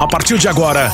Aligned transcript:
A 0.00 0.08
partir 0.08 0.38
de 0.38 0.48
agora, 0.48 0.90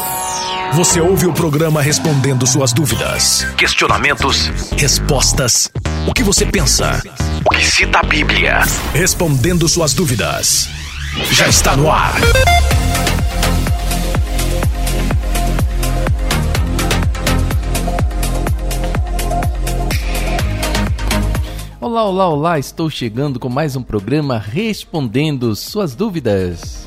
você 0.74 1.00
ouve 1.00 1.28
o 1.28 1.32
programa 1.32 1.80
respondendo 1.80 2.44
suas 2.44 2.72
dúvidas, 2.72 3.44
questionamentos, 3.56 4.48
respostas. 4.76 5.70
O 6.08 6.12
que 6.12 6.24
você 6.24 6.44
pensa? 6.44 7.00
O 7.44 7.50
que 7.50 7.64
cita 7.64 8.00
a 8.00 8.02
Bíblia? 8.02 8.62
Respondendo 8.92 9.68
suas 9.68 9.94
dúvidas. 9.94 10.68
Já 11.30 11.46
está 11.46 11.76
no 11.76 11.88
ar. 11.88 12.16
Olá, 21.80 22.02
olá, 22.02 22.28
olá! 22.28 22.58
Estou 22.58 22.90
chegando 22.90 23.38
com 23.38 23.48
mais 23.48 23.76
um 23.76 23.82
programa 23.84 24.36
respondendo 24.36 25.54
suas 25.54 25.94
dúvidas. 25.94 26.84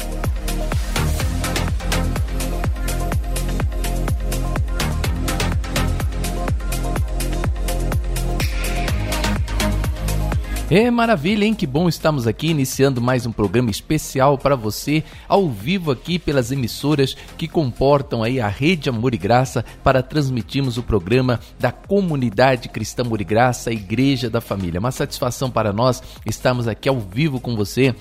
É 10.72 10.91
maravilha, 10.91 11.46
hein? 11.46 11.55
Que 11.55 11.66
bom 11.66 11.90
estamos 11.90 12.28
aqui 12.28 12.50
iniciando 12.50 13.02
mais 13.02 13.26
um 13.26 13.32
programa 13.32 13.72
especial 13.72 14.38
para 14.38 14.55
você, 14.55 15.04
ao 15.28 15.50
vivo 15.50 15.90
aqui 15.90 16.20
pelas 16.20 16.52
emissoras 16.52 17.18
que 17.40 17.48
comportam 17.48 18.22
aí 18.22 18.40
a 18.40 18.48
Rede 18.48 18.88
Amor 18.88 19.16
e 19.16 19.18
Graça 19.18 19.66
para 19.84 20.04
transmitirmos 20.04 20.78
o 20.78 20.84
programa 20.84 21.40
da 21.59 21.72
Comunidade 21.72 22.70
Cristã 22.70 23.02
Amor 23.02 23.20
e 23.20 23.23
Graça, 23.23 23.72
Igreja 23.72 24.30
da 24.30 24.40
Família. 24.40 24.80
Uma 24.80 24.92
satisfação 24.92 25.50
para 25.50 25.73
nós 25.73 26.04
estarmos 26.23 26.68
aqui 26.68 26.88
ao 26.88 27.00
vivo 27.00 27.40
com 27.40 27.56
você 27.56 27.95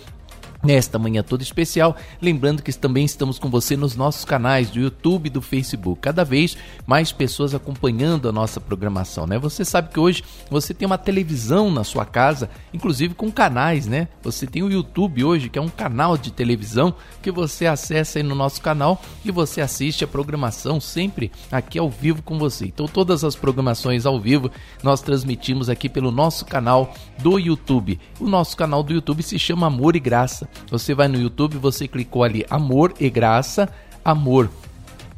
nesta 0.62 0.98
manhã 0.98 1.22
toda 1.22 1.42
especial. 1.42 1.96
Lembrando 2.20 2.62
que 2.62 2.72
também 2.72 3.04
estamos 3.04 3.38
com 3.38 3.48
você 3.48 3.76
nos 3.76 3.96
nossos 3.96 4.24
canais 4.24 4.70
do 4.70 4.80
YouTube 4.80 5.26
e 5.26 5.30
do 5.30 5.40
Facebook. 5.40 6.00
Cada 6.00 6.24
vez 6.24 6.56
mais 6.86 7.12
pessoas 7.12 7.54
acompanhando 7.54 8.28
a 8.28 8.32
nossa 8.32 8.60
programação, 8.60 9.26
né? 9.26 9.38
Você 9.38 9.64
sabe 9.64 9.90
que 9.90 10.00
hoje 10.00 10.22
você 10.50 10.74
tem 10.74 10.86
uma 10.86 10.98
televisão 10.98 11.70
na 11.70 11.84
sua 11.84 12.04
casa, 12.04 12.50
inclusive 12.72 13.14
com 13.14 13.30
canais, 13.30 13.86
né? 13.86 14.08
Você 14.22 14.46
tem 14.46 14.62
o 14.62 14.70
YouTube 14.70 15.24
hoje, 15.24 15.48
que 15.48 15.58
é 15.58 15.62
um 15.62 15.68
canal 15.68 16.16
de 16.16 16.32
televisão 16.32 16.94
que 17.22 17.30
você 17.30 17.66
acessa 17.66 18.18
aí 18.18 18.22
no 18.22 18.34
nosso 18.34 18.60
canal 18.60 19.00
e 19.24 19.30
você 19.30 19.60
assiste 19.60 20.04
a 20.04 20.08
programação 20.08 20.80
sempre 20.80 21.30
aqui 21.50 21.78
ao 21.78 21.90
vivo 21.90 22.22
com 22.22 22.38
você. 22.38 22.66
Então 22.66 22.86
todas 22.86 23.24
as 23.24 23.36
programações 23.36 24.06
ao 24.06 24.20
vivo 24.20 24.50
nós 24.82 25.00
transmitimos 25.00 25.68
aqui 25.68 25.88
pelo 25.88 26.10
nosso 26.10 26.44
canal 26.44 26.94
do 27.18 27.38
YouTube. 27.38 27.98
O 28.18 28.26
nosso 28.26 28.56
canal 28.56 28.82
do 28.82 28.92
YouTube 28.92 29.22
se 29.22 29.38
chama 29.38 29.66
Amor 29.66 29.96
e 29.96 30.00
Graça. 30.00 30.47
Você 30.70 30.94
vai 30.94 31.08
no 31.08 31.18
YouTube, 31.18 31.56
você 31.56 31.88
clicou 31.88 32.24
ali 32.24 32.44
Amor 32.50 32.92
e 33.00 33.08
Graça, 33.08 33.70
Amor 34.04 34.50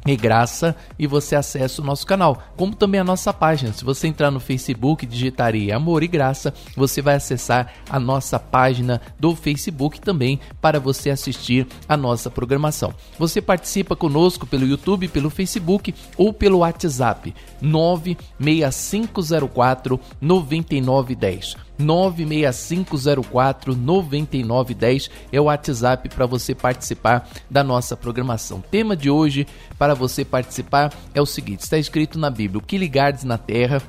e 0.05 0.15
graça 0.15 0.75
e 0.97 1.05
você 1.05 1.35
acessa 1.35 1.81
o 1.81 1.85
nosso 1.85 2.05
canal, 2.05 2.41
como 2.55 2.73
também 2.75 3.01
a 3.01 3.03
nossa 3.03 3.33
página. 3.33 3.73
Se 3.73 3.83
você 3.85 4.07
entrar 4.07 4.31
no 4.31 4.39
Facebook 4.39 5.05
e 5.05 5.07
digitar 5.07 5.53
aí 5.53 5.71
Amor 5.71 6.01
e 6.03 6.07
Graça, 6.07 6.51
você 6.75 6.99
vai 7.01 7.15
acessar 7.15 7.73
a 7.89 7.99
nossa 7.99 8.37
página 8.39 9.01
do 9.19 9.35
Facebook 9.35 9.99
também 10.01 10.39
para 10.59 10.79
você 10.79 11.11
assistir 11.11 11.67
a 11.87 11.95
nossa 11.95 12.31
programação. 12.31 12.93
Você 13.19 13.39
participa 13.41 13.95
conosco 13.95 14.47
pelo 14.47 14.65
YouTube, 14.65 15.07
pelo 15.07 15.29
Facebook 15.29 15.93
ou 16.17 16.33
pelo 16.33 16.57
WhatsApp 16.59 17.35
96504 17.61 19.99
9910. 20.19 21.55
96504 21.81 23.75
9910 23.75 25.09
é 25.31 25.41
o 25.41 25.45
WhatsApp 25.45 26.09
para 26.09 26.25
você 26.25 26.55
participar 26.55 27.29
da 27.49 27.63
nossa 27.63 27.97
programação. 27.97 28.61
tema 28.61 28.95
de 28.95 29.09
hoje 29.09 29.47
para 29.77 29.93
você 29.93 30.23
participar 30.23 30.93
é 31.13 31.21
o 31.21 31.25
seguinte: 31.25 31.61
está 31.61 31.77
escrito 31.77 32.17
na 32.17 32.29
Bíblia: 32.29 32.59
o 32.59 32.65
que 32.65 32.77
ligardes 32.77 33.23
na 33.23 33.37
terra 33.37 33.81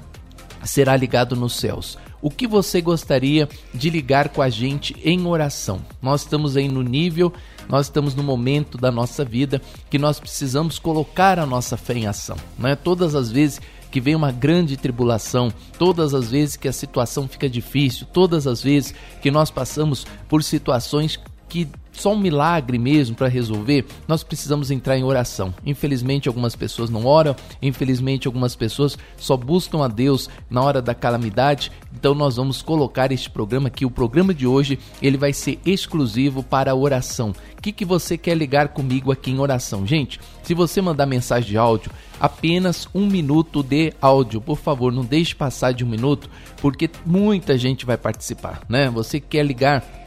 será 0.64 0.96
ligado 0.96 1.36
nos 1.36 1.56
céus. 1.56 1.98
O 2.20 2.30
que 2.30 2.46
você 2.46 2.80
gostaria 2.80 3.48
de 3.74 3.90
ligar 3.90 4.28
com 4.28 4.40
a 4.40 4.48
gente 4.48 4.94
em 5.04 5.26
oração? 5.26 5.80
Nós 6.00 6.20
estamos 6.20 6.56
aí 6.56 6.68
no 6.68 6.80
nível, 6.80 7.32
nós 7.68 7.86
estamos 7.86 8.14
no 8.14 8.22
momento 8.22 8.78
da 8.78 8.92
nossa 8.92 9.24
vida 9.24 9.60
que 9.90 9.98
nós 9.98 10.20
precisamos 10.20 10.78
colocar 10.78 11.40
a 11.40 11.46
nossa 11.46 11.76
fé 11.76 11.94
em 11.94 12.06
ação. 12.06 12.36
Não 12.56 12.68
é 12.68 12.76
todas 12.76 13.16
as 13.16 13.28
vezes 13.28 13.60
que 13.92 14.00
vem 14.00 14.16
uma 14.16 14.32
grande 14.32 14.76
tribulação, 14.76 15.52
todas 15.78 16.14
as 16.14 16.30
vezes 16.30 16.56
que 16.56 16.66
a 16.66 16.72
situação 16.72 17.28
fica 17.28 17.48
difícil, 17.48 18.06
todas 18.10 18.46
as 18.46 18.62
vezes 18.62 18.94
que 19.20 19.30
nós 19.30 19.50
passamos 19.50 20.06
por 20.28 20.42
situações 20.42 21.20
que 21.46 21.68
só 21.92 22.12
um 22.12 22.18
milagre 22.18 22.78
mesmo 22.78 23.14
para 23.14 23.28
resolver, 23.28 23.84
nós 24.08 24.22
precisamos 24.22 24.70
entrar 24.70 24.96
em 24.96 25.04
oração. 25.04 25.54
Infelizmente, 25.64 26.28
algumas 26.28 26.56
pessoas 26.56 26.90
não 26.90 27.06
oram, 27.06 27.36
infelizmente, 27.60 28.26
algumas 28.26 28.56
pessoas 28.56 28.98
só 29.16 29.36
buscam 29.36 29.84
a 29.84 29.88
Deus 29.88 30.28
na 30.50 30.62
hora 30.62 30.80
da 30.80 30.94
calamidade. 30.94 31.70
Então, 31.94 32.14
nós 32.14 32.36
vamos 32.36 32.62
colocar 32.62 33.12
este 33.12 33.30
programa 33.30 33.68
aqui. 33.68 33.84
O 33.84 33.90
programa 33.90 34.32
de 34.34 34.46
hoje 34.46 34.78
ele 35.00 35.16
vai 35.16 35.32
ser 35.32 35.58
exclusivo 35.64 36.42
para 36.42 36.74
oração. 36.74 37.34
O 37.56 37.62
que, 37.62 37.70
que 37.70 37.84
você 37.84 38.18
quer 38.18 38.36
ligar 38.36 38.68
comigo 38.68 39.12
aqui 39.12 39.30
em 39.30 39.38
oração? 39.38 39.86
Gente, 39.86 40.18
se 40.42 40.54
você 40.54 40.80
mandar 40.80 41.06
mensagem 41.06 41.50
de 41.50 41.58
áudio, 41.58 41.92
apenas 42.18 42.88
um 42.94 43.06
minuto 43.06 43.62
de 43.62 43.92
áudio. 44.00 44.40
Por 44.40 44.56
favor, 44.56 44.92
não 44.92 45.04
deixe 45.04 45.34
passar 45.34 45.72
de 45.72 45.84
um 45.84 45.88
minuto, 45.88 46.28
porque 46.60 46.90
muita 47.04 47.56
gente 47.58 47.84
vai 47.84 47.96
participar, 47.96 48.62
né? 48.68 48.90
Você 48.90 49.20
quer 49.20 49.44
ligar 49.44 50.01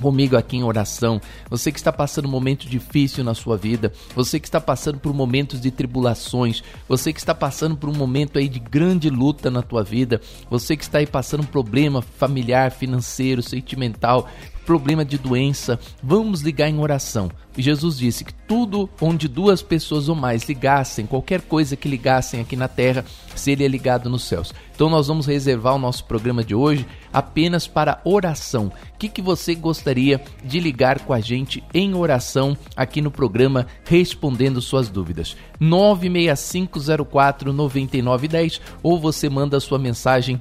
comigo 0.00 0.36
aqui 0.36 0.56
em 0.56 0.62
oração, 0.62 1.20
você 1.48 1.70
que 1.70 1.78
está 1.78 1.92
passando 1.92 2.26
um 2.26 2.30
momento 2.30 2.68
difícil 2.68 3.22
na 3.22 3.34
sua 3.34 3.56
vida, 3.56 3.92
você 4.14 4.40
que 4.40 4.46
está 4.46 4.60
passando 4.60 4.98
por 4.98 5.12
momentos 5.14 5.60
de 5.60 5.70
tribulações, 5.70 6.62
você 6.88 7.12
que 7.12 7.20
está 7.20 7.34
passando 7.34 7.76
por 7.76 7.88
um 7.88 7.94
momento 7.94 8.38
aí 8.38 8.48
de 8.48 8.58
grande 8.58 9.10
luta 9.10 9.50
na 9.50 9.62
tua 9.62 9.82
vida, 9.82 10.20
você 10.48 10.76
que 10.76 10.82
está 10.82 10.98
aí 10.98 11.06
passando 11.06 11.42
um 11.42 11.46
problema 11.46 12.02
familiar, 12.02 12.70
financeiro, 12.70 13.42
sentimental, 13.42 14.28
problema 14.70 15.04
de 15.04 15.18
doença, 15.18 15.80
vamos 16.00 16.42
ligar 16.42 16.68
em 16.68 16.78
oração. 16.78 17.28
Jesus 17.58 17.98
disse 17.98 18.24
que 18.24 18.32
tudo 18.32 18.88
onde 19.00 19.26
duas 19.26 19.62
pessoas 19.62 20.08
ou 20.08 20.14
mais 20.14 20.48
ligassem, 20.48 21.06
qualquer 21.06 21.40
coisa 21.40 21.74
que 21.74 21.88
ligassem 21.88 22.40
aqui 22.40 22.54
na 22.54 22.68
terra, 22.68 23.04
seria 23.34 23.66
ligado 23.66 24.08
nos 24.08 24.22
céus. 24.22 24.54
Então 24.72 24.88
nós 24.88 25.08
vamos 25.08 25.26
reservar 25.26 25.74
o 25.74 25.78
nosso 25.78 26.04
programa 26.04 26.44
de 26.44 26.54
hoje 26.54 26.86
apenas 27.12 27.66
para 27.66 28.00
oração. 28.04 28.72
O 28.94 28.98
que, 28.98 29.08
que 29.08 29.20
você 29.20 29.56
gostaria 29.56 30.22
de 30.44 30.60
ligar 30.60 31.00
com 31.00 31.12
a 31.12 31.20
gente 31.20 31.64
em 31.74 31.92
oração 31.92 32.56
aqui 32.76 33.00
no 33.00 33.10
programa 33.10 33.66
Respondendo 33.84 34.62
Suas 34.62 34.88
Dúvidas? 34.88 35.36
96504 35.58 37.52
9910 37.52 38.60
ou 38.82 39.00
você 39.00 39.28
manda 39.28 39.58
sua 39.58 39.78
mensagem 39.80 40.40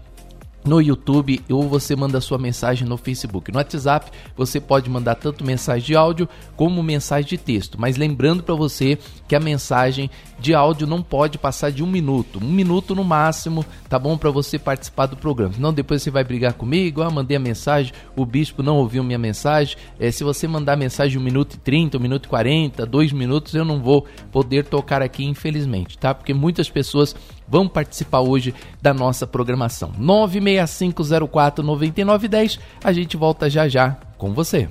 no 0.70 0.80
YouTube 0.80 1.42
ou 1.50 1.68
você 1.68 1.96
manda 1.96 2.22
sua 2.22 2.38
mensagem 2.38 2.88
no 2.88 2.96
Facebook. 2.96 3.52
No 3.52 3.58
WhatsApp 3.58 4.12
você 4.38 4.62
pode 4.62 4.88
mandar 4.88 5.16
tanto 5.16 5.44
mensagem 5.44 5.88
de 5.88 5.96
áudio 5.96 6.30
como 6.56 6.84
mensagem 6.84 7.28
de 7.28 7.38
texto, 7.38 7.82
mas 7.82 7.98
lembrando 7.98 8.44
para 8.44 8.54
você 8.54 8.98
que 9.28 9.36
a 9.36 9.40
mensagem 9.40 10.12
de 10.40 10.54
áudio 10.54 10.86
não 10.86 11.02
pode 11.02 11.38
passar 11.38 11.72
de 11.72 11.84
um 11.84 11.88
minuto, 11.88 12.40
um 12.42 12.52
minuto 12.52 12.94
no 12.94 13.04
máximo, 13.04 13.66
tá 13.90 13.98
bom 13.98 14.16
para 14.18 14.30
você 14.30 14.60
participar 14.60 15.08
do 15.08 15.18
programa. 15.18 15.56
Não 15.58 15.74
depois 15.74 16.04
você 16.04 16.12
vai 16.12 16.24
brigar 16.24 16.54
comigo, 16.54 17.02
ah, 17.02 17.10
mandei 17.10 17.36
a 17.36 17.40
mensagem, 17.40 17.92
o 18.16 18.26
bispo 18.26 18.62
não 18.62 18.78
ouviu 18.78 19.04
minha 19.04 19.18
mensagem. 19.18 19.76
É, 20.00 20.12
se 20.12 20.24
você 20.24 20.48
mandar 20.48 20.78
mensagem 20.78 21.14
de 21.14 21.18
um 21.18 21.22
minuto 21.22 21.56
e 21.56 21.58
trinta, 21.58 21.98
um 21.98 22.02
minuto 22.02 22.26
e 22.26 22.30
quarenta, 22.30 22.86
dois 22.86 23.12
minutos, 23.12 23.56
eu 23.56 23.66
não 23.66 23.82
vou 23.82 24.06
poder 24.32 24.66
tocar 24.66 25.02
aqui, 25.02 25.26
infelizmente, 25.26 25.98
tá? 25.98 26.14
Porque 26.14 26.34
muitas 26.34 26.70
pessoas 26.70 27.16
vão 27.50 27.68
participar 27.68 28.20
hoje 28.20 28.54
da 28.82 28.94
nossa 28.94 29.26
programação. 29.26 29.92
96504 29.98 31.64
9910. 31.64 32.60
A 32.84 32.94
gente 32.94 33.18
volta 33.18 33.50
já 33.50 33.68
já 33.68 33.98
com 34.18 34.34
você. 34.34 34.70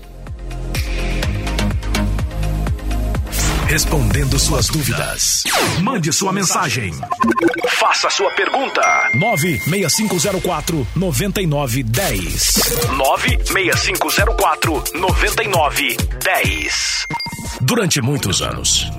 Respondendo 3.68 4.38
suas 4.38 4.66
dúvidas. 4.68 5.44
Mande 5.82 6.10
sua 6.10 6.32
mensagem. 6.32 6.90
Faça 7.68 8.08
sua 8.08 8.30
pergunta. 8.30 8.80
96504 9.14 10.86
9910. 10.96 12.54
96504 12.96 14.84
9910. 14.94 17.06
Durante 17.60 18.00
muitos 18.00 18.40
anos 18.40 18.90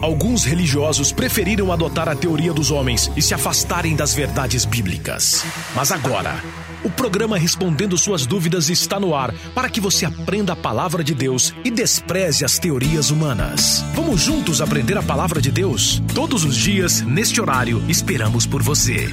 Alguns 0.00 0.44
religiosos 0.44 1.10
preferiram 1.10 1.72
adotar 1.72 2.08
a 2.08 2.14
teoria 2.14 2.52
dos 2.52 2.70
homens 2.70 3.10
e 3.16 3.22
se 3.22 3.34
afastarem 3.34 3.96
das 3.96 4.14
verdades 4.14 4.64
bíblicas. 4.64 5.44
Mas 5.74 5.90
agora, 5.90 6.40
o 6.84 6.90
programa 6.90 7.36
Respondendo 7.36 7.98
Suas 7.98 8.24
Dúvidas 8.24 8.70
está 8.70 9.00
no 9.00 9.14
ar 9.14 9.34
para 9.54 9.68
que 9.68 9.80
você 9.80 10.06
aprenda 10.06 10.52
a 10.52 10.56
palavra 10.56 11.02
de 11.02 11.14
Deus 11.14 11.52
e 11.64 11.70
despreze 11.70 12.44
as 12.44 12.58
teorias 12.60 13.10
humanas. 13.10 13.84
Vamos 13.94 14.20
juntos 14.20 14.60
aprender 14.60 14.96
a 14.96 15.02
palavra 15.02 15.40
de 15.40 15.50
Deus? 15.50 16.00
Todos 16.14 16.44
os 16.44 16.56
dias, 16.56 17.00
neste 17.00 17.40
horário, 17.40 17.82
esperamos 17.88 18.46
por 18.46 18.62
você. 18.62 19.12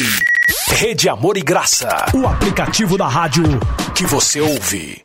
Rede 0.69 1.09
Amor 1.09 1.35
e 1.35 1.41
Graça, 1.41 1.89
o 2.13 2.25
aplicativo 2.25 2.97
da 2.97 3.07
rádio 3.09 3.43
que 3.93 4.05
você 4.05 4.39
ouve. 4.39 5.04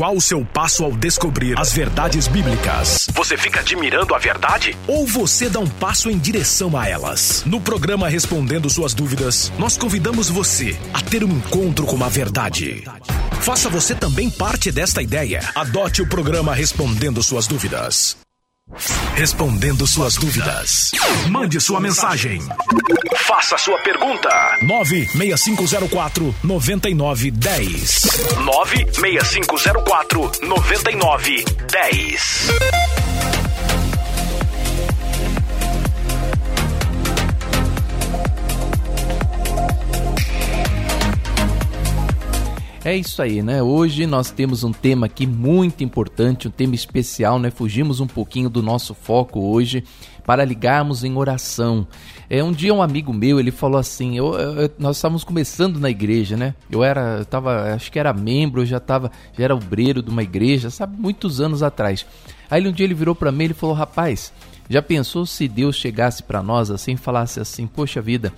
Qual 0.00 0.16
o 0.16 0.20
seu 0.20 0.42
passo 0.46 0.82
ao 0.82 0.92
descobrir 0.92 1.60
as 1.60 1.74
verdades 1.74 2.26
bíblicas? 2.26 3.06
Você 3.12 3.36
fica 3.36 3.60
admirando 3.60 4.14
a 4.14 4.18
verdade? 4.18 4.74
Ou 4.88 5.06
você 5.06 5.46
dá 5.46 5.60
um 5.60 5.66
passo 5.66 6.08
em 6.08 6.16
direção 6.16 6.74
a 6.74 6.88
elas? 6.88 7.42
No 7.44 7.60
programa 7.60 8.08
Respondendo 8.08 8.70
Suas 8.70 8.94
Dúvidas, 8.94 9.52
nós 9.58 9.76
convidamos 9.76 10.30
você 10.30 10.74
a 10.94 11.02
ter 11.02 11.22
um 11.22 11.28
encontro 11.28 11.84
com 11.84 12.02
a 12.02 12.08
verdade. 12.08 12.82
Faça 13.42 13.68
você 13.68 13.94
também 13.94 14.30
parte 14.30 14.72
desta 14.72 15.02
ideia. 15.02 15.42
Adote 15.54 16.00
o 16.00 16.08
programa 16.08 16.54
Respondendo 16.54 17.22
Suas 17.22 17.46
Dúvidas. 17.46 18.16
Respondendo 19.14 19.86
suas 19.86 20.14
dúvidas. 20.14 20.92
Mande 21.28 21.60
sua 21.60 21.78
mensagem. 21.80 22.40
Faça 23.16 23.58
sua 23.58 23.78
pergunta. 23.82 24.28
96504 24.62 26.34
9910. 26.42 28.02
96504 28.44 30.32
9910. 30.42 32.48
É 42.82 42.96
isso 42.96 43.20
aí, 43.20 43.42
né? 43.42 43.62
Hoje 43.62 44.06
nós 44.06 44.30
temos 44.30 44.64
um 44.64 44.72
tema 44.72 45.04
aqui 45.04 45.26
muito 45.26 45.84
importante, 45.84 46.48
um 46.48 46.50
tema 46.50 46.74
especial, 46.74 47.38
né? 47.38 47.50
Fugimos 47.50 48.00
um 48.00 48.06
pouquinho 48.06 48.48
do 48.48 48.62
nosso 48.62 48.94
foco 48.94 49.38
hoje 49.38 49.84
para 50.24 50.46
ligarmos 50.46 51.04
em 51.04 51.14
oração. 51.14 51.86
É 52.30 52.42
um 52.42 52.50
dia 52.50 52.72
um 52.72 52.80
amigo 52.80 53.12
meu 53.12 53.38
ele 53.38 53.50
falou 53.50 53.78
assim, 53.78 54.16
eu, 54.16 54.32
eu, 54.32 54.70
nós 54.78 54.96
estávamos 54.96 55.24
começando 55.24 55.78
na 55.78 55.90
igreja, 55.90 56.38
né? 56.38 56.54
Eu 56.70 56.82
era, 56.82 57.18
eu 57.18 57.24
tava, 57.26 57.74
acho 57.74 57.92
que 57.92 57.98
era 57.98 58.14
membro, 58.14 58.62
eu 58.62 58.66
já 58.66 58.80
tava, 58.80 59.12
já 59.36 59.44
era 59.44 59.54
obreiro 59.54 60.02
de 60.02 60.08
uma 60.08 60.22
igreja, 60.22 60.70
sabe, 60.70 60.96
muitos 60.98 61.38
anos 61.38 61.62
atrás. 61.62 62.06
Aí 62.50 62.66
um 62.66 62.72
dia 62.72 62.86
ele 62.86 62.94
virou 62.94 63.14
para 63.14 63.30
mim 63.30 63.44
e 63.44 63.52
falou, 63.52 63.74
rapaz, 63.76 64.32
já 64.70 64.80
pensou 64.80 65.26
se 65.26 65.46
Deus 65.46 65.76
chegasse 65.76 66.22
para 66.22 66.42
nós 66.42 66.70
assim, 66.70 66.96
falasse 66.96 67.40
assim, 67.40 67.66
poxa 67.66 68.00
vida, 68.00 68.32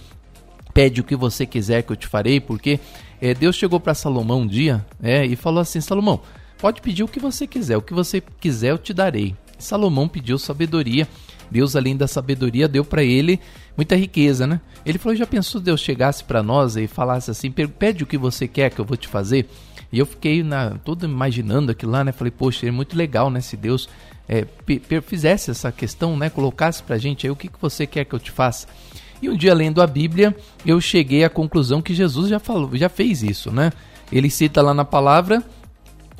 pede 0.74 1.00
o 1.00 1.04
que 1.04 1.14
você 1.14 1.46
quiser 1.46 1.82
que 1.82 1.92
eu 1.92 1.96
te 1.96 2.08
farei, 2.08 2.40
porque 2.40 2.80
é, 3.22 3.32
Deus 3.32 3.54
chegou 3.54 3.78
para 3.78 3.94
Salomão 3.94 4.40
um 4.40 4.46
dia 4.48 4.84
é, 5.00 5.24
e 5.24 5.36
falou 5.36 5.60
assim: 5.60 5.80
Salomão, 5.80 6.20
pode 6.58 6.82
pedir 6.82 7.04
o 7.04 7.08
que 7.08 7.20
você 7.20 7.46
quiser, 7.46 7.76
o 7.76 7.82
que 7.82 7.94
você 7.94 8.20
quiser 8.20 8.72
eu 8.72 8.78
te 8.78 8.92
darei. 8.92 9.36
Salomão 9.56 10.08
pediu 10.08 10.36
sabedoria. 10.38 11.06
Deus, 11.48 11.76
além 11.76 11.96
da 11.96 12.08
sabedoria, 12.08 12.66
deu 12.66 12.84
para 12.84 13.04
ele 13.04 13.38
muita 13.76 13.94
riqueza, 13.94 14.44
né? 14.44 14.60
Ele 14.84 14.98
falou: 14.98 15.14
já 15.14 15.24
pensou 15.24 15.60
Deus 15.60 15.80
chegasse 15.80 16.24
para 16.24 16.42
nós 16.42 16.76
e 16.76 16.88
falasse 16.88 17.30
assim: 17.30 17.52
pede 17.52 18.02
o 18.02 18.06
que 18.06 18.18
você 18.18 18.48
quer 18.48 18.70
que 18.70 18.80
eu 18.80 18.84
vou 18.84 18.96
te 18.96 19.06
fazer? 19.06 19.48
E 19.92 20.00
eu 20.00 20.06
fiquei 20.06 20.42
na, 20.42 20.70
todo 20.70 21.04
imaginando 21.04 21.70
aquilo 21.70 21.92
lá, 21.92 22.02
né? 22.02 22.10
Falei: 22.10 22.32
poxa, 22.32 22.66
é 22.66 22.72
muito 22.72 22.96
legal, 22.96 23.30
né? 23.30 23.40
Se 23.40 23.56
Deus 23.56 23.88
é, 24.28 24.44
fizesse 25.02 25.52
essa 25.52 25.70
questão, 25.70 26.16
né? 26.16 26.28
Colocasse 26.28 26.82
pra 26.82 26.98
gente 26.98 27.24
aí 27.24 27.30
o 27.30 27.36
que, 27.36 27.46
que 27.46 27.60
você 27.60 27.86
quer 27.86 28.04
que 28.04 28.14
eu 28.14 28.18
te 28.18 28.32
faça. 28.32 28.66
E 29.22 29.30
um 29.30 29.36
dia 29.36 29.54
lendo 29.54 29.80
a 29.80 29.86
Bíblia, 29.86 30.36
eu 30.66 30.80
cheguei 30.80 31.22
à 31.22 31.30
conclusão 31.30 31.80
que 31.80 31.94
Jesus 31.94 32.28
já 32.28 32.40
falou, 32.40 32.68
já 32.76 32.88
fez 32.88 33.22
isso, 33.22 33.52
né? 33.52 33.70
Ele 34.10 34.28
cita 34.28 34.60
lá 34.60 34.74
na 34.74 34.84
palavra 34.84 35.42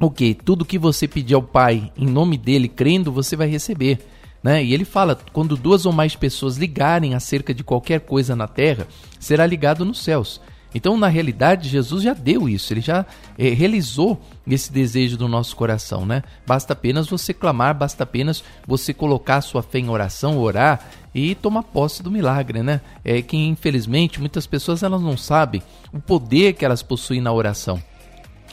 o 0.00 0.10
que 0.10 0.34
tudo 0.34 0.64
que 0.64 0.78
você 0.78 1.08
pedir 1.08 1.34
ao 1.34 1.42
Pai 1.42 1.92
em 1.96 2.06
nome 2.06 2.38
dele, 2.38 2.68
crendo, 2.68 3.12
você 3.12 3.34
vai 3.34 3.48
receber. 3.48 3.98
Né? 4.42 4.64
E 4.64 4.72
ele 4.72 4.84
fala: 4.84 5.18
quando 5.32 5.56
duas 5.56 5.84
ou 5.84 5.92
mais 5.92 6.16
pessoas 6.16 6.56
ligarem 6.56 7.14
acerca 7.14 7.52
de 7.52 7.62
qualquer 7.62 8.00
coisa 8.00 8.34
na 8.34 8.48
terra, 8.48 8.86
será 9.18 9.44
ligado 9.46 9.84
nos 9.84 10.02
céus. 10.02 10.40
Então, 10.74 10.96
na 10.96 11.06
realidade, 11.06 11.68
Jesus 11.68 12.02
já 12.02 12.14
deu 12.14 12.48
isso, 12.48 12.72
ele 12.72 12.80
já 12.80 13.04
é, 13.36 13.50
realizou 13.50 14.18
esse 14.46 14.72
desejo 14.72 15.18
do 15.18 15.28
nosso 15.28 15.54
coração, 15.54 16.06
né? 16.06 16.22
Basta 16.46 16.72
apenas 16.72 17.08
você 17.08 17.34
clamar, 17.34 17.76
basta 17.76 18.04
apenas 18.04 18.42
você 18.66 18.94
colocar 18.94 19.42
sua 19.42 19.62
fé 19.62 19.80
em 19.80 19.90
oração, 19.90 20.38
orar 20.38 20.80
e 21.14 21.34
tomar 21.34 21.62
posse 21.62 22.02
do 22.02 22.10
milagre, 22.10 22.62
né? 22.62 22.80
É 23.04 23.20
que 23.22 23.36
infelizmente 23.36 24.20
muitas 24.20 24.46
pessoas 24.46 24.82
elas 24.82 25.02
não 25.02 25.16
sabem 25.16 25.62
o 25.92 26.00
poder 26.00 26.54
que 26.54 26.64
elas 26.64 26.82
possuem 26.82 27.20
na 27.20 27.32
oração. 27.32 27.82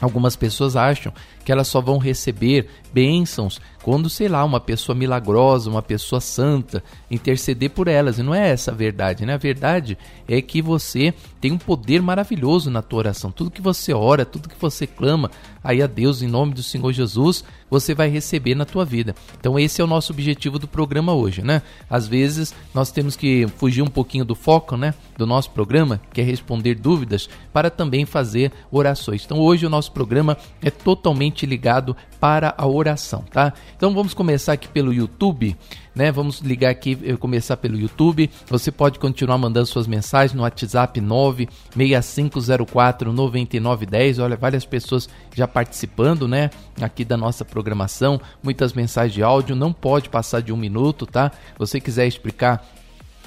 Algumas 0.00 0.34
pessoas 0.34 0.76
acham 0.76 1.12
que 1.44 1.52
elas 1.52 1.68
só 1.68 1.80
vão 1.80 1.98
receber 1.98 2.68
bênçãos 2.92 3.60
quando, 3.82 4.08
sei 4.08 4.28
lá, 4.28 4.42
uma 4.44 4.58
pessoa 4.58 4.96
milagrosa, 4.96 5.68
uma 5.68 5.82
pessoa 5.82 6.20
santa, 6.20 6.82
interceder 7.10 7.70
por 7.70 7.86
elas. 7.86 8.18
E 8.18 8.22
não 8.22 8.34
é 8.34 8.48
essa 8.48 8.70
a 8.70 8.74
verdade, 8.74 9.26
né? 9.26 9.34
A 9.34 9.38
verdade 9.38 9.98
é 10.26 10.40
que 10.40 10.62
você 10.62 11.12
tem 11.38 11.52
um 11.52 11.58
poder 11.58 12.00
maravilhoso 12.00 12.70
na 12.70 12.80
tua 12.80 13.00
oração. 13.00 13.30
Tudo 13.30 13.50
que 13.50 13.60
você 13.60 13.92
ora, 13.92 14.24
tudo 14.24 14.48
que 14.48 14.58
você 14.58 14.86
clama 14.86 15.30
aí 15.62 15.82
a 15.82 15.86
Deus 15.86 16.22
em 16.22 16.28
nome 16.28 16.54
do 16.54 16.62
Senhor 16.62 16.92
Jesus, 16.92 17.44
você 17.70 17.94
vai 17.94 18.08
receber 18.08 18.54
na 18.54 18.64
tua 18.64 18.84
vida. 18.84 19.14
Então 19.38 19.58
esse 19.58 19.80
é 19.80 19.84
o 19.84 19.86
nosso 19.86 20.12
objetivo 20.12 20.58
do 20.58 20.66
programa 20.66 21.14
hoje, 21.14 21.42
né? 21.42 21.62
Às 21.88 22.08
vezes 22.08 22.52
nós 22.74 22.90
temos 22.90 23.16
que 23.16 23.46
fugir 23.56 23.82
um 23.82 23.86
pouquinho 23.86 24.24
do 24.24 24.34
foco, 24.34 24.76
né, 24.76 24.94
do 25.16 25.26
nosso 25.26 25.50
programa, 25.50 26.00
que 26.12 26.20
é 26.20 26.24
responder 26.24 26.74
dúvidas, 26.74 27.28
para 27.52 27.70
também 27.70 28.04
fazer 28.04 28.52
orações. 28.70 29.24
Então 29.24 29.38
hoje 29.38 29.64
o 29.64 29.70
nosso 29.70 29.92
programa 29.92 30.36
é 30.60 30.70
totalmente 30.70 31.46
ligado 31.46 31.96
para 32.18 32.54
a 32.58 32.66
oração, 32.66 33.24
tá? 33.30 33.52
Então 33.76 33.94
vamos 33.94 34.12
começar 34.12 34.52
aqui 34.52 34.68
pelo 34.68 34.92
YouTube, 34.92 35.56
né? 35.94 36.10
Vamos 36.12 36.40
ligar 36.40 36.70
aqui, 36.70 36.98
eu 37.02 37.18
começar 37.18 37.56
pelo 37.56 37.78
YouTube. 37.78 38.30
Você 38.48 38.70
pode 38.70 38.98
continuar 38.98 39.38
mandando 39.38 39.66
suas 39.66 39.86
mensagens 39.86 40.34
no 40.34 40.42
WhatsApp 40.42 41.00
96504 41.00 43.12
9910. 43.12 44.18
Olha, 44.18 44.36
várias 44.36 44.64
pessoas 44.64 45.08
já 45.34 45.48
participando, 45.48 46.28
né? 46.28 46.50
Aqui 46.80 47.04
da 47.04 47.16
nossa 47.16 47.44
programação, 47.44 48.20
muitas 48.42 48.72
mensagens 48.72 49.14
de 49.14 49.22
áudio, 49.22 49.56
não 49.56 49.72
pode 49.72 50.08
passar 50.08 50.40
de 50.40 50.52
um 50.52 50.56
minuto, 50.56 51.06
tá? 51.06 51.32
Você 51.58 51.80
quiser 51.80 52.06
explicar 52.06 52.64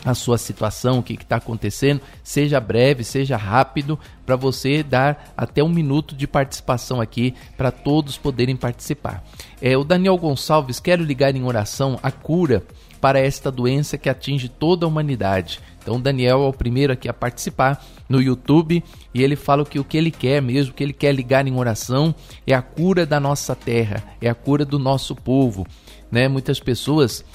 a 0.05 0.13
sua 0.13 0.37
situação, 0.37 0.99
o 0.99 1.03
que 1.03 1.13
está 1.13 1.37
acontecendo, 1.37 2.01
seja 2.23 2.59
breve, 2.59 3.03
seja 3.03 3.37
rápido, 3.37 3.97
para 4.25 4.35
você 4.35 4.83
dar 4.83 5.33
até 5.35 5.63
um 5.63 5.69
minuto 5.69 6.15
de 6.15 6.27
participação 6.27 6.99
aqui 6.99 7.33
para 7.57 7.71
todos 7.71 8.17
poderem 8.17 8.55
participar. 8.55 9.23
É, 9.61 9.77
o 9.77 9.83
Daniel 9.83 10.17
Gonçalves, 10.17 10.79
quero 10.79 11.03
ligar 11.03 11.35
em 11.35 11.43
oração 11.43 11.99
a 12.03 12.11
cura 12.11 12.63
para 12.99 13.19
esta 13.19 13.51
doença 13.51 13.97
que 13.97 14.09
atinge 14.09 14.47
toda 14.47 14.85
a 14.85 14.87
humanidade. 14.87 15.59
Então, 15.81 15.99
Daniel 15.99 16.43
é 16.43 16.47
o 16.47 16.53
primeiro 16.53 16.93
aqui 16.93 17.09
a 17.09 17.13
participar 17.13 17.85
no 18.07 18.21
YouTube 18.21 18.81
e 19.13 19.21
ele 19.21 19.35
fala 19.35 19.65
que 19.65 19.77
o 19.77 19.83
que 19.83 19.97
ele 19.97 20.09
quer 20.09 20.41
mesmo, 20.41 20.73
que 20.73 20.81
ele 20.81 20.93
quer 20.93 21.13
ligar 21.13 21.45
em 21.45 21.57
oração 21.57 22.15
é 22.47 22.53
a 22.53 22.61
cura 22.61 23.05
da 23.05 23.19
nossa 23.19 23.53
terra, 23.53 24.01
é 24.21 24.29
a 24.29 24.33
cura 24.35 24.63
do 24.63 24.79
nosso 24.79 25.13
povo. 25.13 25.67
Né? 26.09 26.29
Muitas 26.29 26.61
pessoas 26.61 27.25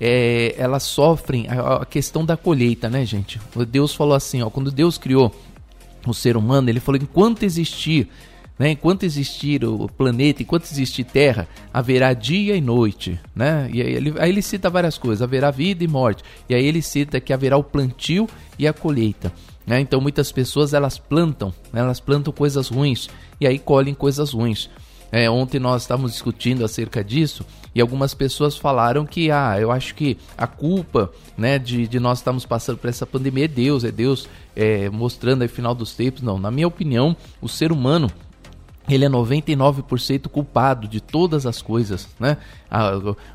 é, 0.00 0.54
elas 0.58 0.82
sofrem 0.82 1.46
a, 1.48 1.82
a, 1.82 1.86
questão 1.86 2.24
da 2.24 2.36
colheita, 2.36 2.88
né, 2.88 3.04
gente? 3.04 3.40
Deus 3.68 3.94
falou 3.94 4.14
assim, 4.14 4.42
ó, 4.42 4.50
quando 4.50 4.70
Deus 4.70 4.98
criou 4.98 5.34
o 6.06 6.14
ser 6.14 6.36
humano, 6.36 6.68
ele 6.68 6.80
falou: 6.80 7.00
enquanto 7.00 7.42
existir, 7.42 8.08
né, 8.58 8.70
enquanto 8.70 9.04
existir 9.04 9.64
o 9.64 9.88
planeta, 9.88 10.42
enquanto 10.42 10.64
existir 10.64 11.04
terra, 11.04 11.48
haverá 11.72 12.12
dia 12.12 12.56
e 12.56 12.60
noite, 12.60 13.18
né? 13.34 13.68
E 13.72 13.82
aí 13.82 13.94
ele, 13.94 14.14
aí 14.18 14.30
ele 14.30 14.42
cita 14.42 14.70
várias 14.70 14.98
coisas: 14.98 15.22
haverá 15.22 15.50
vida 15.50 15.82
e 15.82 15.88
morte. 15.88 16.22
E 16.48 16.54
aí 16.54 16.64
ele 16.64 16.82
cita 16.82 17.20
que 17.20 17.32
haverá 17.32 17.56
o 17.56 17.64
plantio 17.64 18.28
e 18.58 18.66
a 18.66 18.72
colheita. 18.72 19.32
Né? 19.66 19.80
Então 19.80 20.00
muitas 20.00 20.30
pessoas 20.30 20.72
elas 20.72 20.96
plantam, 20.96 21.52
né? 21.72 21.80
elas 21.80 21.98
plantam 21.98 22.32
coisas 22.32 22.68
ruins 22.68 23.08
e 23.40 23.46
aí 23.46 23.58
colhem 23.58 23.94
coisas 23.94 24.32
ruins. 24.32 24.70
É, 25.16 25.30
ontem 25.30 25.58
nós 25.58 25.80
estávamos 25.80 26.12
discutindo 26.12 26.62
acerca 26.62 27.02
disso 27.02 27.42
e 27.74 27.80
algumas 27.80 28.12
pessoas 28.12 28.54
falaram 28.58 29.06
que, 29.06 29.30
ah, 29.30 29.58
eu 29.58 29.72
acho 29.72 29.94
que 29.94 30.18
a 30.36 30.46
culpa 30.46 31.10
né, 31.38 31.58
de, 31.58 31.88
de 31.88 31.98
nós 31.98 32.18
estarmos 32.18 32.44
passando 32.44 32.76
por 32.76 32.90
essa 32.90 33.06
pandemia 33.06 33.46
é 33.46 33.48
Deus, 33.48 33.82
é 33.82 33.90
Deus 33.90 34.28
é, 34.54 34.90
mostrando 34.90 35.40
aí 35.40 35.46
o 35.46 35.50
final 35.50 35.74
dos 35.74 35.94
tempos. 35.94 36.20
Não, 36.20 36.38
na 36.38 36.50
minha 36.50 36.68
opinião, 36.68 37.16
o 37.40 37.48
ser 37.48 37.72
humano 37.72 38.10
ele 38.88 39.04
é 39.04 39.08
99% 39.08 40.28
culpado 40.28 40.86
de 40.86 41.00
todas 41.00 41.44
as 41.44 41.60
coisas, 41.60 42.08
né? 42.20 42.36
Ah, 42.70 42.92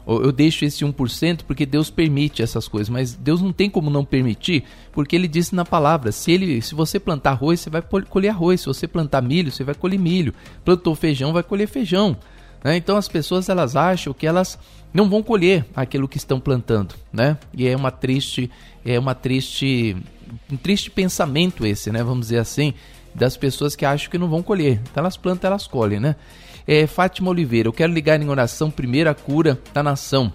eu, 0.07 0.31
deixo 0.31 0.63
esse 0.63 0.85
1% 0.85 1.41
porque 1.45 1.65
Deus 1.65 1.89
permite 1.89 2.41
essas 2.41 2.67
coisas, 2.67 2.89
mas 2.89 3.13
Deus 3.13 3.41
não 3.41 3.51
tem 3.51 3.69
como 3.69 3.89
não 3.89 4.05
permitir, 4.05 4.63
porque 4.91 5.15
ele 5.15 5.27
disse 5.27 5.53
na 5.53 5.65
palavra, 5.65 6.11
se 6.11 6.31
ele, 6.31 6.61
se 6.61 6.73
você 6.73 6.99
plantar 6.99 7.31
arroz, 7.31 7.59
você 7.59 7.69
vai 7.69 7.81
colher 7.81 8.29
arroz, 8.29 8.61
se 8.61 8.67
você 8.67 8.87
plantar 8.87 9.21
milho, 9.21 9.51
você 9.51 9.63
vai 9.63 9.75
colher 9.75 9.99
milho. 9.99 10.33
Plantou 10.63 10.95
feijão, 10.95 11.33
vai 11.33 11.43
colher 11.43 11.67
feijão. 11.67 12.17
Né? 12.63 12.77
Então 12.77 12.95
as 12.95 13.07
pessoas 13.07 13.49
elas 13.49 13.75
acham 13.75 14.13
que 14.13 14.27
elas 14.27 14.57
não 14.93 15.09
vão 15.09 15.23
colher 15.23 15.65
aquilo 15.75 16.07
que 16.07 16.17
estão 16.17 16.39
plantando, 16.39 16.95
né? 17.11 17.37
E 17.53 17.67
é 17.67 17.75
uma 17.75 17.91
triste, 17.91 18.51
é 18.83 18.99
uma 18.99 19.15
triste, 19.15 19.95
um 20.51 20.57
triste 20.57 20.89
pensamento 20.91 21.65
esse, 21.65 21.91
né? 21.91 22.03
Vamos 22.03 22.27
dizer 22.27 22.39
assim, 22.39 22.73
das 23.13 23.37
pessoas 23.37 23.75
que 23.75 23.85
acham 23.85 24.09
que 24.09 24.17
não 24.17 24.29
vão 24.29 24.41
colher. 24.41 24.81
Então 24.83 25.01
elas 25.01 25.17
plantam, 25.17 25.49
elas 25.49 25.67
colhem, 25.67 25.99
né? 25.99 26.15
É, 26.67 26.85
Fátima 26.87 27.29
Oliveira, 27.29 27.67
eu 27.67 27.73
quero 27.73 27.91
ligar 27.91 28.21
em 28.21 28.29
oração 28.29 28.69
primeiro 28.69 29.09
a 29.09 29.13
cura 29.13 29.59
da 29.73 29.81
nação 29.81 30.31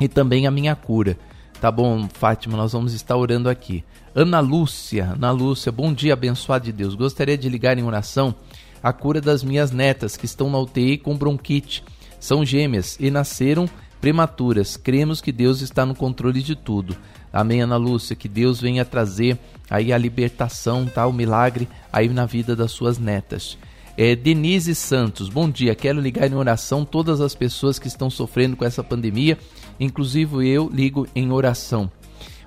e 0.00 0.08
também 0.08 0.46
a 0.46 0.50
minha 0.50 0.74
cura. 0.74 1.16
Tá 1.60 1.70
bom, 1.70 2.08
Fátima, 2.12 2.56
nós 2.56 2.72
vamos 2.72 2.92
estar 2.92 3.16
orando 3.16 3.48
aqui. 3.48 3.84
Ana 4.14 4.40
Lúcia, 4.40 5.12
Ana 5.14 5.30
Lúcia, 5.30 5.70
bom 5.70 5.92
dia, 5.92 6.12
abençoado 6.12 6.64
de 6.64 6.72
Deus. 6.72 6.94
Gostaria 6.94 7.38
de 7.38 7.48
ligar 7.48 7.78
em 7.78 7.84
oração 7.84 8.34
a 8.82 8.92
cura 8.92 9.20
das 9.20 9.44
minhas 9.44 9.70
netas 9.70 10.16
que 10.16 10.26
estão 10.26 10.50
na 10.50 10.58
UTI 10.58 10.98
com 10.98 11.16
bronquite. 11.16 11.84
São 12.18 12.44
gêmeas 12.44 12.96
e 12.98 13.10
nasceram 13.10 13.68
prematuras. 14.00 14.76
Cremos 14.76 15.20
que 15.20 15.30
Deus 15.30 15.60
está 15.60 15.86
no 15.86 15.94
controle 15.94 16.42
de 16.42 16.56
tudo. 16.56 16.96
Amém, 17.32 17.62
Ana 17.62 17.76
Lúcia, 17.76 18.14
que 18.14 18.28
Deus 18.28 18.60
venha 18.60 18.84
trazer 18.84 19.38
aí 19.70 19.92
a 19.92 19.98
libertação, 19.98 20.86
tá? 20.86 21.06
O 21.06 21.12
milagre 21.12 21.66
aí 21.92 22.08
na 22.08 22.26
vida 22.26 22.54
das 22.54 22.72
suas 22.72 22.98
netas. 22.98 23.56
É, 23.96 24.14
Denise 24.16 24.74
Santos, 24.74 25.28
bom 25.28 25.48
dia. 25.48 25.74
Quero 25.74 26.00
ligar 26.00 26.30
em 26.30 26.34
oração 26.34 26.84
todas 26.84 27.20
as 27.20 27.34
pessoas 27.34 27.78
que 27.78 27.88
estão 27.88 28.10
sofrendo 28.10 28.56
com 28.56 28.64
essa 28.64 28.82
pandemia, 28.82 29.38
inclusive 29.78 30.46
eu 30.46 30.70
ligo 30.72 31.06
em 31.14 31.30
oração. 31.30 31.90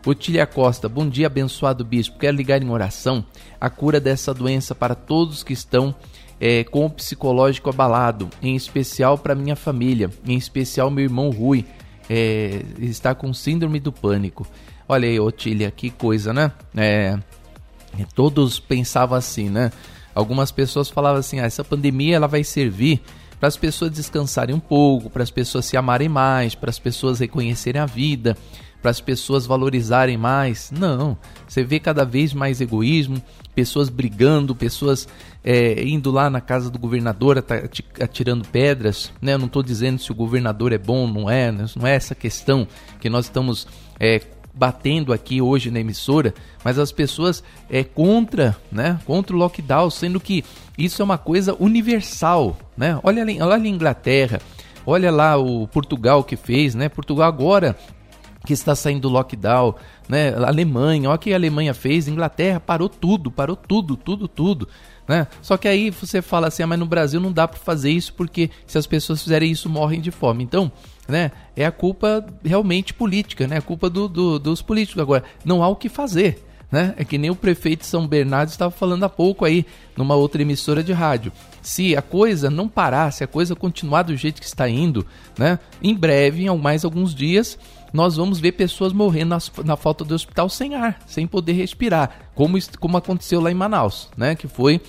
Otília 0.06 0.46
Costa, 0.46 0.88
bom 0.88 1.10
dia, 1.10 1.25
abençoado 1.25 1.84
bispo. 1.84 2.20
Quero 2.20 2.38
ligar 2.38 2.62
em 2.62 2.70
oração 2.70 3.25
a 3.60 3.72
cura 3.72 4.00
dessa 4.00 4.34
doença 4.36 4.75
para 4.75 4.94
todos 4.94 5.44
que 5.44 5.54
estão 5.54 5.96
é, 6.39 6.63
com 6.63 6.86
o 6.86 6.89
psicológico 6.89 7.70
abalado, 7.70 8.30
em 8.42 8.56
especial 8.56 9.18
para 9.18 9.34
minha 9.34 9.56
família, 9.56 10.12
em 10.27 10.38
especial 10.38 10.92
meu 10.92 11.04
irmão 11.04 11.32
Rui, 11.32 11.65
é, 12.10 12.62
está 12.80 13.15
com 13.15 13.34
síndrome 13.34 13.80
do 13.80 13.92
pânico. 13.92 14.46
Olha 14.88 15.08
aí, 15.08 15.20
Otília, 15.20 15.72
que 15.72 15.89
coisa, 15.89 16.34
né? 16.34 16.51
É, 16.75 17.18
todos 18.13 18.60
pensavam 18.60 19.18
assim, 19.18 19.50
né? 19.50 19.72
Algumas 20.13 20.51
pessoas 20.51 20.89
falavam 20.89 21.20
assim: 21.20 21.39
ah, 21.39 21.46
essa 21.46 21.63
pandemia 21.63 22.15
ela 22.15 22.27
vai 22.27 22.44
servir 22.44 23.01
para 23.39 23.48
as 23.48 23.58
pessoas 23.58 23.92
descansarem 23.92 24.56
um 24.56 24.60
pouco, 24.60 25.10
para 25.10 25.24
as 25.24 25.32
pessoas 25.32 25.65
se 25.65 25.75
amarem 25.75 26.08
mais, 26.08 26.56
para 26.56 26.70
as 26.70 26.80
pessoas 26.80 27.20
reconhecerem 27.20 27.82
a 27.82 27.86
vida, 27.86 28.38
para 28.82 28.92
as 28.92 29.01
pessoas 29.01 29.46
valorizarem 29.46 30.18
mais. 30.18 30.72
Não, 30.72 31.18
você 31.48 31.63
vê 31.63 31.80
cada 31.80 32.06
vez 32.06 32.34
mais 32.34 32.62
egoísmo, 32.62 33.22
pessoas 33.54 33.89
brigando, 33.89 34.56
pessoas 34.56 35.08
é, 35.44 35.84
indo 35.84 36.12
lá 36.12 36.30
na 36.30 36.39
casa 36.39 36.70
do 36.70 36.77
governador 36.77 37.44
atirando 38.00 38.48
pedras. 38.48 39.12
Né? 39.22 39.34
Eu 39.34 39.39
não 39.39 39.48
estou 39.48 39.63
dizendo 39.63 40.00
se 40.00 40.12
o 40.12 40.15
governador 40.15 40.72
é 40.72 40.77
bom 40.77 41.08
não 41.08 41.30
é, 41.30 41.51
né? 41.51 41.65
não 41.75 41.88
é 41.88 41.96
essa 41.96 42.13
questão 42.13 42.68
que 43.00 43.10
nós 43.10 43.25
estamos 43.25 43.68
é, 44.00 44.20
batendo 44.56 45.12
aqui 45.12 45.42
hoje 45.42 45.70
na 45.70 45.80
emissora, 45.80 46.34
mas 46.64 46.80
as 46.80 46.92
pessoas 46.92 47.44
é 47.70 47.84
contra, 47.84 48.56
né? 48.72 49.00
Contra 49.06 49.36
o 49.36 49.40
lockdown, 49.40 49.90
sendo 49.90 50.20
que 50.20 50.44
isso 50.78 51.02
é 51.02 51.06
uma 51.06 51.18
coisa 51.18 51.56
universal, 51.60 52.58
né? 52.78 53.00
Olha 53.04 53.22
ali, 53.22 53.42
olha 53.42 53.56
ali 53.56 53.68
a 53.68 53.72
Inglaterra, 53.72 54.42
olha 54.86 55.12
lá 55.12 55.38
o 55.38 55.68
Portugal 55.68 56.24
que 56.24 56.38
fez, 56.38 56.74
né? 56.74 56.88
Portugal 56.88 57.28
agora 57.28 57.78
que 58.46 58.54
está 58.54 58.76
saindo 58.76 59.02
do 59.02 59.10
lockdown, 59.10 59.76
né? 60.08 60.34
Alemanha, 60.36 61.10
olha 61.10 61.16
o 61.16 61.20
que 61.20 61.34
a 61.34 61.36
Alemanha 61.36 61.74
fez, 61.74 62.08
Inglaterra 62.08 62.60
parou 62.60 62.88
tudo, 62.88 63.30
parou 63.30 63.56
tudo, 63.56 63.98
tudo, 63.98 64.28
tudo. 64.28 64.70
Né? 65.08 65.28
Só 65.42 65.56
que 65.56 65.68
aí 65.68 65.90
você 65.90 66.22
fala 66.22 66.48
assim, 66.48 66.64
ah, 66.64 66.68
mas 66.68 66.80
no 66.80 66.86
Brasil 66.86 67.20
não 67.20 67.32
dá 67.32 67.48
para 67.48 67.60
fazer 67.60 67.92
isso 67.92 68.14
porque 68.14 68.50
se 68.66 68.78
as 68.78 68.88
pessoas 68.88 69.22
fizerem 69.22 69.52
isso 69.52 69.70
morrem 69.70 70.02
de 70.02 70.12
fome. 70.12 70.44
Então, 70.44 70.72
né? 71.08 71.32
É 71.56 71.66
a 71.66 71.72
culpa 71.72 72.26
realmente 72.44 72.94
política, 72.94 73.48
né? 73.48 73.58
A 73.58 73.62
culpa 73.62 73.90
do, 73.90 74.08
do, 74.08 74.40
dos 74.40 74.62
políticos. 74.62 75.02
Agora, 75.02 75.24
não 75.44 75.64
há 75.64 75.68
o 75.68 75.76
que 75.76 75.90
fazer. 75.90 76.44
Né? 76.72 76.96
É 76.98 77.06
que 77.06 77.18
nem 77.18 77.30
o 77.30 77.36
prefeito 77.36 77.82
de 77.82 77.86
São 77.86 78.08
Bernardo 78.08 78.50
estava 78.50 78.72
falando 78.72 79.04
há 79.04 79.10
pouco 79.10 79.46
aí, 79.46 79.66
numa 79.96 80.16
outra 80.16 80.42
emissora 80.42 80.84
de 80.84 80.92
rádio. 80.92 81.32
Se 81.62 81.96
a 81.96 82.02
coisa 82.02 82.50
não 82.50 82.68
parar, 82.68 83.12
se 83.12 83.24
a 83.24 83.28
coisa 83.28 83.56
continuar 83.56 84.02
do 84.02 84.16
jeito 84.16 84.42
que 84.42 84.48
está 84.48 84.68
indo, 84.68 85.06
né? 85.38 85.60
Em 85.82 85.96
breve, 85.96 86.46
em 86.46 86.58
mais 86.58 86.84
alguns 86.84 87.14
dias, 87.14 87.58
nós 87.96 88.18
vamos 88.18 88.40
ver 88.40 88.52
pessoas 88.52 88.92
morrendo 88.92 89.30
na, 89.30 89.64
na 89.64 89.78
falta 89.78 90.04
de 90.04 90.14
hospital 90.14 90.50
sem 90.50 90.75
ar, 90.75 91.00
sem 91.08 91.25
poder 91.25 91.54
respirar, 91.54 92.30
como, 92.36 92.58
como 92.80 92.98
aconteceu 92.98 93.40
lá 93.40 93.50
em 93.50 93.56
Manaus, 93.56 94.10
né? 94.18 94.36
Que 94.36 94.48
foi 94.48 94.82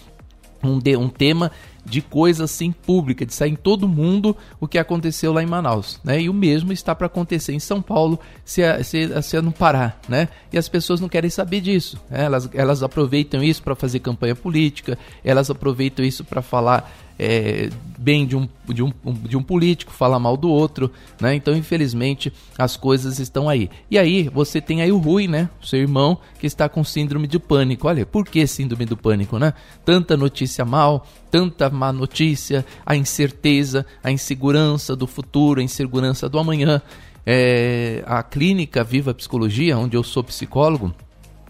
um, 0.63 0.79
de, 0.79 0.97
um 0.97 1.09
tema 1.09 1.53
de 1.85 2.03
coisa 2.03 2.45
assim 2.45 2.73
pública, 2.73 3.25
de 3.25 3.33
sair 3.33 3.53
em 3.53 3.55
todo 3.55 3.87
mundo 3.87 4.37
o 4.59 4.67
que 4.67 4.77
aconteceu 4.77 5.33
lá 5.33 5.41
em 5.41 5.47
Manaus, 5.47 6.01
né? 6.03 6.21
E 6.21 6.29
o 6.29 6.35
mesmo 6.35 6.73
está 6.73 6.97
para 6.97 7.07
acontecer 7.07 7.53
em 7.53 7.61
São 7.61 7.81
Paulo 7.81 8.19
se, 8.45 8.63
se, 8.83 9.23
se 9.23 9.41
não 9.41 9.53
parar, 9.53 10.01
né? 10.09 10.29
E 10.53 10.59
as 10.59 10.69
pessoas 10.69 11.01
não 11.01 11.09
querem 11.09 11.31
saber 11.31 11.61
disso, 11.61 12.01
né? 12.11 12.25
elas, 12.25 12.51
elas 12.53 12.83
aproveitam 12.83 13.43
isso 13.43 13.63
para 13.63 13.77
fazer 13.77 14.01
campanha 14.01 14.35
política, 14.35 14.99
elas 15.23 15.49
aproveitam 15.49 16.05
isso 16.05 16.25
para 16.25 16.43
falar 16.43 16.93
é, 17.19 17.71
bem 17.99 18.27
de 18.27 18.37
um, 18.37 18.49
de, 18.69 18.83
um, 18.83 18.93
de 19.25 19.37
um 19.37 19.43
político, 19.43 19.93
fala 19.93 20.19
mal 20.19 20.37
do 20.37 20.49
outro, 20.49 20.91
né? 21.21 21.35
Então, 21.35 21.57
infelizmente, 21.57 22.33
as 22.59 22.77
coisas 22.77 23.19
estão 23.19 23.49
aí. 23.49 23.71
E 23.91 23.99
aí, 23.99 24.29
você 24.29 24.61
tem 24.61 24.83
aí 24.83 24.93
o 24.93 24.99
Rui, 24.99 25.27
né? 25.27 25.49
Seu 25.63 25.81
irmão, 25.81 26.19
que 26.39 26.47
está 26.47 26.69
com 26.69 26.85
síndrome 26.85 27.27
de 27.27 27.39
pânico. 27.39 27.89
Olha, 27.89 28.05
por 28.05 28.27
que 28.27 28.47
síndrome 28.47 28.85
do 28.85 28.97
pânico, 28.97 29.39
né? 29.39 29.55
Tanta 29.85 30.17
notícia 30.17 30.65
mal, 30.65 31.07
tanta 31.31 31.71
má 31.71 31.93
notícia, 31.93 32.65
a 32.85 32.95
incerteza, 32.95 33.87
a 34.03 34.11
insegurança 34.11 34.95
do 34.95 35.07
futuro, 35.07 35.61
a 35.61 35.65
insegurança 35.65 36.29
do 36.29 36.39
amanhã. 36.39 36.83
É, 37.29 38.05
a 38.07 38.23
clínica 38.23 38.85
Viva 38.85 39.13
Psicologia, 39.13 39.77
onde 39.77 39.97
eu 39.97 40.05
sou 40.05 40.23
psicólogo, 40.23 40.95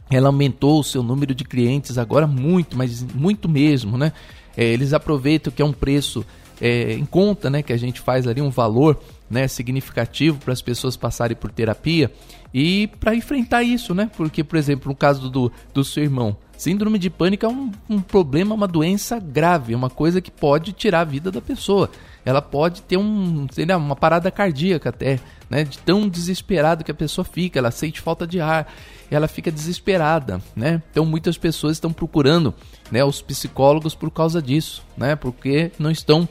ela 0.08 0.28
aumentou 0.28 0.80
o 0.80 0.84
seu 0.84 1.02
número 1.02 1.34
de 1.34 1.44
clientes 1.44 1.98
agora 1.98 2.26
muito, 2.26 2.78
mas 2.78 3.02
muito 3.02 3.48
mesmo, 3.48 3.98
né? 3.98 4.12
É, 4.56 4.64
eles 4.64 4.92
aproveitam 4.92 5.52
que 5.52 5.62
é 5.62 5.64
um 5.64 5.72
preço 5.72 6.24
é, 6.60 6.94
em 6.94 7.04
conta, 7.04 7.50
né, 7.50 7.62
que 7.62 7.72
a 7.72 7.76
gente 7.76 8.00
faz 8.00 8.26
ali 8.26 8.40
um 8.40 8.50
valor 8.50 8.98
né, 9.28 9.46
significativo 9.48 10.38
para 10.38 10.52
as 10.52 10.62
pessoas 10.62 10.96
passarem 10.96 11.36
por 11.36 11.50
terapia 11.50 12.10
e 12.54 12.86
para 13.00 13.14
enfrentar 13.14 13.62
isso, 13.62 13.94
né? 13.94 14.10
Porque, 14.16 14.42
por 14.42 14.56
exemplo, 14.56 14.88
no 14.88 14.96
caso 14.96 15.28
do, 15.28 15.52
do 15.74 15.84
seu 15.84 16.02
irmão, 16.02 16.36
síndrome 16.56 16.98
de 16.98 17.10
pânico 17.10 17.44
é 17.44 17.48
um, 17.48 17.70
um 17.88 18.00
problema, 18.00 18.54
uma 18.54 18.68
doença 18.68 19.18
grave, 19.18 19.74
uma 19.74 19.90
coisa 19.90 20.20
que 20.20 20.30
pode 20.30 20.72
tirar 20.72 21.00
a 21.00 21.04
vida 21.04 21.30
da 21.30 21.42
pessoa. 21.42 21.90
Ela 22.26 22.42
pode 22.42 22.82
ter 22.82 22.96
um, 22.96 23.46
sei 23.52 23.64
lá, 23.64 23.76
uma 23.76 23.94
parada 23.94 24.32
cardíaca 24.32 24.88
até, 24.88 25.20
né? 25.48 25.62
De 25.62 25.78
tão 25.78 26.08
desesperado 26.08 26.82
que 26.82 26.90
a 26.90 26.94
pessoa 26.94 27.24
fica, 27.24 27.56
ela 27.56 27.70
sente 27.70 28.00
falta 28.00 28.26
de 28.26 28.40
ar, 28.40 28.66
ela 29.08 29.28
fica 29.28 29.48
desesperada, 29.48 30.42
né? 30.56 30.82
Então 30.90 31.06
muitas 31.06 31.38
pessoas 31.38 31.76
estão 31.76 31.92
procurando, 31.92 32.52
né, 32.90 33.04
os 33.04 33.22
psicólogos 33.22 33.94
por 33.94 34.10
causa 34.10 34.42
disso, 34.42 34.82
né? 34.96 35.14
Porque 35.14 35.70
não 35.78 35.90
estão 35.90 36.28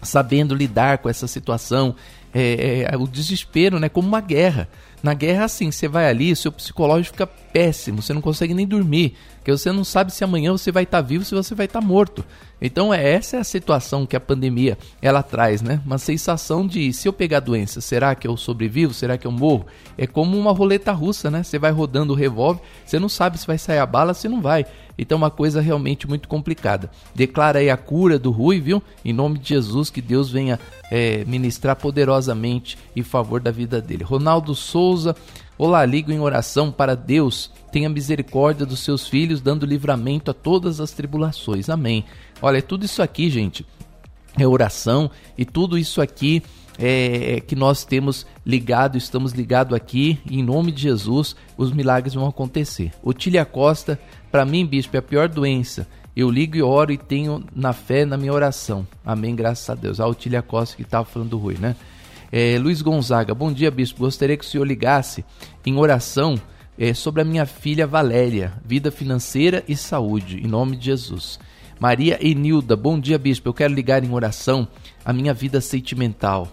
sabendo 0.00 0.54
lidar 0.54 0.98
com 0.98 1.08
essa 1.08 1.26
situação, 1.26 1.96
é, 2.32 2.86
é, 2.88 2.96
o 2.96 3.08
desespero, 3.08 3.80
né? 3.80 3.88
Como 3.88 4.06
uma 4.06 4.20
guerra. 4.20 4.68
Na 5.02 5.12
guerra, 5.12 5.44
assim, 5.44 5.72
você 5.72 5.88
vai 5.88 6.08
ali, 6.08 6.34
seu 6.36 6.52
psicológico 6.52 7.16
fica 7.16 7.30
péssimo, 7.56 8.02
você 8.02 8.12
não 8.12 8.20
consegue 8.20 8.52
nem 8.52 8.66
dormir, 8.66 9.14
porque 9.36 9.50
você 9.50 9.72
não 9.72 9.82
sabe 9.82 10.12
se 10.12 10.22
amanhã 10.22 10.52
você 10.52 10.70
vai 10.70 10.82
estar 10.82 10.98
tá 10.98 11.08
vivo, 11.08 11.24
se 11.24 11.34
você 11.34 11.54
vai 11.54 11.64
estar 11.64 11.80
tá 11.80 11.86
morto. 11.86 12.22
Então, 12.60 12.92
é, 12.92 13.12
essa 13.14 13.38
é 13.38 13.40
a 13.40 13.44
situação 13.44 14.04
que 14.04 14.14
a 14.14 14.20
pandemia 14.20 14.76
ela 15.00 15.22
traz, 15.22 15.62
né? 15.62 15.80
Uma 15.86 15.96
sensação 15.96 16.66
de 16.66 16.92
se 16.92 17.08
eu 17.08 17.14
pegar 17.14 17.40
doença, 17.40 17.80
será 17.80 18.14
que 18.14 18.28
eu 18.28 18.36
sobrevivo? 18.36 18.92
Será 18.92 19.16
que 19.16 19.26
eu 19.26 19.32
morro? 19.32 19.66
É 19.96 20.06
como 20.06 20.38
uma 20.38 20.52
roleta 20.52 20.92
russa, 20.92 21.30
né? 21.30 21.42
Você 21.42 21.58
vai 21.58 21.70
rodando 21.70 22.12
o 22.12 22.16
revólver, 22.16 22.60
você 22.84 22.98
não 22.98 23.08
sabe 23.08 23.38
se 23.38 23.46
vai 23.46 23.56
sair 23.56 23.78
a 23.78 23.86
bala, 23.86 24.12
se 24.12 24.28
não 24.28 24.42
vai. 24.42 24.66
Então, 24.98 25.16
é 25.16 25.20
uma 25.20 25.30
coisa 25.30 25.60
realmente 25.60 26.06
muito 26.06 26.28
complicada. 26.28 26.90
Declara 27.14 27.58
aí 27.58 27.70
a 27.70 27.76
cura 27.76 28.18
do 28.18 28.30
Rui, 28.30 28.60
viu? 28.60 28.82
Em 29.04 29.12
nome 29.12 29.38
de 29.38 29.50
Jesus, 29.50 29.90
que 29.90 30.02
Deus 30.02 30.30
venha 30.30 30.58
é, 30.90 31.24
ministrar 31.26 31.76
poderosamente 31.76 32.78
em 32.94 33.02
favor 33.02 33.40
da 33.40 33.50
vida 33.50 33.80
dele. 33.80 34.04
Ronaldo 34.04 34.54
Souza, 34.54 35.14
olá, 35.58 35.84
ligo 35.84 36.12
em 36.12 36.20
oração 36.20 36.70
para 36.70 36.94
Deus. 36.94 37.50
Tenha 37.72 37.88
misericórdia 37.88 38.66
dos 38.66 38.80
seus 38.80 39.06
filhos, 39.06 39.40
dando 39.40 39.66
livramento 39.66 40.30
a 40.30 40.34
todas 40.34 40.80
as 40.80 40.92
tribulações. 40.92 41.68
Amém. 41.68 42.04
Olha, 42.40 42.62
tudo 42.62 42.84
isso 42.84 43.02
aqui, 43.02 43.30
gente, 43.30 43.66
é 44.38 44.46
oração 44.46 45.10
e 45.36 45.44
tudo 45.44 45.78
isso 45.78 46.00
aqui 46.00 46.42
é, 46.78 47.40
que 47.40 47.56
nós 47.56 47.84
temos 47.84 48.26
ligado, 48.44 48.96
estamos 48.98 49.32
ligados 49.32 49.74
aqui, 49.74 50.18
em 50.30 50.42
nome 50.42 50.70
de 50.72 50.82
Jesus, 50.82 51.34
os 51.56 51.72
milagres 51.72 52.14
vão 52.14 52.26
acontecer. 52.26 52.92
Otília 53.02 53.44
Costa, 53.44 53.98
para 54.30 54.44
mim, 54.44 54.66
bispo, 54.66 54.96
é 54.96 54.98
a 54.98 55.02
pior 55.02 55.28
doença 55.28 55.86
Eu 56.14 56.30
ligo 56.30 56.56
e 56.56 56.62
oro 56.62 56.92
e 56.92 56.98
tenho 56.98 57.44
na 57.54 57.72
fé 57.72 58.04
na 58.04 58.16
minha 58.16 58.32
oração. 58.32 58.86
Amém, 59.04 59.34
graças 59.34 59.68
a 59.70 59.74
Deus. 59.74 60.00
A 60.00 60.06
Otília 60.06 60.42
Costa 60.42 60.76
que 60.76 60.82
estava 60.82 61.04
falando 61.04 61.30
do 61.30 61.38
Rui, 61.38 61.56
né? 61.58 61.76
É, 62.32 62.58
Luiz 62.58 62.82
Gonzaga, 62.82 63.34
bom 63.34 63.52
dia, 63.52 63.70
bispo. 63.70 64.00
Gostaria 64.00 64.36
que 64.36 64.44
o 64.44 64.48
senhor 64.48 64.64
ligasse 64.64 65.24
em 65.64 65.76
oração 65.76 66.40
é, 66.78 66.92
sobre 66.92 67.22
a 67.22 67.24
minha 67.24 67.46
filha 67.46 67.86
Valéria, 67.86 68.54
vida 68.64 68.90
financeira 68.90 69.62
e 69.68 69.76
saúde, 69.76 70.38
em 70.38 70.46
nome 70.46 70.76
de 70.76 70.86
Jesus. 70.86 71.38
Maria 71.78 72.18
Enilda, 72.26 72.74
bom 72.74 72.98
dia, 72.98 73.18
bispo. 73.18 73.48
Eu 73.48 73.54
quero 73.54 73.72
ligar 73.72 74.02
em 74.02 74.12
oração 74.12 74.66
a 75.04 75.12
minha 75.12 75.32
vida 75.32 75.60
sentimental. 75.60 76.48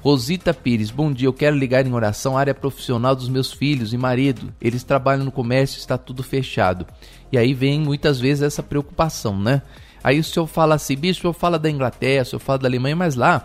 Rosita 0.00 0.54
Pires, 0.54 0.90
bom 0.90 1.12
dia. 1.12 1.26
Eu 1.26 1.32
quero 1.32 1.56
ligar 1.56 1.84
em 1.84 1.92
oração 1.92 2.36
a 2.36 2.40
área 2.40 2.54
profissional 2.54 3.16
dos 3.16 3.28
meus 3.28 3.52
filhos 3.52 3.92
e 3.92 3.96
marido. 3.96 4.54
Eles 4.60 4.84
trabalham 4.84 5.24
no 5.24 5.32
comércio, 5.32 5.78
está 5.78 5.98
tudo 5.98 6.22
fechado. 6.22 6.86
E 7.32 7.38
aí 7.38 7.52
vem 7.52 7.80
muitas 7.80 8.20
vezes 8.20 8.42
essa 8.42 8.62
preocupação, 8.62 9.36
né? 9.36 9.62
Aí 10.04 10.20
o 10.20 10.24
senhor 10.24 10.46
fala 10.46 10.76
assim, 10.76 10.94
bispo, 10.94 11.26
eu 11.26 11.32
falo 11.32 11.58
da 11.58 11.68
Inglaterra, 11.68 12.22
o 12.22 12.26
senhor 12.26 12.40
fala 12.40 12.60
da 12.60 12.68
Alemanha, 12.68 12.94
mas 12.94 13.16
lá 13.16 13.44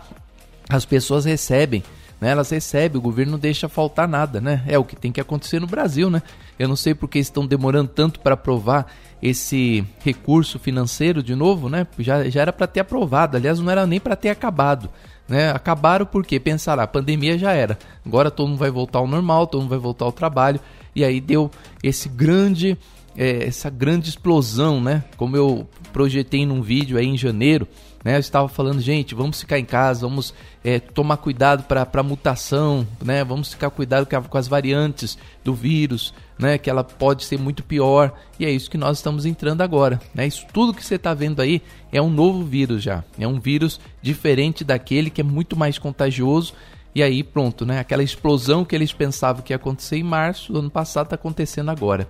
as 0.72 0.84
pessoas 0.84 1.24
recebem, 1.24 1.82
né? 2.20 2.30
Elas 2.30 2.50
recebem, 2.50 2.98
o 2.98 3.02
governo 3.02 3.32
não 3.32 3.38
deixa 3.38 3.68
faltar 3.68 4.08
nada, 4.08 4.40
né? 4.40 4.62
É 4.66 4.78
o 4.78 4.84
que 4.84 4.96
tem 4.96 5.12
que 5.12 5.20
acontecer 5.20 5.60
no 5.60 5.66
Brasil, 5.66 6.08
né? 6.08 6.22
Eu 6.58 6.68
não 6.68 6.76
sei 6.76 6.94
porque 6.94 7.18
estão 7.18 7.46
demorando 7.46 7.88
tanto 7.88 8.20
para 8.20 8.34
aprovar 8.34 8.86
esse 9.20 9.84
recurso 10.04 10.58
financeiro 10.58 11.22
de 11.22 11.34
novo, 11.34 11.68
né? 11.68 11.86
Já, 11.98 12.28
já 12.28 12.42
era 12.42 12.52
para 12.52 12.66
ter 12.66 12.80
aprovado, 12.80 13.36
aliás, 13.36 13.58
não 13.58 13.70
era 13.70 13.86
nem 13.86 14.00
para 14.00 14.16
ter 14.16 14.30
acabado. 14.30 14.88
Né? 15.28 15.50
Acabaram 15.50 16.04
porque 16.04 16.38
pensaram, 16.38 16.82
a 16.82 16.86
pandemia 16.86 17.38
já 17.38 17.52
era. 17.52 17.78
Agora 18.04 18.30
todo 18.30 18.48
mundo 18.48 18.58
vai 18.58 18.70
voltar 18.70 18.98
ao 18.98 19.06
normal, 19.06 19.46
todo 19.46 19.62
mundo 19.62 19.70
vai 19.70 19.78
voltar 19.78 20.04
ao 20.04 20.12
trabalho. 20.12 20.60
E 20.94 21.04
aí 21.04 21.20
deu 21.20 21.50
esse 21.82 22.08
grande, 22.08 22.76
é, 23.16 23.44
essa 23.46 23.70
grande 23.70 24.08
explosão, 24.08 24.80
né? 24.80 25.04
Como 25.16 25.36
eu 25.36 25.66
projetei 25.92 26.44
num 26.44 26.60
vídeo 26.60 26.98
aí 26.98 27.06
em 27.06 27.16
janeiro, 27.16 27.66
né? 28.04 28.16
Eu 28.16 28.20
estava 28.20 28.48
falando, 28.48 28.80
gente, 28.80 29.14
vamos 29.14 29.40
ficar 29.40 29.58
em 29.58 29.64
casa, 29.64 30.06
vamos 30.06 30.34
é, 30.64 30.80
tomar 30.80 31.16
cuidado 31.16 31.64
para 31.64 31.88
a 31.92 32.02
mutação, 32.02 32.86
né? 33.02 33.22
Vamos 33.24 33.52
ficar 33.52 33.70
cuidado 33.70 34.06
com 34.28 34.38
as 34.38 34.48
variantes 34.48 35.16
do 35.44 35.54
vírus, 35.54 36.12
né? 36.38 36.58
Que 36.58 36.68
ela 36.68 36.82
pode 36.82 37.24
ser 37.24 37.38
muito 37.38 37.62
pior. 37.62 38.12
E 38.38 38.44
é 38.44 38.50
isso 38.50 38.70
que 38.70 38.78
nós 38.78 38.98
estamos 38.98 39.24
entrando 39.24 39.62
agora, 39.62 40.00
né? 40.14 40.26
Isso 40.26 40.46
tudo 40.52 40.74
que 40.74 40.84
você 40.84 40.96
está 40.96 41.14
vendo 41.14 41.40
aí 41.40 41.62
é 41.92 42.02
um 42.02 42.10
novo 42.10 42.44
vírus 42.44 42.82
já. 42.82 43.04
É 43.18 43.26
um 43.26 43.38
vírus 43.38 43.80
diferente 44.00 44.64
daquele 44.64 45.10
que 45.10 45.20
é 45.20 45.24
muito 45.24 45.56
mais 45.56 45.78
contagioso. 45.78 46.54
E 46.94 47.02
aí 47.02 47.22
pronto, 47.22 47.64
né? 47.64 47.78
Aquela 47.78 48.02
explosão 48.02 48.64
que 48.64 48.74
eles 48.74 48.92
pensavam 48.92 49.42
que 49.42 49.52
ia 49.52 49.56
acontecer 49.56 49.96
em 49.96 50.02
março 50.02 50.52
do 50.52 50.58
ano 50.58 50.70
passado 50.70 51.06
está 51.06 51.14
acontecendo 51.14 51.70
agora. 51.70 52.08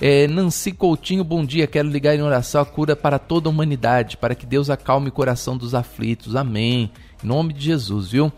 É, 0.00 0.28
Nancy 0.28 0.70
Coutinho, 0.70 1.24
bom 1.24 1.44
dia. 1.44 1.66
Quero 1.66 1.88
ligar 1.88 2.14
em 2.14 2.22
oração 2.22 2.60
a 2.60 2.64
cura 2.64 2.94
para 2.94 3.18
toda 3.18 3.48
a 3.48 3.50
humanidade, 3.50 4.16
para 4.16 4.34
que 4.34 4.46
Deus 4.46 4.70
acalme 4.70 5.08
o 5.08 5.12
coração 5.12 5.56
dos 5.56 5.74
aflitos. 5.74 6.36
Amém. 6.36 6.92
Em 7.22 7.26
nome 7.26 7.52
de 7.52 7.64
Jesus, 7.64 8.12
viu? 8.12 8.32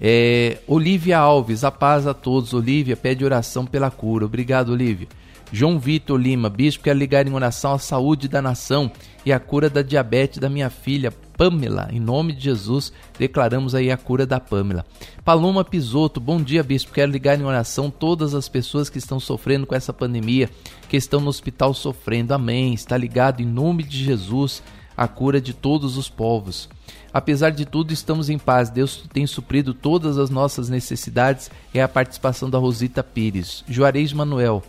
É, 0.00 0.58
Olivia 0.68 1.18
Alves, 1.18 1.64
a 1.64 1.72
paz 1.72 2.06
a 2.06 2.14
todos. 2.14 2.54
Olivia 2.54 2.96
pede 2.96 3.24
oração 3.24 3.66
pela 3.66 3.90
cura. 3.90 4.24
Obrigado, 4.24 4.70
Olivia. 4.70 5.08
João 5.52 5.78
Vitor 5.78 6.20
Lima, 6.20 6.48
bispo, 6.48 6.84
quero 6.84 6.98
ligar 6.98 7.26
em 7.26 7.32
oração 7.32 7.72
à 7.72 7.78
saúde 7.78 8.28
da 8.28 8.42
nação 8.42 8.90
e 9.24 9.32
a 9.32 9.38
cura 9.38 9.70
da 9.70 9.80
diabetes 9.80 10.38
da 10.38 10.48
minha 10.48 10.68
filha, 10.68 11.12
Pamela. 11.36 11.88
Em 11.92 12.00
nome 12.00 12.32
de 12.32 12.44
Jesus, 12.44 12.92
declaramos 13.18 13.74
aí 13.74 13.90
a 13.90 13.96
cura 13.96 14.26
da 14.26 14.40
Pamela. 14.40 14.84
Paloma 15.24 15.64
Pisoto, 15.64 16.18
bom 16.18 16.40
dia, 16.42 16.62
bispo. 16.62 16.92
Quero 16.92 17.12
ligar 17.12 17.38
em 17.38 17.44
oração 17.44 17.90
todas 17.90 18.34
as 18.34 18.48
pessoas 18.48 18.88
que 18.88 18.98
estão 18.98 19.20
sofrendo 19.20 19.66
com 19.66 19.74
essa 19.74 19.92
pandemia, 19.92 20.48
que 20.88 20.96
estão 20.96 21.20
no 21.20 21.28
hospital 21.28 21.74
sofrendo. 21.74 22.32
Amém. 22.32 22.72
Está 22.72 22.96
ligado 22.96 23.40
em 23.40 23.46
nome 23.46 23.82
de 23.82 24.02
Jesus 24.02 24.62
a 24.96 25.06
cura 25.06 25.40
de 25.40 25.52
todos 25.52 25.96
os 25.98 26.08
povos. 26.08 26.68
Apesar 27.12 27.50
de 27.50 27.64
tudo, 27.64 27.92
estamos 27.92 28.30
em 28.30 28.38
paz. 28.38 28.70
Deus 28.70 29.04
tem 29.12 29.26
suprido 29.26 29.74
todas 29.74 30.18
as 30.18 30.30
nossas 30.30 30.68
necessidades. 30.68 31.50
É 31.72 31.82
a 31.82 31.88
participação 31.88 32.48
da 32.48 32.58
Rosita 32.58 33.02
Pires. 33.02 33.62
Juarez 33.68 34.12
Manuel, 34.12 34.62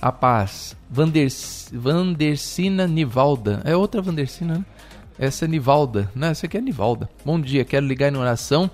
a 0.00 0.10
paz. 0.10 0.76
Vanders, 0.90 1.70
Vandercina 1.72 2.86
Nivalda. 2.86 3.62
É 3.64 3.76
outra 3.76 4.00
Vandercina, 4.00 4.58
né? 4.58 4.64
Essa 5.18 5.44
é 5.44 5.48
Nivalda. 5.48 6.10
Não, 6.14 6.28
essa 6.28 6.46
aqui 6.46 6.58
é 6.58 6.60
Nivalda. 6.60 7.08
Bom 7.24 7.40
dia, 7.40 7.64
quero 7.64 7.86
ligar 7.86 8.12
em 8.12 8.16
oração 8.16 8.68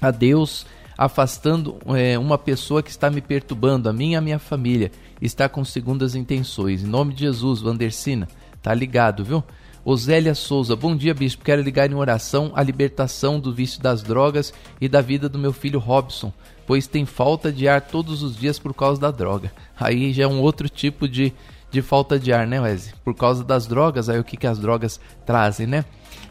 a 0.00 0.10
Deus, 0.10 0.64
afastando 0.96 1.76
é, 1.88 2.18
uma 2.18 2.38
pessoa 2.38 2.82
que 2.82 2.90
está 2.90 3.10
me 3.10 3.20
perturbando, 3.20 3.88
a 3.88 3.92
mim 3.92 4.12
e 4.12 4.16
a 4.16 4.20
minha 4.20 4.38
família. 4.38 4.90
Está 5.20 5.48
com 5.48 5.64
segundas 5.64 6.14
intenções. 6.14 6.82
Em 6.82 6.86
nome 6.86 7.12
de 7.12 7.20
Jesus, 7.20 7.60
Vandercina. 7.60 8.28
Tá 8.62 8.72
ligado, 8.72 9.24
viu? 9.24 9.44
Osélia 9.84 10.34
Souza, 10.34 10.74
bom 10.74 10.96
dia, 10.96 11.14
bispo. 11.14 11.44
Quero 11.44 11.62
ligar 11.62 11.90
em 11.90 11.94
oração 11.94 12.52
a 12.54 12.62
libertação 12.62 13.38
do 13.38 13.52
vício 13.52 13.80
das 13.80 14.02
drogas 14.02 14.52
e 14.80 14.88
da 14.88 15.00
vida 15.00 15.28
do 15.28 15.38
meu 15.38 15.52
filho 15.52 15.78
Robson, 15.78 16.32
pois 16.66 16.86
tem 16.86 17.06
falta 17.06 17.52
de 17.52 17.68
ar 17.68 17.80
todos 17.80 18.22
os 18.22 18.36
dias 18.36 18.58
por 18.58 18.74
causa 18.74 19.00
da 19.00 19.10
droga. 19.10 19.52
Aí 19.78 20.12
já 20.12 20.24
é 20.24 20.26
um 20.26 20.40
outro 20.40 20.68
tipo 20.68 21.08
de, 21.08 21.32
de 21.70 21.82
falta 21.82 22.18
de 22.18 22.32
ar, 22.32 22.46
né, 22.46 22.60
Wesley? 22.60 22.94
Por 23.04 23.14
causa 23.14 23.44
das 23.44 23.66
drogas, 23.66 24.08
aí 24.08 24.18
o 24.18 24.24
que, 24.24 24.36
que 24.36 24.46
as 24.46 24.58
drogas 24.58 25.00
trazem, 25.26 25.66
né? 25.66 25.84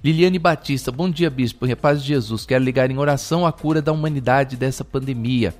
Liliane 0.04 0.39
Batista, 0.39 0.91
bom 0.91 1.10
dia, 1.10 1.30
bispo. 1.30 1.65
Repaz 1.65 2.02
de 2.02 2.08
Jesus, 2.10 2.45
quero 2.45 2.63
ligar 2.63 2.89
em 2.91 2.97
oração 2.97 3.45
a 3.45 3.52
cura 3.52 3.82
da 3.82 3.91
humanidade 3.91 4.56
dessa 4.56 4.84
pandemia. 4.84 5.54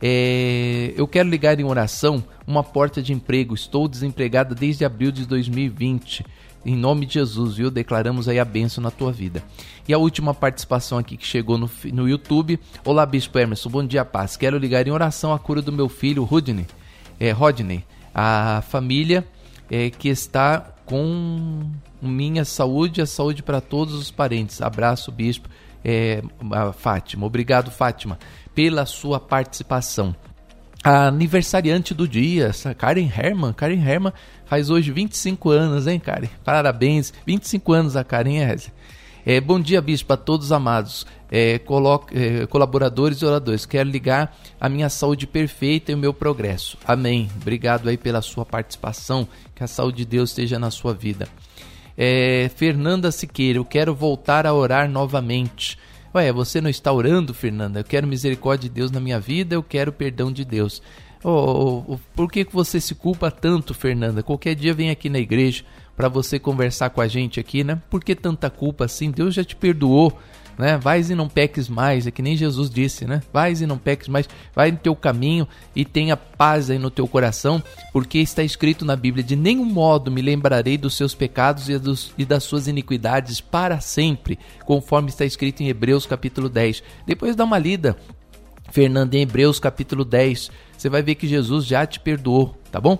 É, 0.00 0.92
eu 0.96 1.06
quero 1.06 1.28
ligar 1.28 1.58
em 1.58 1.64
oração 1.64 2.22
uma 2.46 2.62
porta 2.62 3.02
de 3.02 3.12
emprego. 3.12 3.54
Estou 3.54 3.88
desempregada 3.88 4.54
desde 4.54 4.84
abril 4.84 5.10
de 5.10 5.26
2020. 5.26 6.24
Em 6.64 6.76
nome 6.76 7.06
de 7.06 7.14
Jesus, 7.14 7.56
viu? 7.56 7.70
Declaramos 7.70 8.28
aí 8.28 8.40
a 8.40 8.44
bênção 8.44 8.82
na 8.82 8.90
tua 8.90 9.12
vida. 9.12 9.42
E 9.86 9.94
a 9.94 9.98
última 9.98 10.34
participação 10.34 10.98
aqui 10.98 11.16
que 11.16 11.26
chegou 11.26 11.56
no, 11.56 11.70
no 11.92 12.08
YouTube. 12.08 12.58
Olá, 12.84 13.06
Bispo 13.06 13.38
Emerson, 13.38 13.70
bom 13.70 13.86
dia, 13.86 14.04
paz. 14.04 14.36
Quero 14.36 14.58
ligar 14.58 14.86
em 14.86 14.90
oração 14.90 15.32
a 15.32 15.38
cura 15.38 15.62
do 15.62 15.72
meu 15.72 15.88
filho, 15.88 16.24
Rodney. 16.24 16.66
É, 17.20 17.30
Rodney, 17.30 17.84
a 18.18 18.62
família 18.62 19.28
é, 19.70 19.90
que 19.90 20.08
está 20.08 20.72
com 20.86 21.70
minha 22.00 22.46
saúde, 22.46 23.02
a 23.02 23.06
saúde 23.06 23.42
para 23.42 23.60
todos 23.60 23.92
os 23.92 24.10
parentes. 24.10 24.62
Abraço, 24.62 25.12
Bispo 25.12 25.50
é, 25.84 26.22
Fátima. 26.78 27.26
Obrigado, 27.26 27.70
Fátima, 27.70 28.18
pela 28.54 28.86
sua 28.86 29.20
participação. 29.20 30.16
A 30.82 31.08
aniversariante 31.08 31.92
do 31.92 32.08
dia, 32.08 32.46
essa 32.46 32.72
Karen 32.72 33.10
Herman. 33.14 33.52
Karen 33.52 33.82
Herman 33.86 34.14
faz 34.46 34.70
hoje 34.70 34.90
25 34.92 35.50
anos, 35.50 35.86
hein, 35.86 36.00
Karen? 36.00 36.30
Parabéns. 36.42 37.12
25 37.26 37.72
anos 37.74 37.96
a 37.96 38.04
Karen 38.04 38.36
Herman. 38.36 38.72
É, 39.26 39.40
bom 39.40 39.60
dia, 39.60 39.82
bispo, 39.82 40.12
a 40.12 40.16
todos 40.16 40.52
amados, 40.52 41.04
é, 41.30 41.60
é, 42.12 42.46
colaboradores 42.46 43.18
e 43.18 43.24
oradores. 43.24 43.66
Quero 43.66 43.88
ligar 43.88 44.36
a 44.60 44.68
minha 44.68 44.88
saúde 44.88 45.26
perfeita 45.26 45.92
e 45.92 45.94
o 45.94 45.98
meu 45.98 46.14
progresso. 46.14 46.78
Amém. 46.84 47.28
Obrigado 47.40 47.88
aí 47.88 47.96
pela 47.96 48.22
sua 48.22 48.44
participação. 48.44 49.26
Que 49.54 49.64
a 49.64 49.66
saúde 49.66 49.98
de 49.98 50.04
Deus 50.04 50.30
esteja 50.30 50.58
na 50.58 50.70
sua 50.70 50.92
vida. 50.92 51.28
É, 51.96 52.50
Fernanda 52.54 53.10
Siqueira, 53.10 53.58
eu 53.58 53.64
quero 53.64 53.94
voltar 53.94 54.46
a 54.46 54.52
orar 54.52 54.88
novamente. 54.88 55.78
Ué, 56.14 56.32
você 56.32 56.60
não 56.60 56.70
está 56.70 56.92
orando, 56.92 57.32
Fernanda? 57.34 57.80
Eu 57.80 57.84
quero 57.84 58.06
misericórdia 58.06 58.68
de 58.68 58.74
Deus 58.74 58.90
na 58.90 59.00
minha 59.00 59.18
vida, 59.18 59.54
eu 59.54 59.62
quero 59.62 59.92
perdão 59.92 60.30
de 60.30 60.44
Deus. 60.44 60.82
Oh, 61.24 61.30
oh, 61.30 61.94
oh, 61.94 61.98
por 62.14 62.30
que, 62.30 62.44
que 62.44 62.52
você 62.52 62.80
se 62.80 62.94
culpa 62.94 63.30
tanto, 63.30 63.74
Fernanda? 63.74 64.22
Qualquer 64.22 64.54
dia 64.54 64.72
vem 64.72 64.90
aqui 64.90 65.08
na 65.08 65.18
igreja 65.18 65.64
para 65.96 66.08
você 66.08 66.38
conversar 66.38 66.90
com 66.90 67.00
a 67.00 67.08
gente 67.08 67.40
aqui, 67.40 67.64
né? 67.64 67.80
Por 67.90 68.04
que 68.04 68.14
tanta 68.14 68.48
culpa 68.50 68.84
assim? 68.84 69.10
Deus 69.10 69.34
já 69.34 69.42
te 69.42 69.56
perdoou 69.56 70.16
né? 70.58 70.78
Vais 70.78 71.10
e 71.10 71.14
não 71.14 71.28
peques 71.28 71.68
mais, 71.68 72.06
é 72.06 72.10
que 72.10 72.22
nem 72.22 72.36
Jesus 72.36 72.70
disse, 72.70 73.04
né? 73.04 73.22
Vais 73.32 73.60
e 73.60 73.66
não 73.66 73.78
peques 73.78 74.08
mais, 74.08 74.28
vai 74.54 74.70
no 74.70 74.78
teu 74.78 74.94
caminho 74.96 75.46
e 75.74 75.84
tenha 75.84 76.16
paz 76.16 76.70
aí 76.70 76.78
no 76.78 76.90
teu 76.90 77.06
coração, 77.06 77.62
porque 77.92 78.18
está 78.18 78.42
escrito 78.42 78.84
na 78.84 78.96
Bíblia: 78.96 79.22
de 79.22 79.36
nenhum 79.36 79.64
modo 79.64 80.10
me 80.10 80.22
lembrarei 80.22 80.78
dos 80.78 80.96
seus 80.96 81.14
pecados 81.14 81.68
e, 81.68 81.78
dos, 81.78 82.12
e 82.16 82.24
das 82.24 82.44
suas 82.44 82.66
iniquidades 82.66 83.40
para 83.40 83.80
sempre, 83.80 84.38
conforme 84.64 85.08
está 85.08 85.24
escrito 85.24 85.62
em 85.62 85.68
Hebreus 85.68 86.06
capítulo 86.06 86.48
10. 86.48 86.82
Depois 87.06 87.36
dá 87.36 87.44
uma 87.44 87.58
lida, 87.58 87.96
Fernando, 88.70 89.14
em 89.14 89.22
Hebreus 89.22 89.58
capítulo 89.58 90.04
10, 90.04 90.50
você 90.76 90.88
vai 90.88 91.02
ver 91.02 91.14
que 91.14 91.26
Jesus 91.26 91.64
já 91.64 91.86
te 91.86 92.00
perdoou, 92.00 92.56
tá 92.70 92.80
bom? 92.80 92.98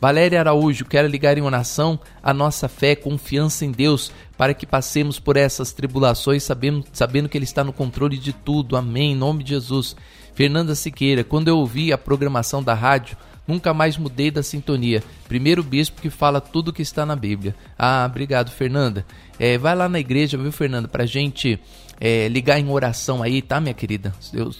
Valéria 0.00 0.38
Araújo, 0.38 0.84
quero 0.84 1.08
ligar 1.08 1.36
em 1.36 1.42
oração 1.42 1.98
a 2.22 2.32
nossa 2.32 2.68
fé, 2.68 2.94
confiança 2.94 3.64
em 3.64 3.72
Deus, 3.72 4.12
para 4.36 4.54
que 4.54 4.64
passemos 4.64 5.18
por 5.18 5.36
essas 5.36 5.72
tribulações 5.72 6.44
sabendo, 6.44 6.84
sabendo 6.92 7.28
que 7.28 7.36
Ele 7.36 7.44
está 7.44 7.64
no 7.64 7.72
controle 7.72 8.16
de 8.16 8.32
tudo. 8.32 8.76
Amém. 8.76 9.12
Em 9.12 9.16
nome 9.16 9.42
de 9.42 9.50
Jesus. 9.50 9.96
Fernanda 10.34 10.76
Siqueira, 10.76 11.24
quando 11.24 11.48
eu 11.48 11.58
ouvi 11.58 11.92
a 11.92 11.98
programação 11.98 12.62
da 12.62 12.74
rádio, 12.74 13.16
nunca 13.44 13.74
mais 13.74 13.96
mudei 13.96 14.30
da 14.30 14.40
sintonia. 14.40 15.02
Primeiro 15.26 15.64
bispo 15.64 16.00
que 16.00 16.10
fala 16.10 16.40
tudo 16.40 16.72
que 16.72 16.82
está 16.82 17.04
na 17.04 17.16
Bíblia. 17.16 17.56
Ah, 17.76 18.06
obrigado, 18.08 18.52
Fernanda. 18.52 19.04
É, 19.36 19.58
vai 19.58 19.74
lá 19.74 19.88
na 19.88 19.98
igreja, 19.98 20.38
viu, 20.38 20.52
Fernanda, 20.52 20.86
para 20.86 21.06
gente 21.06 21.58
é, 22.00 22.28
ligar 22.28 22.58
em 22.58 22.68
oração 22.70 23.22
aí, 23.22 23.42
tá, 23.42 23.60
minha 23.60 23.74
querida? 23.74 24.14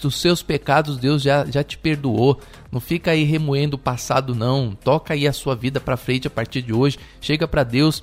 Os 0.05 0.20
seus 0.20 0.42
pecados 0.42 0.98
Deus 0.98 1.22
já, 1.22 1.44
já 1.46 1.62
te 1.62 1.79
perdoou. 1.79 2.40
Não 2.70 2.81
fica 2.81 3.12
aí 3.12 3.24
remoendo 3.24 3.77
o 3.77 3.79
passado, 3.79 4.35
não. 4.35 4.72
Toca 4.72 5.14
aí 5.14 5.27
a 5.27 5.33
sua 5.33 5.55
vida 5.55 5.81
para 5.81 5.96
frente 5.96 6.27
a 6.27 6.31
partir 6.31 6.62
de 6.62 6.72
hoje. 6.72 6.98
Chega 7.20 7.46
para 7.46 7.64
Deus 7.64 8.03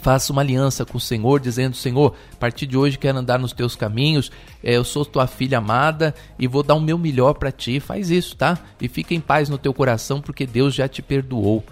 Faça 0.00 0.32
uma 0.32 0.42
aliança 0.42 0.84
com 0.84 0.98
o 0.98 1.00
Senhor, 1.00 1.40
dizendo: 1.40 1.76
Senhor, 1.76 2.14
a 2.32 2.36
partir 2.36 2.66
de 2.66 2.76
hoje 2.76 2.98
quero 2.98 3.18
andar 3.18 3.38
nos 3.38 3.52
teus 3.52 3.76
caminhos. 3.76 4.30
É, 4.62 4.76
eu 4.76 4.84
sou 4.84 5.04
tua 5.04 5.26
filha 5.26 5.58
amada 5.58 6.14
e 6.38 6.46
vou 6.46 6.62
dar 6.62 6.74
o 6.74 6.80
meu 6.80 6.98
melhor 6.98 7.34
para 7.34 7.52
ti. 7.52 7.80
Faz 7.80 8.10
isso, 8.10 8.36
tá? 8.36 8.58
E 8.80 8.88
fica 8.88 9.14
em 9.14 9.20
paz 9.20 9.48
no 9.48 9.56
teu 9.56 9.72
coração, 9.72 10.20
porque 10.20 10.46
Deus 10.46 10.74
já 10.74 10.88
te 10.88 11.00
perdoou. 11.00 11.64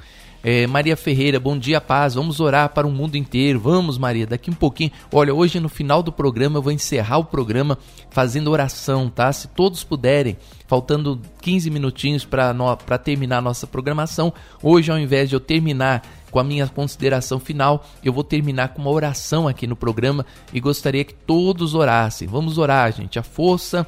É, 0.45 0.67
Maria 0.67 0.97
Ferreira, 0.97 1.39
bom 1.39 1.57
dia, 1.57 1.81
paz. 1.81 2.15
Vamos 2.15 2.41
orar 2.41 2.69
para 2.71 2.85
o 2.85 2.91
mundo 2.91 3.17
inteiro. 3.17 3.61
Vamos, 3.61 3.97
Maria, 3.97 4.27
daqui 4.27 4.51
um 4.51 4.55
pouquinho. 4.55 4.91
Olha, 5.13 5.33
hoje 5.33 5.61
no 5.61 5.69
final 5.69 6.03
do 6.03 6.11
programa 6.11 6.59
eu 6.59 6.63
vou 6.63 6.73
encerrar 6.73 7.19
o 7.19 7.25
programa 7.25 7.79
fazendo 8.11 8.51
oração, 8.51 9.09
tá? 9.09 9.33
Se 9.33 9.47
todos 9.47 9.85
puderem, 9.85 10.37
faltando 10.67 11.21
15 11.41 11.71
minutinhos 11.71 12.25
para 12.25 12.99
terminar 12.99 13.39
a 13.39 13.43
nossa 13.43 13.69
programação, 13.69 14.33
hoje 14.61 14.91
ao 14.91 14.99
invés 14.99 15.29
de 15.29 15.37
eu 15.37 15.41
terminar 15.41 16.03
com 16.33 16.41
a 16.41 16.45
minha 16.45 16.67
consideração 16.67 17.39
final, 17.39 17.87
eu 18.03 18.13
vou 18.13 18.25
terminar 18.25 18.71
com 18.71 18.83
uma 18.83 18.91
oração 18.91 19.47
aqui 19.47 19.67
no 19.67 19.77
programa 19.77 20.27
e 20.53 20.59
gostaria 20.59 21.05
que 21.05 21.15
todos 21.15 21.73
orassem. 21.73 22.27
Vamos 22.27 22.59
orar, 22.59 22.91
gente. 22.91 23.17
A 23.17 23.23
força 23.23 23.87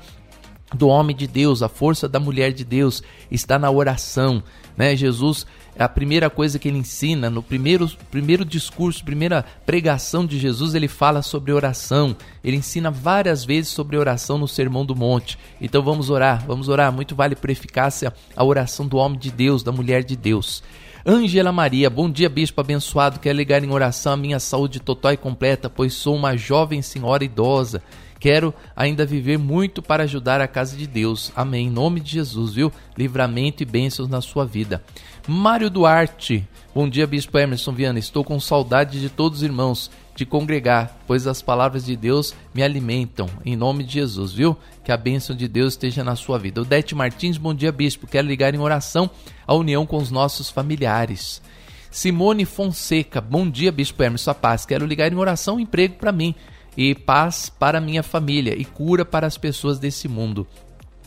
do 0.72 0.88
homem 0.88 1.16
de 1.16 1.26
Deus, 1.26 1.62
a 1.62 1.68
força 1.68 2.08
da 2.08 2.20
mulher 2.20 2.52
de 2.52 2.64
Deus 2.64 3.02
está 3.30 3.58
na 3.58 3.70
oração, 3.70 4.42
né? 4.76 4.94
Jesus 4.94 5.46
a 5.78 5.88
primeira 5.88 6.30
coisa 6.30 6.58
que 6.58 6.68
ele 6.68 6.78
ensina, 6.78 7.28
no 7.28 7.42
primeiro, 7.42 7.90
primeiro 8.10 8.44
discurso, 8.44 9.04
primeira 9.04 9.44
pregação 9.66 10.24
de 10.24 10.38
Jesus, 10.38 10.74
ele 10.74 10.88
fala 10.88 11.22
sobre 11.22 11.52
oração. 11.52 12.16
Ele 12.42 12.56
ensina 12.56 12.90
várias 12.90 13.44
vezes 13.44 13.70
sobre 13.70 13.96
oração 13.96 14.38
no 14.38 14.46
Sermão 14.46 14.86
do 14.86 14.94
Monte. 14.94 15.38
Então 15.60 15.82
vamos 15.82 16.10
orar, 16.10 16.44
vamos 16.46 16.68
orar. 16.68 16.92
Muito 16.92 17.14
vale 17.16 17.34
por 17.34 17.50
eficácia 17.50 18.12
a 18.36 18.44
oração 18.44 18.86
do 18.86 18.96
homem 18.96 19.18
de 19.18 19.30
Deus, 19.30 19.62
da 19.62 19.72
mulher 19.72 20.04
de 20.04 20.16
Deus. 20.16 20.62
Ângela 21.06 21.52
Maria, 21.52 21.90
bom 21.90 22.10
dia, 22.10 22.30
bispo 22.30 22.62
abençoado. 22.62 23.20
Quero 23.20 23.36
ligar 23.36 23.62
em 23.62 23.70
oração 23.70 24.14
a 24.14 24.16
minha 24.16 24.40
saúde 24.40 24.80
total 24.80 25.12
e 25.12 25.18
completa, 25.18 25.68
pois 25.68 25.92
sou 25.92 26.16
uma 26.16 26.34
jovem 26.34 26.80
senhora 26.80 27.22
idosa. 27.22 27.82
Quero 28.24 28.54
ainda 28.74 29.04
viver 29.04 29.38
muito 29.38 29.82
para 29.82 30.04
ajudar 30.04 30.40
a 30.40 30.48
casa 30.48 30.74
de 30.74 30.86
Deus. 30.86 31.30
Amém. 31.36 31.66
Em 31.66 31.70
nome 31.70 32.00
de 32.00 32.12
Jesus, 32.12 32.54
viu? 32.54 32.72
Livramento 32.96 33.62
e 33.62 33.66
bênçãos 33.66 34.08
na 34.08 34.22
sua 34.22 34.46
vida. 34.46 34.82
Mário 35.26 35.70
Duarte. 35.70 36.46
Bom 36.74 36.86
dia, 36.86 37.06
Bispo 37.06 37.38
Emerson 37.38 37.72
Viana. 37.72 37.98
Estou 37.98 38.22
com 38.22 38.38
saudade 38.38 39.00
de 39.00 39.08
todos 39.08 39.38
os 39.38 39.42
irmãos 39.42 39.90
de 40.14 40.26
congregar, 40.26 40.98
pois 41.06 41.26
as 41.26 41.40
palavras 41.40 41.86
de 41.86 41.96
Deus 41.96 42.34
me 42.52 42.62
alimentam. 42.62 43.26
Em 43.42 43.56
nome 43.56 43.84
de 43.84 43.94
Jesus, 43.94 44.34
viu? 44.34 44.54
Que 44.84 44.92
a 44.92 44.96
bênção 44.98 45.34
de 45.34 45.48
Deus 45.48 45.72
esteja 45.72 46.04
na 46.04 46.14
sua 46.14 46.38
vida. 46.38 46.60
Odete 46.60 46.94
Martins, 46.94 47.38
bom 47.38 47.54
dia, 47.54 47.72
Bispo. 47.72 48.06
Quero 48.06 48.28
ligar 48.28 48.54
em 48.54 48.58
oração 48.58 49.10
a 49.46 49.54
união 49.54 49.86
com 49.86 49.96
os 49.96 50.10
nossos 50.10 50.50
familiares. 50.50 51.40
Simone 51.90 52.44
Fonseca, 52.44 53.18
bom 53.18 53.48
dia, 53.48 53.72
Bispo 53.72 54.02
Emerson, 54.02 54.30
a 54.30 54.34
paz. 54.34 54.66
Quero 54.66 54.84
ligar 54.84 55.10
em 55.10 55.16
oração, 55.16 55.58
emprego 55.58 55.94
para 55.94 56.12
mim 56.12 56.34
e 56.76 56.94
paz 56.94 57.48
para 57.48 57.80
minha 57.80 58.02
família 58.02 58.54
e 58.54 58.64
cura 58.64 59.06
para 59.06 59.26
as 59.26 59.38
pessoas 59.38 59.78
desse 59.78 60.06
mundo. 60.06 60.46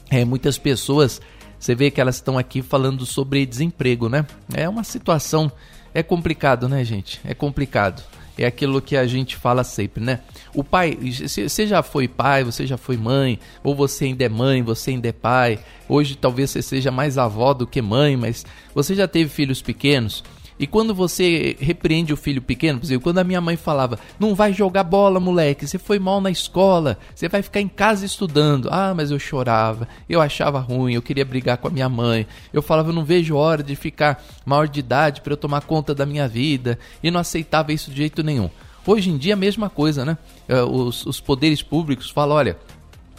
É, 0.09 0.23
muitas 0.25 0.57
pessoas 0.57 1.21
você 1.59 1.75
vê 1.75 1.89
que 1.89 1.99
elas 1.99 2.15
estão 2.15 2.37
aqui 2.37 2.61
falando 2.61 3.05
sobre 3.05 3.45
desemprego, 3.45 4.09
né? 4.09 4.25
É 4.53 4.67
uma 4.67 4.83
situação, 4.83 5.51
é 5.93 6.03
complicado, 6.03 6.69
né, 6.69 6.83
gente? 6.83 7.19
É 7.23 7.33
complicado. 7.33 8.03
É 8.37 8.45
aquilo 8.45 8.79
que 8.79 8.95
a 8.95 9.07
gente 9.07 9.35
fala 9.35 9.63
sempre, 9.63 10.03
né? 10.03 10.19
O 10.53 10.63
pai, 10.63 10.95
você 10.95 11.65
já 11.65 11.81
foi 11.81 12.07
pai, 12.07 12.43
você 12.43 12.67
já 12.67 12.77
foi 12.77 12.95
mãe, 12.95 13.39
ou 13.63 13.75
você 13.75 14.05
ainda 14.05 14.23
é 14.23 14.29
mãe, 14.29 14.61
você 14.61 14.91
ainda 14.91 15.07
é 15.07 15.11
pai. 15.11 15.57
Hoje 15.89 16.15
talvez 16.15 16.51
você 16.51 16.61
seja 16.61 16.91
mais 16.91 17.17
avó 17.17 17.51
do 17.51 17.65
que 17.65 17.81
mãe, 17.81 18.15
mas 18.15 18.45
você 18.75 18.93
já 18.93 19.07
teve 19.07 19.27
filhos 19.27 19.59
pequenos. 19.59 20.23
E 20.59 20.65
quando 20.65 20.93
você 20.93 21.55
repreende 21.59 22.11
o 22.11 22.17
filho 22.17 22.41
pequeno, 22.41 22.79
por 22.79 22.85
exemplo, 22.85 23.03
quando 23.03 23.19
a 23.19 23.23
minha 23.23 23.39
mãe 23.39 23.55
falava, 23.55 23.99
não 24.19 24.33
vai 24.33 24.53
jogar 24.53 24.83
bola, 24.83 25.19
moleque, 25.19 25.67
você 25.67 25.77
foi 25.77 25.99
mal 25.99 26.19
na 26.19 26.31
escola, 26.31 26.97
você 27.13 27.29
vai 27.29 27.41
ficar 27.41 27.61
em 27.61 27.67
casa 27.67 28.05
estudando. 28.05 28.67
Ah, 28.71 28.93
mas 28.95 29.11
eu 29.11 29.19
chorava, 29.19 29.87
eu 30.09 30.19
achava 30.19 30.59
ruim, 30.59 30.93
eu 30.93 31.01
queria 31.01 31.25
brigar 31.25 31.57
com 31.57 31.67
a 31.67 31.71
minha 31.71 31.87
mãe. 31.87 32.25
Eu 32.51 32.61
falava, 32.61 32.89
eu 32.89 32.93
não 32.93 33.05
vejo 33.05 33.35
hora 33.35 33.61
de 33.61 33.75
ficar 33.75 34.23
maior 34.45 34.67
de 34.67 34.79
idade 34.79 35.21
para 35.21 35.33
eu 35.33 35.37
tomar 35.37 35.61
conta 35.61 35.93
da 35.93 36.05
minha 36.05 36.27
vida. 36.27 36.79
E 37.03 37.11
não 37.11 37.19
aceitava 37.19 37.71
isso 37.71 37.91
de 37.91 37.97
jeito 37.97 38.23
nenhum. 38.23 38.49
Hoje 38.85 39.09
em 39.09 39.17
dia 39.17 39.33
a 39.33 39.37
mesma 39.37 39.69
coisa, 39.69 40.05
né? 40.05 40.17
Eh, 40.47 40.61
os, 40.63 41.05
os 41.05 41.19
poderes 41.19 41.61
públicos 41.61 42.09
falam, 42.09 42.37
olha, 42.37 42.57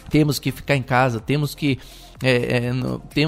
temos 0.09 0.39
que 0.39 0.51
ficar 0.51 0.75
em 0.75 0.81
casa, 0.81 1.19
temos 1.19 1.53
que 1.53 1.77
é, 2.21 2.65
é, 2.65 2.73
no, 2.73 2.99
tem, 2.99 3.27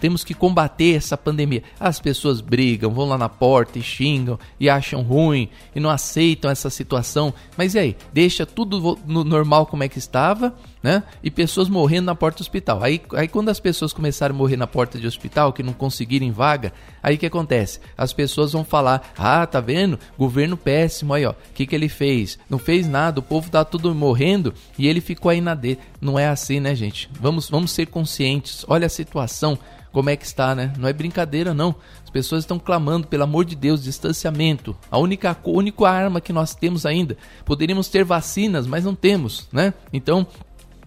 temos 0.00 0.22
que 0.22 0.34
combater 0.34 0.96
essa 0.96 1.16
pandemia. 1.16 1.62
As 1.78 1.98
pessoas 1.98 2.40
brigam, 2.40 2.90
vão 2.92 3.08
lá 3.08 3.16
na 3.16 3.28
porta 3.28 3.78
e 3.78 3.82
xingam 3.82 4.38
e 4.58 4.68
acham 4.68 5.02
ruim 5.02 5.48
e 5.74 5.80
não 5.80 5.90
aceitam 5.90 6.50
essa 6.50 6.68
situação. 6.68 7.32
Mas 7.56 7.74
e 7.74 7.78
aí? 7.78 7.96
Deixa 8.12 8.44
tudo 8.44 8.98
no 9.06 9.24
normal 9.24 9.66
como 9.66 9.82
é 9.82 9.88
que 9.88 9.98
estava 9.98 10.54
né? 10.82 11.02
E 11.22 11.30
pessoas 11.30 11.68
morrendo 11.68 12.06
na 12.06 12.14
porta 12.14 12.38
do 12.38 12.42
hospital. 12.42 12.82
Aí, 12.82 13.00
aí 13.14 13.28
quando 13.28 13.48
as 13.48 13.60
pessoas 13.60 13.92
começarem 13.92 14.34
a 14.34 14.38
morrer 14.38 14.56
na 14.56 14.66
porta 14.66 14.98
de 14.98 15.06
hospital, 15.06 15.52
que 15.52 15.62
não 15.62 15.72
conseguirem 15.72 16.32
vaga, 16.32 16.72
aí 17.02 17.18
que 17.18 17.26
acontece? 17.26 17.80
As 17.96 18.12
pessoas 18.12 18.52
vão 18.52 18.64
falar: 18.64 19.12
"Ah, 19.16 19.46
tá 19.46 19.60
vendo? 19.60 19.98
Governo 20.18 20.56
péssimo 20.56 21.14
aí, 21.14 21.24
ó. 21.24 21.34
Que 21.54 21.66
que 21.66 21.74
ele 21.74 21.88
fez? 21.88 22.38
Não 22.48 22.58
fez 22.58 22.88
nada, 22.88 23.20
o 23.20 23.22
povo 23.22 23.50
tá 23.50 23.64
tudo 23.64 23.94
morrendo 23.94 24.54
e 24.78 24.88
ele 24.88 25.00
ficou 25.00 25.30
aí 25.30 25.40
na 25.40 25.54
dele". 25.54 25.78
Não 26.00 26.18
é 26.18 26.28
assim, 26.28 26.60
né, 26.60 26.74
gente? 26.74 27.10
Vamos 27.20 27.48
vamos 27.50 27.72
ser 27.72 27.86
conscientes. 27.86 28.64
Olha 28.68 28.86
a 28.86 28.90
situação 28.90 29.58
como 29.92 30.08
é 30.08 30.16
que 30.16 30.24
está, 30.24 30.54
né? 30.54 30.72
Não 30.78 30.88
é 30.88 30.92
brincadeira, 30.92 31.52
não. 31.52 31.74
As 32.04 32.10
pessoas 32.10 32.44
estão 32.44 32.58
clamando, 32.58 33.06
pelo 33.06 33.24
amor 33.24 33.44
de 33.44 33.56
Deus, 33.56 33.82
distanciamento. 33.82 34.76
A 34.90 34.98
única, 34.98 35.30
a 35.30 35.48
única 35.48 35.88
arma 35.88 36.20
que 36.20 36.32
nós 36.32 36.54
temos 36.54 36.86
ainda. 36.86 37.16
Poderíamos 37.44 37.88
ter 37.88 38.04
vacinas, 38.04 38.66
mas 38.66 38.84
não 38.84 38.94
temos, 38.94 39.48
né? 39.52 39.74
Então, 39.92 40.26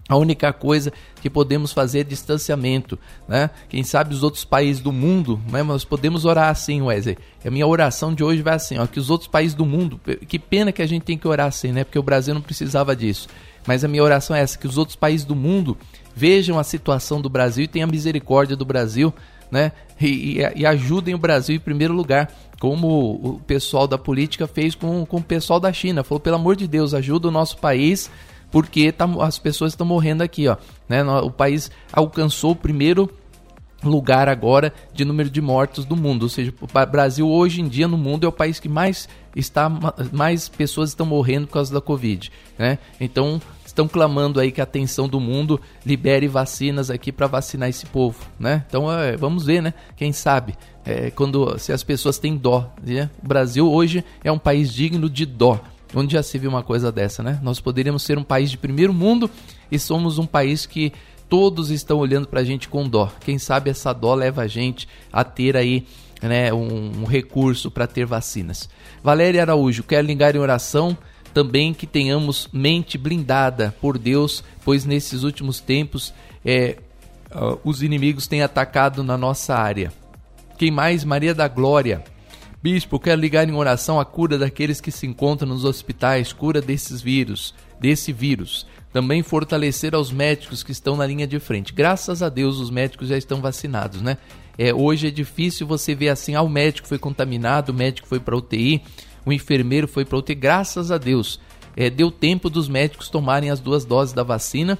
a 0.08 0.16
única 0.16 0.52
coisa 0.52 0.92
que 1.22 1.30
podemos 1.30 1.72
fazer 1.72 2.00
é 2.00 2.04
distanciamento, 2.04 2.98
né? 3.26 3.48
Quem 3.70 3.82
sabe 3.82 4.14
os 4.14 4.22
outros 4.22 4.44
países 4.44 4.82
do 4.82 4.92
mundo, 4.92 5.40
né? 5.50 5.62
Nós 5.62 5.82
podemos 5.84 6.26
orar 6.26 6.50
assim, 6.50 6.82
Wesley. 6.82 7.16
A 7.44 7.50
minha 7.50 7.66
oração 7.66 8.12
de 8.12 8.22
hoje 8.22 8.42
vai 8.42 8.54
assim, 8.54 8.78
ó, 8.78 8.86
que 8.86 9.00
os 9.00 9.08
outros 9.08 9.28
países 9.28 9.54
do 9.54 9.64
mundo, 9.64 9.98
que 10.28 10.38
pena 10.38 10.72
que 10.72 10.82
a 10.82 10.86
gente 10.86 11.04
tem 11.04 11.16
que 11.16 11.26
orar 11.26 11.46
assim, 11.46 11.72
né? 11.72 11.84
Porque 11.84 11.98
o 11.98 12.02
Brasil 12.02 12.34
não 12.34 12.42
precisava 12.42 12.94
disso. 12.94 13.28
Mas 13.66 13.82
a 13.82 13.88
minha 13.88 14.02
oração 14.02 14.36
é 14.36 14.40
essa, 14.40 14.58
que 14.58 14.66
os 14.66 14.76
outros 14.76 14.94
países 14.94 15.24
do 15.24 15.34
mundo 15.34 15.76
vejam 16.14 16.58
a 16.58 16.64
situação 16.64 17.18
do 17.18 17.30
Brasil 17.30 17.64
e 17.64 17.68
tenham 17.68 17.88
misericórdia 17.88 18.54
do 18.54 18.64
Brasil, 18.64 19.12
né? 19.50 19.72
E, 19.98 20.38
e, 20.38 20.52
e, 20.56 20.66
ajudem 20.66 21.14
o 21.14 21.18
Brasil 21.18 21.56
em 21.56 21.60
primeiro 21.60 21.94
lugar, 21.94 22.30
como 22.60 23.14
o 23.14 23.40
pessoal 23.46 23.86
da 23.86 23.96
política 23.96 24.46
fez 24.46 24.74
com, 24.74 25.06
com 25.06 25.16
o 25.16 25.22
pessoal 25.22 25.58
da 25.58 25.72
China. 25.72 26.04
Falou, 26.04 26.20
pelo 26.20 26.36
amor 26.36 26.56
de 26.56 26.68
Deus, 26.68 26.92
ajuda 26.92 27.28
o 27.28 27.30
nosso 27.30 27.56
país 27.56 28.10
porque 28.54 28.92
tá, 28.92 29.04
as 29.20 29.36
pessoas 29.36 29.72
estão 29.72 29.84
morrendo 29.84 30.22
aqui, 30.22 30.46
ó. 30.46 30.56
Né? 30.88 31.02
O 31.02 31.28
país 31.28 31.72
alcançou 31.92 32.52
o 32.52 32.56
primeiro 32.56 33.10
lugar 33.82 34.28
agora 34.28 34.72
de 34.92 35.04
número 35.04 35.28
de 35.28 35.40
mortos 35.40 35.84
do 35.84 35.96
mundo, 35.96 36.22
ou 36.22 36.28
seja, 36.28 36.54
o 36.60 36.86
Brasil 36.86 37.28
hoje 37.28 37.60
em 37.60 37.66
dia 37.66 37.88
no 37.88 37.98
mundo 37.98 38.24
é 38.24 38.28
o 38.28 38.32
país 38.32 38.60
que 38.60 38.68
mais 38.68 39.08
está 39.34 39.68
mais 40.12 40.48
pessoas 40.48 40.90
estão 40.90 41.04
morrendo 41.04 41.48
por 41.48 41.54
causa 41.54 41.74
da 41.74 41.80
Covid, 41.80 42.30
né? 42.56 42.78
Então 43.00 43.42
estão 43.66 43.88
clamando 43.88 44.38
aí 44.38 44.52
que 44.52 44.60
a 44.60 44.64
atenção 44.64 45.08
do 45.08 45.18
mundo 45.18 45.60
libere 45.84 46.28
vacinas 46.28 46.90
aqui 46.90 47.10
para 47.10 47.26
vacinar 47.26 47.68
esse 47.68 47.86
povo, 47.86 48.24
né? 48.38 48.64
Então 48.68 48.90
é, 48.90 49.16
vamos 49.16 49.44
ver, 49.44 49.60
né? 49.60 49.74
Quem 49.96 50.12
sabe 50.12 50.54
é, 50.84 51.10
quando 51.10 51.58
se 51.58 51.72
as 51.72 51.82
pessoas 51.82 52.18
têm 52.18 52.36
dó, 52.36 52.72
né? 52.80 53.10
O 53.20 53.26
Brasil 53.26 53.68
hoje 53.68 54.04
é 54.22 54.30
um 54.30 54.38
país 54.38 54.72
digno 54.72 55.10
de 55.10 55.26
dó. 55.26 55.60
Onde 55.94 56.14
já 56.14 56.22
se 56.22 56.38
viu 56.38 56.50
uma 56.50 56.62
coisa 56.62 56.90
dessa, 56.90 57.22
né? 57.22 57.38
Nós 57.42 57.60
poderíamos 57.60 58.02
ser 58.02 58.18
um 58.18 58.24
país 58.24 58.50
de 58.50 58.58
primeiro 58.58 58.92
mundo 58.92 59.30
e 59.70 59.78
somos 59.78 60.18
um 60.18 60.26
país 60.26 60.66
que 60.66 60.92
todos 61.28 61.70
estão 61.70 61.98
olhando 61.98 62.26
para 62.28 62.40
a 62.40 62.44
gente 62.44 62.68
com 62.68 62.88
dó. 62.88 63.10
Quem 63.20 63.38
sabe 63.38 63.70
essa 63.70 63.92
dó 63.92 64.14
leva 64.14 64.42
a 64.42 64.46
gente 64.46 64.88
a 65.12 65.24
ter 65.24 65.56
aí 65.56 65.86
né, 66.20 66.52
um, 66.52 67.02
um 67.02 67.04
recurso 67.04 67.70
para 67.70 67.86
ter 67.86 68.06
vacinas. 68.06 68.68
Valéria 69.02 69.42
Araújo, 69.42 69.82
quero 69.82 70.06
ligar 70.06 70.34
em 70.34 70.38
oração 70.38 70.96
também 71.32 71.74
que 71.74 71.86
tenhamos 71.86 72.48
mente 72.52 72.96
blindada 72.96 73.74
por 73.80 73.98
Deus, 73.98 74.44
pois 74.64 74.84
nesses 74.84 75.24
últimos 75.24 75.60
tempos 75.60 76.14
é, 76.44 76.78
uh, 77.34 77.58
os 77.64 77.82
inimigos 77.82 78.26
têm 78.28 78.42
atacado 78.42 79.02
na 79.02 79.18
nossa 79.18 79.54
área. 79.56 79.92
Quem 80.56 80.70
mais? 80.70 81.04
Maria 81.04 81.34
da 81.34 81.48
Glória. 81.48 82.04
Bispo, 82.64 82.98
quero 82.98 83.20
ligar 83.20 83.46
em 83.46 83.52
oração 83.52 84.00
a 84.00 84.06
cura 84.06 84.38
daqueles 84.38 84.80
que 84.80 84.90
se 84.90 85.06
encontram 85.06 85.50
nos 85.50 85.66
hospitais, 85.66 86.32
cura 86.32 86.62
desses 86.62 87.02
vírus, 87.02 87.54
desse 87.78 88.10
vírus. 88.10 88.66
Também 88.90 89.22
fortalecer 89.22 89.94
aos 89.94 90.10
médicos 90.10 90.62
que 90.62 90.72
estão 90.72 90.96
na 90.96 91.06
linha 91.06 91.26
de 91.26 91.38
frente. 91.38 91.74
Graças 91.74 92.22
a 92.22 92.30
Deus 92.30 92.58
os 92.58 92.70
médicos 92.70 93.08
já 93.08 93.18
estão 93.18 93.42
vacinados, 93.42 94.00
né? 94.00 94.16
É, 94.56 94.72
hoje 94.72 95.08
é 95.08 95.10
difícil 95.10 95.66
você 95.66 95.94
ver 95.94 96.08
assim, 96.08 96.36
ah, 96.36 96.40
o 96.40 96.48
médico 96.48 96.88
foi 96.88 96.98
contaminado, 96.98 97.70
o 97.70 97.74
médico 97.74 98.08
foi 98.08 98.18
para 98.18 98.34
UTI, 98.34 98.80
o 99.26 99.30
enfermeiro 99.30 99.86
foi 99.86 100.06
para 100.06 100.16
UTI. 100.16 100.34
Graças 100.34 100.90
a 100.90 100.96
Deus, 100.96 101.38
é, 101.76 101.90
deu 101.90 102.10
tempo 102.10 102.48
dos 102.48 102.66
médicos 102.66 103.10
tomarem 103.10 103.50
as 103.50 103.60
duas 103.60 103.84
doses 103.84 104.14
da 104.14 104.22
vacina 104.22 104.78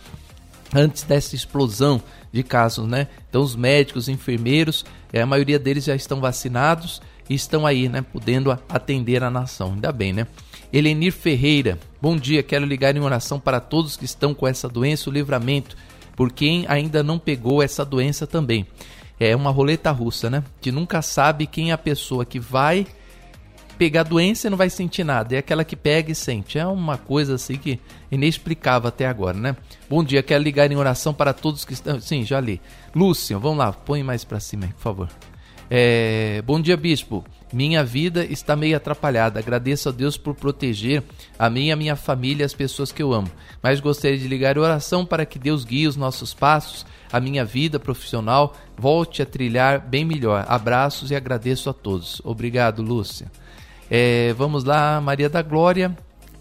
antes 0.74 1.02
dessa 1.02 1.36
explosão 1.36 2.00
de 2.32 2.42
casos, 2.42 2.88
né? 2.88 3.08
Então 3.28 3.42
os 3.42 3.54
médicos, 3.54 4.04
os 4.04 4.08
enfermeiros, 4.08 4.86
é, 5.12 5.20
a 5.20 5.26
maioria 5.26 5.58
deles 5.58 5.84
já 5.84 5.94
estão 5.94 6.18
vacinados 6.18 7.02
estão 7.28 7.66
aí, 7.66 7.88
né, 7.88 8.02
podendo 8.02 8.50
atender 8.68 9.22
a 9.22 9.30
nação. 9.30 9.72
Ainda 9.72 9.90
bem, 9.92 10.12
né? 10.12 10.26
Elenir 10.72 11.12
Ferreira, 11.12 11.78
bom 12.02 12.16
dia. 12.16 12.42
Quero 12.42 12.66
ligar 12.66 12.96
em 12.96 13.00
oração 13.00 13.38
para 13.38 13.60
todos 13.60 13.96
que 13.96 14.04
estão 14.04 14.34
com 14.34 14.46
essa 14.46 14.68
doença, 14.68 15.08
o 15.08 15.12
livramento, 15.12 15.76
por 16.16 16.32
quem 16.32 16.64
ainda 16.68 17.02
não 17.02 17.18
pegou 17.18 17.62
essa 17.62 17.84
doença 17.84 18.26
também. 18.26 18.66
É 19.18 19.34
uma 19.34 19.50
roleta 19.50 19.90
russa, 19.90 20.28
né? 20.28 20.42
Que 20.60 20.72
nunca 20.72 21.00
sabe 21.00 21.46
quem 21.46 21.70
é 21.70 21.72
a 21.72 21.78
pessoa 21.78 22.24
que 22.24 22.40
vai 22.40 22.86
pegar 23.78 24.00
a 24.00 24.04
doença 24.04 24.46
e 24.46 24.50
não 24.50 24.56
vai 24.56 24.70
sentir 24.70 25.04
nada. 25.04 25.34
É 25.34 25.38
aquela 25.38 25.64
que 25.64 25.76
pega 25.76 26.10
e 26.10 26.14
sente. 26.14 26.58
É 26.58 26.66
uma 26.66 26.98
coisa 26.98 27.34
assim 27.34 27.56
que 27.56 27.78
inexplicável 28.10 28.88
até 28.88 29.06
agora, 29.06 29.36
né? 29.36 29.56
Bom 29.88 30.02
dia, 30.02 30.22
quero 30.22 30.42
ligar 30.42 30.70
em 30.70 30.76
oração 30.76 31.14
para 31.14 31.32
todos 31.32 31.64
que 31.64 31.72
estão. 31.72 32.00
Sim, 32.00 32.24
já 32.24 32.40
li. 32.40 32.60
Lúcio, 32.94 33.38
vamos 33.38 33.58
lá, 33.58 33.72
põe 33.72 34.02
mais 34.02 34.24
para 34.24 34.40
cima, 34.40 34.66
por 34.68 34.82
favor. 34.82 35.33
É... 35.70 36.42
Bom 36.46 36.60
dia, 36.60 36.76
bispo. 36.76 37.24
Minha 37.52 37.84
vida 37.84 38.24
está 38.24 38.56
meio 38.56 38.76
atrapalhada. 38.76 39.38
Agradeço 39.38 39.88
a 39.88 39.92
Deus 39.92 40.16
por 40.16 40.34
proteger 40.34 41.02
a 41.38 41.48
mim, 41.48 41.70
a 41.70 41.76
minha 41.76 41.96
família 41.96 42.42
e 42.42 42.46
as 42.46 42.54
pessoas 42.54 42.90
que 42.90 43.02
eu 43.02 43.12
amo. 43.12 43.30
Mas 43.62 43.80
gostaria 43.80 44.18
de 44.18 44.26
ligar 44.26 44.58
oração 44.58 45.06
para 45.06 45.24
que 45.24 45.38
Deus 45.38 45.64
guie 45.64 45.86
os 45.86 45.96
nossos 45.96 46.34
passos, 46.34 46.84
a 47.12 47.20
minha 47.20 47.44
vida 47.44 47.78
profissional 47.78 48.56
volte 48.76 49.22
a 49.22 49.26
trilhar 49.26 49.80
bem 49.80 50.04
melhor. 50.04 50.44
Abraços 50.48 51.10
e 51.10 51.14
agradeço 51.14 51.70
a 51.70 51.72
todos. 51.72 52.20
Obrigado, 52.24 52.82
Lúcia. 52.82 53.30
É, 53.90 54.32
vamos 54.32 54.64
lá, 54.64 55.00
Maria 55.00 55.28
da 55.28 55.42
Glória 55.42 55.96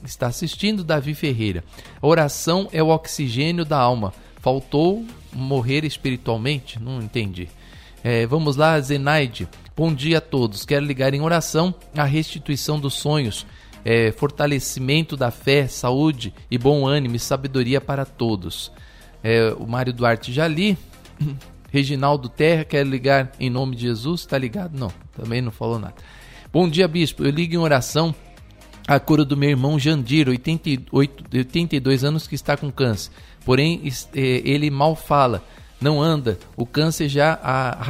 está 0.06 0.28
assistindo, 0.28 0.84
Davi 0.84 1.14
Ferreira. 1.14 1.64
Oração 2.02 2.68
é 2.72 2.82
o 2.82 2.90
oxigênio 2.90 3.66
da 3.66 3.78
alma. 3.78 4.14
Faltou 4.40 5.06
morrer 5.32 5.86
espiritualmente? 5.86 6.82
Não 6.82 7.02
entendi. 7.02 7.48
É, 8.04 8.28
vamos 8.28 8.58
lá, 8.58 8.78
Zenaide. 8.82 9.48
Bom 9.78 9.94
dia 9.94 10.18
a 10.18 10.22
todos. 10.22 10.66
Quero 10.66 10.86
ligar 10.86 11.14
em 11.14 11.22
oração 11.22 11.74
a 11.96 12.04
restituição 12.04 12.78
dos 12.78 12.96
sonhos, 12.96 13.48
é, 13.86 14.12
fortalecimento 14.12 15.16
da 15.16 15.32
fé, 15.32 15.68
saúde 15.70 16.34
e 16.52 16.58
bom 16.58 16.86
ânimo 16.86 17.16
e 17.16 17.20
sabedoria 17.20 17.80
para 17.80 18.04
todos. 18.04 18.74
É, 19.24 19.56
o 19.58 19.66
Mário 19.66 19.94
Duarte 19.94 20.34
já 20.34 20.50
li. 20.50 20.78
Reginaldo 21.72 22.28
Terra, 22.28 22.66
quero 22.66 22.90
ligar 22.90 23.32
em 23.40 23.50
nome 23.50 23.78
de 23.78 23.84
Jesus. 23.84 24.26
Tá 24.26 24.38
ligado? 24.38 24.78
Não, 24.78 24.92
também 25.16 25.42
não 25.42 25.52
falou 25.52 25.80
nada. 25.80 25.96
Bom 26.52 26.68
dia, 26.68 26.90
bispo. 26.90 27.24
Eu 27.24 27.32
ligo 27.32 27.56
em 27.56 27.58
oração 27.58 28.14
a 28.86 29.00
cura 29.00 29.24
do 29.24 29.38
meu 29.38 29.50
irmão 29.50 29.80
Jandir, 29.80 30.28
88, 30.28 31.24
82 31.34 32.04
anos, 32.04 32.28
que 32.28 32.36
está 32.36 32.58
com 32.58 32.70
câncer. 32.70 33.12
Porém, 33.46 33.82
é, 34.14 34.20
ele 34.44 34.70
mal 34.70 34.94
fala, 34.94 35.42
não 35.84 36.02
anda. 36.02 36.40
O 36.56 36.66
câncer 36.66 37.10
já 37.10 37.40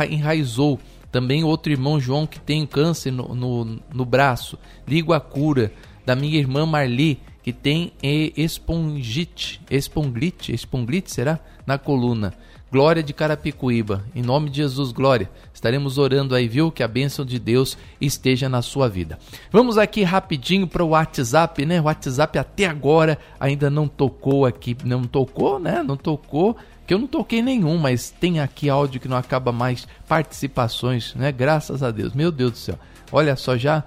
enraizou. 0.10 0.80
Também 1.12 1.44
outro 1.44 1.72
irmão 1.72 2.00
João 2.00 2.26
que 2.26 2.40
tem 2.40 2.66
câncer 2.66 3.12
no, 3.12 3.36
no, 3.36 3.80
no 3.94 4.04
braço. 4.04 4.58
Ligo 4.88 5.14
a 5.14 5.20
cura 5.20 5.72
da 6.04 6.16
minha 6.16 6.40
irmã 6.40 6.66
Marli, 6.66 7.20
que 7.44 7.54
tem 7.54 7.94
espongite, 8.02 9.62
esponglite, 9.70 10.52
esponglite 10.54 11.12
será? 11.12 11.40
Na 11.68 11.78
coluna. 11.78 12.34
Glória 12.72 13.04
de 13.04 13.14
Carapicuíba. 13.14 14.04
Em 14.16 14.24
nome 14.24 14.50
de 14.50 14.58
Jesus, 14.58 14.92
glória. 14.92 15.30
Estaremos 15.54 16.00
orando 16.00 16.34
aí, 16.34 16.48
viu? 16.48 16.72
Que 16.72 16.82
a 16.82 16.88
bênção 16.88 17.24
de 17.24 17.38
Deus 17.38 17.78
esteja 18.02 18.50
na 18.50 18.64
sua 18.64 18.90
vida. 18.90 19.20
Vamos 19.52 19.78
aqui 19.78 20.02
rapidinho 20.02 20.66
para 20.66 20.84
o 20.84 20.90
WhatsApp, 20.90 21.64
né? 21.68 21.80
O 21.80 21.84
WhatsApp 21.84 22.40
até 22.40 22.66
agora 22.66 23.20
ainda 23.40 23.70
não 23.70 23.88
tocou 23.88 24.48
aqui. 24.48 24.76
Não 24.84 25.04
tocou, 25.04 25.60
né? 25.60 25.84
Não 25.84 25.96
tocou. 25.96 26.58
Que 26.94 26.96
eu 26.96 27.00
não 27.00 27.08
toquei 27.08 27.42
nenhum, 27.42 27.80
mas 27.80 28.12
tem 28.12 28.40
aqui 28.40 28.70
áudio 28.70 29.02
que 29.02 29.08
não 29.08 29.18
acaba 29.18 29.52
mais. 29.52 29.88
Participações, 30.08 31.16
né? 31.16 31.32
Graças 31.32 31.82
a 31.82 31.90
Deus. 31.90 32.14
Meu 32.14 32.32
Deus 32.32 32.52
do 32.52 32.58
céu. 32.60 32.78
Olha 33.12 33.36
só, 33.36 33.58
já 33.58 33.84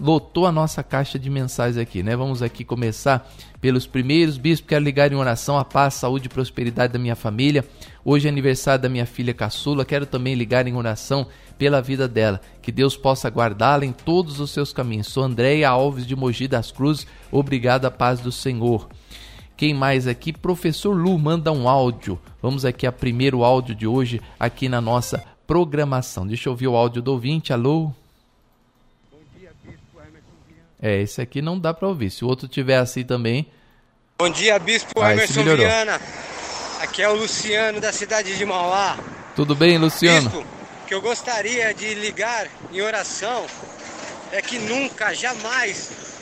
lotou 0.00 0.46
a 0.46 0.50
nossa 0.50 0.82
caixa 0.82 1.18
de 1.18 1.28
mensagens 1.28 1.76
aqui, 1.76 2.02
né? 2.02 2.16
Vamos 2.16 2.40
aqui 2.40 2.64
começar 2.64 3.30
pelos 3.60 3.86
primeiros. 3.86 4.38
Bispo, 4.38 4.66
quero 4.66 4.82
ligar 4.82 5.12
em 5.12 5.16
oração 5.16 5.58
a 5.58 5.64
paz, 5.64 5.92
saúde 5.92 6.24
e 6.24 6.30
prosperidade 6.30 6.90
da 6.90 6.98
minha 6.98 7.14
família. 7.14 7.66
Hoje 8.02 8.26
é 8.28 8.30
aniversário 8.30 8.80
da 8.80 8.88
minha 8.88 9.04
filha 9.04 9.34
caçula. 9.34 9.84
Quero 9.84 10.06
também 10.06 10.34
ligar 10.34 10.66
em 10.66 10.74
oração 10.74 11.26
pela 11.58 11.82
vida 11.82 12.08
dela. 12.08 12.40
Que 12.62 12.72
Deus 12.72 12.96
possa 12.96 13.28
guardá-la 13.28 13.84
em 13.84 13.92
todos 13.92 14.40
os 14.40 14.52
seus 14.52 14.72
caminhos. 14.72 15.08
Sou 15.08 15.22
Andréia 15.22 15.68
Alves 15.68 16.06
de 16.06 16.16
Mogi 16.16 16.48
das 16.48 16.72
Cruzes. 16.72 17.06
Obrigado, 17.30 17.84
a 17.84 17.90
paz 17.90 18.20
do 18.20 18.32
Senhor. 18.32 18.88
Quem 19.58 19.74
mais 19.74 20.06
aqui? 20.06 20.32
Professor 20.32 20.92
Lu 20.92 21.18
manda 21.18 21.50
um 21.50 21.68
áudio. 21.68 22.16
Vamos 22.40 22.64
aqui 22.64 22.86
a 22.86 22.92
primeiro 22.92 23.42
áudio 23.42 23.74
de 23.74 23.88
hoje 23.88 24.22
aqui 24.38 24.68
na 24.68 24.80
nossa 24.80 25.24
programação. 25.48 26.24
Deixa 26.24 26.48
eu 26.48 26.52
ouvir 26.52 26.68
o 26.68 26.76
áudio 26.76 27.02
do 27.02 27.10
ouvinte. 27.10 27.52
Alô? 27.52 27.90
É, 30.80 31.02
esse 31.02 31.20
aqui 31.20 31.42
não 31.42 31.58
dá 31.58 31.74
para 31.74 31.88
ouvir. 31.88 32.08
Se 32.08 32.24
o 32.24 32.28
outro 32.28 32.46
tiver 32.46 32.76
assim 32.76 33.02
também. 33.02 33.48
Bom 34.16 34.30
dia, 34.30 34.60
Bispo 34.60 35.02
ah, 35.02 35.12
Emerson 35.12 35.42
Viana. 35.42 36.00
Aqui 36.80 37.02
é 37.02 37.08
o 37.08 37.16
Luciano 37.16 37.80
da 37.80 37.92
cidade 37.92 38.38
de 38.38 38.44
Mauá. 38.44 38.96
Tudo 39.34 39.56
bem, 39.56 39.76
Luciano? 39.76 40.30
Bispo, 40.30 40.46
que 40.86 40.94
eu 40.94 41.02
gostaria 41.02 41.74
de 41.74 41.94
ligar 41.94 42.46
em 42.72 42.80
oração 42.80 43.44
é 44.30 44.40
que 44.40 44.60
nunca, 44.60 45.12
jamais, 45.12 46.17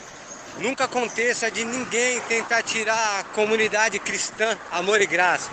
nunca 0.59 0.85
aconteça 0.85 1.49
de 1.51 1.63
ninguém 1.63 2.19
tentar 2.21 2.63
tirar 2.63 3.19
a 3.19 3.23
comunidade 3.23 3.99
cristã 3.99 4.57
amor 4.71 5.01
e 5.01 5.05
graça. 5.05 5.49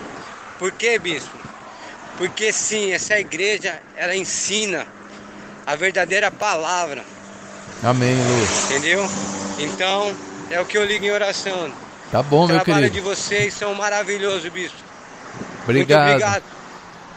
Por 0.58 0.72
quê, 0.72 0.98
Bispo? 0.98 1.36
Porque 2.16 2.52
sim, 2.52 2.92
essa 2.92 3.18
igreja, 3.18 3.80
ela 3.96 4.14
ensina 4.14 4.86
a 5.66 5.74
verdadeira 5.74 6.30
palavra 6.30 7.04
Amém, 7.84 8.14
Lu. 8.16 8.44
Entendeu? 8.64 9.06
Então, 9.58 10.14
é 10.50 10.58
o 10.58 10.64
que 10.64 10.78
eu 10.78 10.84
ligo 10.86 11.04
em 11.04 11.10
oração. 11.10 11.70
Tá 12.10 12.22
bom, 12.22 12.46
meu 12.46 12.60
querido. 12.60 12.62
O 12.62 12.64
trabalho 12.64 12.90
de 12.90 13.00
vocês 13.00 13.52
são 13.52 13.74
maravilhosos, 13.74 14.50
bispo. 14.50 14.78
Obrigado. 15.64 16.00
Muito 16.00 16.14
obrigado. 16.14 16.44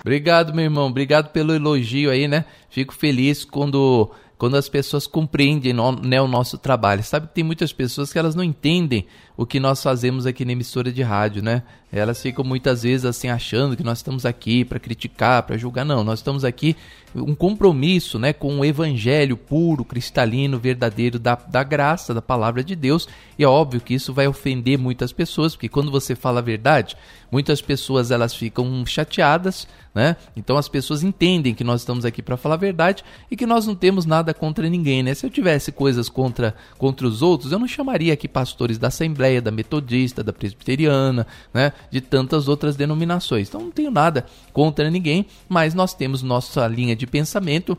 Obrigado, 0.01 0.53
meu 0.53 0.65
irmão. 0.65 0.87
Obrigado 0.87 1.29
pelo 1.31 1.53
elogio 1.53 2.11
aí, 2.11 2.27
né? 2.27 2.43
Fico 2.69 2.93
feliz 2.93 3.45
quando 3.45 4.11
quando 4.37 4.55
as 4.55 4.69
pessoas 4.69 5.07
compreendem 5.07 5.73
né, 6.03 6.21
o 6.21 6.27
nosso 6.27 6.57
trabalho. 6.57 7.03
Sabe 7.03 7.27
que 7.27 7.33
tem 7.33 7.43
muitas 7.43 7.73
pessoas 7.73 8.13
que 8.13 8.19
elas 8.19 8.35
não 8.35 8.43
entendem 8.43 9.07
o 9.35 9.45
que 9.45 9.59
nós 9.59 9.81
fazemos 9.81 10.25
aqui 10.25 10.45
na 10.45 10.51
emissora 10.51 10.91
de 10.91 11.01
rádio, 11.01 11.41
né? 11.41 11.63
Elas 11.91 12.21
ficam 12.21 12.43
muitas 12.43 12.83
vezes 12.83 13.05
assim 13.05 13.29
achando 13.29 13.77
que 13.77 13.83
nós 13.83 13.99
estamos 13.99 14.25
aqui 14.25 14.65
para 14.65 14.79
criticar, 14.79 15.43
para 15.43 15.57
julgar. 15.57 15.85
Não, 15.85 16.03
nós 16.03 16.19
estamos 16.19 16.43
aqui 16.43 16.75
um 17.15 17.33
compromisso, 17.33 18.19
né, 18.19 18.33
com 18.33 18.59
o 18.59 18.65
evangelho 18.65 19.37
puro, 19.37 19.85
cristalino, 19.85 20.59
verdadeiro 20.59 21.17
da, 21.17 21.35
da 21.35 21.63
graça, 21.63 22.13
da 22.13 22.21
palavra 22.21 22.63
de 22.63 22.75
Deus. 22.75 23.07
E 23.37 23.43
é 23.43 23.47
óbvio 23.47 23.81
que 23.81 23.93
isso 23.93 24.13
vai 24.13 24.27
ofender 24.27 24.77
muitas 24.77 25.11
pessoas, 25.11 25.55
porque 25.55 25.69
quando 25.69 25.91
você 25.91 26.15
fala 26.15 26.39
a 26.39 26.43
verdade, 26.43 26.95
muitas 27.31 27.61
pessoas 27.61 28.11
elas 28.11 28.33
ficam 28.33 28.85
chateadas, 28.85 29.67
né? 29.93 30.15
Então 30.35 30.57
as 30.57 30.67
pessoas 30.67 31.03
entendem 31.03 31.55
que 31.55 31.63
nós 31.63 31.81
estamos 31.81 32.05
aqui 32.05 32.21
para 32.21 32.37
falar 32.37 32.55
a 32.55 32.59
verdade 32.59 33.03
e 33.31 33.35
que 33.35 33.45
nós 33.45 33.65
não 33.65 33.75
temos 33.75 34.05
nada 34.05 34.33
contra 34.33 34.69
ninguém, 34.69 35.01
né? 35.01 35.13
Se 35.13 35.25
eu 35.25 35.29
tivesse 35.29 35.71
coisas 35.71 36.09
contra 36.09 36.55
contra 36.77 37.07
os 37.07 37.21
outros, 37.21 37.51
eu 37.51 37.59
não 37.59 37.67
chamaria 37.67 38.13
aqui 38.13 38.27
pastores 38.27 38.77
da 38.77 38.89
Assembleia, 38.89 39.41
da 39.41 39.51
Metodista, 39.51 40.23
da 40.23 40.31
Presbiteriana, 40.33 41.25
né? 41.53 41.73
De 41.89 42.01
tantas 42.01 42.47
outras 42.47 42.75
denominações. 42.75 43.47
Então 43.47 43.61
não 43.61 43.71
tenho 43.71 43.91
nada 43.91 44.25
contra 44.53 44.89
ninguém, 44.89 45.25
mas 45.47 45.73
nós 45.73 45.93
temos 45.93 46.21
nossa 46.21 46.67
linha 46.67 46.95
de 46.95 47.07
pensamento 47.07 47.77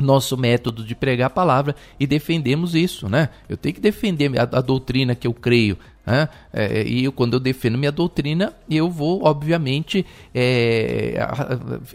nosso 0.00 0.36
método 0.36 0.84
de 0.84 0.94
pregar 0.94 1.28
a 1.28 1.30
palavra 1.30 1.76
e 2.00 2.06
defendemos 2.06 2.74
isso, 2.74 3.08
né? 3.08 3.28
Eu 3.48 3.56
tenho 3.56 3.74
que 3.74 3.80
defender 3.80 4.30
a, 4.38 4.42
a 4.42 4.60
doutrina 4.60 5.14
que 5.14 5.26
eu 5.26 5.32
creio, 5.32 5.78
né? 6.06 6.28
É, 6.52 6.86
e 6.86 7.04
eu, 7.04 7.12
quando 7.12 7.34
eu 7.34 7.40
defendo 7.40 7.78
minha 7.78 7.90
doutrina, 7.90 8.52
eu 8.70 8.90
vou, 8.90 9.24
obviamente, 9.24 10.04
é, 10.34 11.16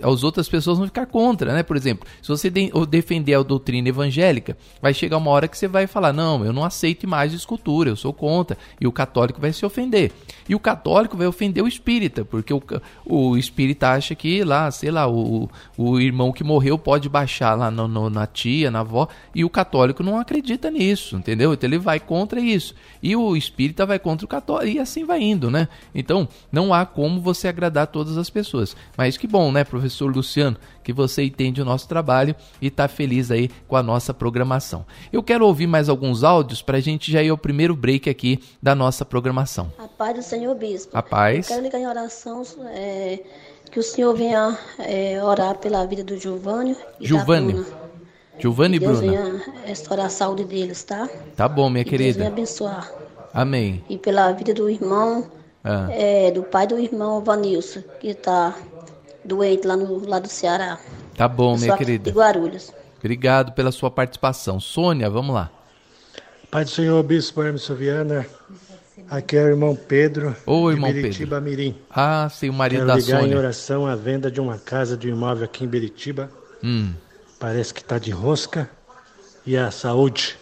as 0.01 0.23
outras 0.23 0.49
pessoas 0.49 0.77
vão 0.77 0.87
ficar 0.87 1.05
contra, 1.05 1.53
né? 1.53 1.63
Por 1.63 1.77
exemplo, 1.77 2.07
se 2.21 2.27
você 2.27 2.49
de, 2.49 2.71
defender 2.89 3.35
a 3.35 3.43
doutrina 3.43 3.87
evangélica, 3.87 4.57
vai 4.81 4.93
chegar 4.93 5.17
uma 5.17 5.29
hora 5.31 5.47
que 5.47 5.57
você 5.57 5.67
vai 5.67 5.85
falar, 5.85 6.11
não, 6.11 6.43
eu 6.43 6.51
não 6.51 6.63
aceito 6.63 7.07
mais 7.07 7.33
escultura, 7.33 7.89
eu 7.89 7.95
sou 7.95 8.11
contra, 8.11 8.57
e 8.81 8.87
o 8.87 8.91
católico 8.91 9.39
vai 9.39 9.53
se 9.53 9.65
ofender. 9.65 10.11
E 10.47 10.55
o 10.55 10.59
católico 10.59 11.15
vai 11.15 11.27
ofender 11.27 11.63
o 11.63 11.67
espírita, 11.67 12.25
porque 12.25 12.53
o, 12.53 12.61
o 13.05 13.37
espírita 13.37 13.89
acha 13.89 14.15
que 14.15 14.43
lá, 14.43 14.71
sei 14.71 14.89
lá, 14.89 15.07
o, 15.07 15.47
o 15.77 15.99
irmão 15.99 16.31
que 16.31 16.43
morreu 16.43 16.77
pode 16.77 17.07
baixar 17.07 17.53
lá 17.53 17.69
no, 17.69 17.87
no, 17.87 18.09
na 18.09 18.25
tia, 18.25 18.71
na 18.71 18.79
avó, 18.79 19.07
e 19.35 19.45
o 19.45 19.49
católico 19.49 20.01
não 20.01 20.17
acredita 20.17 20.71
nisso, 20.71 21.15
entendeu? 21.15 21.53
Então 21.53 21.69
ele 21.69 21.77
vai 21.77 21.99
contra 21.99 22.39
isso. 22.39 22.73
E 23.01 23.15
o 23.15 23.35
espírita 23.35 23.85
vai 23.85 23.98
contra 23.99 24.25
o 24.25 24.27
católico, 24.29 24.77
e 24.77 24.79
assim 24.79 25.05
vai 25.05 25.21
indo, 25.21 25.51
né? 25.51 25.67
Então, 25.93 26.27
não 26.51 26.73
há 26.73 26.85
como 26.85 27.21
você 27.21 27.47
agradar 27.47 27.87
todas 27.87 28.17
as 28.17 28.29
pessoas. 28.29 28.75
Mas 28.97 29.17
que 29.17 29.27
bom, 29.27 29.51
né, 29.51 29.63
professor 29.63 30.13
Luciano, 30.13 30.57
que 30.83 30.91
você 30.93 31.23
entende 31.23 31.61
o 31.61 31.65
nosso 31.65 31.87
trabalho 31.87 32.35
e 32.61 32.67
está 32.67 32.87
feliz 32.87 33.29
aí 33.31 33.49
com 33.67 33.75
a 33.75 33.83
nossa 33.83 34.13
programação. 34.13 34.85
Eu 35.13 35.21
quero 35.21 35.45
ouvir 35.45 35.67
mais 35.67 35.89
alguns 35.89 36.23
áudios 36.23 36.61
para 36.61 36.77
a 36.77 36.81
gente 36.81 37.11
já 37.11 37.21
ir 37.21 37.29
ao 37.29 37.37
primeiro 37.37 37.75
break 37.75 38.09
aqui 38.09 38.39
da 38.61 38.73
nossa 38.73 39.05
programação. 39.05 39.71
A 39.77 39.87
paz 39.87 40.15
do 40.15 40.23
Senhor 40.23 40.55
Bispo. 40.55 40.97
A 40.97 41.03
paz. 41.03 41.47
Eu 41.49 41.55
quero 41.55 41.63
ligar 41.65 41.79
em 41.79 41.87
oração 41.87 42.43
é, 42.73 43.19
que 43.71 43.79
o 43.79 43.83
Senhor 43.83 44.15
venha 44.15 44.57
é, 44.79 45.21
orar 45.23 45.57
pela 45.57 45.85
vida 45.85 46.03
do 46.03 46.17
Giovanni 46.17 46.75
e 46.99 47.07
Giovanni. 47.07 47.53
da 47.53 47.61
Bruna. 47.61 47.79
Giovanni 48.39 48.77
e 48.77 48.79
Deus 48.79 48.99
Bruna. 49.01 49.11
venha 49.11 49.43
restaurar 49.65 50.05
a 50.05 50.09
saúde 50.09 50.45
deles, 50.45 50.81
tá? 50.83 51.09
Tá 51.35 51.47
bom, 51.47 51.69
minha 51.69 51.81
E 51.81 51.85
Deus 51.85 51.97
venha 51.97 52.13
querida. 52.13 52.27
abençoar. 52.27 52.89
Amém. 53.33 53.83
E 53.89 53.97
pela 53.97 54.31
vida 54.31 54.53
do 54.53 54.69
irmão, 54.69 55.29
Ah, 55.63 55.87
é, 55.91 56.31
do 56.31 56.43
pai 56.43 56.65
do 56.67 56.79
irmão 56.79 57.21
Vanilson, 57.23 57.81
que 57.99 58.13
tá 58.13 58.55
doente 59.23 59.67
lá, 59.67 59.75
no, 59.77 60.07
lá 60.07 60.19
do 60.19 60.27
Ceará. 60.29 60.79
tá 61.15 61.27
bom, 61.27 61.57
minha 61.57 61.75
querida. 61.77 62.09
De 62.11 62.17
Guarulhos. 62.17 62.71
Obrigado 62.99 63.51
pela 63.53 63.71
sua 63.71 63.89
participação. 63.91 64.59
Sônia, 64.59 65.09
vamos 65.09 65.33
lá. 65.35 65.49
Pai 66.51 66.63
do 66.63 66.69
Senhor, 66.71 67.01
Bispo 67.03 67.43
Hermes 67.43 67.67
Viana, 67.67 68.25
aqui 69.09 69.37
é 69.37 69.43
o 69.43 69.47
irmão 69.49 69.75
Pedro, 69.75 70.35
Ô, 70.45 70.69
de 70.69 70.75
irmão 70.75 70.91
Biritiba 70.91 71.39
Mirim. 71.39 71.75
Ah, 71.89 72.27
sim, 72.31 72.49
o 72.49 72.53
marido 72.53 72.79
Quero 72.79 72.87
da 72.87 72.95
ligar 72.95 73.17
em 73.19 73.21
Sônia. 73.21 73.37
oração 73.37 73.85
a 73.85 73.95
venda 73.95 74.31
de 74.31 74.41
uma 74.41 74.57
casa 74.57 74.97
de 74.97 75.09
imóvel 75.09 75.45
aqui 75.45 75.63
em 75.63 75.67
Biritiba. 75.67 76.29
Hum, 76.63 76.93
Parece 77.39 77.73
que 77.73 77.81
está 77.81 77.97
de 77.99 78.11
rosca. 78.11 78.69
E 79.45 79.55
a 79.55 79.71
saúde, 79.71 80.37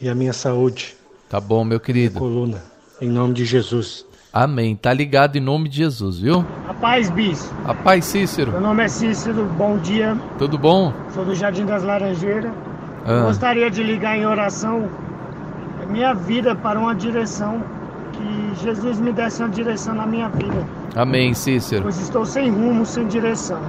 e 0.00 0.08
a 0.08 0.14
minha 0.14 0.32
saúde, 0.32 0.96
tá 1.32 1.40
bom, 1.40 1.64
meu 1.64 1.80
querido. 1.80 2.18
coluna, 2.18 2.62
em 3.00 3.08
nome 3.08 3.32
de 3.32 3.46
Jesus. 3.46 4.04
Amém. 4.30 4.76
Tá 4.76 4.92
ligado 4.92 5.36
em 5.36 5.40
nome 5.40 5.66
de 5.66 5.78
Jesus, 5.78 6.18
viu? 6.18 6.44
Rapaz, 6.66 7.08
Bis, 7.08 7.50
Rapaz, 7.64 8.04
Cícero, 8.04 8.52
meu 8.52 8.60
nome 8.60 8.84
é 8.84 8.88
Cícero, 8.88 9.46
bom 9.56 9.78
dia, 9.78 10.14
tudo 10.38 10.58
bom? 10.58 10.92
sou 11.14 11.24
do 11.24 11.34
Jardim 11.34 11.64
das 11.64 11.82
Laranjeiras. 11.82 12.52
Ah, 13.06 13.22
Gostaria 13.22 13.70
de 13.70 13.82
ligar 13.82 14.14
em 14.18 14.26
oração 14.26 14.90
a 15.82 15.86
minha 15.86 16.12
vida 16.12 16.54
para 16.54 16.78
uma 16.78 16.94
direção, 16.94 17.64
que 18.12 18.62
Jesus 18.62 19.00
me 19.00 19.10
desse 19.10 19.42
uma 19.42 19.48
direção 19.48 19.94
na 19.94 20.06
minha 20.06 20.28
vida, 20.28 20.66
amém, 20.94 21.32
Cícero. 21.32 21.82
pois 21.84 21.98
estou 21.98 22.26
sem 22.26 22.50
rumo, 22.50 22.84
sem 22.84 23.08
direção. 23.08 23.60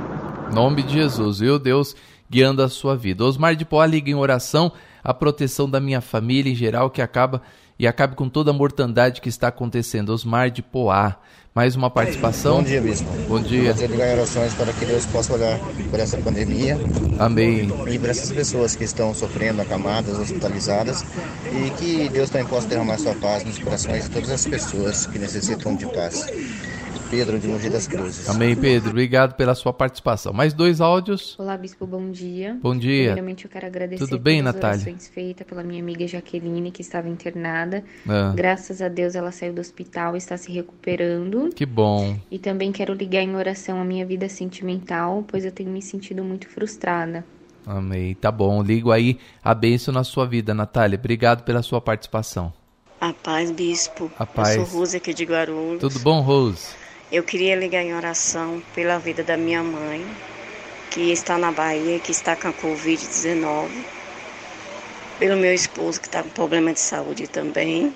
Nome 0.53 0.83
de 0.83 0.95
Jesus, 0.95 1.39
viu? 1.39 1.57
Deus 1.57 1.95
guiando 2.29 2.61
a 2.61 2.67
sua 2.67 2.95
vida. 2.97 3.23
Osmar 3.23 3.55
de 3.55 3.63
Poá 3.63 3.85
liga 3.85 4.09
em 4.09 4.15
oração 4.15 4.69
a 5.03 5.13
proteção 5.13 5.69
da 5.69 5.79
minha 5.79 6.01
família 6.01 6.51
em 6.51 6.55
geral 6.55 6.89
que 6.89 7.01
acaba 7.01 7.41
e 7.77 7.87
acabe 7.87 8.15
com 8.15 8.29
toda 8.29 8.51
a 8.51 8.53
mortandade 8.53 9.19
que 9.19 9.29
está 9.29 9.47
acontecendo. 9.47 10.09
Osmar 10.09 10.49
de 10.49 10.61
Poá. 10.61 11.17
Mais 11.55 11.75
uma 11.75 11.87
participação? 11.87 12.57
Bom 12.57 12.63
dia, 12.63 12.81
bispo. 12.81 13.07
Bom 13.27 13.39
dia. 13.39 13.75
De 13.75 13.85
ligar 13.85 14.09
em 14.09 14.13
orações 14.13 14.55
para 14.55 14.73
que 14.73 14.85
Deus 14.85 15.05
possa 15.05 15.33
olhar 15.33 15.59
por 15.91 15.99
essa 15.99 16.17
pandemia 16.17 16.79
Amém. 17.19 17.71
e 17.87 17.99
por 17.99 18.09
essas 18.09 18.31
pessoas 18.31 18.75
que 18.75 18.83
estão 18.83 19.13
sofrendo, 19.13 19.61
acamadas, 19.61 20.17
hospitalizadas 20.17 21.05
e 21.51 21.69
que 21.71 22.09
Deus 22.09 22.31
também 22.31 22.47
possa 22.47 22.67
derramar 22.67 22.97
sua 22.97 23.13
paz 23.13 23.43
nos 23.43 23.59
corações 23.59 24.05
de 24.05 24.09
todas 24.09 24.31
as 24.31 24.47
pessoas 24.47 25.05
que 25.05 25.19
necessitam 25.19 25.75
de 25.75 25.85
paz. 25.85 26.25
Pedro 27.13 27.37
de 27.37 27.47
Mogi 27.47 27.69
das 27.69 27.87
Cruzes. 27.87 28.27
Amém, 28.27 28.55
Pedro. 28.55 28.89
Obrigado 28.89 29.35
pela 29.35 29.53
sua 29.53 29.71
participação. 29.71 30.33
Mais 30.33 30.51
dois 30.51 30.81
áudios. 30.81 31.37
Olá, 31.37 31.55
Bispo, 31.55 31.85
bom 31.85 32.09
dia. 32.09 32.57
Bom 32.59 32.75
dia. 32.75 33.03
Primeiramente, 33.09 33.45
eu 33.45 33.51
quero 33.51 33.67
agradecer 33.67 34.03
Tudo 34.03 34.17
bem, 34.17 34.39
pelas 34.39 34.55
Natália? 34.55 34.77
orações 34.77 35.07
feitas 35.09 35.45
pela 35.45 35.61
minha 35.61 35.79
amiga 35.79 36.07
Jaqueline, 36.07 36.71
que 36.71 36.81
estava 36.81 37.07
internada. 37.07 37.83
Ah, 38.09 38.33
Graças 38.35 38.81
a 38.81 38.87
Deus, 38.87 39.13
ela 39.13 39.31
saiu 39.31 39.53
do 39.53 39.61
hospital 39.61 40.15
e 40.15 40.17
está 40.17 40.35
se 40.37 40.51
recuperando. 40.51 41.51
que 41.55 41.67
bom. 41.67 42.17
E 42.31 42.39
também 42.39 42.71
quero 42.71 42.95
ligar 42.95 43.21
em 43.21 43.35
oração 43.35 43.79
a 43.79 43.85
minha 43.85 44.07
vida 44.07 44.27
sentimental, 44.27 45.23
pois 45.27 45.45
eu 45.45 45.51
tenho 45.51 45.69
me 45.69 45.83
sentido 45.83 46.23
muito 46.23 46.49
frustrada. 46.49 47.23
Amém. 47.63 48.15
Tá 48.15 48.31
bom. 48.31 48.63
Ligo 48.63 48.91
aí 48.91 49.19
a 49.43 49.53
bênção 49.53 49.93
na 49.93 50.03
sua 50.03 50.25
vida, 50.25 50.51
Natália. 50.55 50.97
Obrigado 50.97 51.43
pela 51.43 51.61
sua 51.61 51.79
participação. 51.79 52.51
A 52.99 53.13
paz, 53.13 53.51
bispo. 53.51 54.09
A 54.17 54.25
paz. 54.25 54.55
Eu 54.55 54.65
sou 54.65 54.79
Rose 54.79 54.97
aqui 54.97 55.13
de 55.13 55.25
Guarulhos. 55.25 55.79
Tudo 55.79 55.99
bom, 55.99 56.19
Rose? 56.21 56.81
Eu 57.13 57.21
queria 57.21 57.55
ligar 57.55 57.83
em 57.83 57.93
oração 57.93 58.59
pela 58.73 58.97
vida 58.97 59.23
da 59.23 59.37
minha 59.37 59.61
mãe, 59.61 60.03
que 60.89 61.11
está 61.11 61.37
na 61.37 61.51
Bahia, 61.51 61.99
que 61.99 62.09
está 62.11 62.35
com 62.35 62.47
a 62.47 62.53
Covid-19. 62.53 63.69
Pelo 65.19 65.37
meu 65.39 65.53
esposo, 65.53 66.01
que 66.01 66.07
está 66.07 66.23
com 66.23 66.29
problema 66.29 66.73
de 66.73 66.79
saúde 66.79 67.27
também. 67.27 67.93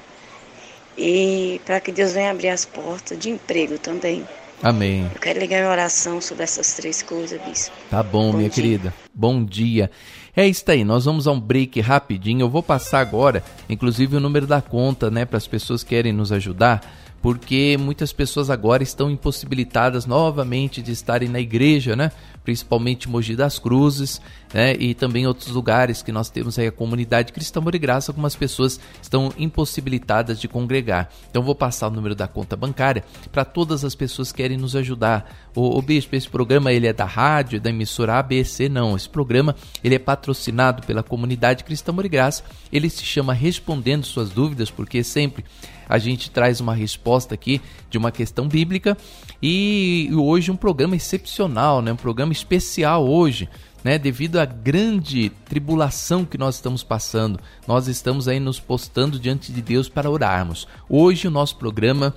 E 0.96 1.60
para 1.66 1.80
que 1.80 1.92
Deus 1.92 2.12
venha 2.12 2.30
abrir 2.30 2.50
as 2.50 2.64
portas 2.64 3.18
de 3.18 3.32
emprego 3.32 3.80
também. 3.80 4.24
Amém. 4.62 5.10
Eu 5.12 5.20
quero 5.20 5.40
ligar 5.40 5.62
em 5.62 5.68
oração 5.68 6.22
sobre 6.22 6.44
essas 6.44 6.76
três 6.76 7.02
coisas, 7.02 7.42
bispo. 7.42 7.76
Tá 7.90 8.04
bom, 8.04 8.32
Bom 8.32 8.38
minha 8.38 8.50
dia. 8.50 8.64
querida. 8.64 8.94
Bom 9.12 9.44
dia. 9.44 9.90
É 10.36 10.46
isso 10.46 10.64
aí, 10.68 10.84
nós 10.84 11.06
vamos 11.06 11.28
a 11.28 11.32
um 11.32 11.40
break 11.40 11.82
rapidinho. 11.82 12.42
Eu 12.42 12.50
vou 12.52 12.62
passar 12.62 13.00
agora, 13.00 13.44
inclusive, 13.68 14.16
o 14.16 14.20
número 14.20 14.46
da 14.46 14.62
conta, 14.62 15.10
né, 15.10 15.26
para 15.26 15.38
as 15.38 15.48
pessoas 15.48 15.82
que 15.82 15.90
querem 15.90 16.14
nos 16.14 16.32
ajudar, 16.32 16.82
porque 17.22 17.78
muitas 17.80 18.14
pessoas 18.14 18.50
agora 18.50 18.84
estão 18.84 19.10
impossibilitadas 19.10 20.06
novamente 20.06 20.82
de 20.82 20.92
estarem 20.92 21.28
na 21.28 21.40
igreja, 21.40 21.96
né? 21.96 22.12
Principalmente 22.44 23.10
Mogi 23.10 23.36
das 23.36 23.60
Cruzes, 23.60 24.22
né? 24.54 24.76
E 24.76 24.94
também 24.94 25.28
outros 25.28 25.50
lugares 25.50 26.02
que 26.02 26.12
nós 26.12 26.30
temos 26.30 26.58
aí 26.58 26.68
a 26.68 26.72
comunidade 26.72 27.34
cristã 27.34 27.60
Amor 27.60 27.76
e 27.76 27.80
Graça, 27.80 28.12
algumas 28.12 28.36
pessoas 28.36 28.80
estão 29.02 29.34
impossibilitadas 29.38 30.40
de 30.40 30.48
congregar. 30.48 31.12
Então 31.30 31.44
vou 31.44 31.56
passar 31.56 31.88
o 31.88 31.92
número 31.92 32.16
da 32.16 32.28
conta 32.28 32.56
bancária 32.56 33.04
para 33.32 33.44
todas 33.44 33.84
as 33.84 33.96
pessoas 33.96 34.32
que 34.32 34.38
querem 34.38 34.58
nos 34.58 34.76
ajudar. 34.76 35.36
O, 35.56 35.78
o 35.78 35.82
bispo, 35.82 36.16
esse 36.16 36.30
programa 36.30 36.72
ele 36.72 36.88
é 36.88 36.94
da 36.94 37.06
rádio, 37.06 37.60
da 37.60 37.72
emissora 37.72 38.20
ABC, 38.20 38.70
não. 38.70 38.96
Esse 38.96 39.10
programa 39.10 39.56
ele 39.84 39.96
é 39.96 40.00
patrocinado 40.00 40.84
pela 40.84 41.04
comunidade 41.04 41.64
cristã 41.64 41.92
Amor 41.92 42.06
e 42.06 42.10
Graça. 42.10 42.44
Ele 42.72 42.90
se 42.90 43.04
chama 43.04 43.34
Respondendo 43.34 44.06
Suas 44.06 44.30
Dúvidas, 44.30 44.70
porque 44.70 45.04
sempre 45.04 45.44
a 45.88 45.98
gente 45.98 46.30
traz 46.30 46.60
uma 46.60 46.74
resposta 46.74 47.34
aqui 47.34 47.62
de 47.90 47.98
uma 47.98 48.12
questão 48.12 48.48
bíblica 48.48 48.98
e 49.42 50.10
hoje 50.14 50.52
um 50.52 50.56
programa 50.56 50.96
excepcional, 50.96 51.82
né? 51.82 51.92
Um 51.94 51.98
programa 51.98 52.32
especial 52.32 53.08
hoje, 53.08 53.50
né? 53.84 53.98
Devido 53.98 54.40
à 54.40 54.46
grande 54.46 55.30
tribulação 55.46 56.26
que 56.26 56.38
nós 56.38 56.56
estamos 56.56 56.84
passando, 56.84 57.40
nós 57.68 57.88
estamos 57.88 58.28
aí 58.28 58.40
nos 58.40 58.60
postando 58.60 59.20
diante 59.20 59.52
de 59.52 59.62
Deus 59.62 59.88
para 59.88 60.10
orarmos. 60.10 60.68
Hoje 60.90 61.28
o 61.28 61.32
nosso 61.32 61.56
programa 61.58 62.14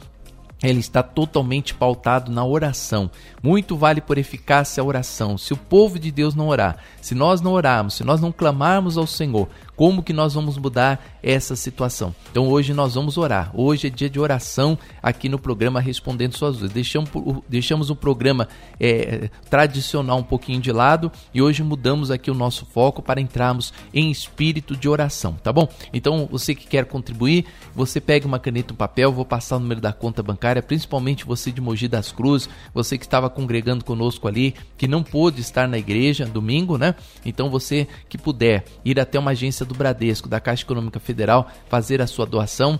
ele 0.63 0.81
está 0.81 1.03
totalmente 1.03 1.73
pautado 1.75 2.31
na 2.31 2.45
oração. 2.45 3.11
Muito 3.43 3.77
vale 3.77 4.01
por 4.01 4.19
eficácia 4.19 4.83
a 4.83 4.85
oração. 4.85 5.39
Se 5.39 5.55
o 5.55 5.57
povo 5.57 5.99
de 5.99 6.11
Deus 6.11 6.35
não 6.35 6.49
orar, 6.49 6.77
se 7.01 7.15
nós 7.15 7.41
não 7.41 7.53
orarmos, 7.53 7.95
se 7.95 8.05
nós 8.05 8.21
não 8.21 8.31
clamarmos 8.31 8.99
ao 8.99 9.07
Senhor, 9.07 9.49
como 9.81 10.03
que 10.03 10.13
nós 10.13 10.35
vamos 10.35 10.59
mudar 10.59 11.03
essa 11.23 11.57
situação? 11.57 12.15
Então 12.31 12.49
hoje 12.49 12.75
nós 12.75 12.97
vamos 12.97 13.17
orar. 13.17 13.51
Hoje 13.55 13.87
é 13.87 13.91
dia 13.91 14.11
de 14.11 14.21
oração 14.21 14.79
aqui 15.03 15.27
no 15.27 15.39
programa 15.39 15.81
Respondendo 15.81 16.37
Suas 16.37 16.57
Dúvidas. 16.57 16.75
Deixamos, 16.75 17.09
deixamos 17.49 17.89
o 17.89 17.97
programa 17.97 18.47
é, 18.79 19.31
tradicional 19.49 20.19
um 20.19 20.23
pouquinho 20.23 20.61
de 20.61 20.71
lado 20.71 21.11
e 21.33 21.41
hoje 21.41 21.63
mudamos 21.63 22.11
aqui 22.11 22.31
o 22.31 22.35
nosso 22.35 22.67
foco 22.67 23.01
para 23.01 23.23
entrarmos 23.23 23.73
em 23.95 24.11
espírito 24.11 24.77
de 24.77 24.87
oração, 24.87 25.33
tá 25.43 25.51
bom? 25.51 25.67
Então 25.95 26.29
você 26.31 26.55
que 26.55 26.67
quer 26.67 26.85
contribuir, 26.85 27.47
você 27.75 28.03
pega 28.03 28.27
uma 28.27 28.39
caneta 28.39 28.73
e 28.73 28.75
um 28.75 28.77
papel, 28.77 29.11
vou 29.11 29.25
passar 29.25 29.57
o 29.57 29.61
número 29.61 29.81
da 29.81 29.95
conta 29.95 30.23
bancária, 30.23 30.61
principalmente 30.61 31.25
você 31.25 31.51
de 31.51 31.63
Mogi 31.63 31.89
das 31.89 32.13
Cruzes, 32.13 32.51
você 32.75 32.99
que 32.99 33.07
estava 33.07 33.31
congregando 33.31 33.83
conosco 33.83 34.29
ali, 34.29 34.55
que 34.77 34.87
não 34.87 35.03
pôde 35.03 35.41
estar 35.41 35.67
na 35.67 35.79
igreja 35.79 36.27
domingo, 36.27 36.77
né? 36.77 36.95
Então 37.25 37.49
você 37.49 37.89
que 38.11 38.19
puder 38.19 38.67
ir 38.85 39.01
até 39.01 39.19
uma 39.19 39.31
agência 39.31 39.70
do 39.71 39.75
Bradesco, 39.79 40.29
da 40.29 40.41
Caixa 40.41 40.65
Econômica 40.65 40.99
Federal, 40.99 41.51
fazer 41.69 42.03
a 42.03 42.07
sua 42.07 42.27
doação, 42.27 42.79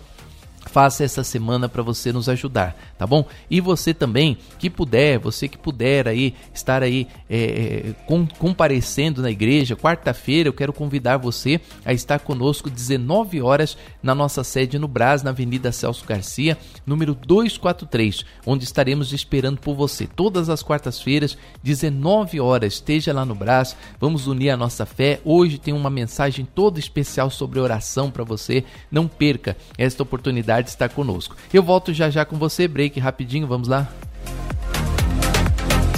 faça 0.71 1.05
essa 1.05 1.25
semana 1.25 1.69
para 1.69 1.83
você 1.83 2.13
nos 2.13 2.29
ajudar, 2.29 2.77
tá 2.97 3.07
bom? 3.07 3.25
E 3.51 3.61
você 3.61 3.93
também 3.93 4.39
que 4.59 4.71
puder, 4.71 5.19
você 5.19 5.49
que 5.49 5.59
puder 5.59 6.07
aí 6.07 6.35
estar 6.55 6.83
aí 6.83 7.09
é, 7.29 7.39
é, 7.39 7.93
com- 8.07 8.27
comparecendo 8.39 9.21
na 9.23 9.31
igreja, 9.31 9.77
quarta-feira 9.77 10.49
eu 10.49 10.53
quero 10.53 10.73
convidar 10.73 11.17
você 11.17 11.61
a 11.85 11.93
estar 11.93 12.21
conosco 12.21 12.71
19 12.71 13.43
horas 13.43 13.77
na 14.03 14.15
nossa 14.15 14.45
sede 14.45 14.79
no 14.79 14.87
Brás, 14.89 15.23
na 15.23 15.31
Avenida 15.31 15.73
Celso 15.73 16.05
Garcia, 16.07 16.57
número 16.87 17.15
243, 17.15 18.25
onde 18.47 18.65
estaremos 18.65 19.13
esperando 19.13 19.59
por 19.59 19.75
você 19.75 20.07
todas 20.07 20.49
as 20.49 20.63
quartas-feiras, 20.63 21.37
19 21.63 22.41
horas, 22.41 22.75
esteja 22.75 23.13
lá 23.13 23.25
no 23.25 23.35
Brás, 23.35 23.77
vamos 23.99 24.27
unir 24.27 24.51
a 24.51 24.57
nossa 24.57 24.87
fé. 24.87 25.21
Hoje 25.25 25.59
tem 25.59 25.75
uma 25.75 25.91
mensagem 25.91 26.47
toda 26.55 26.79
especial 26.79 27.31
sobre 27.31 27.59
oração 27.59 28.11
para 28.11 28.25
você. 28.25 28.65
Não 28.91 29.09
perca 29.09 29.57
esta 29.77 30.03
oportunidade 30.03 30.60
de 30.63 30.71
estar 30.71 30.89
conosco. 30.89 31.37
Eu 31.53 31.63
volto 31.63 31.93
já 31.93 32.11
já 32.11 32.25
com 32.25 32.37
você, 32.37 32.67
break 32.67 32.99
rapidinho, 33.01 33.47
vamos 33.47 33.69
lá. 33.69 33.89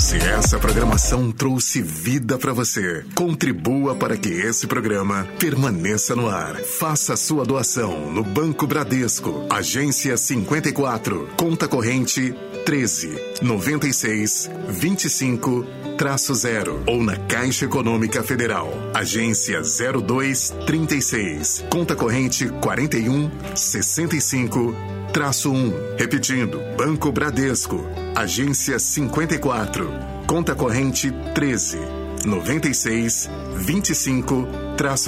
Se 0.02 0.16
essa 0.16 0.58
programação 0.58 1.30
trouxe 1.30 1.80
vida 1.80 2.36
para 2.36 2.52
você, 2.52 3.04
contribua 3.14 3.94
para 3.94 4.16
que 4.16 4.28
esse 4.28 4.66
programa 4.66 5.26
permaneça 5.38 6.16
no 6.16 6.28
ar. 6.28 6.56
Faça 6.56 7.16
sua 7.16 7.44
doação 7.44 8.10
no 8.10 8.24
Banco 8.24 8.66
Bradesco, 8.66 9.46
agência 9.48 10.16
54, 10.16 11.28
conta 11.36 11.68
corrente 11.68 12.34
13 12.66 13.38
96 13.42 14.50
25 14.68 15.64
traço 16.02 16.34
0 16.34 16.82
ou 16.88 17.00
na 17.00 17.16
Caixa 17.16 17.64
Econômica 17.64 18.24
Federal, 18.24 18.72
agência 18.92 19.62
02 19.62 20.52
36, 20.66 21.64
conta 21.70 21.94
corrente 21.94 22.48
41 22.60 23.30
65 23.54 24.74
traço 25.12 25.52
1. 25.52 25.96
Repetindo, 25.96 26.60
Banco 26.76 27.12
Bradesco, 27.12 27.86
agência 28.16 28.80
54, 28.80 29.88
conta 30.26 30.56
corrente 30.56 31.12
13 31.36 31.78
96 32.24 33.30
25 33.58 34.48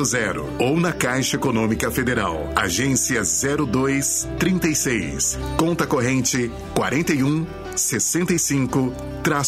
0 0.05 0.49
ou 0.61 0.79
na 0.79 0.93
Caixa 0.93 1.35
Econômica 1.35 1.91
Federal, 1.91 2.53
agência 2.55 3.21
0236, 3.25 5.41
conta 5.57 5.89
corrente 5.89 6.53
41 6.73 7.64
65 7.77 8.93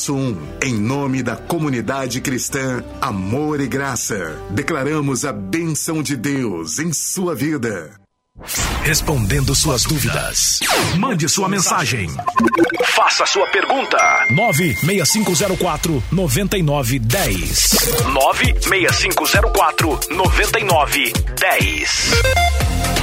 1, 0.08 0.36
em 0.62 0.74
nome 0.74 1.22
da 1.22 1.36
comunidade 1.36 2.20
cristã 2.20 2.84
Amor 3.00 3.60
e 3.60 3.66
Graça. 3.66 4.38
Declaramos 4.50 5.24
a 5.24 5.32
benção 5.32 6.02
de 6.02 6.16
Deus 6.16 6.78
em 6.78 6.92
sua 6.92 7.34
vida. 7.34 7.90
Respondendo 8.82 9.54
suas 9.54 9.82
dúvidas. 9.82 10.60
Mande 10.98 11.26
sua 11.28 11.48
mensagem. 11.48 12.08
Faça 12.84 13.24
sua 13.26 13.46
pergunta. 13.48 13.98
96504 14.30 16.02
9910. 16.12 17.70
96504 18.12 20.00
9910. 20.10 22.95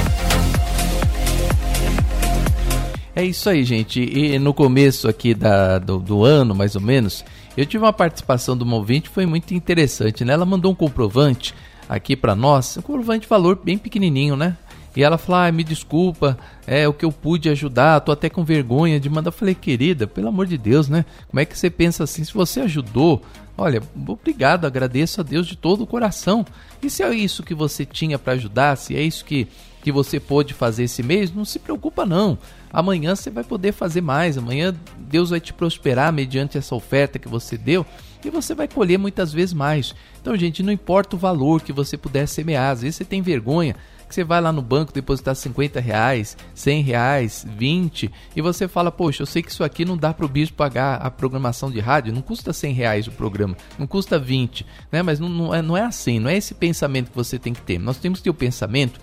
É 3.16 3.24
isso 3.24 3.48
aí, 3.48 3.62
gente. 3.62 4.00
E 4.00 4.38
no 4.40 4.52
começo 4.52 5.06
aqui 5.06 5.34
da, 5.34 5.78
do, 5.78 5.98
do 5.98 6.24
ano, 6.24 6.52
mais 6.54 6.74
ou 6.74 6.80
menos, 6.80 7.24
eu 7.56 7.64
tive 7.64 7.84
uma 7.84 7.92
participação 7.92 8.56
do 8.56 8.68
ouvinte, 8.74 9.08
foi 9.08 9.24
muito 9.24 9.54
interessante, 9.54 10.24
né? 10.24 10.32
Ela 10.32 10.44
mandou 10.44 10.72
um 10.72 10.74
comprovante 10.74 11.54
aqui 11.88 12.16
para 12.16 12.34
nós, 12.34 12.76
um 12.76 12.82
comprovante 12.82 13.20
de 13.20 13.28
valor 13.28 13.60
bem 13.62 13.78
pequenininho, 13.78 14.34
né? 14.34 14.56
E 14.96 15.02
ela 15.02 15.16
falou: 15.16 15.42
ah, 15.42 15.52
me 15.52 15.62
desculpa, 15.62 16.36
é 16.66 16.88
o 16.88 16.92
que 16.92 17.04
eu 17.04 17.12
pude 17.12 17.48
ajudar, 17.48 18.00
tô 18.00 18.10
até 18.10 18.28
com 18.28 18.44
vergonha 18.44 18.98
de 18.98 19.08
mandar. 19.08 19.28
Eu 19.28 19.32
falei, 19.32 19.54
querida, 19.54 20.08
pelo 20.08 20.28
amor 20.28 20.46
de 20.46 20.58
Deus, 20.58 20.88
né? 20.88 21.04
Como 21.28 21.38
é 21.38 21.44
que 21.44 21.56
você 21.56 21.70
pensa 21.70 22.02
assim? 22.02 22.24
Se 22.24 22.34
você 22.34 22.60
ajudou, 22.62 23.22
olha, 23.56 23.80
obrigado, 24.08 24.66
agradeço 24.66 25.20
a 25.20 25.24
Deus 25.24 25.46
de 25.46 25.56
todo 25.56 25.82
o 25.84 25.86
coração. 25.86 26.44
E 26.82 26.90
se 26.90 27.02
é 27.04 27.14
isso 27.14 27.44
que 27.44 27.54
você 27.54 27.84
tinha 27.84 28.18
para 28.18 28.32
ajudar, 28.32 28.76
se 28.76 28.96
é 28.96 29.02
isso 29.02 29.24
que, 29.24 29.46
que 29.82 29.92
você 29.92 30.18
pôde 30.18 30.52
fazer 30.52 30.84
esse 30.84 31.02
mês, 31.02 31.32
não 31.32 31.44
se 31.44 31.60
preocupa 31.60 32.04
não. 32.04 32.36
Amanhã 32.74 33.14
você 33.14 33.30
vai 33.30 33.44
poder 33.44 33.70
fazer 33.70 34.00
mais, 34.00 34.36
amanhã 34.36 34.74
Deus 34.98 35.30
vai 35.30 35.38
te 35.38 35.52
prosperar 35.52 36.12
mediante 36.12 36.58
essa 36.58 36.74
oferta 36.74 37.20
que 37.20 37.28
você 37.28 37.56
deu 37.56 37.86
e 38.24 38.30
você 38.30 38.52
vai 38.52 38.66
colher 38.66 38.98
muitas 38.98 39.32
vezes 39.32 39.52
mais. 39.52 39.94
Então, 40.20 40.36
gente, 40.36 40.60
não 40.60 40.72
importa 40.72 41.14
o 41.14 41.18
valor 41.18 41.62
que 41.62 41.72
você 41.72 41.96
puder 41.96 42.26
semear, 42.26 42.72
às 42.72 42.82
vezes 42.82 42.96
você 42.96 43.04
tem 43.04 43.22
vergonha 43.22 43.76
que 44.08 44.14
você 44.14 44.24
vai 44.24 44.40
lá 44.40 44.52
no 44.52 44.60
banco 44.60 44.92
depositar 44.92 45.36
50 45.36 45.78
reais, 45.78 46.36
100 46.52 46.82
reais, 46.82 47.46
20 47.56 48.10
e 48.34 48.42
você 48.42 48.66
fala, 48.66 48.90
poxa, 48.90 49.22
eu 49.22 49.26
sei 49.26 49.40
que 49.40 49.52
isso 49.52 49.62
aqui 49.62 49.84
não 49.84 49.96
dá 49.96 50.12
para 50.12 50.26
o 50.26 50.28
bispo 50.28 50.56
pagar 50.56 50.96
a 50.96 51.10
programação 51.10 51.70
de 51.70 51.78
rádio, 51.78 52.12
não 52.12 52.22
custa 52.22 52.52
100 52.52 52.72
reais 52.74 53.06
o 53.06 53.12
programa, 53.12 53.56
não 53.78 53.86
custa 53.86 54.18
20, 54.18 54.66
né? 54.90 55.00
Mas 55.00 55.20
não, 55.20 55.28
não, 55.28 55.54
é, 55.54 55.62
não 55.62 55.76
é 55.76 55.82
assim, 55.82 56.18
não 56.18 56.28
é 56.28 56.36
esse 56.36 56.54
pensamento 56.54 57.10
que 57.10 57.16
você 57.16 57.38
tem 57.38 57.52
que 57.52 57.62
ter. 57.62 57.78
Nós 57.78 57.98
temos 57.98 58.18
que 58.18 58.24
ter 58.24 58.30
o 58.30 58.34
pensamento 58.34 59.00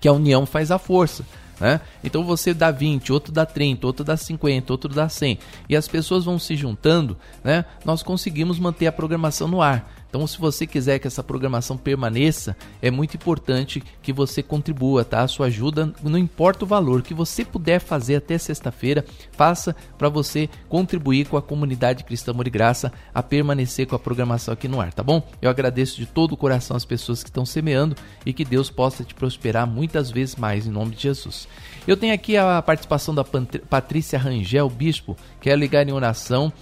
que 0.00 0.08
a 0.08 0.12
união 0.12 0.46
faz 0.46 0.70
a 0.70 0.78
força. 0.78 1.24
Né? 1.64 1.80
Então 2.04 2.22
você 2.22 2.52
dá 2.52 2.70
20, 2.70 3.10
outro 3.10 3.32
dá 3.32 3.46
30, 3.46 3.86
outro 3.86 4.04
dá 4.04 4.18
50, 4.18 4.70
outro 4.70 4.92
dá 4.92 5.08
100 5.08 5.38
e 5.66 5.74
as 5.74 5.88
pessoas 5.88 6.22
vão 6.22 6.38
se 6.38 6.54
juntando, 6.56 7.16
né? 7.42 7.64
nós 7.86 8.02
conseguimos 8.02 8.58
manter 8.58 8.86
a 8.86 8.92
programação 8.92 9.48
no 9.48 9.62
ar. 9.62 9.90
Então, 10.14 10.28
se 10.28 10.38
você 10.38 10.64
quiser 10.64 11.00
que 11.00 11.08
essa 11.08 11.24
programação 11.24 11.76
permaneça, 11.76 12.56
é 12.80 12.88
muito 12.88 13.16
importante 13.16 13.82
que 14.00 14.12
você 14.12 14.44
contribua, 14.44 15.04
tá? 15.04 15.22
A 15.22 15.26
sua 15.26 15.46
ajuda, 15.46 15.92
não 16.04 16.16
importa 16.16 16.64
o 16.64 16.68
valor 16.68 17.02
que 17.02 17.12
você 17.12 17.44
puder 17.44 17.80
fazer 17.80 18.14
até 18.14 18.38
sexta-feira, 18.38 19.04
faça 19.32 19.74
para 19.98 20.08
você 20.08 20.48
contribuir 20.68 21.26
com 21.26 21.36
a 21.36 21.42
comunidade 21.42 22.04
Cristã 22.04 22.30
Amor 22.30 22.46
e 22.46 22.50
Graça 22.50 22.92
a 23.12 23.24
permanecer 23.24 23.88
com 23.88 23.96
a 23.96 23.98
programação 23.98 24.54
aqui 24.54 24.68
no 24.68 24.80
ar, 24.80 24.92
tá 24.92 25.02
bom? 25.02 25.20
Eu 25.42 25.50
agradeço 25.50 25.96
de 25.96 26.06
todo 26.06 26.34
o 26.34 26.36
coração 26.36 26.76
as 26.76 26.84
pessoas 26.84 27.24
que 27.24 27.28
estão 27.28 27.44
semeando 27.44 27.96
e 28.24 28.32
que 28.32 28.44
Deus 28.44 28.70
possa 28.70 29.02
te 29.02 29.16
prosperar 29.16 29.66
muitas 29.66 30.12
vezes 30.12 30.36
mais 30.36 30.64
em 30.64 30.70
nome 30.70 30.94
de 30.94 31.02
Jesus. 31.02 31.48
Eu 31.88 31.96
tenho 31.96 32.14
aqui 32.14 32.36
a 32.36 32.62
participação 32.62 33.16
da 33.16 33.24
Patrícia 33.24 34.16
Rangel, 34.16 34.70
bispo, 34.70 35.16
que 35.40 35.50
é 35.50 35.56
ligar 35.56 35.86
em 35.88 35.92
oração, 35.92 36.52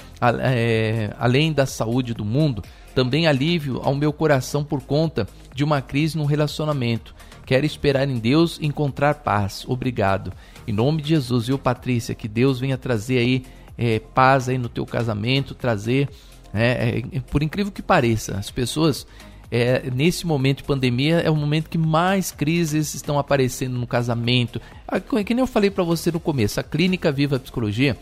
é, 0.41 1.15
além 1.19 1.53
da 1.53 1.67
saúde 1.67 2.15
do 2.15 2.25
mundo 2.25 2.63
também 2.93 3.27
alívio 3.27 3.81
ao 3.83 3.95
meu 3.95 4.13
coração 4.13 4.63
por 4.63 4.83
conta 4.83 5.27
de 5.55 5.65
uma 5.65 5.81
crise 5.81 6.17
no 6.17 6.25
relacionamento. 6.25 7.15
Quero 7.45 7.67
esperar 7.67 8.09
em 8.09 8.19
Deus 8.19 8.59
encontrar 8.63 9.15
paz. 9.17 9.65
Obrigado. 9.67 10.33
Em 10.67 10.73
nome 10.73 11.03
de 11.03 11.09
Jesus, 11.09 11.49
viu, 11.49 11.59
Patrícia? 11.59 12.15
Que 12.15 12.29
Deus 12.29 12.61
venha 12.61 12.79
trazer 12.79 13.19
aí 13.19 13.45
é, 13.77 13.99
paz 13.99 14.49
aí 14.49 14.59
no 14.59 14.69
teu 14.69 14.87
casamento, 14.87 15.55
trazer, 15.55 16.09
é, 16.55 17.03
é, 17.13 17.21
por 17.21 17.43
incrível 17.43 17.73
que 17.73 17.83
pareça, 17.83 18.37
as 18.37 18.51
pessoas 18.51 19.07
é, 19.51 19.91
nesse 19.91 20.27
momento 20.27 20.59
de 20.59 20.65
pandemia 20.65 21.19
é 21.19 21.31
o 21.31 21.37
momento 21.37 21.69
que 21.69 21.77
mais 21.77 22.31
crises 22.31 22.95
estão 22.95 23.19
aparecendo 23.19 23.77
no 23.77 23.87
casamento. 23.87 24.61
Ah, 24.89 24.99
que 24.99 25.35
nem 25.35 25.43
eu 25.43 25.47
falei 25.47 25.71
para 25.71 25.85
você 25.85 26.11
no 26.11 26.21
começo, 26.21 26.59
a 26.59 26.63
clínica 26.63 27.13
Viva 27.13 27.39
Psicologia 27.39 27.97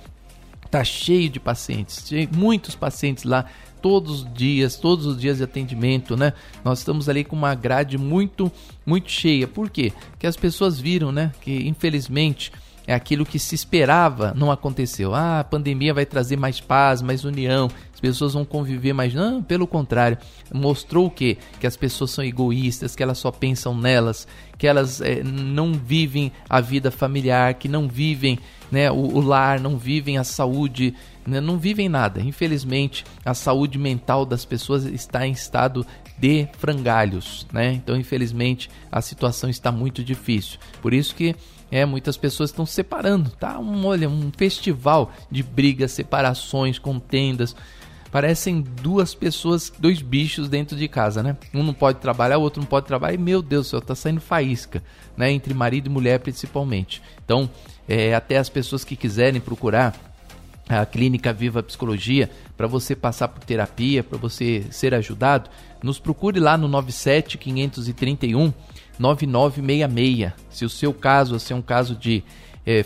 tá 0.71 0.85
cheio 0.85 1.29
de 1.29 1.41
pacientes, 1.41 2.05
muitos 2.31 2.75
pacientes 2.75 3.25
lá 3.25 3.47
todos 3.83 4.23
os 4.23 4.35
dias, 4.35 4.77
todos 4.77 5.07
os 5.07 5.19
dias 5.21 5.39
de 5.39 5.45
atendimento, 5.45 6.17
né? 6.17 6.33
Nós 6.65 6.79
estamos 6.79 7.09
ali 7.09 7.25
com 7.25 7.35
uma 7.35 7.55
grade 7.55 7.97
muito, 7.99 8.53
muito 8.85 9.11
cheia. 9.11 9.49
Por 9.49 9.71
quê? 9.71 9.93
Que 10.19 10.27
as 10.27 10.37
pessoas 10.37 10.79
viram, 10.79 11.11
né? 11.11 11.33
Que 11.41 11.67
infelizmente 11.67 12.53
é 12.87 12.95
aquilo 12.95 13.25
que 13.25 13.39
se 13.39 13.55
esperava 13.55 14.35
não 14.37 14.51
aconteceu. 14.51 15.15
Ah, 15.15 15.41
a 15.41 15.45
pandemia 15.45 15.95
vai 15.95 16.05
trazer 16.05 16.37
mais 16.37 16.61
paz, 16.61 17.01
mais 17.01 17.25
união, 17.25 17.71
as 17.93 18.01
pessoas 18.01 18.35
vão 18.35 18.45
conviver 18.45 18.93
mais. 18.93 19.15
Não, 19.15 19.43
pelo 19.43 19.67
contrário, 19.67 20.19
mostrou 20.53 21.07
o 21.07 21.11
quê? 21.11 21.39
Que 21.61 21.67
as 21.67 21.77
pessoas 21.77 22.11
são 22.11 22.25
egoístas, 22.25 22.97
que 22.97 23.03
elas 23.03 23.19
só 23.19 23.31
pensam 23.31 23.77
nelas, 23.77 24.27
que 24.59 24.67
elas 24.67 25.01
é, 25.01 25.23
não 25.23 25.73
vivem 25.73 26.33
a 26.49 26.61
vida 26.61 26.91
familiar, 26.91 27.55
que 27.55 27.69
não 27.69 27.87
vivem 27.89 28.39
né, 28.71 28.91
o, 28.91 28.95
o 28.95 29.21
lar, 29.21 29.61
não 29.61 29.77
vivem 29.77 30.19
a 30.19 30.25
saúde, 30.25 30.95
né, 31.27 31.41
não 31.41 31.59
vivem 31.59 31.89
nada. 31.89 32.21
Infelizmente, 32.21 33.05
a 33.25 33.35
saúde 33.35 33.79
mental 33.79 34.25
das 34.25 34.45
pessoas 34.45 34.85
está 34.85 35.27
em 35.27 35.33
estado 35.33 35.87
de 36.19 36.47
frangalhos, 36.59 37.47
né? 37.51 37.73
Então, 37.73 37.97
infelizmente, 37.97 38.71
a 38.93 39.01
situação 39.01 39.49
está 39.49 39.73
muito 39.73 40.05
difícil. 40.05 40.59
Por 40.83 40.93
isso 40.93 41.15
que 41.15 41.35
é, 41.71 41.87
muitas 41.87 42.17
pessoas 42.17 42.51
estão 42.51 42.67
se 42.67 42.75
separando, 42.75 43.31
tá? 43.31 43.59
Um, 43.59 43.87
olha, 43.87 44.09
um 44.09 44.31
festival 44.37 45.13
de 45.31 45.43
brigas, 45.43 45.93
separações, 45.93 46.79
contendas. 46.79 47.57
Parecem 48.11 48.61
duas 48.61 49.15
pessoas, 49.15 49.73
dois 49.79 50.03
bichos 50.03 50.49
dentro 50.49 50.77
de 50.77 50.89
casa, 50.89 51.23
né? 51.23 51.37
Um 51.55 51.63
não 51.63 51.73
pode 51.73 52.01
trabalhar, 52.01 52.39
o 52.39 52.43
outro 52.43 52.61
não 52.61 52.67
pode 52.67 52.87
trabalhar, 52.87 53.15
e 53.15 53.19
meu 53.19 53.41
Deus 53.41 53.69
do 53.69 53.71
céu, 53.71 53.81
tá 53.81 53.95
saindo 53.95 54.21
faísca, 54.21 54.83
né? 55.17 55.31
Entre 55.31 55.55
marido 55.55 55.87
e 55.87 55.91
mulher 55.91 56.19
principalmente. 56.19 57.01
Então, 57.25 57.49
é, 57.91 58.15
até 58.15 58.39
as 58.39 58.49
pessoas 58.49 58.85
que 58.85 58.95
quiserem 58.95 59.41
procurar 59.41 59.97
a 60.69 60.87
Clínica 60.87 61.33
Viva 61.33 61.61
Psicologia 61.61 62.31
para 62.57 62.69
você 62.69 62.95
passar 62.95 63.27
por 63.27 63.43
terapia, 63.43 64.05
para 64.05 64.17
você 64.17 64.65
ser 64.71 64.95
ajudado, 64.95 65.51
nos 65.83 65.99
procure 65.99 66.39
lá 66.39 66.57
no 66.57 66.69
97 66.69 67.37
531 67.37 68.53
9966. 68.97 70.33
Se 70.49 70.65
o 70.65 70.69
seu 70.69 70.95
caso 70.95 71.37
é 71.51 71.55
um 71.55 71.63
caso 71.63 71.97
de 71.97 72.23
é, 72.65 72.85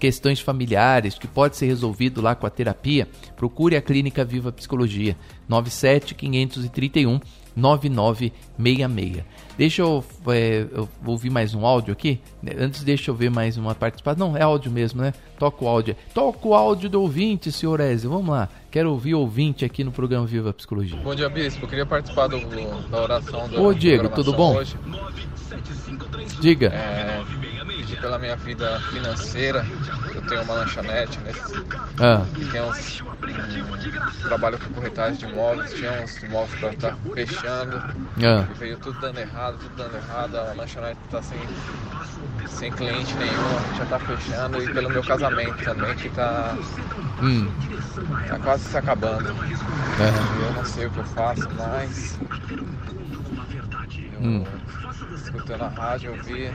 questões 0.00 0.40
familiares 0.40 1.16
que 1.16 1.28
pode 1.28 1.56
ser 1.56 1.66
resolvido 1.66 2.20
lá 2.20 2.34
com 2.34 2.44
a 2.44 2.50
terapia, 2.50 3.08
procure 3.36 3.76
a 3.76 3.82
Clínica 3.82 4.24
Viva 4.24 4.50
Psicologia 4.50 5.16
97 5.48 6.16
531 6.16 7.20
9966. 7.56 9.24
Deixa 9.56 9.82
eu, 9.82 10.04
é, 10.28 10.66
eu 10.72 10.88
ouvir 11.04 11.30
mais 11.30 11.54
um 11.54 11.66
áudio 11.66 11.92
aqui. 11.92 12.20
Antes, 12.58 12.82
deixa 12.82 13.10
eu 13.10 13.14
ver 13.14 13.30
mais 13.30 13.56
uma 13.56 13.74
participação. 13.74 14.30
Não, 14.30 14.36
é 14.36 14.42
áudio 14.42 14.70
mesmo, 14.70 15.02
né? 15.02 15.12
Toca 15.38 15.64
o 15.64 15.68
áudio. 15.68 15.94
Toca 16.14 16.48
o 16.48 16.54
áudio 16.54 16.88
do 16.88 17.02
ouvinte, 17.02 17.52
senhor 17.52 17.78
Ezio. 17.80 18.10
Vamos 18.10 18.28
lá. 18.28 18.48
Quero 18.70 18.90
ouvir 18.90 19.14
o 19.14 19.20
ouvinte 19.20 19.64
aqui 19.64 19.84
no 19.84 19.92
programa 19.92 20.26
Viva 20.26 20.52
Psicologia. 20.52 20.98
Bom 20.98 21.14
dia, 21.14 21.28
Bispo. 21.28 21.64
Eu 21.64 21.68
queria 21.68 21.86
participar 21.86 22.28
do, 22.28 22.40
da 22.88 23.02
oração 23.02 23.48
do. 23.48 23.62
Ô, 23.62 23.74
Diego, 23.74 24.08
tudo 24.08 24.32
bom? 24.32 24.56
Hoje. 24.56 24.76
Diga. 26.40 26.68
É, 26.68 27.22
pedir 27.82 28.00
pela 28.00 28.18
minha 28.18 28.36
vida 28.36 28.80
financeira. 28.92 29.66
Eu 30.14 30.22
tenho 30.22 30.42
uma 30.42 30.54
lanchonete, 30.54 31.18
né? 31.20 31.32
Ah. 32.00 32.24
Tem 32.52 32.62
uns, 32.62 33.02
um 33.02 34.28
trabalho 34.28 34.58
com 34.58 34.72
corretagem 34.74 35.18
de 35.18 35.26
imóveis, 35.26 35.72
tinha 35.74 35.90
uns 36.02 36.22
imóveis 36.22 36.60
para 36.60 36.72
estar 36.72 36.90
tá 36.90 36.96
fechando. 37.14 37.76
Ah. 37.76 38.46
Veio 38.58 38.78
tudo 38.78 39.00
dando 39.00 39.18
errado, 39.18 39.58
tudo 39.58 39.76
dando 39.76 39.96
errado. 39.96 40.36
A 40.36 40.54
lanchonete 40.54 40.98
está 41.06 41.22
sem, 41.22 41.38
sem 42.46 42.70
cliente 42.72 43.14
nenhum, 43.14 43.76
já 43.76 43.84
está 43.84 43.98
fechando. 43.98 44.62
E 44.62 44.72
pelo 44.72 44.88
meu 44.88 45.02
casamento 45.02 45.64
também, 45.64 45.94
que 45.96 46.06
está 46.06 46.56
hum. 47.20 47.50
tá 48.28 48.38
quase 48.38 48.64
se 48.64 48.76
acabando. 48.76 49.28
É. 49.28 50.46
Eu 50.46 50.52
não 50.52 50.64
sei 50.64 50.86
o 50.86 50.90
que 50.90 50.98
eu 50.98 51.04
faço, 51.04 51.48
mas. 51.56 52.18
Eu, 54.12 54.20
hum. 54.20 54.44
Escutando 55.34 55.62
a 55.62 55.68
rádio, 55.68 56.14
eu 56.14 56.22
vi 56.22 56.50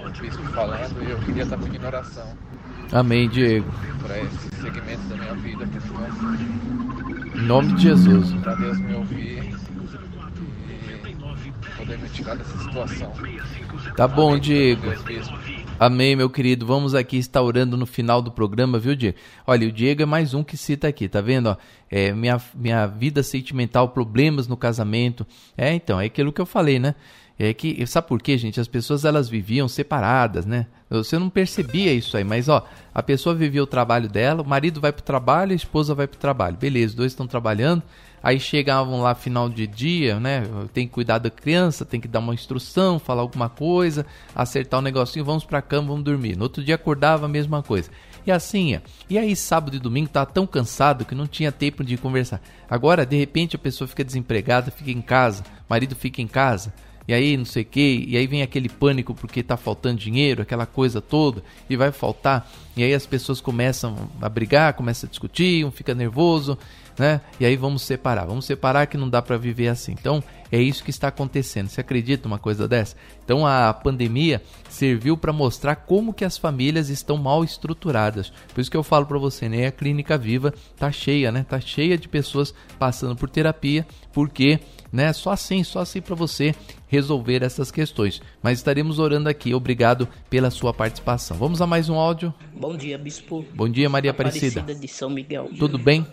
o 0.00 0.20
bispo 0.22 0.42
falando 0.44 1.04
e 1.06 1.10
eu 1.10 1.18
queria 1.18 1.42
estar 1.42 1.58
pedindo 1.58 1.86
oração. 1.86 2.26
Amém, 2.90 3.28
Diego. 3.28 3.70
Para 4.00 4.18
esse 4.20 4.48
segmento 4.62 5.02
da 5.02 5.16
minha 5.16 5.34
vida, 5.34 5.66
por 5.66 5.80
favor. 5.82 6.38
Em 7.36 7.42
nome 7.42 7.74
de 7.74 7.82
Jesus. 7.82 8.32
Para 8.40 8.54
Deus 8.54 8.78
me 8.78 8.94
ouvir 8.94 9.54
e 10.64 11.76
poder 11.76 11.98
me 11.98 12.08
tirar 12.08 12.36
dessa 12.36 12.56
situação. 12.58 13.12
Tá 13.94 14.08
bom, 14.08 14.38
Diego. 14.38 14.86
Amém, 15.78 16.16
meu 16.16 16.30
querido. 16.30 16.64
Vamos 16.64 16.94
aqui 16.94 17.18
estar 17.18 17.42
orando 17.42 17.76
no 17.76 17.84
final 17.84 18.22
do 18.22 18.30
programa, 18.30 18.78
viu, 18.78 18.96
Diego? 18.96 19.18
Olha, 19.46 19.68
o 19.68 19.72
Diego 19.72 20.02
é 20.02 20.06
mais 20.06 20.32
um 20.32 20.42
que 20.42 20.56
cita 20.56 20.88
aqui, 20.88 21.06
tá 21.06 21.20
vendo? 21.20 21.50
Ó, 21.50 21.56
é, 21.90 22.12
minha, 22.12 22.40
minha 22.54 22.86
vida 22.86 23.22
sentimental, 23.22 23.90
problemas 23.90 24.48
no 24.48 24.56
casamento. 24.56 25.26
É, 25.54 25.74
então, 25.74 26.00
é 26.00 26.06
aquilo 26.06 26.32
que 26.32 26.40
eu 26.40 26.46
falei, 26.46 26.78
né? 26.78 26.94
É 27.38 27.52
que, 27.52 27.86
sabe 27.86 28.08
por 28.08 28.22
quê, 28.22 28.38
gente? 28.38 28.58
As 28.58 28.68
pessoas 28.68 29.04
elas 29.04 29.28
viviam 29.28 29.68
separadas, 29.68 30.46
né? 30.46 30.66
Você 30.88 31.18
não 31.18 31.28
percebia 31.28 31.92
isso 31.92 32.16
aí, 32.16 32.24
mas 32.24 32.48
ó, 32.48 32.64
a 32.94 33.02
pessoa 33.02 33.34
vivia 33.34 33.62
o 33.62 33.66
trabalho 33.66 34.08
dela, 34.08 34.40
o 34.40 34.48
marido 34.48 34.80
vai 34.80 34.90
pro 34.90 35.02
trabalho, 35.02 35.52
a 35.52 35.54
esposa 35.54 35.94
vai 35.94 36.06
pro 36.06 36.18
trabalho. 36.18 36.56
Beleza, 36.56 36.92
os 36.92 36.94
dois 36.94 37.12
estão 37.12 37.26
trabalhando, 37.26 37.82
aí 38.22 38.40
chegavam 38.40 39.02
lá 39.02 39.14
final 39.14 39.50
de 39.50 39.66
dia, 39.66 40.18
né? 40.18 40.44
Tem 40.72 40.86
que 40.86 40.94
cuidar 40.94 41.18
da 41.18 41.28
criança, 41.28 41.84
tem 41.84 42.00
que 42.00 42.08
dar 42.08 42.20
uma 42.20 42.32
instrução, 42.32 42.98
falar 42.98 43.20
alguma 43.20 43.50
coisa, 43.50 44.06
acertar 44.34 44.80
um 44.80 44.82
negocinho, 44.82 45.24
vamos 45.24 45.44
pra 45.44 45.60
cama, 45.60 45.88
vamos 45.88 46.04
dormir. 46.04 46.36
No 46.36 46.44
outro 46.44 46.64
dia 46.64 46.76
acordava 46.76 47.26
a 47.26 47.28
mesma 47.28 47.62
coisa. 47.62 47.90
E 48.26 48.30
assim, 48.32 48.80
e 49.10 49.18
aí 49.18 49.36
sábado 49.36 49.76
e 49.76 49.78
domingo 49.78 50.08
tava 50.08 50.26
tão 50.26 50.46
cansado 50.46 51.04
que 51.04 51.14
não 51.14 51.26
tinha 51.26 51.52
tempo 51.52 51.84
de 51.84 51.96
conversar. 51.96 52.40
Agora, 52.68 53.04
de 53.04 53.16
repente, 53.16 53.54
a 53.54 53.58
pessoa 53.58 53.86
fica 53.86 54.02
desempregada, 54.02 54.70
fica 54.70 54.90
em 54.90 55.02
casa, 55.02 55.42
o 55.42 55.70
marido 55.70 55.94
fica 55.94 56.20
em 56.22 56.26
casa, 56.26 56.72
e 57.08 57.14
aí 57.14 57.36
não 57.36 57.44
sei 57.44 57.62
o 57.62 57.66
que, 57.66 58.04
e 58.08 58.16
aí 58.16 58.26
vem 58.26 58.42
aquele 58.42 58.68
pânico 58.68 59.14
porque 59.14 59.42
tá 59.42 59.56
faltando 59.56 59.98
dinheiro, 59.98 60.42
aquela 60.42 60.66
coisa 60.66 61.00
toda, 61.00 61.42
e 61.68 61.76
vai 61.76 61.92
faltar, 61.92 62.50
e 62.76 62.82
aí 62.84 62.92
as 62.92 63.06
pessoas 63.06 63.40
começam 63.40 63.96
a 64.20 64.28
brigar, 64.28 64.74
começam 64.74 65.08
a 65.08 65.10
discutir, 65.10 65.64
um 65.64 65.70
fica 65.70 65.94
nervoso, 65.94 66.58
né? 66.98 67.20
E 67.40 67.46
aí 67.46 67.56
vamos 67.56 67.82
separar, 67.82 68.26
vamos 68.26 68.44
separar 68.44 68.86
que 68.86 68.98
não 68.98 69.08
dá 69.08 69.22
para 69.22 69.38
viver 69.38 69.68
assim. 69.68 69.92
Então 69.92 70.22
é 70.52 70.60
isso 70.60 70.84
que 70.84 70.90
está 70.90 71.08
acontecendo. 71.08 71.68
Você 71.68 71.80
acredita 71.80 72.28
uma 72.28 72.38
coisa 72.38 72.68
dessa? 72.68 72.94
Então 73.24 73.46
a 73.46 73.72
pandemia 73.72 74.42
serviu 74.68 75.16
para 75.16 75.32
mostrar 75.32 75.76
como 75.76 76.12
que 76.12 76.24
as 76.24 76.36
famílias 76.36 76.90
estão 76.90 77.16
mal 77.16 77.42
estruturadas. 77.42 78.30
Por 78.52 78.60
isso 78.60 78.70
que 78.70 78.76
eu 78.76 78.82
falo 78.82 79.06
para 79.06 79.18
você, 79.18 79.48
né? 79.48 79.66
A 79.66 79.72
clínica 79.72 80.18
viva 80.18 80.52
tá 80.76 80.92
cheia, 80.92 81.32
né? 81.32 81.46
Tá 81.48 81.58
cheia 81.58 81.96
de 81.96 82.08
pessoas 82.08 82.54
passando 82.78 83.16
por 83.16 83.30
terapia, 83.30 83.86
porque 84.12 84.60
né? 84.92 85.12
Só 85.12 85.30
assim, 85.30 85.62
só 85.62 85.80
assim 85.80 86.00
para 86.00 86.14
você 86.14 86.54
resolver 86.88 87.42
essas 87.42 87.70
questões. 87.70 88.22
Mas 88.42 88.58
estaremos 88.58 88.98
orando 88.98 89.28
aqui. 89.28 89.52
Obrigado 89.54 90.08
pela 90.30 90.50
sua 90.50 90.72
participação. 90.72 91.36
Vamos 91.36 91.60
a 91.60 91.66
mais 91.66 91.88
um 91.88 91.96
áudio. 91.96 92.32
Bom 92.54 92.65
dia, 92.74 92.96
bispo. 92.96 93.44
Bom 93.54 93.68
dia, 93.68 93.88
Maria 93.90 94.12
Aparecida. 94.12 94.60
Aparecida 94.60 94.80
de 94.80 94.88
São 94.88 95.10
Miguel. 95.10 95.50
Tudo 95.58 95.76
bem? 95.78 96.06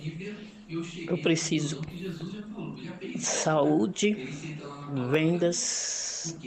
Eu 1.08 1.18
preciso 1.20 1.82
saúde, 3.20 4.28
vendas, 5.12 6.38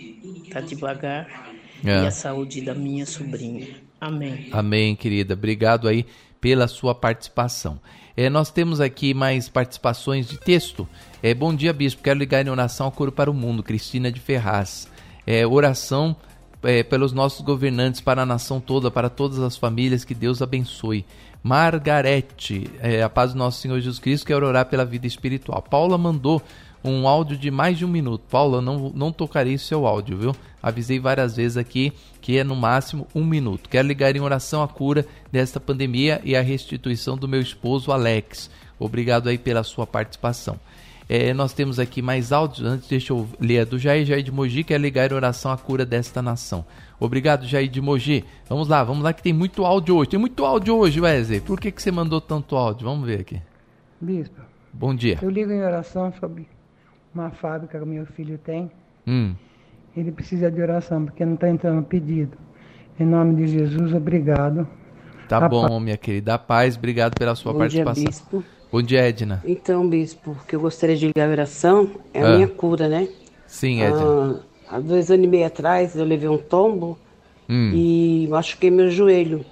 tá 0.51 0.61
devagar 0.61 1.51
É. 1.85 2.03
e 2.03 2.07
a 2.07 2.11
saúde 2.11 2.61
da 2.61 2.75
minha 2.75 3.07
sobrinha. 3.07 3.69
Amém. 4.01 4.49
Amém, 4.53 4.95
querida. 4.97 5.35
Obrigado 5.35 5.89
aí 5.89 6.05
pela 6.41 6.69
sua 6.69 6.95
participação. 6.95 7.81
É, 8.17 8.31
nós 8.31 8.51
temos 8.51 8.81
aqui 8.81 9.13
mais 9.13 9.49
participações 9.49 10.27
de 10.27 10.39
texto. 10.39 10.89
É, 11.23 11.35
bom 11.35 11.55
dia, 11.55 11.73
bispo. 11.73 12.03
Quero 12.03 12.19
ligar 12.19 12.45
em 12.45 12.51
oração 12.51 12.87
ao 12.87 12.93
coro 12.93 13.13
para 13.13 13.31
o 13.31 13.35
mundo. 13.35 13.63
Cristina 13.63 14.11
de 14.11 14.21
Ferraz. 14.21 14.89
É, 15.27 15.47
oração 15.47 16.17
é, 16.63 16.83
pelos 16.83 17.13
nossos 17.13 17.41
governantes, 17.41 18.01
para 18.01 18.23
a 18.23 18.27
nação 18.27 18.61
toda, 18.61 18.91
para 18.91 19.09
todas 19.09 19.39
as 19.39 19.57
famílias. 19.57 20.05
Que 20.05 20.15
Deus 20.15 20.43
abençoe. 20.43 21.05
Margarete, 21.43 22.71
é, 22.81 23.03
a 23.03 23.09
paz 23.09 23.33
do 23.33 23.39
nosso 23.39 23.61
Senhor 23.61 23.79
Jesus 23.79 23.99
Cristo, 23.99 24.27
quero 24.27 24.47
orar 24.47 24.67
pela 24.67 24.85
vida 24.85 25.07
espiritual. 25.07 25.63
Paula 25.63 25.97
mandou 25.97 26.43
um 26.83 27.07
áudio 27.07 27.37
de 27.37 27.51
mais 27.51 27.79
de 27.79 27.85
um 27.85 27.89
minuto. 27.89 28.25
Paula, 28.29 28.61
não, 28.61 28.91
não 28.95 29.13
tocarei 29.13 29.57
seu 29.59 29.87
áudio, 29.87 30.17
viu? 30.17 30.37
Avisei 30.63 30.99
várias 30.99 31.37
vezes 31.37 31.57
aqui 31.57 31.93
que 32.21 32.39
é 32.39 32.43
no 32.43 32.57
máximo 32.57 33.07
um 33.15 33.25
minuto. 33.25 33.69
Quero 33.69 33.87
ligar 33.87 34.17
em 34.17 34.21
oração 34.21 34.63
à 34.63 34.69
cura 34.69 35.07
desta 35.31 35.61
pandemia 35.61 36.21
e 36.25 36.35
à 36.35 36.41
restituição 36.41 37.17
do 37.17 37.29
meu 37.29 37.41
esposo 37.41 37.93
Alex. 37.93 38.51
Obrigado 38.79 39.29
aí 39.29 39.39
pela 39.39 39.63
sua 39.63 39.87
participação. 39.87 40.59
É, 41.09 41.33
nós 41.33 41.53
temos 41.53 41.79
aqui 41.79 42.03
mais 42.03 42.33
áudios. 42.33 42.67
Antes, 42.67 42.89
deixa 42.89 43.13
eu 43.13 43.29
ler 43.41 43.61
a 43.61 43.65
do 43.65 43.79
Jair. 43.79 44.05
Jair 44.05 44.23
de 44.25 44.33
Mogi 44.33 44.65
quer 44.65 44.81
ligar 44.81 45.11
em 45.11 45.15
oração 45.15 45.53
à 45.53 45.57
cura 45.57 45.87
desta 45.87 46.21
nação. 46.21 46.65
Obrigado, 46.99 47.47
Jair 47.47 47.69
de 47.69 47.81
Mogi. 47.81 48.25
Vamos 48.49 48.67
lá, 48.69 48.83
vamos 48.83 49.05
lá 49.05 49.13
que 49.13 49.23
tem 49.23 49.33
muito 49.33 49.65
áudio 49.65 49.97
hoje. 49.97 50.11
Tem 50.11 50.19
muito 50.19 50.45
áudio 50.45 50.77
hoje, 50.77 51.01
Wesley. 51.01 51.41
Por 51.41 51.61
que, 51.61 51.71
que 51.71 51.81
você 51.81 51.93
mandou 51.93 52.21
tanto 52.21 52.57
áudio? 52.57 52.87
Vamos 52.89 53.07
ver 53.07 53.21
aqui. 53.21 53.41
Bispo, 54.01 54.41
Bom 54.73 54.95
dia. 54.95 55.19
eu 55.23 55.31
ligo 55.31 55.51
em 55.53 55.63
oração 55.63 56.13
sobre 56.19 56.49
uma 57.15 57.31
fábrica 57.31 57.79
que 57.79 57.85
meu 57.87 58.05
filho 58.07 58.37
tem. 58.39 58.71
Hum. 59.07 59.35
Ele 59.97 60.11
precisa 60.13 60.51
de 60.51 60.61
oração 60.61 61.05
porque 61.07 61.25
não 61.25 61.35
está 61.35 61.49
entrando 61.49 61.83
pedido. 61.85 62.37
Em 62.99 63.07
nome 63.07 63.37
de 63.37 63.47
Jesus, 63.47 63.95
obrigado. 63.95 64.67
Tá 65.29 65.39
A 65.39 65.49
bom, 65.49 65.69
pa- 65.69 65.81
minha 65.81 65.97
querida. 65.97 66.35
A 66.35 66.39
paz, 66.39 66.77
obrigado 66.77 67.15
pela 67.19 67.35
sua 67.35 67.53
Bom 67.53 67.67
dia, 67.67 67.85
participação. 67.85 68.05
bispo. 68.41 68.56
Bom 68.71 68.83
dia, 68.83 69.01
Edna. 69.09 69.43
Então, 69.47 69.89
bispo, 69.89 70.33
o 70.33 70.47
que 70.47 70.57
eu 70.57 70.61
gostaria 70.61 70.97
de 70.97 71.07
ligar 71.07 71.29
a 71.29 71.31
oração 71.33 71.89
é 72.13 72.21
a 72.23 72.27
Ah. 72.27 72.35
minha 72.37 72.49
cura, 72.49 72.89
né? 72.89 73.09
Sim, 73.47 73.81
Edna. 73.81 74.43
Ah, 74.69 74.77
há 74.77 74.81
dois 74.81 75.11
anos 75.11 75.25
e 75.25 75.29
meio 75.29 75.47
atrás 75.47 75.95
eu 75.97 76.05
levei 76.05 76.29
um 76.29 76.39
tombo 76.39 76.99
Hum. 77.49 77.71
e 77.73 78.27
machuquei 78.29 78.71
meu 78.71 78.91
joelho. 78.91 79.45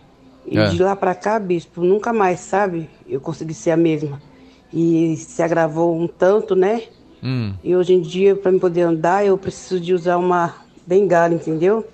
E 0.47 0.59
É. 0.59 0.67
de 0.69 0.83
lá 0.83 0.95
pra 0.97 1.15
cá, 1.15 1.39
bispo, 1.39 1.81
nunca 1.81 2.13
mais, 2.13 2.41
sabe? 2.41 2.89
Eu 3.09 3.21
consegui 3.21 3.55
ser 3.55 3.71
a 3.71 3.77
mesma. 3.77 4.21
E 4.73 5.17
se 5.17 5.41
agravou 5.43 5.97
um 5.97 6.09
tanto, 6.09 6.55
né? 6.57 6.83
Hum. 7.23 7.55
E 7.63 7.75
hoje 7.75 7.95
em 7.95 8.01
dia, 8.03 8.35
para 8.35 8.51
me 8.53 8.59
poder 8.59 8.83
andar, 8.83 9.25
eu 9.25 9.39
preciso 9.39 9.81
de 9.81 9.95
usar 9.95 10.17
uma 10.19 10.55
bengala, 10.87 11.33
entendeu? 11.33 11.87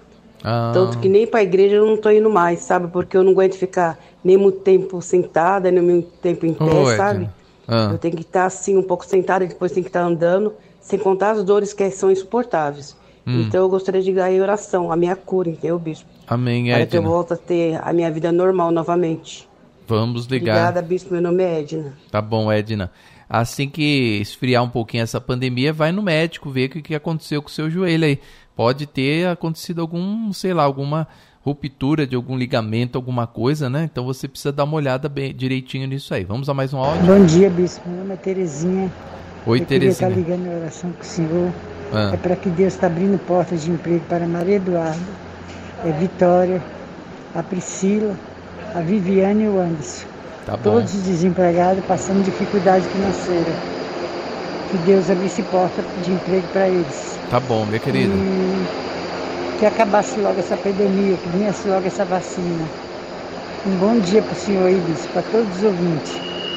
Ah. 0.42 0.70
Tanto 0.72 0.98
que 0.98 1.08
nem 1.08 1.26
pra 1.26 1.42
igreja 1.42 1.76
eu 1.76 1.86
não 1.86 1.98
tô 1.98 2.10
indo 2.10 2.30
mais, 2.30 2.60
sabe? 2.60 2.88
Porque 2.88 3.14
eu 3.16 3.22
não 3.22 3.32
aguento 3.32 3.54
ficar 3.54 3.98
muito 4.38 4.58
tempo 4.60 5.00
sentada, 5.00 5.70
nem 5.70 5.82
muito 5.82 6.10
tempo 6.20 6.46
em 6.46 6.52
pé, 6.52 6.64
Edna. 6.64 6.96
sabe? 6.96 7.30
Ah. 7.66 7.90
Eu 7.92 7.98
tenho 7.98 8.16
que 8.16 8.22
estar 8.22 8.44
assim 8.46 8.76
um 8.76 8.82
pouco 8.82 9.04
sentada, 9.06 9.46
depois 9.46 9.72
tenho 9.72 9.84
que 9.84 9.88
estar 9.90 10.02
andando, 10.02 10.52
sem 10.80 10.98
contar 10.98 11.32
as 11.32 11.44
dores 11.44 11.72
que 11.72 11.90
são 11.90 12.10
insuportáveis. 12.10 12.96
Hum. 13.26 13.42
Então 13.42 13.60
eu 13.60 13.68
gostaria 13.68 14.02
de 14.02 14.12
ganhar 14.12 14.32
em 14.32 14.40
oração, 14.40 14.90
a 14.90 14.96
minha 14.96 15.14
cura, 15.14 15.48
entendeu, 15.48 15.78
bispo? 15.78 16.08
Amém, 16.26 16.66
Para 16.70 16.86
que 16.86 16.96
eu 16.96 17.00
Edna. 17.00 17.10
volte 17.10 17.32
a 17.32 17.36
ter 17.36 17.80
a 17.82 17.92
minha 17.92 18.10
vida 18.10 18.32
normal 18.32 18.70
novamente. 18.70 19.48
Vamos 19.86 20.26
ligar. 20.26 20.52
Obrigada, 20.54 20.82
bispo. 20.82 21.12
Meu 21.12 21.22
nome 21.22 21.42
é 21.42 21.60
Edna. 21.60 21.92
Tá 22.10 22.22
bom, 22.22 22.50
Edna. 22.50 22.90
Assim 23.28 23.68
que 23.68 24.18
esfriar 24.20 24.62
um 24.62 24.68
pouquinho 24.68 25.02
essa 25.02 25.20
pandemia, 25.20 25.72
vai 25.72 25.92
no 25.92 26.02
médico 26.02 26.50
ver 26.50 26.66
o 26.66 26.70
que, 26.70 26.82
que 26.82 26.94
aconteceu 26.94 27.40
com 27.42 27.48
o 27.48 27.52
seu 27.52 27.70
joelho 27.70 28.04
aí. 28.04 28.18
Pode 28.56 28.86
ter 28.86 29.28
acontecido 29.28 29.80
algum, 29.80 30.32
sei 30.32 30.52
lá, 30.52 30.62
alguma 30.64 31.06
ruptura 31.42 32.06
de 32.06 32.14
algum 32.14 32.36
ligamento, 32.36 32.96
alguma 32.96 33.26
coisa, 33.26 33.70
né? 33.70 33.88
Então 33.90 34.04
você 34.04 34.28
precisa 34.28 34.52
dar 34.52 34.64
uma 34.64 34.76
olhada 34.76 35.08
bem 35.08 35.34
direitinho 35.34 35.86
nisso 35.86 36.12
aí. 36.12 36.24
Vamos 36.24 36.48
a 36.48 36.54
mais 36.54 36.72
um 36.74 36.78
áudio? 36.78 37.06
Bom 37.06 37.24
dia, 37.24 37.48
bispo. 37.48 37.88
Meu 37.88 37.98
nome 37.98 38.14
é 38.14 38.16
Terezinha. 38.16 38.90
Oi, 39.46 39.58
eu 39.58 39.62
estar 39.62 39.68
Terezinha. 39.68 40.10
ligando 40.10 40.46
em 40.46 40.54
oração 40.54 40.92
com 40.92 41.02
o 41.02 41.04
senhor. 41.04 41.52
Ah. 41.92 42.10
É 42.12 42.16
para 42.16 42.36
que 42.36 42.48
Deus 42.50 42.74
está 42.74 42.86
abrindo 42.86 43.18
portas 43.26 43.64
de 43.64 43.70
emprego 43.70 44.04
para 44.08 44.26
Maria 44.26 44.56
Eduarda, 44.56 45.00
é 45.84 45.90
Vitória, 45.92 46.62
a 47.34 47.42
Priscila, 47.42 48.14
a 48.74 48.80
Viviane 48.80 49.44
e 49.44 49.48
o 49.48 49.58
Anderson. 49.58 50.06
Tá 50.46 50.56
bom. 50.56 50.62
Todos 50.62 50.94
os 50.94 51.02
desempregados 51.02 51.84
passando 51.86 52.22
dificuldade 52.24 52.86
financeira. 52.86 53.50
Que 54.70 54.78
Deus 54.78 55.10
abrisse 55.10 55.42
porta 55.44 55.82
de 56.04 56.12
emprego 56.12 56.46
para 56.52 56.68
eles. 56.68 57.18
Tá 57.28 57.40
bom, 57.40 57.66
minha 57.66 57.80
querida. 57.80 58.14
E 58.14 58.89
que 59.60 59.66
acabasse 59.66 60.18
logo 60.18 60.40
essa 60.40 60.56
pandemia, 60.56 61.18
que 61.18 61.28
viesse 61.36 61.68
logo 61.68 61.86
essa 61.86 62.02
vacina. 62.02 62.66
Um 63.66 63.76
bom 63.76 64.00
dia 64.00 64.22
para 64.22 64.32
o 64.32 64.34
senhor 64.34 64.72
bispo, 64.86 65.12
para 65.12 65.20
todos 65.20 65.54
os 65.58 65.62
ouvintes. 65.62 66.14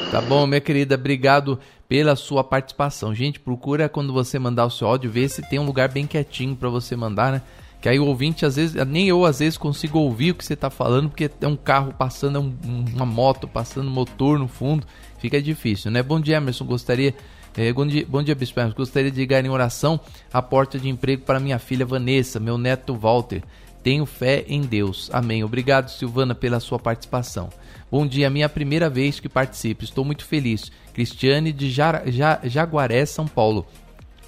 Tá 0.10 0.22
bom, 0.22 0.48
minha 0.48 0.62
querida, 0.62 0.96
obrigado 0.96 1.60
pela 1.90 2.16
sua 2.16 2.46
participação. 2.46 3.14
Gente, 3.14 3.42
procura 3.42 3.90
quando 3.90 4.14
você 4.14 4.40
mandar 4.40 4.66
o 4.66 4.70
seu 4.70 4.88
áudio, 4.88 5.12
ver 5.12 5.28
se 5.28 5.42
tem 5.42 5.60
um 5.60 5.66
lugar 5.66 5.90
bem 5.90 6.08
quietinho 6.08 6.56
para 6.56 6.70
você 6.70 6.96
mandar, 6.96 7.34
né? 7.34 7.42
Que 7.82 7.90
aí 7.90 8.00
o 8.00 8.06
ouvinte, 8.06 8.46
às 8.46 8.56
vezes, 8.56 8.74
nem 8.88 9.10
eu 9.10 9.26
às 9.26 9.40
vezes 9.40 9.58
consigo 9.58 10.00
ouvir 10.00 10.32
o 10.32 10.36
que 10.36 10.46
você 10.46 10.56
tá 10.56 10.70
falando, 10.70 11.10
porque 11.10 11.30
é 11.42 11.48
um 11.48 11.58
carro 11.58 11.94
passando, 11.94 12.38
é 12.38 12.40
um- 12.40 12.86
uma 12.96 13.06
moto 13.06 13.50
passando, 13.50 13.90
motor 13.90 14.40
no 14.40 14.48
fundo, 14.48 14.88
fica 15.18 15.42
difícil, 15.42 15.92
né? 15.92 16.02
Bom 16.02 16.22
dia, 16.22 16.38
Emerson, 16.38 16.64
gostaria... 16.64 17.14
eh, 17.58 17.72
bom, 17.74 17.86
dia, 17.86 18.06
bom 18.08 18.22
dia, 18.24 18.36
Bispo 18.36 18.60
Emerson. 18.60 18.76
Gostaria 18.78 19.12
de 19.12 19.18
ligar 19.20 19.44
em 19.46 19.50
oração 19.50 20.00
a 20.32 20.42
porta 20.42 20.80
de 20.80 20.90
emprego 20.90 21.24
para 21.24 21.40
minha 21.40 21.60
filha 21.60 21.86
Vanessa, 21.86 22.40
meu 22.40 22.58
neto 22.58 22.96
Walter. 22.96 23.44
Tenho 23.84 24.06
fé 24.06 24.46
em 24.48 24.62
Deus. 24.62 25.10
Amém. 25.12 25.44
Obrigado, 25.44 25.90
Silvana, 25.90 26.34
pela 26.34 26.60
sua 26.60 26.80
participação. 26.80 27.50
Bom 27.92 28.08
dia, 28.08 28.30
minha 28.30 28.48
primeira 28.50 28.90
vez 28.90 29.20
que 29.20 29.28
participo. 29.30 29.84
Estou 29.84 30.06
muito 30.06 30.26
feliz. 30.26 30.72
Cristiane 30.94 31.52
de 31.52 31.70
Jara- 31.70 32.10
Ja- 32.10 32.40
Jaguaré, 32.44 33.06
São 33.06 33.28
Paulo. 33.28 33.66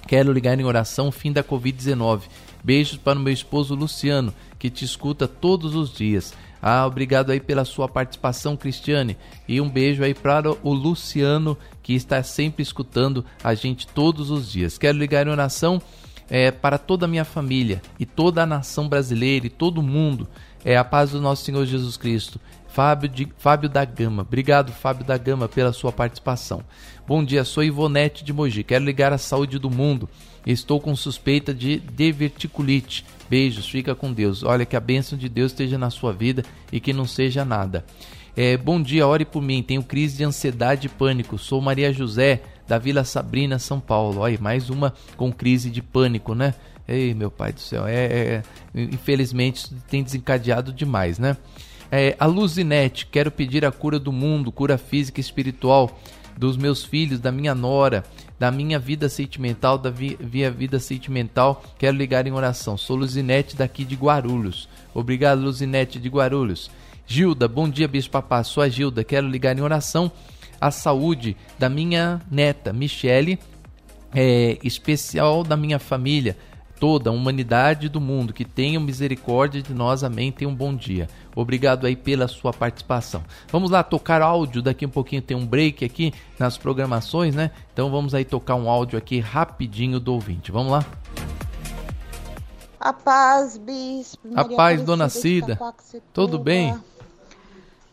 Quero 0.06 0.30
ligar 0.32 0.58
em 0.60 0.64
oração 0.64 1.10
fim 1.10 1.32
da 1.32 1.42
Covid-19. 1.42 2.22
Beijos 2.62 2.96
para 2.98 3.18
o 3.18 3.22
meu 3.22 3.32
esposo 3.32 3.74
Luciano, 3.74 4.32
que 4.58 4.68
te 4.70 4.84
escuta 4.84 5.26
todos 5.26 5.74
os 5.74 5.92
dias. 5.92 6.34
Ah, 6.60 6.86
obrigado 6.86 7.30
aí 7.30 7.38
pela 7.40 7.64
sua 7.64 7.88
participação, 7.88 8.56
Cristiane. 8.56 9.16
E 9.48 9.60
um 9.60 9.68
beijo 9.68 10.02
aí 10.02 10.14
para 10.14 10.50
o 10.50 10.72
Luciano, 10.72 11.56
que 11.86 11.94
está 11.94 12.20
sempre 12.20 12.64
escutando 12.64 13.24
a 13.44 13.54
gente 13.54 13.86
todos 13.86 14.28
os 14.28 14.50
dias. 14.50 14.76
Quero 14.76 14.98
ligar 14.98 15.24
em 15.24 15.30
oração 15.30 15.80
é, 16.28 16.50
para 16.50 16.78
toda 16.78 17.06
a 17.06 17.08
minha 17.08 17.24
família 17.24 17.80
e 17.96 18.04
toda 18.04 18.42
a 18.42 18.46
nação 18.46 18.88
brasileira 18.88 19.46
e 19.46 19.50
todo 19.50 19.80
mundo. 19.80 20.26
É 20.64 20.76
a 20.76 20.82
paz 20.82 21.12
do 21.12 21.20
nosso 21.20 21.44
Senhor 21.44 21.64
Jesus 21.64 21.96
Cristo. 21.96 22.40
Fábio, 22.66 23.08
de, 23.08 23.28
Fábio 23.38 23.68
da 23.68 23.84
Gama. 23.84 24.22
Obrigado, 24.22 24.72
Fábio 24.72 25.04
da 25.04 25.16
Gama, 25.16 25.46
pela 25.46 25.72
sua 25.72 25.92
participação. 25.92 26.64
Bom 27.06 27.24
dia, 27.24 27.44
sou 27.44 27.62
Ivonete 27.62 28.24
de 28.24 28.32
Mogi. 28.32 28.64
Quero 28.64 28.84
ligar 28.84 29.12
a 29.12 29.18
saúde 29.18 29.56
do 29.56 29.70
mundo. 29.70 30.08
Estou 30.44 30.80
com 30.80 30.96
suspeita 30.96 31.54
de 31.54 31.78
diverticulite. 31.78 33.06
Beijos, 33.30 33.68
fica 33.68 33.94
com 33.94 34.12
Deus. 34.12 34.42
Olha 34.42 34.66
que 34.66 34.74
a 34.74 34.80
bênção 34.80 35.16
de 35.16 35.28
Deus 35.28 35.52
esteja 35.52 35.78
na 35.78 35.90
sua 35.90 36.12
vida 36.12 36.42
e 36.72 36.80
que 36.80 36.92
não 36.92 37.06
seja 37.06 37.44
nada. 37.44 37.84
É, 38.36 38.54
bom 38.54 38.82
dia, 38.82 39.06
ore 39.06 39.24
por 39.24 39.40
mim. 39.40 39.62
Tenho 39.62 39.82
crise 39.82 40.18
de 40.18 40.24
ansiedade 40.24 40.88
e 40.88 40.90
pânico. 40.90 41.38
Sou 41.38 41.58
Maria 41.62 41.90
José, 41.90 42.42
da 42.68 42.76
Vila 42.76 43.02
Sabrina, 43.02 43.58
São 43.58 43.80
Paulo. 43.80 44.20
Olha, 44.20 44.38
mais 44.38 44.68
uma 44.68 44.92
com 45.16 45.32
crise 45.32 45.70
de 45.70 45.80
pânico, 45.80 46.34
né? 46.34 46.52
Ei, 46.86 47.14
meu 47.14 47.30
pai 47.30 47.50
do 47.50 47.60
céu. 47.60 47.86
É, 47.86 48.04
é 48.04 48.42
infelizmente 48.74 49.72
tem 49.88 50.02
desencadeado 50.02 50.70
demais, 50.70 51.18
né? 51.18 51.34
É, 51.90 52.14
a 52.18 52.26
Luzinete, 52.26 53.06
quero 53.06 53.30
pedir 53.30 53.64
a 53.64 53.72
cura 53.72 53.98
do 53.98 54.12
mundo, 54.12 54.52
cura 54.52 54.76
física 54.76 55.18
e 55.18 55.22
espiritual 55.22 55.98
dos 56.36 56.58
meus 56.58 56.84
filhos, 56.84 57.18
da 57.18 57.32
minha 57.32 57.54
nora, 57.54 58.04
da 58.38 58.50
minha 58.50 58.78
vida 58.78 59.08
sentimental, 59.08 59.78
da 59.78 59.88
via 59.88 60.50
vida 60.50 60.78
sentimental. 60.78 61.64
Quero 61.78 61.96
ligar 61.96 62.26
em 62.26 62.32
oração. 62.32 62.76
Sou 62.76 62.96
Luzinete 62.96 63.56
daqui 63.56 63.82
de 63.82 63.94
Guarulhos. 63.94 64.68
Obrigado, 64.92 65.40
Luzinete 65.40 65.98
de 65.98 66.10
Guarulhos. 66.10 66.70
Gilda, 67.06 67.46
bom 67.46 67.68
dia, 67.68 67.86
Bispo 67.86 68.12
Papá. 68.12 68.42
Sou 68.42 68.62
a 68.62 68.68
Gilda. 68.68 69.04
Quero 69.04 69.28
ligar 69.28 69.56
em 69.56 69.60
oração 69.60 70.10
a 70.60 70.72
saúde 70.72 71.36
da 71.56 71.68
minha 71.68 72.20
neta, 72.28 72.72
Michele, 72.72 73.38
é, 74.12 74.58
especial 74.64 75.44
da 75.44 75.56
minha 75.56 75.78
família, 75.78 76.36
toda 76.80 77.08
a 77.08 77.12
humanidade 77.12 77.88
do 77.88 78.00
mundo, 78.00 78.32
que 78.32 78.44
tenham 78.44 78.82
misericórdia 78.82 79.62
de 79.62 79.72
nós, 79.72 80.02
amém. 80.02 80.32
Tenha 80.32 80.50
um 80.50 80.54
bom 80.54 80.74
dia. 80.74 81.08
Obrigado 81.34 81.86
aí 81.86 81.94
pela 81.94 82.26
sua 82.26 82.52
participação. 82.52 83.22
Vamos 83.52 83.70
lá 83.70 83.84
tocar 83.84 84.20
áudio, 84.20 84.60
daqui 84.60 84.84
um 84.84 84.90
pouquinho 84.90 85.22
tem 85.22 85.36
um 85.36 85.46
break 85.46 85.84
aqui 85.84 86.12
nas 86.38 86.58
programações, 86.58 87.36
né? 87.36 87.52
Então 87.72 87.88
vamos 87.88 88.14
aí 88.14 88.24
tocar 88.24 88.56
um 88.56 88.68
áudio 88.68 88.98
aqui 88.98 89.20
rapidinho 89.20 90.00
do 90.00 90.12
ouvinte. 90.12 90.50
Vamos 90.50 90.72
lá? 90.72 90.84
A 92.80 92.92
paz, 92.92 93.56
bispo. 93.56 94.28
A 94.34 94.44
paz, 94.44 94.82
dona 94.82 95.08
Cida. 95.08 95.58
Tudo 96.12 96.38
bem? 96.38 96.74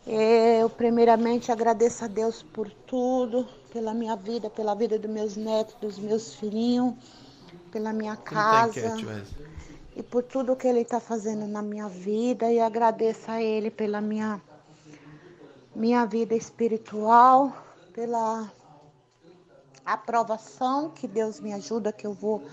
Eu 0.06 0.68
primeiramente 0.68 1.50
agradeço 1.50 2.04
a 2.04 2.08
Deus 2.08 2.42
por 2.42 2.70
tudo, 2.70 3.46
pela 3.72 3.94
minha 3.94 4.16
vida, 4.16 4.50
pela 4.50 4.74
vida 4.74 4.98
dos 4.98 5.10
meus 5.10 5.36
netos, 5.36 5.74
dos 5.80 5.98
meus 5.98 6.34
filhinhos 6.34 6.94
pela 7.74 7.92
minha 7.92 8.16
casa 8.16 8.96
e 9.96 10.02
por 10.02 10.22
tudo 10.22 10.54
que 10.54 10.66
Ele 10.66 10.82
está 10.82 11.00
fazendo 11.00 11.44
na 11.48 11.60
minha 11.60 11.88
vida 11.88 12.50
e 12.52 12.60
agradeço 12.60 13.28
a 13.28 13.42
Ele 13.42 13.68
pela 13.68 14.00
minha, 14.00 14.40
minha 15.74 16.04
vida 16.04 16.36
espiritual, 16.36 17.52
pela 17.92 18.48
aprovação 19.84 20.90
que 20.90 21.08
Deus 21.08 21.40
me 21.40 21.52
ajuda, 21.52 21.92
que 21.92 22.06
eu 22.06 22.12
vou 22.12 22.44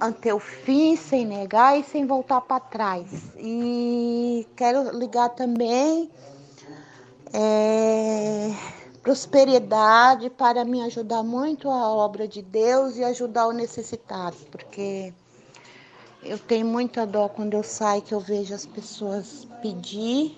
ante 0.00 0.32
o 0.32 0.40
fim, 0.40 0.96
sem 0.96 1.24
negar 1.24 1.78
e 1.78 1.84
sem 1.84 2.04
voltar 2.04 2.40
para 2.40 2.58
trás. 2.58 3.06
E 3.36 4.46
quero 4.56 4.96
ligar 4.98 5.28
também. 5.30 6.10
É 7.34 8.24
prosperidade 9.04 10.30
para 10.30 10.64
me 10.64 10.80
ajudar 10.82 11.22
muito 11.22 11.68
a 11.68 11.90
obra 11.90 12.26
de 12.26 12.40
Deus 12.40 12.96
e 12.96 13.04
ajudar 13.04 13.46
o 13.46 13.52
necessitado, 13.52 14.34
porque 14.50 15.12
eu 16.22 16.38
tenho 16.38 16.66
muita 16.66 17.06
dó 17.06 17.28
quando 17.28 17.52
eu 17.52 17.62
saio 17.62 18.00
que 18.00 18.14
eu 18.14 18.20
vejo 18.20 18.54
as 18.54 18.64
pessoas 18.64 19.46
pedir 19.60 20.34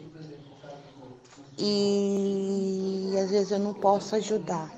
e 1.57 3.15
às 3.23 3.31
vezes 3.31 3.53
eu 3.53 3.61
não 3.61 3.73
posso 3.73 4.17
ajudar. 4.17 4.69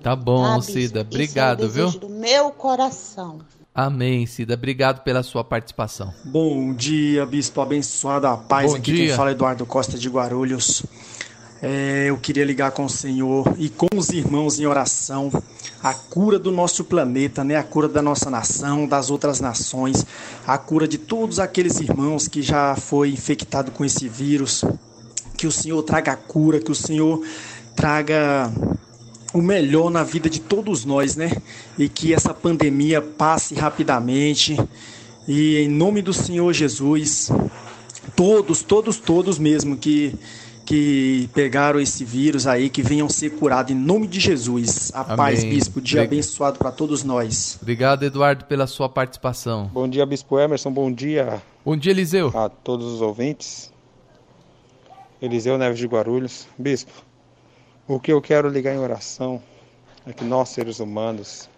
Tá 0.00 0.14
bom, 0.14 0.44
ah, 0.44 0.62
Cida. 0.62 1.00
Obrigado, 1.00 1.66
Isso 1.66 1.70
é 1.70 1.74
viu? 1.74 1.90
do 1.98 2.08
meu 2.08 2.50
coração. 2.50 3.40
Amém, 3.74 4.26
Cida. 4.26 4.54
Obrigado 4.54 5.02
pela 5.02 5.24
sua 5.24 5.42
participação. 5.42 6.12
Bom 6.24 6.72
dia, 6.72 7.26
bispo 7.26 7.60
abençoado, 7.60 8.28
a 8.28 8.36
paz. 8.36 8.70
Bom 8.70 8.76
Aqui 8.76 8.92
dia. 8.92 9.06
quem 9.06 9.16
fala 9.16 9.30
é 9.30 9.32
Eduardo 9.32 9.66
Costa 9.66 9.98
de 9.98 10.08
Guarulhos. 10.08 10.84
É, 11.64 12.06
eu 12.08 12.18
queria 12.18 12.44
ligar 12.44 12.72
com 12.72 12.86
o 12.86 12.90
Senhor 12.90 13.54
e 13.56 13.68
com 13.68 13.86
os 13.94 14.08
irmãos 14.08 14.58
em 14.58 14.66
oração 14.66 15.30
a 15.80 15.94
cura 15.94 16.36
do 16.36 16.50
nosso 16.50 16.82
planeta, 16.82 17.44
né? 17.44 17.54
A 17.54 17.62
cura 17.62 17.88
da 17.88 18.02
nossa 18.02 18.28
nação, 18.28 18.84
das 18.84 19.10
outras 19.10 19.40
nações, 19.40 20.04
a 20.44 20.58
cura 20.58 20.88
de 20.88 20.98
todos 20.98 21.38
aqueles 21.38 21.78
irmãos 21.78 22.26
que 22.26 22.42
já 22.42 22.74
foi 22.74 23.10
infectado 23.10 23.70
com 23.70 23.84
esse 23.84 24.08
vírus. 24.08 24.64
Que 25.36 25.46
o 25.46 25.52
Senhor 25.52 25.80
traga 25.84 26.12
a 26.12 26.16
cura, 26.16 26.58
que 26.58 26.72
o 26.72 26.74
Senhor 26.74 27.24
traga 27.76 28.52
o 29.32 29.40
melhor 29.40 29.88
na 29.88 30.02
vida 30.02 30.28
de 30.28 30.40
todos 30.40 30.84
nós, 30.84 31.14
né? 31.14 31.30
E 31.78 31.88
que 31.88 32.12
essa 32.12 32.34
pandemia 32.34 33.00
passe 33.00 33.54
rapidamente. 33.54 34.58
E 35.28 35.58
em 35.58 35.68
nome 35.68 36.02
do 36.02 36.12
Senhor 36.12 36.52
Jesus, 36.52 37.30
todos, 38.16 38.62
todos, 38.62 38.98
todos 38.98 39.38
mesmo 39.38 39.76
que 39.76 40.12
que 40.72 41.28
pegaram 41.34 41.78
esse 41.78 42.02
vírus 42.02 42.46
aí, 42.46 42.70
que 42.70 42.80
venham 42.82 43.06
ser 43.06 43.28
curados 43.36 43.70
em 43.70 43.74
nome 43.74 44.06
de 44.06 44.18
Jesus. 44.18 44.90
A 44.94 45.02
Amém. 45.02 45.16
paz, 45.18 45.44
bispo. 45.44 45.82
Dia 45.82 46.00
Obrig- 46.00 46.14
abençoado 46.18 46.58
para 46.58 46.72
todos 46.72 47.04
nós. 47.04 47.58
Obrigado, 47.60 48.04
Eduardo, 48.04 48.46
pela 48.46 48.66
sua 48.66 48.88
participação. 48.88 49.66
Bom 49.70 49.86
dia, 49.86 50.06
Bispo 50.06 50.38
Emerson. 50.38 50.70
Bom 50.72 50.90
dia 50.90 51.42
Bom 51.62 51.76
dia, 51.76 51.92
Eliseu. 51.92 52.32
a 52.34 52.48
todos 52.48 52.86
os 52.86 53.02
ouvintes. 53.02 53.70
Eliseu 55.20 55.58
Neves 55.58 55.78
de 55.78 55.86
Guarulhos. 55.86 56.48
Bispo, 56.56 56.90
o 57.86 58.00
que 58.00 58.10
eu 58.10 58.22
quero 58.22 58.48
ligar 58.48 58.74
em 58.74 58.78
oração 58.78 59.42
é 60.06 60.12
que 60.14 60.24
nós, 60.24 60.48
seres 60.48 60.80
humanos, 60.80 61.50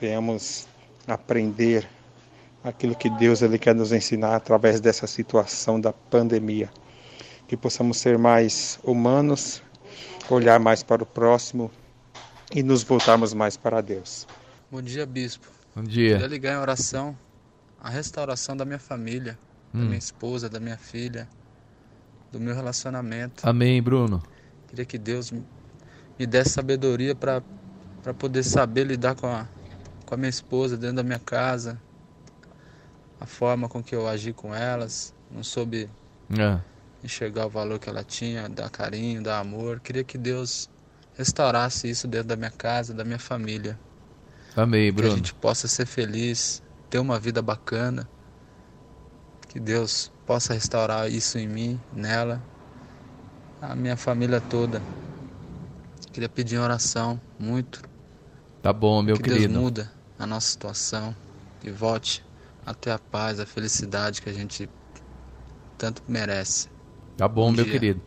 venhamos 0.00 0.66
aprender 1.06 1.88
aquilo 2.64 2.96
que 2.96 3.08
Deus 3.10 3.42
ele 3.42 3.60
quer 3.60 3.76
nos 3.76 3.92
ensinar 3.92 4.34
através 4.34 4.80
dessa 4.80 5.06
situação 5.06 5.80
da 5.80 5.92
pandemia. 5.92 6.68
Que 7.46 7.56
possamos 7.56 7.98
ser 7.98 8.18
mais 8.18 8.78
humanos, 8.82 9.62
olhar 10.28 10.58
mais 10.58 10.82
para 10.82 11.02
o 11.02 11.06
próximo 11.06 11.70
e 12.54 12.62
nos 12.62 12.82
voltarmos 12.82 13.32
mais 13.32 13.56
para 13.56 13.80
Deus. 13.80 14.26
Bom 14.70 14.82
dia, 14.82 15.06
bispo. 15.06 15.46
Bom 15.74 15.84
dia. 15.84 16.14
Queria 16.14 16.26
ligar 16.26 16.54
em 16.54 16.58
oração 16.58 17.16
a 17.80 17.88
restauração 17.88 18.56
da 18.56 18.64
minha 18.64 18.78
família, 18.78 19.38
da 19.72 19.80
Hum. 19.80 19.86
minha 19.86 19.98
esposa, 19.98 20.48
da 20.48 20.58
minha 20.58 20.76
filha, 20.78 21.28
do 22.32 22.40
meu 22.40 22.54
relacionamento. 22.54 23.48
Amém, 23.48 23.80
Bruno. 23.82 24.22
Queria 24.68 24.84
que 24.84 24.98
Deus 24.98 25.30
me 25.30 25.44
me 26.18 26.26
desse 26.26 26.50
sabedoria 26.50 27.14
para 27.14 27.42
poder 28.18 28.42
saber 28.42 28.84
lidar 28.84 29.14
com 29.14 29.26
a, 29.26 29.46
com 30.06 30.14
a 30.14 30.16
minha 30.16 30.30
esposa 30.30 30.76
dentro 30.76 30.96
da 30.96 31.02
minha 31.02 31.18
casa, 31.18 31.78
a 33.20 33.26
forma 33.26 33.68
com 33.68 33.82
que 33.82 33.94
eu 33.94 34.08
agi 34.08 34.32
com 34.32 34.54
elas, 34.54 35.12
não 35.30 35.42
soube 35.42 35.88
É. 36.38 36.58
enxergar 37.06 37.46
o 37.46 37.50
valor 37.50 37.78
que 37.80 37.88
ela 37.88 38.04
tinha, 38.04 38.48
dar 38.48 38.70
carinho, 38.70 39.22
dar 39.22 39.40
amor. 39.40 39.80
Queria 39.80 40.04
que 40.04 40.18
Deus 40.18 40.70
restaurasse 41.14 41.88
isso 41.90 42.08
dentro 42.08 42.28
da 42.28 42.36
minha 42.36 42.50
casa, 42.52 42.94
da 42.94 43.04
minha 43.04 43.18
família. 43.18 43.80
Amém, 44.56 44.92
Que 44.96 45.04
a 45.04 45.08
Bruno. 45.08 45.16
gente 45.16 45.32
possa 45.34 45.68
ser 45.68 45.86
feliz, 45.86 46.60
ter 46.90 46.98
uma 46.98 47.20
vida 47.20 47.40
bacana. 47.40 48.10
Que 49.48 49.58
Deus 49.58 50.12
possa 50.24 50.54
restaurar 50.54 51.10
isso 51.10 51.36
em 51.38 51.48
mim, 51.48 51.80
nela, 51.90 52.46
a 53.60 53.74
minha 53.76 53.96
família 53.98 54.40
toda. 54.40 54.80
Queria 56.12 56.28
pedir 56.28 56.58
oração 56.58 57.20
muito. 57.38 57.80
Tá 58.60 58.72
bom, 58.72 59.02
meu 59.02 59.16
que 59.16 59.22
querido. 59.22 59.52
Deus 59.54 59.62
muda 59.62 59.92
a 60.18 60.26
nossa 60.26 60.48
situação 60.48 61.16
e 61.62 61.70
volte 61.70 62.24
até 62.64 62.92
a 62.92 62.98
paz, 62.98 63.40
a 63.40 63.46
felicidade 63.46 64.22
que 64.22 64.28
a 64.28 64.32
gente 64.32 64.68
tanto 65.78 66.02
merece. 66.06 66.68
Tá 67.16 67.26
bom, 67.28 67.46
Bom 67.46 67.52
meu 67.52 67.64
dia. 67.64 67.72
querido. 67.72 68.00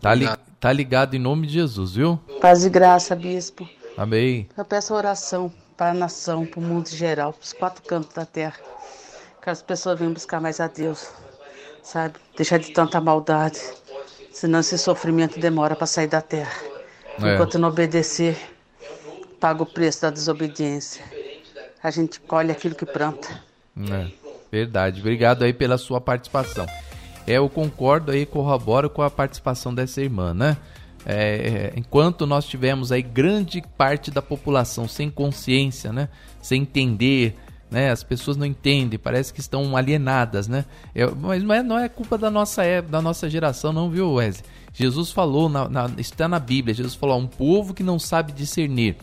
Tá, 0.00 0.14
li- 0.14 0.28
tá 0.60 0.72
ligado 0.72 1.14
em 1.14 1.18
nome 1.18 1.46
de 1.46 1.54
Jesus, 1.54 1.94
viu? 1.94 2.18
Paz 2.40 2.64
e 2.64 2.70
graça, 2.70 3.14
bispo. 3.14 3.68
Amém. 3.96 4.48
Eu 4.56 4.64
peço 4.64 4.94
oração 4.94 5.52
para 5.76 5.90
a 5.90 5.94
nação, 5.94 6.46
para 6.46 6.60
o 6.60 6.62
mundo 6.62 6.88
em 6.88 6.96
geral, 6.96 7.32
para 7.32 7.42
os 7.42 7.52
quatro 7.52 7.82
cantos 7.82 8.14
da 8.14 8.24
terra. 8.24 8.56
Que 9.42 9.50
as 9.50 9.62
pessoas 9.62 9.98
venham 9.98 10.12
buscar 10.12 10.40
mais 10.40 10.58
a 10.60 10.66
Deus, 10.68 11.08
sabe? 11.82 12.14
Deixar 12.36 12.58
de 12.58 12.72
tanta 12.72 13.00
maldade. 13.00 13.60
Senão 14.32 14.60
esse 14.60 14.76
sofrimento 14.78 15.38
demora 15.38 15.76
para 15.76 15.86
sair 15.86 16.06
da 16.08 16.20
terra. 16.20 16.52
É. 17.22 17.34
Enquanto 17.34 17.58
não 17.58 17.68
obedecer, 17.68 18.36
paga 19.38 19.62
o 19.62 19.66
preço 19.66 20.02
da 20.02 20.10
desobediência. 20.10 21.04
A 21.82 21.90
gente 21.90 22.18
colhe 22.20 22.50
aquilo 22.50 22.74
que 22.74 22.86
planta. 22.86 23.28
É, 23.90 24.10
verdade. 24.50 25.00
Obrigado 25.00 25.42
aí 25.44 25.52
pela 25.52 25.76
sua 25.76 26.00
participação. 26.00 26.66
É, 27.26 27.38
eu 27.38 27.48
concordo 27.48 28.12
aí, 28.12 28.26
corroboro 28.26 28.90
com 28.90 29.02
a 29.02 29.10
participação 29.10 29.74
dessa 29.74 30.00
irmã, 30.00 30.34
né? 30.34 30.56
É, 31.06 31.72
enquanto 31.76 32.26
nós 32.26 32.46
tivemos 32.46 32.90
aí 32.90 33.02
grande 33.02 33.62
parte 33.76 34.10
da 34.10 34.22
população 34.22 34.88
sem 34.88 35.10
consciência, 35.10 35.92
né? 35.92 36.08
Sem 36.40 36.62
entender, 36.62 37.36
né? 37.70 37.90
As 37.90 38.02
pessoas 38.02 38.36
não 38.36 38.46
entendem, 38.46 38.98
parece 38.98 39.32
que 39.32 39.40
estão 39.40 39.76
alienadas, 39.76 40.48
né? 40.48 40.64
É, 40.94 41.06
mas 41.06 41.42
não 41.42 41.54
é, 41.54 41.62
não 41.62 41.78
é 41.78 41.88
culpa 41.88 42.16
da 42.16 42.30
nossa 42.30 42.62
época, 42.62 42.92
da 42.92 43.02
nossa 43.02 43.28
geração, 43.28 43.72
não, 43.72 43.90
viu, 43.90 44.12
Wesley? 44.14 44.44
Jesus 44.72 45.10
falou, 45.10 45.48
na, 45.48 45.68
na, 45.68 45.90
está 45.98 46.26
na 46.26 46.38
Bíblia, 46.38 46.74
Jesus 46.74 46.94
falou, 46.94 47.18
um 47.18 47.26
povo 47.26 47.74
que 47.74 47.82
não 47.82 47.98
sabe 47.98 48.32
discernir 48.32 48.96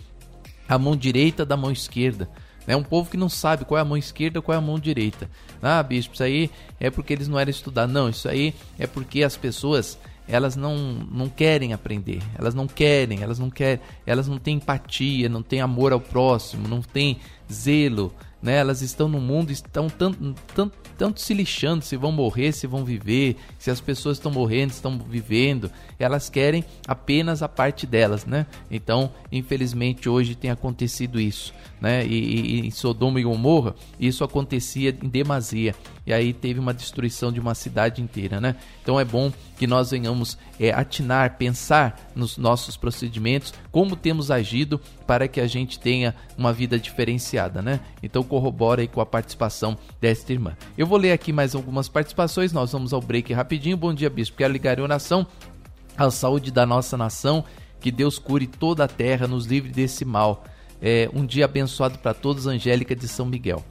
a 0.68 0.78
mão 0.78 0.96
direita 0.96 1.46
da 1.46 1.58
mão 1.58 1.72
esquerda. 1.72 2.30
É 2.72 2.76
um 2.76 2.84
povo 2.84 3.10
que 3.10 3.18
não 3.18 3.28
sabe 3.28 3.66
qual 3.66 3.78
é 3.78 3.82
a 3.82 3.86
mão 3.86 3.98
esquerda 3.98 4.42
qual 4.42 4.56
é 4.56 4.58
a 4.58 4.62
mão 4.62 4.80
direita. 4.80 5.30
Ah, 5.62 5.84
bispo, 5.84 6.14
isso 6.14 6.24
aí 6.24 6.50
é 6.80 6.90
porque 6.90 7.12
eles 7.12 7.28
não 7.28 7.38
eram 7.38 7.52
estudar. 7.52 7.86
Não, 7.86 8.08
isso 8.08 8.30
aí 8.30 8.54
é 8.80 8.88
porque 8.88 9.24
as 9.24 9.36
pessoas 9.36 9.98
elas 10.26 10.56
não, 10.56 10.78
não 11.12 11.28
querem 11.28 11.74
aprender, 11.74 12.22
elas 12.38 12.56
não 12.56 12.66
querem, 12.66 13.22
elas 13.22 13.38
não 13.38 13.50
querem, 13.50 13.82
elas 14.06 14.30
não 14.30 14.38
têm 14.38 14.56
empatia, 14.56 15.28
não 15.28 15.44
têm 15.44 15.60
amor 15.60 15.92
ao 15.92 16.00
próximo, 16.00 16.70
não 16.70 16.82
têm 16.82 17.20
zelo, 17.52 18.14
né? 18.42 18.58
Elas 18.58 18.82
estão 18.82 19.08
no 19.08 19.20
mundo, 19.20 19.52
estão 19.52 19.88
tanto, 19.90 20.36
tanto, 20.54 20.78
tanto 20.98 21.22
se 21.22 21.34
lixando 21.34 21.84
se 21.84 21.96
vão 21.96 22.12
morrer, 22.12 22.52
se 22.52 22.68
vão 22.68 22.84
viver, 22.84 23.38
se 23.60 23.70
as 23.70 23.80
pessoas 23.80 24.18
estão 24.18 24.32
morrendo, 24.32 24.72
estão 24.72 24.98
vivendo. 24.98 25.72
Elas 26.00 26.30
querem 26.30 26.66
apenas 26.88 27.44
a 27.44 27.50
parte 27.50 27.86
delas, 27.86 28.26
né? 28.26 28.46
Então, 28.70 29.12
infelizmente, 29.32 30.10
hoje 30.10 30.36
tem 30.36 30.50
acontecido 30.50 31.20
isso, 31.20 31.54
né? 31.80 32.06
E, 32.06 32.60
e 32.60 32.68
em 32.68 32.72
Sodoma 32.72 33.20
e 33.20 33.24
Gomorra, 33.24 33.76
isso 34.00 34.24
acontecia 34.24 34.96
em 35.02 35.08
demasia. 35.08 35.76
E 36.06 36.12
aí 36.12 36.34
teve 36.34 36.60
uma 36.60 36.74
destruição 36.74 37.32
de 37.32 37.40
uma 37.40 37.54
cidade 37.54 38.02
inteira, 38.02 38.42
né? 38.42 38.56
Então 38.82 39.00
é 39.00 39.06
bom 39.06 39.32
que 39.58 39.68
nós 39.68 39.92
venhamos 39.92 40.38
é, 40.60 40.72
atinar, 40.72 41.38
pensar 41.38 42.12
nos 42.16 42.38
nossos 42.38 42.76
procedimentos, 42.76 43.54
como 43.72 43.96
temos 43.96 44.32
agido 44.32 44.82
para 45.12 45.28
que 45.28 45.42
a 45.42 45.46
gente 45.46 45.78
tenha 45.78 46.16
uma 46.38 46.54
vida 46.54 46.80
diferenciada, 46.80 47.62
né? 47.62 47.82
Então 48.02 48.24
corrobora 48.24 48.80
aí 48.80 48.88
com 48.88 49.02
a 49.02 49.06
participação 49.06 49.78
desta 50.00 50.32
irmã. 50.32 50.56
Eu 50.78 50.88
vou 50.88 50.98
ler 50.98 51.12
aqui 51.12 51.34
mais 51.34 51.54
algumas 51.54 51.90
participações, 51.90 52.54
nós 52.54 52.72
vamos 52.72 52.94
ao 52.94 53.02
break 53.02 53.34
rapidinho. 53.34 53.76
Bom 53.76 53.94
dia, 53.94 54.10
bispo. 54.10 54.38
Quero 54.38 54.54
ligar 54.54 54.80
em 54.80 54.82
oração 54.82 55.28
à 55.98 56.10
saúde 56.10 56.50
da 56.50 56.66
nossa 56.66 56.96
nação, 56.96 57.44
que 57.82 57.92
Deus 57.92 58.18
cure 58.18 58.48
toda 58.48 58.86
a 58.86 58.88
terra, 58.88 59.28
nos 59.28 59.46
livre 59.48 59.70
desse 59.70 60.06
mal. 60.06 60.46
É, 60.82 61.10
um 61.14 61.26
dia 61.26 61.44
abençoado 61.44 62.00
para 62.00 62.14
todos, 62.14 62.48
Angélica 62.48 62.96
de 62.96 63.10
São 63.10 63.26
Miguel. 63.26 63.62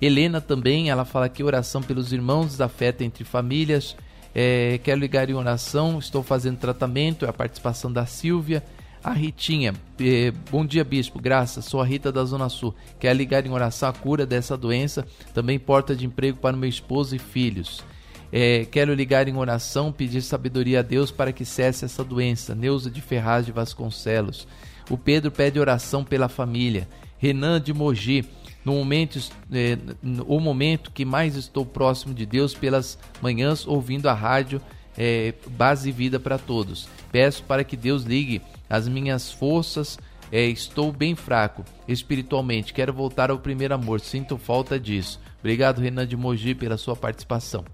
Helena 0.00 0.40
também, 0.40 0.88
ela 0.88 1.04
fala 1.04 1.28
que 1.28 1.44
oração 1.44 1.82
pelos 1.82 2.10
irmãos, 2.10 2.52
desafeta 2.52 3.04
entre 3.04 3.22
famílias. 3.22 3.94
É, 4.34 4.80
quero 4.82 4.98
ligar 4.98 5.28
em 5.28 5.34
oração, 5.34 5.98
estou 5.98 6.22
fazendo 6.22 6.56
tratamento, 6.56 7.26
é 7.26 7.28
a 7.28 7.34
participação 7.34 7.92
da 7.92 8.06
Silvia. 8.06 8.64
A 9.06 9.12
Ritinha, 9.12 9.72
eh, 10.00 10.32
bom 10.50 10.66
dia 10.66 10.82
bispo, 10.82 11.20
graças, 11.20 11.64
sou 11.66 11.80
a 11.80 11.84
Rita 11.84 12.10
da 12.10 12.24
Zona 12.24 12.48
Sul. 12.48 12.74
Quer 12.98 13.14
ligar 13.14 13.46
em 13.46 13.52
oração 13.52 13.88
a 13.88 13.92
cura 13.92 14.26
dessa 14.26 14.56
doença, 14.56 15.06
também 15.32 15.60
porta 15.60 15.94
de 15.94 16.04
emprego 16.04 16.38
para 16.38 16.56
meu 16.56 16.68
esposo 16.68 17.14
e 17.14 17.18
filhos. 17.20 17.84
É, 18.32 18.64
quero 18.64 18.92
ligar 18.92 19.28
em 19.28 19.36
oração, 19.36 19.92
pedir 19.92 20.22
sabedoria 20.22 20.80
a 20.80 20.82
Deus 20.82 21.12
para 21.12 21.32
que 21.32 21.44
cesse 21.44 21.84
essa 21.84 22.02
doença. 22.02 22.52
Neuza 22.52 22.90
de 22.90 23.00
Ferraz 23.00 23.46
de 23.46 23.52
Vasconcelos. 23.52 24.48
O 24.90 24.98
Pedro 24.98 25.30
pede 25.30 25.60
oração 25.60 26.02
pela 26.02 26.28
família. 26.28 26.88
Renan 27.16 27.60
de 27.60 27.72
Mogi, 27.72 28.24
no 28.64 28.72
momento, 28.72 29.20
é, 29.52 29.78
o 30.26 30.40
momento 30.40 30.90
que 30.90 31.04
mais 31.04 31.36
estou 31.36 31.64
próximo 31.64 32.12
de 32.12 32.26
Deus 32.26 32.54
pelas 32.54 32.98
manhãs 33.22 33.68
ouvindo 33.68 34.08
a 34.08 34.12
rádio 34.12 34.60
é, 34.98 35.34
Base 35.50 35.92
Vida 35.92 36.18
para 36.18 36.38
Todos. 36.38 36.88
Peço 37.10 37.42
para 37.44 37.64
que 37.64 37.76
Deus 37.76 38.02
ligue 38.02 38.42
as 38.68 38.88
minhas 38.88 39.30
forças. 39.32 39.98
É, 40.30 40.44
estou 40.44 40.92
bem 40.92 41.14
fraco 41.14 41.64
espiritualmente. 41.86 42.72
Quero 42.72 42.92
voltar 42.92 43.30
ao 43.30 43.38
primeiro 43.38 43.74
amor. 43.74 44.00
Sinto 44.00 44.36
falta 44.36 44.78
disso. 44.78 45.20
Obrigado, 45.38 45.80
Renan 45.80 46.06
de 46.06 46.16
Mogi, 46.16 46.54
pela 46.54 46.76
sua 46.76 46.96
participação. 46.96 47.64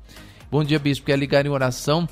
Bom 0.50 0.62
dia, 0.62 0.78
bispo. 0.78 1.06
Quero 1.06 1.20
ligar 1.20 1.46
em 1.46 1.48
oração 1.48 2.06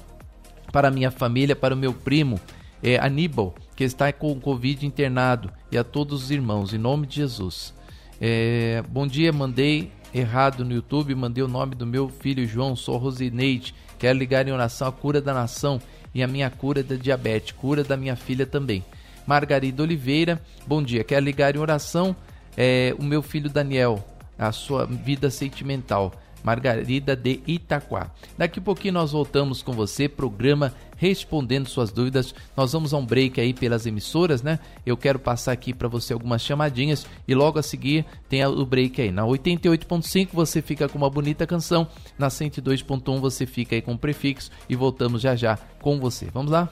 para 0.72 0.90
minha 0.90 1.10
família, 1.10 1.54
para 1.54 1.74
o 1.74 1.76
meu 1.76 1.92
primo 1.92 2.40
é, 2.82 2.96
Aníbal, 2.98 3.54
que 3.76 3.84
está 3.84 4.12
com 4.12 4.40
Covid 4.40 4.86
internado, 4.86 5.52
e 5.70 5.76
a 5.76 5.84
todos 5.84 6.24
os 6.24 6.30
irmãos, 6.30 6.72
em 6.72 6.78
nome 6.78 7.06
de 7.06 7.16
Jesus. 7.16 7.74
É, 8.20 8.82
bom 8.88 9.06
dia, 9.06 9.32
mandei 9.32 9.92
errado 10.12 10.64
no 10.64 10.72
YouTube, 10.72 11.14
mandei 11.14 11.42
o 11.42 11.48
nome 11.48 11.74
do 11.74 11.86
meu 11.86 12.08
filho 12.08 12.46
João, 12.46 12.74
sou 12.74 12.96
Rosineide. 12.96 13.74
Quero 13.98 14.18
ligar 14.18 14.46
em 14.48 14.52
oração 14.52 14.88
a 14.88 14.92
cura 14.92 15.20
da 15.20 15.34
nação 15.34 15.80
e 16.14 16.22
a 16.22 16.26
minha 16.26 16.50
cura 16.50 16.82
da 16.82 16.96
diabetes, 16.96 17.52
cura 17.52 17.84
da 17.84 17.96
minha 17.96 18.16
filha 18.16 18.46
também. 18.46 18.84
Margarida 19.26 19.82
Oliveira, 19.82 20.40
bom 20.66 20.82
dia. 20.82 21.04
Quero 21.04 21.24
ligar 21.24 21.54
em 21.54 21.58
oração 21.58 22.16
é, 22.56 22.94
o 22.98 23.02
meu 23.02 23.22
filho 23.22 23.48
Daniel, 23.48 24.04
a 24.38 24.50
sua 24.52 24.86
vida 24.86 25.30
sentimental. 25.30 26.12
Margarida 26.42 27.14
de 27.16 27.40
Itaquá. 27.46 28.10
Daqui 28.36 28.58
a 28.58 28.62
pouquinho 28.62 28.94
nós 28.94 29.12
voltamos 29.12 29.62
com 29.62 29.72
você, 29.72 30.08
programa 30.08 30.72
Respondendo 30.96 31.68
Suas 31.68 31.90
Dúvidas. 31.90 32.34
Nós 32.56 32.72
vamos 32.72 32.92
a 32.92 32.98
um 32.98 33.06
break 33.06 33.40
aí 33.40 33.54
pelas 33.54 33.86
emissoras, 33.86 34.42
né? 34.42 34.58
Eu 34.84 34.96
quero 34.96 35.18
passar 35.18 35.52
aqui 35.52 35.72
para 35.72 35.88
você 35.88 36.12
algumas 36.12 36.42
chamadinhas 36.42 37.06
e 37.26 37.34
logo 37.34 37.58
a 37.58 37.62
seguir 37.62 38.04
tem 38.28 38.44
o 38.44 38.66
break 38.66 39.00
aí. 39.00 39.10
Na 39.10 39.22
88.5 39.22 40.28
você 40.32 40.60
fica 40.60 40.88
com 40.88 40.98
uma 40.98 41.10
bonita 41.10 41.46
canção, 41.46 41.86
na 42.18 42.28
102.1 42.28 43.20
você 43.20 43.46
fica 43.46 43.74
aí 43.74 43.82
com 43.82 43.92
o 43.92 43.98
prefixo 43.98 44.50
e 44.68 44.76
voltamos 44.76 45.22
já 45.22 45.34
já 45.34 45.58
com 45.80 45.98
você. 45.98 46.28
Vamos 46.32 46.52
lá? 46.52 46.68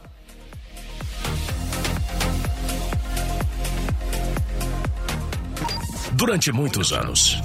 Durante 6.19 6.51
muitos 6.51 6.93
anos, 6.93 7.41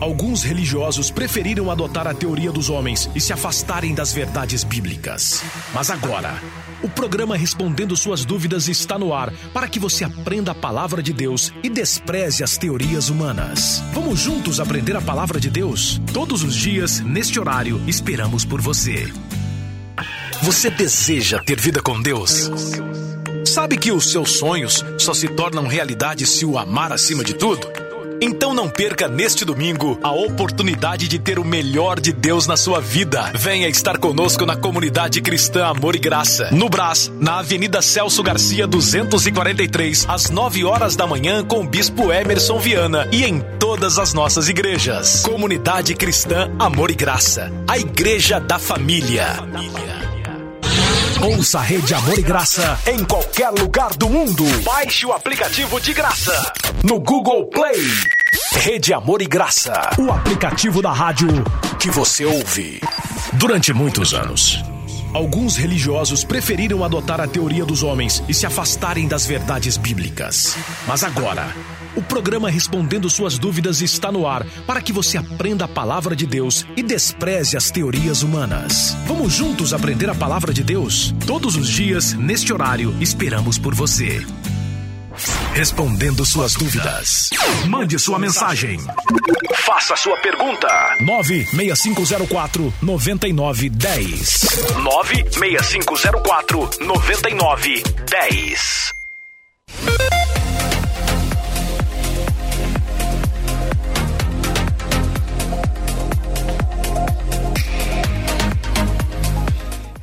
Alguns 0.00 0.42
religiosos 0.42 1.10
preferiram 1.10 1.70
adotar 1.70 2.06
a 2.06 2.12
teoria 2.12 2.52
dos 2.52 2.68
homens 2.68 3.08
e 3.14 3.20
se 3.20 3.32
afastarem 3.32 3.94
das 3.94 4.12
verdades 4.12 4.62
bíblicas. 4.62 5.42
Mas 5.72 5.90
agora, 5.90 6.34
o 6.82 6.88
programa 6.88 7.36
Respondendo 7.36 7.96
Suas 7.96 8.24
Dúvidas 8.24 8.68
está 8.68 8.98
no 8.98 9.14
ar 9.14 9.32
para 9.54 9.68
que 9.68 9.78
você 9.78 10.04
aprenda 10.04 10.52
a 10.52 10.54
palavra 10.54 11.02
de 11.02 11.14
Deus 11.14 11.50
e 11.62 11.70
despreze 11.70 12.44
as 12.44 12.58
teorias 12.58 13.08
humanas. 13.08 13.82
Vamos 13.94 14.20
juntos 14.20 14.60
aprender 14.60 14.94
a 14.96 15.00
palavra 15.00 15.40
de 15.40 15.48
Deus? 15.48 16.00
Todos 16.12 16.42
os 16.42 16.54
dias, 16.54 17.00
neste 17.00 17.40
horário, 17.40 17.80
esperamos 17.86 18.44
por 18.44 18.60
você. 18.60 19.10
Você 20.42 20.68
deseja 20.68 21.42
ter 21.42 21.58
vida 21.58 21.80
com 21.80 22.00
Deus? 22.00 22.50
Sabe 23.46 23.78
que 23.78 23.90
os 23.90 24.10
seus 24.10 24.32
sonhos 24.32 24.84
só 24.98 25.14
se 25.14 25.28
tornam 25.28 25.66
realidade 25.66 26.26
se 26.26 26.44
o 26.44 26.58
amar 26.58 26.92
acima 26.92 27.24
de 27.24 27.32
tudo? 27.32 27.75
Então 28.20 28.54
não 28.54 28.68
perca 28.68 29.08
neste 29.08 29.44
domingo 29.44 29.98
a 30.02 30.10
oportunidade 30.10 31.08
de 31.08 31.18
ter 31.18 31.38
o 31.38 31.44
melhor 31.44 32.00
de 32.00 32.12
Deus 32.12 32.46
na 32.46 32.56
sua 32.56 32.80
vida. 32.80 33.30
Venha 33.34 33.68
estar 33.68 33.98
conosco 33.98 34.46
na 34.46 34.56
comunidade 34.56 35.20
cristã 35.20 35.66
Amor 35.66 35.94
e 35.94 35.98
Graça, 35.98 36.50
no 36.50 36.68
Brás, 36.68 37.12
na 37.20 37.38
Avenida 37.38 37.82
Celso 37.82 38.22
Garcia 38.22 38.66
243, 38.66 40.06
às 40.08 40.30
9 40.30 40.64
horas 40.64 40.96
da 40.96 41.06
manhã 41.06 41.44
com 41.44 41.60
o 41.60 41.66
bispo 41.66 42.12
Emerson 42.12 42.58
Viana 42.58 43.08
e 43.12 43.24
em 43.24 43.40
todas 43.58 43.98
as 43.98 44.12
nossas 44.14 44.48
igrejas. 44.48 45.22
Comunidade 45.22 45.94
cristã 45.94 46.50
Amor 46.58 46.90
e 46.90 46.94
Graça, 46.94 47.52
a 47.68 47.78
igreja 47.78 48.40
da 48.40 48.58
família. 48.58 50.05
Ouça 51.22 51.58
a 51.58 51.62
Rede 51.62 51.94
Amor 51.94 52.18
e 52.18 52.22
Graça 52.22 52.78
em 52.86 53.04
qualquer 53.04 53.48
lugar 53.50 53.94
do 53.94 54.08
mundo. 54.08 54.44
Baixe 54.62 55.06
o 55.06 55.12
aplicativo 55.12 55.80
de 55.80 55.92
graça 55.94 56.52
no 56.84 57.00
Google 57.00 57.46
Play. 57.46 57.80
Rede 58.52 58.92
Amor 58.92 59.22
e 59.22 59.26
Graça, 59.26 59.90
o 59.98 60.10
aplicativo 60.10 60.82
da 60.82 60.92
rádio 60.92 61.28
que 61.80 61.90
você 61.90 62.24
ouve. 62.24 62.80
Durante 63.32 63.72
muitos 63.72 64.12
anos, 64.12 64.62
alguns 65.14 65.56
religiosos 65.56 66.22
preferiram 66.22 66.84
adotar 66.84 67.20
a 67.20 67.26
teoria 67.26 67.64
dos 67.64 67.82
homens 67.82 68.22
e 68.28 68.34
se 68.34 68.46
afastarem 68.46 69.08
das 69.08 69.26
verdades 69.26 69.76
bíblicas. 69.76 70.56
Mas 70.86 71.02
agora, 71.02 71.48
o 71.96 72.02
programa 72.02 72.50
Respondendo 72.50 73.10
Suas 73.10 73.38
Dúvidas 73.38 73.80
está 73.80 74.12
no 74.12 74.28
ar 74.28 74.46
para 74.66 74.80
que 74.80 74.92
você 74.92 75.18
aprenda 75.18 75.64
a 75.64 75.68
palavra 75.68 76.14
de 76.14 76.26
Deus 76.26 76.64
e 76.76 76.82
despreze 76.82 77.56
as 77.56 77.70
teorias 77.70 78.22
humanas. 78.22 78.96
Vamos 79.06 79.32
juntos 79.32 79.72
aprender 79.72 80.08
a 80.08 80.14
palavra 80.14 80.52
de 80.52 80.62
Deus? 80.62 81.14
Todos 81.26 81.56
os 81.56 81.68
dias, 81.68 82.12
neste 82.12 82.52
horário, 82.52 82.94
esperamos 83.00 83.58
por 83.58 83.74
você. 83.74 84.24
Respondendo 85.54 86.26
suas 86.26 86.54
dúvidas. 86.54 87.30
Mande 87.66 87.98
sua 87.98 88.18
mensagem. 88.18 88.78
Faça 89.54 89.96
sua 89.96 90.18
pergunta. 90.18 90.68
96504 91.00 92.74
9910. 92.82 94.40
96504 94.82 96.70
9910. 96.80 98.92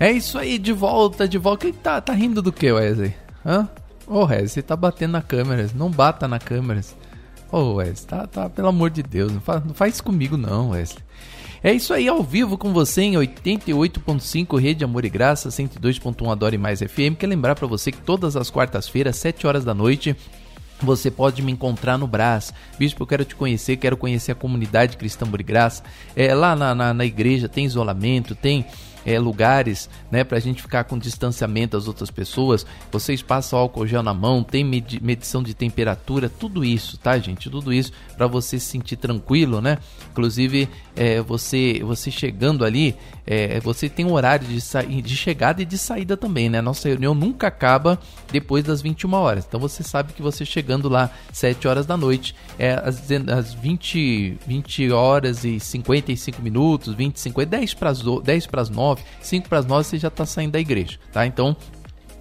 É 0.04 0.12
isso 0.12 0.38
aí, 0.38 0.60
de 0.60 0.74
volta, 0.74 1.26
de 1.26 1.38
volta. 1.38 1.66
Quem 1.66 1.72
tá, 1.72 2.01
tá 2.01 2.12
rindo 2.12 2.41
do 2.41 2.51
que, 2.51 2.70
Wesley? 2.70 3.16
Hã? 3.45 3.70
Ô, 4.06 4.16
oh, 4.16 4.26
Wesley, 4.26 4.49
você 4.49 4.62
tá 4.62 4.76
batendo 4.76 5.12
na 5.12 5.22
câmera. 5.22 5.70
Não 5.74 5.89
bata 5.89 6.28
na 6.28 6.39
câmera. 6.39 6.82
Ô, 7.49 7.58
oh, 7.58 7.74
Wesley, 7.76 8.06
tá, 8.06 8.28
tá, 8.28 8.49
pelo 8.49 8.68
amor 8.68 8.89
de 8.89 9.01
Deus. 9.01 9.32
Não 9.32 9.39
faz, 9.39 9.64
não 9.64 9.74
faz 9.74 10.01
comigo, 10.01 10.36
não, 10.36 10.72
Wesley. 10.72 11.01
É 11.64 11.72
isso 11.72 11.93
aí, 11.93 12.10
ao 12.10 12.22
vivo 12.22 12.58
com 12.58 12.74
você 12.74 13.04
em 13.04 13.14
88.5 13.14 14.60
Rede 14.60 14.84
Amor 14.84 15.06
e 15.06 15.10
Graça, 15.10 15.47
102.1 15.47 16.30
Adore 16.30 16.58
Mais 16.58 16.82
FM. 16.82 17.16
Quer 17.18 17.28
lembrar 17.28 17.56
para 17.56 17.66
você 17.66 17.89
que 17.89 18.01
todas 18.01 18.36
as 18.36 18.49
quartas-feiras, 18.49 19.16
7 19.16 19.47
horas 19.47 19.64
da 19.64 19.74
noite, 19.74 20.18
você 20.82 21.10
pode 21.10 21.41
me 21.41 21.54
encontrar 21.54 21.97
no 21.97 22.08
Brás. 22.08 22.54
Bispo, 22.78 23.04
eu 23.04 23.08
quero 23.08 23.24
te 23.24 23.38
conhecer, 23.38 23.78
quero 23.78 23.95
conhecer 23.95 24.34
a 24.34 24.36
comunidade 24.36 24.97
cristã 24.97 25.26
Amor 25.26 25.39
e 25.39 25.43
Graça. 25.43 25.82
É, 26.14 26.36
lá 26.36 26.58
na, 26.58 26.76
na, 26.76 26.93
na 26.93 27.06
igreja 27.06 27.47
tem 27.47 27.64
isolamento, 27.64 28.36
tem 28.36 28.66
é, 29.06 29.20
lugares 29.20 29.89
né, 30.12 30.24
para 30.24 30.38
a 30.38 30.41
gente 30.41 30.62
ficar 30.62 30.84
com 30.86 30.97
distanciamento 30.97 31.78
das 31.78 31.88
outras 31.88 32.10
pessoas. 32.10 32.66
Vocês 32.91 33.22
passam 33.22 33.60
álcool 33.60 33.88
gel 33.88 34.04
na 34.04 34.14
mão, 34.14 34.43
tem 34.43 34.64
medição 34.64 35.41
de 35.43 35.54
temperatura, 35.54 36.30
tudo 36.30 36.64
isso, 36.64 36.97
tá, 36.97 37.18
gente? 37.18 37.49
Tudo 37.49 37.74
isso 37.74 37.91
para 38.16 38.28
você 38.28 38.60
se 38.60 38.66
sentir 38.68 38.95
tranquilo, 38.95 39.62
né? 39.62 39.78
Inclusive, 40.12 40.70
é, 40.95 41.21
você 41.21 41.81
você 41.83 42.11
chegando 42.11 42.63
ali, 42.63 42.95
é, 43.25 43.59
você 43.59 43.89
tem 43.89 44.05
um 44.05 44.13
horário 44.13 44.47
de, 44.47 45.01
de 45.01 45.15
chegada 45.15 45.61
e 45.61 45.65
de 45.65 45.77
saída 45.77 46.15
também, 46.15 46.49
né? 46.49 46.61
Nossa 46.61 46.87
reunião 46.87 47.13
nunca 47.13 47.47
acaba 47.47 47.99
depois 48.31 48.63
das 48.63 48.81
21 48.81 49.13
horas. 49.13 49.45
Então 49.47 49.59
você 49.59 49.83
sabe 49.83 50.13
que 50.13 50.21
você 50.21 50.45
chegando 50.45 50.89
lá 50.89 51.09
7 51.31 51.67
horas 51.67 51.85
da 51.85 51.97
noite, 51.97 52.35
é 52.59 52.73
às, 52.73 53.01
às 53.11 53.53
20, 53.53 54.37
20 54.45 54.91
horas 54.91 55.43
e 55.43 55.59
55 55.59 56.41
minutos, 56.41 56.93
20, 56.93 57.19
50, 57.19 57.49
10 57.49 57.73
para 57.73 57.89
as 57.89 58.01
10 58.01 58.47
para 58.47 58.61
as 58.61 58.69
9, 58.69 59.03
5 59.21 59.49
para 59.49 59.59
as 59.59 59.65
9 59.65 59.83
você 59.83 59.97
já 59.97 60.07
está 60.07 60.25
saindo 60.25 60.51
da 60.51 60.59
igreja, 60.59 60.99
tá? 61.11 61.25
Então 61.25 61.55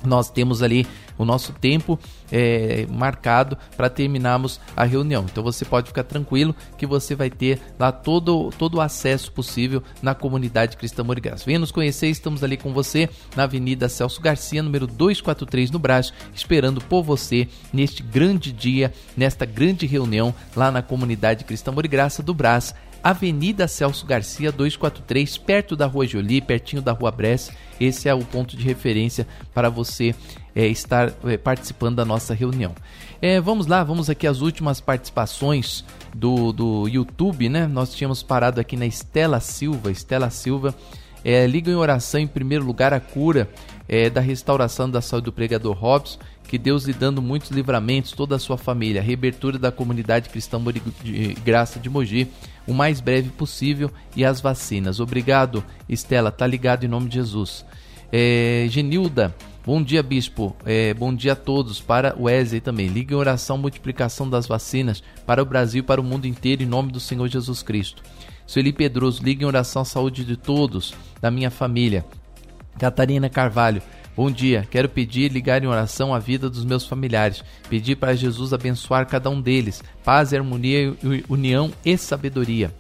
nós 0.05 0.31
temos 0.31 0.63
ali 0.63 0.87
o 1.23 1.27
nosso 1.27 1.53
tempo 1.53 1.99
é, 2.31 2.87
marcado 2.91 3.57
para 3.77 3.89
terminarmos 3.89 4.61
a 4.77 4.85
reunião. 4.85 5.25
Então 5.31 5.43
você 5.43 5.65
pode 5.65 5.89
ficar 5.89 6.05
tranquilo 6.05 6.55
que 6.77 6.87
você 6.87 7.15
vai 7.15 7.31
ter 7.31 7.61
lá 7.79 7.93
todo, 7.93 8.51
todo 8.59 8.77
o 8.77 8.81
acesso 8.81 9.33
possível 9.33 9.83
na 10.03 10.15
comunidade 10.15 10.77
Cristã 10.77 11.03
Morigás. 11.03 11.45
Venha 11.45 11.59
nos 11.59 11.73
conhecer, 11.73 12.09
estamos 12.09 12.43
ali 12.43 12.57
com 12.57 12.73
você 12.73 13.09
na 13.37 13.45
Avenida 13.45 13.89
Celso 13.89 14.21
Garcia, 14.21 14.63
número 14.63 14.87
243 14.87 15.71
no 15.71 15.79
Brás, 15.79 16.13
esperando 16.35 16.81
por 16.81 17.03
você 17.03 17.49
neste 17.73 18.03
grande 18.03 18.53
dia, 18.53 18.93
nesta 19.17 19.45
grande 19.45 19.87
reunião 19.87 20.35
lá 20.57 20.71
na 20.71 20.83
comunidade 20.83 21.45
Cristã 21.45 21.73
Morigraça 21.73 22.23
do 22.23 22.35
Brás 22.35 22.75
Avenida 23.03 23.67
Celso 23.67 24.07
Garcia 24.07 24.53
243, 24.53 25.37
perto 25.39 25.75
da 25.75 25.87
Rua 25.87 26.07
Jolie, 26.07 26.41
pertinho 26.41 26.81
da 26.81 26.93
Rua 26.93 27.11
Bresse. 27.11 27.51
Esse 27.81 28.09
é 28.09 28.15
o 28.15 28.25
ponto 28.25 28.57
de 28.57 28.65
referência 28.65 29.27
para 29.53 29.69
você 29.69 30.15
é, 30.55 30.67
estar 30.67 31.13
é, 31.25 31.37
participando 31.37 31.97
da 31.97 32.05
nossa 32.05 32.35
reunião. 32.35 32.75
É, 33.21 33.41
vamos 33.41 33.67
lá, 33.67 33.85
vamos 33.85 34.11
aqui 34.11 34.27
às 34.27 34.41
últimas 34.41 34.81
participações 34.81 35.85
do, 36.15 36.53
do 36.53 36.89
YouTube, 36.89 37.49
né? 37.49 37.67
Nós 37.67 37.95
tínhamos 37.95 38.23
parado 38.23 38.61
aqui 38.61 38.77
na 38.77 38.87
Estela 38.87 39.41
Silva. 39.41 39.91
Estela 39.91 40.29
Silva, 40.31 40.75
é, 41.25 41.47
liga 41.47 41.71
em 41.71 41.75
oração 41.75 42.21
em 42.21 42.27
primeiro 42.27 42.65
lugar 42.65 42.93
a 42.93 43.01
cura 43.01 43.49
é, 43.89 44.11
da 44.11 44.21
restauração 44.21 44.91
da 44.91 45.01
saúde 45.01 45.27
do 45.27 45.33
pregador 45.33 45.77
Robson 45.77 46.19
que 46.53 46.59
Deus 46.59 46.85
lhe 46.85 46.93
dando 46.93 47.23
muitos 47.23 47.51
livramentos, 47.51 48.13
toda 48.13 48.37
a 48.37 48.39
sua 48.39 48.59
família, 48.59 49.01
a 49.01 49.05
reabertura 49.05 49.59
da 49.59 49.73
comunidade 49.73 50.29
cristã 50.29 50.63
de 51.03 51.35
Graça 51.43 51.81
de 51.81 51.89
Mogi, 51.89 52.29
o 52.67 52.75
mais 52.75 53.01
breve 53.01 53.31
possível 53.31 53.91
e 54.15 54.23
as 54.23 54.39
vacinas. 54.39 55.01
Obrigado, 55.01 55.65
Estela, 55.89 56.31
tá 56.31 56.47
ligado 56.47 56.85
em 56.85 56.89
nome 56.89 57.09
de 57.09 57.15
Jesus. 57.15 57.65
É, 58.13 58.67
Genilda, 58.69 59.35
bom 59.65 59.83
dia, 59.83 60.03
bispo. 60.03 60.57
É, 60.65 60.95
bom 60.95 61.15
dia 61.15 61.33
a 61.33 61.37
todos. 61.37 61.81
Para 61.81 62.15
o 62.19 62.25
Wesley 62.25 62.61
também. 62.61 62.89
Liga 62.89 63.15
em 63.15 63.17
oração, 63.17 63.59
multiplicação 63.59 64.29
das 64.29 64.47
vacinas 64.47 65.03
para 65.27 65.43
o 65.43 65.47
Brasil 65.47 65.81
e 65.81 65.87
para 65.87 66.01
o 66.01 66.05
mundo 66.05 66.27
inteiro, 66.27 66.63
em 66.63 66.67
nome 66.67 66.93
do 66.93 67.01
Senhor 67.01 67.29
Jesus 67.29 67.63
Cristo. 67.63 68.03
Sueli 68.47 68.73
Pedroso, 68.73 69.23
liga 69.23 69.45
em 69.45 69.47
oração, 69.47 69.85
saúde 69.85 70.25
de 70.25 70.37
todos, 70.37 70.95
da 71.21 71.31
minha 71.31 71.51
família. 71.51 72.05
Catarina 72.79 73.29
Carvalho, 73.29 73.83
Bom 74.15 74.31
dia, 74.31 74.69
quero 74.71 74.91
pedir 74.91 75.33
ligar 75.33 75.65
em 75.65 75.67
oração 75.67 76.13
a 76.13 76.19
vida 76.19 76.51
dos 76.51 76.67
meus 76.67 76.87
familiares. 76.87 77.43
Pedir 77.71 77.97
para 77.97 78.15
Jesus 78.15 78.53
abençoar 78.53 79.07
cada 79.07 79.31
um 79.31 79.41
deles. 79.41 79.83
Paz, 80.05 80.35
harmonia, 80.35 80.95
união 81.31 81.73
e 81.83 81.97
sabedoria. 81.97 82.75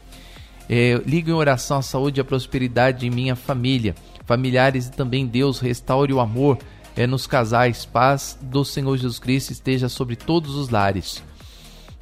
É, 0.68 1.01
ligo 1.07 1.30
em 1.30 1.33
oração 1.33 1.78
a 1.78 1.83
saúde 1.83 2.20
e 2.20 2.22
a 2.22 2.24
prosperidade 2.24 3.07
em 3.07 3.11
minha 3.11 3.35
família, 3.35 3.95
familiares 4.25 4.87
e 4.87 4.93
também 4.93 5.27
Deus 5.27 5.61
restaure 5.61 6.12
o 6.12 6.20
amor 6.20 6.59
é, 6.97 7.07
nos 7.07 7.27
casais. 7.27 7.85
Paz 7.85 8.39
do 8.41 8.64
Senhor 8.64 8.97
Jesus 8.97 9.18
Cristo 9.18 9.51
esteja 9.51 9.89
sobre 9.89 10.16
todos 10.16 10.55
os 10.55 10.68
lares. 10.68 11.23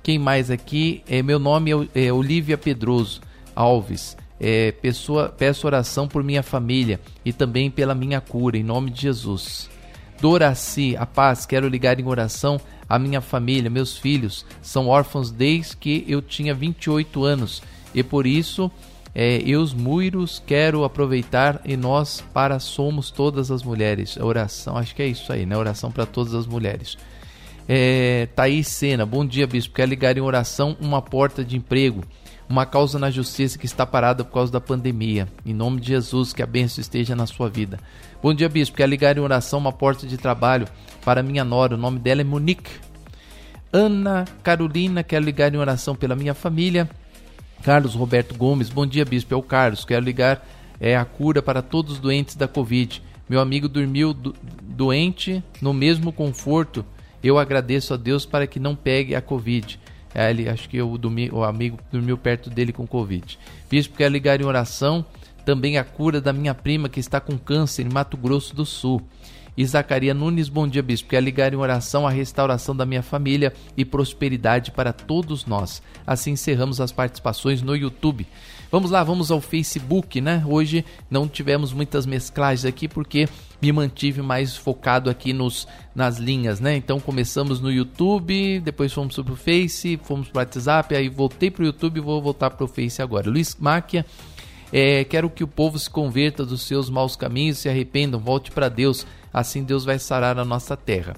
Quem 0.03 0.19
mais 0.19 0.51
aqui? 0.51 1.03
É, 1.09 1.23
meu 1.23 1.39
nome 1.39 1.71
é, 1.95 2.07
é 2.07 2.13
Olivia 2.13 2.57
Pedroso 2.57 3.21
Alves. 3.55 4.17
É, 4.39 4.73
pessoa, 4.73 5.29
peço 5.29 5.67
oração 5.67 6.09
por 6.09 6.25
minha 6.25 6.43
família 6.43 6.99
e 7.25 7.33
também 7.33 7.71
pela 7.71 7.95
minha 7.95 8.21
cura, 8.21 8.57
em 8.57 8.65
nome 8.65 8.91
de 8.91 9.03
Jesus. 9.03 9.69
Doraci, 10.21 10.97
a 10.97 11.05
paz, 11.05 11.45
quero 11.45 11.69
ligar 11.69 12.01
em 12.01 12.07
oração 12.07 12.61
a 12.89 12.99
minha 12.99 13.21
família, 13.21 13.71
meus 13.71 13.97
filhos 13.97 14.45
são 14.61 14.89
órfãos 14.89 15.31
desde 15.31 15.77
que 15.77 16.05
eu 16.09 16.21
tinha 16.21 16.53
28 16.53 17.23
anos 17.23 17.63
e 17.95 18.03
por 18.03 18.27
isso 18.27 18.71
é, 19.15 19.39
os 19.57 19.75
muiros 19.75 20.43
quero 20.45 20.85
aproveitar 20.85 21.61
e 21.65 21.77
nós 21.77 22.23
para 22.33 22.59
somos 22.59 23.11
todas 23.11 23.51
as 23.51 23.63
mulheres. 23.63 24.17
Oração, 24.17 24.77
acho 24.77 24.95
que 24.95 25.03
é 25.03 25.07
isso 25.07 25.33
aí, 25.33 25.45
né? 25.45 25.57
Oração 25.57 25.91
para 25.91 26.07
todas 26.07 26.35
as 26.35 26.47
mulheres. 26.47 26.97
É, 27.69 28.29
Thaís 28.35 28.69
Sena, 28.69 29.05
bom 29.07 29.25
dia, 29.25 29.47
bispo. 29.47 29.75
Quero 29.75 29.91
ligar 29.91 30.17
em 30.17 30.21
oração 30.21 30.77
uma 30.81 31.03
porta 31.03 31.45
de 31.45 31.57
emprego 31.57 32.03
uma 32.51 32.67
causa 32.67 32.99
na 32.99 33.13
justiça 33.13 33.57
que 33.57 33.65
está 33.65 33.87
parada 33.87 34.25
por 34.25 34.33
causa 34.33 34.51
da 34.51 34.61
pandemia. 34.61 35.29
Em 35.47 35.55
nome 35.55 35.81
de 35.81 35.87
Jesus, 35.87 36.33
que 36.33 36.43
a 36.43 36.47
bênção 36.47 36.83
esteja 36.83 37.15
na 37.15 37.25
sua 37.25 37.49
vida. 37.49 37.79
Bom 38.21 38.35
dia, 38.35 38.49
bispo. 38.49 38.77
Quer 38.77 38.89
ligar 38.89 39.17
em 39.17 39.21
oração 39.21 39.61
uma 39.61 39.73
porta 39.73 40.05
de 40.05 40.19
trabalho 40.19 40.67
para 41.05 41.23
minha 41.23 41.45
nora. 41.45 41.77
O 41.77 41.79
nome 41.79 42.01
dela 42.01 42.23
é 42.23 42.25
Monique. 42.25 42.73
Ana 43.73 44.25
Carolina, 44.43 45.05
quero 45.05 45.25
ligar 45.25 45.55
em 45.55 45.59
oração 45.59 45.95
pela 45.95 46.17
minha 46.17 46.35
família. 46.35 46.91
Carlos 47.63 47.95
Roberto 47.95 48.35
Gomes, 48.35 48.71
bom 48.71 48.87
dia, 48.87 49.05
bispo. 49.05 49.35
É 49.35 49.37
o 49.37 49.43
Carlos. 49.43 49.85
Quero 49.85 50.05
ligar 50.05 50.47
é, 50.81 50.97
a 50.97 51.05
cura 51.05 51.43
para 51.43 51.61
todos 51.61 51.95
os 51.95 51.99
doentes 51.99 52.35
da 52.35 52.49
Covid. 52.49 53.03
Meu 53.29 53.41
amigo 53.41 53.69
dormiu 53.69 54.15
do, 54.15 54.35
doente 54.63 55.43
no 55.61 55.75
mesmo 55.75 56.13
conforto. 56.13 56.85
Eu 57.23 57.39
agradeço 57.39 57.93
a 57.93 57.97
Deus 57.97 58.25
para 58.25 58.47
que 58.47 58.59
não 58.59 58.75
pegue 58.75 59.15
a 59.15 59.21
Covid. 59.21 59.79
É, 60.15 60.31
ele, 60.31 60.49
acho 60.49 60.69
que 60.69 60.81
o, 60.81 60.97
dormi, 60.97 61.31
o 61.31 61.45
amigo 61.45 61.79
dormiu 61.93 62.17
perto 62.17 62.49
dele 62.49 62.73
com 62.73 62.87
Covid. 62.87 63.39
Bispo, 63.71 63.97
quer 63.97 64.11
ligar 64.11 64.41
em 64.41 64.45
oração 64.45 65.05
também 65.45 65.79
a 65.79 65.85
cura 65.85 66.21
da 66.21 66.33
minha 66.33 66.55
prima 66.55 66.89
que 66.89 67.01
está 67.01 67.21
com 67.21 67.39
câncer 67.39 67.87
em 67.87 67.93
Mato 67.93 68.17
Grosso 68.17 68.55
do 68.55 68.65
Sul. 68.65 69.03
E 69.57 69.67
Zacaria 69.67 70.15
Nunes, 70.15 70.49
bom 70.49 70.67
dia, 70.67 70.83
bispo. 70.83 71.09
Quer 71.09 71.23
ligar 71.23 71.53
em 71.53 71.57
oração 71.57 72.07
a 72.07 72.11
restauração 72.11 72.75
da 72.75 72.87
minha 72.87 73.03
família 73.03 73.53
e 73.77 73.85
prosperidade 73.85 74.71
para 74.71 74.93
todos 74.93 75.47
nós. 75.47 75.83
Assim 76.07 76.33
encerramos 76.33 76.81
as 76.81 76.93
participações 76.93 77.61
no 77.63 77.77
YouTube. 77.77 78.27
Vamos 78.71 78.93
lá, 78.93 79.03
vamos 79.03 79.33
ao 79.33 79.41
Facebook, 79.41 80.21
né? 80.21 80.45
Hoje 80.47 80.85
não 81.11 81.27
tivemos 81.27 81.73
muitas 81.73 82.07
mesclagens 82.07 82.65
aqui 82.65 82.87
porque 82.87 83.29
me 83.61 83.73
mantive 83.73 84.23
mais 84.23 84.57
focado 84.57 85.11
aqui 85.11 85.33
nos, 85.33 85.67
nas 85.93 86.19
linhas, 86.19 86.61
né? 86.61 86.77
Então 86.77 87.01
começamos 87.01 87.61
no 87.61 87.71
YouTube, 87.71 88.61
depois 88.61 88.93
fomos 88.93 89.17
para 89.17 89.33
o 89.33 89.37
Face, 89.37 89.99
fomos 90.05 90.29
para 90.29 90.39
o 90.39 90.41
WhatsApp, 90.43 90.95
aí 90.95 91.09
voltei 91.09 91.51
para 91.51 91.63
o 91.63 91.67
YouTube 91.67 91.97
e 91.97 92.01
vou 92.01 92.23
voltar 92.23 92.51
para 92.51 92.65
o 92.65 92.69
Face 92.69 93.03
agora. 93.03 93.29
Luiz 93.29 93.57
Máquia, 93.59 94.07
é, 94.73 95.05
quero 95.05 95.29
que 95.29 95.45
o 95.45 95.49
povo 95.49 95.79
se 95.79 95.91
converta 95.91 96.45
dos 96.45 96.63
seus 96.63 96.89
maus 96.89 97.17
caminhos, 97.17 97.59
se 97.59 97.69
arrependam, 97.69 98.21
volte 98.21 98.51
para 98.51 98.69
Deus, 98.69 99.07
assim 99.33 99.65
Deus 99.65 99.85
vai 99.85 99.99
sarar 99.99 100.39
a 100.39 100.45
nossa 100.45 100.77
terra. 100.77 101.17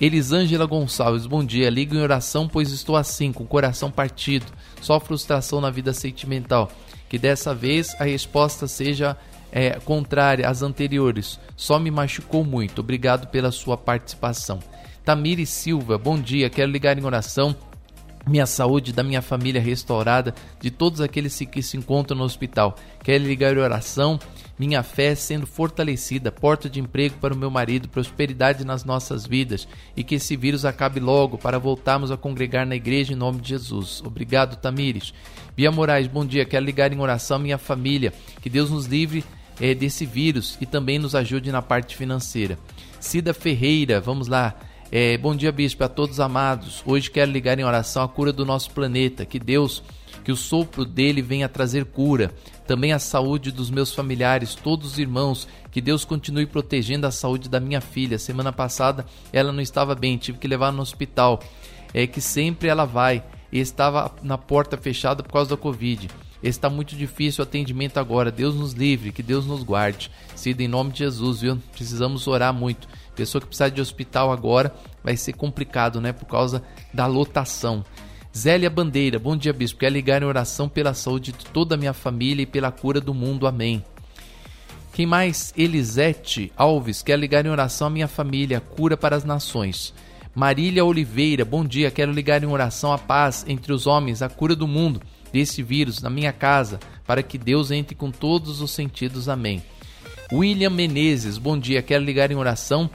Elisângela 0.00 0.64
Gonçalves, 0.64 1.26
bom 1.26 1.44
dia. 1.44 1.68
Ligo 1.68 1.94
em 1.94 2.00
oração, 2.00 2.48
pois 2.48 2.70
estou 2.70 2.96
assim, 2.96 3.32
com 3.32 3.44
o 3.44 3.46
coração 3.46 3.90
partido. 3.90 4.46
Só 4.80 4.98
frustração 4.98 5.60
na 5.60 5.70
vida 5.70 5.92
sentimental. 5.92 6.72
Que 7.06 7.18
dessa 7.18 7.54
vez 7.54 7.94
a 8.00 8.04
resposta 8.04 8.66
seja 8.66 9.14
é, 9.52 9.72
contrária 9.80 10.48
às 10.48 10.62
anteriores. 10.62 11.38
Só 11.54 11.78
me 11.78 11.90
machucou 11.90 12.42
muito. 12.42 12.78
Obrigado 12.80 13.26
pela 13.26 13.52
sua 13.52 13.76
participação. 13.76 14.60
Tamiri 15.04 15.44
Silva, 15.44 15.98
bom 15.98 16.18
dia. 16.18 16.48
Quero 16.48 16.72
ligar 16.72 16.98
em 16.98 17.04
oração 17.04 17.54
minha 18.26 18.46
saúde, 18.46 18.92
da 18.92 19.02
minha 19.02 19.22
família 19.22 19.60
restaurada, 19.60 20.34
de 20.60 20.70
todos 20.70 21.00
aqueles 21.00 21.38
que 21.38 21.62
se 21.62 21.76
encontram 21.76 22.18
no 22.18 22.24
hospital. 22.24 22.76
Quero 23.02 23.24
ligar 23.24 23.54
em 23.54 23.60
oração 23.60 24.18
minha 24.58 24.82
fé 24.82 25.14
sendo 25.14 25.46
fortalecida, 25.46 26.30
porta 26.30 26.68
de 26.68 26.80
emprego 26.80 27.16
para 27.18 27.32
o 27.32 27.36
meu 27.36 27.50
marido, 27.50 27.88
prosperidade 27.88 28.62
nas 28.62 28.84
nossas 28.84 29.26
vidas 29.26 29.66
e 29.96 30.04
que 30.04 30.16
esse 30.16 30.36
vírus 30.36 30.66
acabe 30.66 31.00
logo 31.00 31.38
para 31.38 31.58
voltarmos 31.58 32.10
a 32.10 32.16
congregar 32.16 32.66
na 32.66 32.76
igreja 32.76 33.14
em 33.14 33.16
nome 33.16 33.40
de 33.40 33.48
Jesus. 33.48 34.02
Obrigado, 34.04 34.56
Tamires. 34.56 35.14
Bia 35.56 35.72
Moraes, 35.72 36.06
bom 36.06 36.26
dia. 36.26 36.44
Quero 36.44 36.66
ligar 36.66 36.92
em 36.92 37.00
oração 37.00 37.38
minha 37.38 37.56
família, 37.56 38.12
que 38.42 38.50
Deus 38.50 38.70
nos 38.70 38.84
livre 38.84 39.24
é, 39.58 39.74
desse 39.74 40.04
vírus 40.04 40.58
e 40.60 40.66
também 40.66 40.98
nos 40.98 41.14
ajude 41.14 41.50
na 41.50 41.62
parte 41.62 41.96
financeira. 41.96 42.58
Cida 43.00 43.32
Ferreira, 43.32 43.98
vamos 43.98 44.28
lá. 44.28 44.54
É, 44.92 45.16
bom 45.16 45.36
dia, 45.36 45.52
bispo, 45.52 45.84
a 45.84 45.88
todos 45.88 46.18
amados. 46.18 46.82
Hoje 46.84 47.08
quero 47.08 47.30
ligar 47.30 47.56
em 47.56 47.62
oração 47.62 48.02
a 48.02 48.08
cura 48.08 48.32
do 48.32 48.44
nosso 48.44 48.72
planeta. 48.72 49.24
Que 49.24 49.38
Deus, 49.38 49.84
que 50.24 50.32
o 50.32 50.36
sopro 50.36 50.84
dele 50.84 51.22
venha 51.22 51.48
trazer 51.48 51.84
cura. 51.84 52.34
Também 52.66 52.92
a 52.92 52.98
saúde 52.98 53.52
dos 53.52 53.70
meus 53.70 53.94
familiares, 53.94 54.56
todos 54.56 54.92
os 54.92 54.98
irmãos. 54.98 55.46
Que 55.70 55.80
Deus 55.80 56.04
continue 56.04 56.44
protegendo 56.44 57.06
a 57.06 57.12
saúde 57.12 57.48
da 57.48 57.60
minha 57.60 57.80
filha. 57.80 58.18
Semana 58.18 58.52
passada 58.52 59.06
ela 59.32 59.52
não 59.52 59.60
estava 59.60 59.94
bem, 59.94 60.18
tive 60.18 60.38
que 60.38 60.48
levar 60.48 60.72
no 60.72 60.82
hospital. 60.82 61.38
É 61.94 62.04
que 62.08 62.20
sempre 62.20 62.66
ela 62.68 62.84
vai 62.84 63.22
e 63.52 63.60
estava 63.60 64.12
na 64.24 64.36
porta 64.36 64.76
fechada 64.76 65.22
por 65.22 65.32
causa 65.32 65.50
da 65.50 65.56
Covid. 65.56 66.08
Está 66.42 66.70
muito 66.70 66.96
difícil 66.96 67.44
o 67.44 67.46
atendimento 67.46 67.98
agora. 67.98 68.30
Deus 68.30 68.54
nos 68.54 68.72
livre, 68.72 69.12
que 69.12 69.22
Deus 69.22 69.46
nos 69.46 69.62
guarde. 69.62 70.10
Cida, 70.34 70.62
em 70.62 70.68
nome 70.68 70.90
de 70.90 71.00
Jesus, 71.00 71.42
viu? 71.42 71.58
Precisamos 71.72 72.26
orar 72.26 72.52
muito. 72.52 72.88
Pessoa 73.20 73.42
que 73.42 73.48
precisar 73.48 73.68
de 73.68 73.82
hospital 73.82 74.32
agora 74.32 74.74
vai 75.04 75.14
ser 75.14 75.34
complicado, 75.34 76.00
né? 76.00 76.10
Por 76.10 76.24
causa 76.24 76.62
da 76.90 77.06
lotação. 77.06 77.84
Zélia 78.34 78.70
Bandeira, 78.70 79.18
bom 79.18 79.36
dia, 79.36 79.52
bispo. 79.52 79.80
Quer 79.80 79.92
ligar 79.92 80.22
em 80.22 80.24
oração 80.24 80.70
pela 80.70 80.94
saúde 80.94 81.30
de 81.32 81.44
toda 81.44 81.74
a 81.74 81.78
minha 81.78 81.92
família 81.92 82.44
e 82.44 82.46
pela 82.46 82.72
cura 82.72 82.98
do 82.98 83.12
mundo. 83.12 83.46
Amém. 83.46 83.84
Quem 84.94 85.04
mais? 85.04 85.52
Elisete 85.54 86.50
Alves, 86.56 87.02
quer 87.02 87.18
ligar 87.18 87.44
em 87.44 87.50
oração 87.50 87.88
à 87.88 87.90
minha 87.90 88.08
família, 88.08 88.58
cura 88.58 88.96
para 88.96 89.16
as 89.16 89.24
nações. 89.24 89.92
Marília 90.34 90.82
Oliveira, 90.82 91.44
bom 91.44 91.62
dia. 91.62 91.90
Quero 91.90 92.12
ligar 92.12 92.42
em 92.42 92.46
oração 92.46 92.90
a 92.90 92.96
paz 92.96 93.44
entre 93.46 93.70
os 93.70 93.86
homens, 93.86 94.22
a 94.22 94.30
cura 94.30 94.56
do 94.56 94.66
mundo 94.66 95.02
desse 95.30 95.62
vírus 95.62 96.00
na 96.00 96.08
minha 96.08 96.32
casa, 96.32 96.80
para 97.06 97.22
que 97.22 97.36
Deus 97.36 97.70
entre 97.70 97.94
com 97.94 98.10
todos 98.10 98.62
os 98.62 98.70
sentidos. 98.70 99.28
Amém. 99.28 99.62
William 100.32 100.70
Menezes, 100.70 101.38
bom 101.38 101.58
dia. 101.58 101.82
Quero 101.82 102.04
ligar 102.04 102.30
em 102.30 102.36
oração 102.36 102.88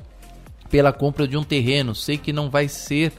pela 0.69 0.91
compra 0.93 1.27
de 1.27 1.37
um 1.37 1.43
terreno. 1.43 1.93
Sei 1.95 2.17
que 2.17 2.33
não 2.33 2.49
vai 2.49 2.67
ser 2.67 3.13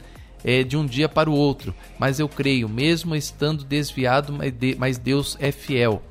é, 0.45 0.63
de 0.63 0.77
um 0.77 0.87
dia 0.87 1.09
para 1.09 1.31
o 1.31 1.35
outro, 1.35 1.75
mas 1.99 2.21
eu 2.21 2.29
creio, 2.29 2.69
mesmo 2.69 3.17
estando 3.17 3.65
desviado, 3.65 4.33
mas 4.79 4.99
Deus 4.99 5.37
é 5.41 5.51
fiel. 5.51 6.03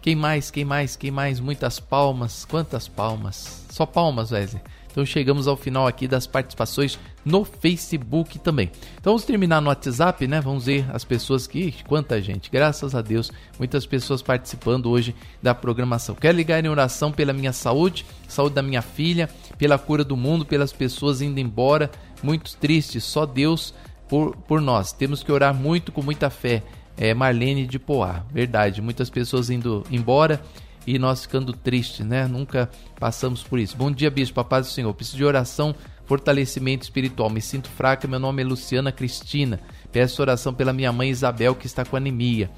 Quem 0.00 0.14
mais? 0.14 0.50
Quem 0.50 0.64
mais? 0.66 0.96
Quem 0.96 1.10
mais? 1.10 1.40
Muitas 1.40 1.80
palmas. 1.80 2.44
Quantas 2.44 2.86
palmas? 2.86 3.64
Só 3.70 3.86
palmas, 3.86 4.32
Wesley. 4.32 4.60
Então 4.94 5.04
chegamos 5.04 5.48
ao 5.48 5.56
final 5.56 5.88
aqui 5.88 6.06
das 6.06 6.24
participações 6.24 7.00
no 7.24 7.44
Facebook 7.44 8.38
também. 8.38 8.70
Então 9.00 9.12
vamos 9.12 9.24
terminar 9.24 9.60
no 9.60 9.68
WhatsApp, 9.68 10.24
né? 10.28 10.40
Vamos 10.40 10.66
ver 10.66 10.86
as 10.92 11.02
pessoas 11.02 11.48
que. 11.48 11.74
Quanta 11.88 12.22
gente, 12.22 12.48
graças 12.48 12.94
a 12.94 13.02
Deus, 13.02 13.32
muitas 13.58 13.84
pessoas 13.86 14.22
participando 14.22 14.88
hoje 14.88 15.12
da 15.42 15.52
programação. 15.52 16.14
Quero 16.14 16.36
ligar 16.36 16.64
em 16.64 16.68
oração 16.68 17.10
pela 17.10 17.32
minha 17.32 17.52
saúde, 17.52 18.06
saúde 18.28 18.54
da 18.54 18.62
minha 18.62 18.82
filha, 18.82 19.28
pela 19.56 19.78
cura 19.78 20.04
do 20.04 20.16
mundo, 20.16 20.44
pelas 20.44 20.72
pessoas 20.72 21.22
indo 21.22 21.38
embora, 21.38 21.90
muito 22.22 22.56
tristes, 22.56 23.04
só 23.04 23.26
Deus 23.26 23.74
por, 24.08 24.36
por 24.36 24.60
nós. 24.60 24.92
Temos 24.92 25.22
que 25.22 25.32
orar 25.32 25.54
muito 25.54 25.92
com 25.92 26.02
muita 26.02 26.30
fé. 26.30 26.62
É 26.96 27.12
Marlene 27.12 27.66
de 27.66 27.78
Poá, 27.78 28.24
verdade. 28.32 28.80
Muitas 28.80 29.10
pessoas 29.10 29.50
indo 29.50 29.84
embora 29.90 30.40
e 30.86 30.98
nós 30.98 31.22
ficando 31.22 31.52
tristes, 31.52 32.06
né? 32.06 32.26
Nunca 32.26 32.70
passamos 32.98 33.42
por 33.42 33.58
isso. 33.58 33.76
Bom 33.76 33.90
dia, 33.90 34.10
bispo, 34.10 34.40
a 34.40 34.44
paz 34.44 34.66
do 34.66 34.72
Senhor. 34.72 34.92
Preciso 34.94 35.16
de 35.16 35.24
oração, 35.24 35.74
fortalecimento 36.06 36.84
espiritual. 36.84 37.30
Me 37.30 37.40
sinto 37.40 37.68
fraca, 37.68 38.06
meu 38.06 38.20
nome 38.20 38.42
é 38.42 38.44
Luciana 38.44 38.92
Cristina. 38.92 39.60
Peço 39.90 40.20
oração 40.22 40.52
pela 40.52 40.72
minha 40.72 40.92
mãe 40.92 41.10
Isabel, 41.10 41.54
que 41.54 41.66
está 41.66 41.84
com 41.84 41.96
anemia. 41.96 42.50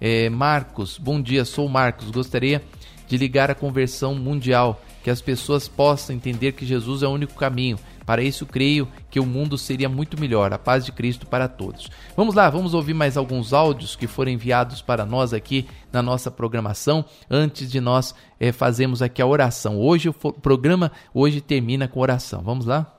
É, 0.00 0.28
Marcos, 0.28 0.98
bom 0.98 1.20
dia, 1.20 1.44
sou 1.44 1.68
Marcos. 1.68 2.10
Gostaria 2.10 2.62
de 3.08 3.16
ligar 3.16 3.50
a 3.50 3.54
conversão 3.54 4.14
mundial, 4.14 4.82
que 5.04 5.10
as 5.10 5.20
pessoas 5.20 5.68
possam 5.68 6.16
entender 6.16 6.52
que 6.52 6.64
Jesus 6.64 7.02
é 7.02 7.06
o 7.06 7.10
único 7.10 7.34
caminho 7.34 7.78
para 8.06 8.22
isso, 8.22 8.46
creio 8.46 8.88
que 9.10 9.20
o 9.20 9.26
mundo 9.26 9.58
seria 9.58 9.86
muito 9.86 10.18
melhor. 10.18 10.50
A 10.50 10.58
paz 10.58 10.82
de 10.84 10.92
Cristo 10.92 11.26
para 11.26 11.46
todos. 11.46 11.90
Vamos 12.16 12.34
lá, 12.34 12.48
vamos 12.48 12.72
ouvir 12.72 12.94
mais 12.94 13.18
alguns 13.18 13.52
áudios 13.52 13.94
que 13.94 14.06
foram 14.06 14.32
enviados 14.32 14.80
para 14.80 15.04
nós 15.04 15.34
aqui 15.34 15.68
na 15.92 16.00
nossa 16.00 16.30
programação, 16.30 17.04
antes 17.30 17.70
de 17.70 17.82
nós 17.82 18.14
é, 18.40 18.50
fazermos 18.50 19.02
aqui 19.02 19.20
a 19.20 19.26
oração. 19.26 19.78
Hoje 19.78 20.08
o 20.08 20.14
programa 20.14 20.90
hoje 21.12 21.42
termina 21.42 21.86
com 21.86 22.00
oração. 22.00 22.42
Vamos 22.42 22.64
lá? 22.64 22.90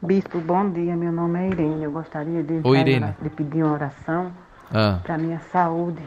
Bispo, 0.00 0.38
bom 0.40 0.70
dia. 0.70 0.96
Meu 0.96 1.10
nome 1.10 1.40
é 1.40 1.48
Irene. 1.48 1.82
Eu 1.82 1.90
gostaria 1.90 2.44
de, 2.44 2.60
Oi, 2.62 2.78
Irene. 2.78 3.12
de 3.20 3.28
pedir 3.28 3.64
uma 3.64 3.72
oração 3.72 4.32
ah. 4.72 5.00
para 5.02 5.18
minha 5.18 5.40
saúde. 5.52 6.02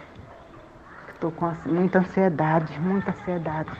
Estou 1.13 1.31
com 1.31 1.53
muita 1.65 1.99
ansiedade, 1.99 2.79
muita 2.79 3.11
ansiedade 3.11 3.71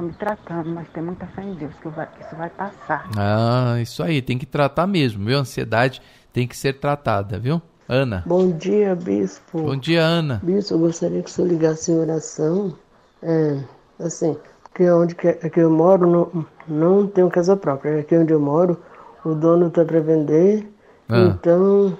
estou 0.00 0.02
me 0.02 0.12
tratando, 0.14 0.70
mas 0.70 0.88
tem 0.88 1.02
muita 1.02 1.26
fé 1.26 1.42
em 1.42 1.54
Deus 1.54 1.74
que, 1.80 1.88
vai, 1.88 2.06
que 2.06 2.24
isso 2.24 2.34
vai 2.34 2.50
passar. 2.50 3.08
Ah, 3.16 3.78
isso 3.80 4.02
aí, 4.02 4.22
tem 4.22 4.38
que 4.38 4.46
tratar 4.46 4.86
mesmo, 4.86 5.24
viu? 5.24 5.36
A 5.36 5.40
ansiedade 5.40 6.00
tem 6.32 6.48
que 6.48 6.56
ser 6.56 6.74
tratada, 6.74 7.38
viu? 7.38 7.60
Ana. 7.88 8.22
Bom 8.26 8.50
dia, 8.52 8.94
bispo. 8.94 9.62
Bom 9.62 9.76
dia, 9.76 10.02
Ana. 10.02 10.40
Bispo, 10.42 10.74
eu 10.74 10.78
gostaria 10.78 11.22
que 11.22 11.28
o 11.28 11.32
senhor 11.32 11.48
ligasse 11.48 11.90
em 11.90 11.98
oração. 11.98 12.74
É, 13.22 13.58
assim, 13.98 14.36
porque 14.62 14.88
onde 14.90 15.14
que, 15.14 15.32
que 15.32 15.60
eu 15.60 15.70
moro 15.70 16.06
não, 16.06 16.46
não 16.68 17.06
tenho 17.06 17.28
casa 17.28 17.56
própria. 17.56 18.00
Aqui 18.00 18.16
onde 18.16 18.32
eu 18.32 18.40
moro, 18.40 18.78
o 19.24 19.34
dono 19.34 19.66
está 19.66 19.84
para 19.84 20.00
vender. 20.00 20.66
Ah. 21.08 21.18
Então, 21.18 21.98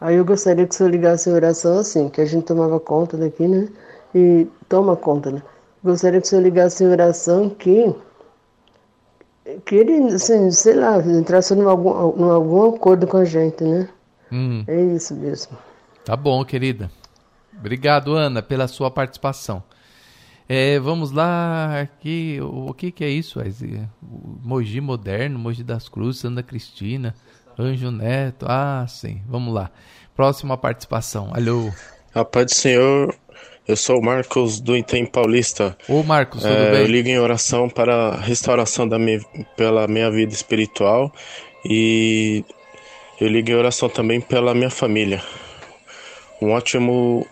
aí 0.00 0.16
eu 0.16 0.24
gostaria 0.24 0.66
que 0.66 0.74
o 0.74 0.76
senhor 0.76 0.90
ligasse 0.90 1.30
em 1.30 1.32
oração 1.32 1.78
assim, 1.78 2.08
que 2.08 2.20
a 2.20 2.26
gente 2.26 2.44
tomava 2.44 2.80
conta 2.80 3.16
daqui, 3.16 3.46
né? 3.46 3.68
E 4.12 4.48
toma 4.68 4.96
conta, 4.96 5.30
né? 5.30 5.40
Gostaria 5.82 6.20
que 6.20 6.26
o 6.26 6.28
senhor 6.28 6.42
ligasse 6.42 6.84
em 6.84 6.88
oração 6.88 7.48
que, 7.48 7.94
que 9.64 9.74
ele, 9.74 10.14
assim, 10.14 10.50
sei 10.50 10.74
lá, 10.74 10.98
entrasse 10.98 11.54
em 11.54 11.62
algum, 11.62 11.90
em 12.18 12.30
algum 12.30 12.74
acordo 12.74 13.06
com 13.06 13.16
a 13.16 13.24
gente, 13.24 13.64
né? 13.64 13.88
Hum. 14.30 14.62
É 14.66 14.80
isso 14.80 15.14
mesmo. 15.14 15.56
Tá 16.04 16.14
bom, 16.16 16.44
querida. 16.44 16.90
Obrigado, 17.58 18.14
Ana, 18.14 18.42
pela 18.42 18.68
sua 18.68 18.90
participação. 18.90 19.62
É, 20.48 20.80
vamos 20.80 21.12
lá, 21.12 21.80
aqui, 21.80 22.40
o, 22.42 22.70
o 22.70 22.74
que, 22.74 22.90
que 22.90 23.04
é 23.04 23.08
isso? 23.08 23.38
O 24.02 24.38
Mogi 24.42 24.80
Moderno, 24.80 25.38
Mogi 25.38 25.62
das 25.62 25.88
Cruzes, 25.88 26.22
Santa 26.22 26.42
Cristina, 26.42 27.14
Anjo 27.56 27.90
Neto, 27.90 28.46
ah, 28.48 28.84
sim, 28.88 29.22
vamos 29.28 29.54
lá. 29.54 29.70
Próxima 30.16 30.58
participação, 30.58 31.30
alô. 31.32 31.70
A 32.12 32.24
paz 32.24 32.46
do 32.46 32.54
Senhor, 32.54 33.14
eu 33.70 33.76
sou 33.76 34.00
o 34.00 34.02
Marcos 34.02 34.60
do 34.60 34.76
Item 34.76 35.06
Paulista. 35.06 35.76
Ô 35.88 36.02
Marcos, 36.02 36.42
tudo 36.42 36.52
é, 36.52 36.70
bem? 36.72 36.80
Eu 36.80 36.86
ligo 36.88 37.08
em 37.08 37.18
oração 37.20 37.68
para 37.68 38.08
a 38.08 38.16
restauração 38.16 38.86
da 38.86 38.98
minha, 38.98 39.20
pela 39.56 39.86
minha 39.86 40.10
vida 40.10 40.32
espiritual 40.32 41.12
e 41.64 42.44
eu 43.20 43.28
ligo 43.28 43.48
em 43.48 43.54
oração 43.54 43.88
também 43.88 44.20
pela 44.20 44.54
minha 44.54 44.70
família. 44.70 45.22
Um 46.42 46.50
ótimo, 46.50 47.24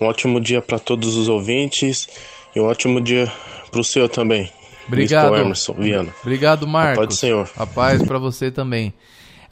um 0.00 0.06
ótimo 0.06 0.40
dia 0.40 0.62
para 0.62 0.78
todos 0.78 1.16
os 1.16 1.28
ouvintes 1.28 2.08
e 2.54 2.60
um 2.60 2.66
ótimo 2.66 3.00
dia 3.00 3.30
para 3.68 3.80
o 3.80 3.84
senhor 3.84 4.08
também. 4.08 4.52
Obrigado. 4.86 5.34
Emerson 5.34 5.72
Viana. 5.72 6.14
Obrigado, 6.22 6.68
Marcos. 6.68 6.98
A 6.98 7.00
paz 7.00 7.08
do 7.08 7.14
Senhor. 7.14 7.50
A 7.56 7.66
paz 7.66 8.02
para 8.02 8.18
você 8.18 8.50
também. 8.50 8.94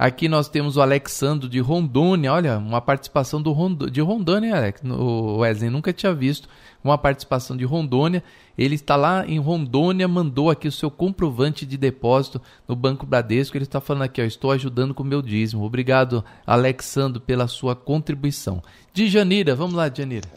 Aqui 0.03 0.29
nós 0.29 0.49
temos 0.49 0.77
o 0.77 0.81
Alexandro 0.81 1.49
de 1.49 1.61
Rondônia. 1.61 2.33
Olha, 2.33 2.59
uma 2.59 2.81
participação 2.81 3.41
do 3.41 3.53
Rond... 3.53 3.89
de 3.89 4.01
Rondônia, 4.01 4.57
Alex. 4.57 4.83
O 4.83 5.37
Wesley 5.37 5.71
nunca 5.71 5.93
tinha 5.93 6.13
visto 6.13 6.49
uma 6.83 6.99
participação 6.99 7.57
de 7.57 7.65
Rondônia. 7.65 8.21
Ele 8.59 8.75
está 8.75 8.97
lá 8.97 9.25
em 9.25 9.39
Rondônia, 9.39 10.09
mandou 10.09 10.51
aqui 10.51 10.67
o 10.67 10.73
seu 10.73 10.91
comprovante 10.91 11.65
de 11.65 11.77
depósito 11.77 12.43
no 12.67 12.75
Banco 12.75 13.07
Bradesco. 13.07 13.57
Ele 13.57 13.63
está 13.63 13.81
falando 13.81 14.03
aqui, 14.03 14.21
ó, 14.21 14.25
estou 14.25 14.51
ajudando 14.51 14.93
com 14.93 15.05
o 15.05 15.07
meu 15.07 15.23
dízimo. 15.23 15.63
Obrigado, 15.63 16.25
Alexandro, 16.45 17.21
pela 17.21 17.47
sua 17.47 17.77
contribuição. 17.77 18.61
De 18.93 19.07
Janira, 19.07 19.55
vamos 19.55 19.75
lá, 19.75 19.89
Janira. 19.89 20.29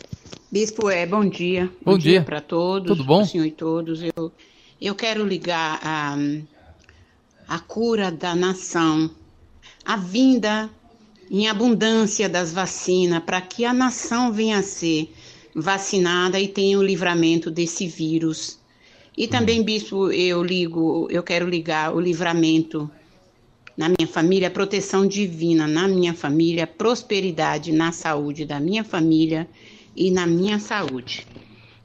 Bispo, 0.51 0.91
é 0.91 1.07
bom 1.07 1.27
dia. 1.27 1.71
Bom, 1.83 1.93
bom 1.93 1.97
dia, 1.97 2.11
dia 2.11 2.21
para 2.21 2.39
todos. 2.39 2.89
Tudo 2.89 3.03
bom? 3.03 3.25
Senhor 3.25 3.45
e 3.45 3.51
todos. 3.51 4.03
Eu, 4.15 4.31
eu 4.79 4.93
quero 4.93 5.25
ligar 5.25 5.79
a, 5.83 6.15
a 7.47 7.59
cura 7.61 8.11
da 8.11 8.35
nação 8.35 9.09
a 9.85 9.95
vinda 9.95 10.69
em 11.29 11.47
abundância 11.47 12.27
das 12.27 12.51
vacinas 12.51 13.23
para 13.23 13.39
que 13.41 13.65
a 13.65 13.73
nação 13.73 14.31
venha 14.31 14.57
a 14.57 14.63
ser 14.63 15.13
vacinada 15.53 16.39
e 16.39 16.47
tenha 16.47 16.77
o 16.77 16.83
livramento 16.83 17.49
desse 17.49 17.87
vírus. 17.87 18.59
E 19.17 19.27
também, 19.27 19.63
bispo, 19.63 20.11
eu 20.11 20.43
ligo, 20.43 21.07
eu 21.09 21.23
quero 21.23 21.47
ligar 21.47 21.95
o 21.95 21.99
livramento 21.99 22.89
na 23.77 23.87
minha 23.87 24.07
família, 24.07 24.47
a 24.47 24.51
proteção 24.51 25.07
divina 25.07 25.67
na 25.67 25.87
minha 25.87 26.13
família, 26.13 26.67
prosperidade 26.67 27.71
na 27.71 27.91
saúde 27.91 28.45
da 28.45 28.59
minha 28.59 28.83
família 28.83 29.47
e 29.95 30.11
na 30.11 30.25
minha 30.25 30.59
saúde. 30.59 31.25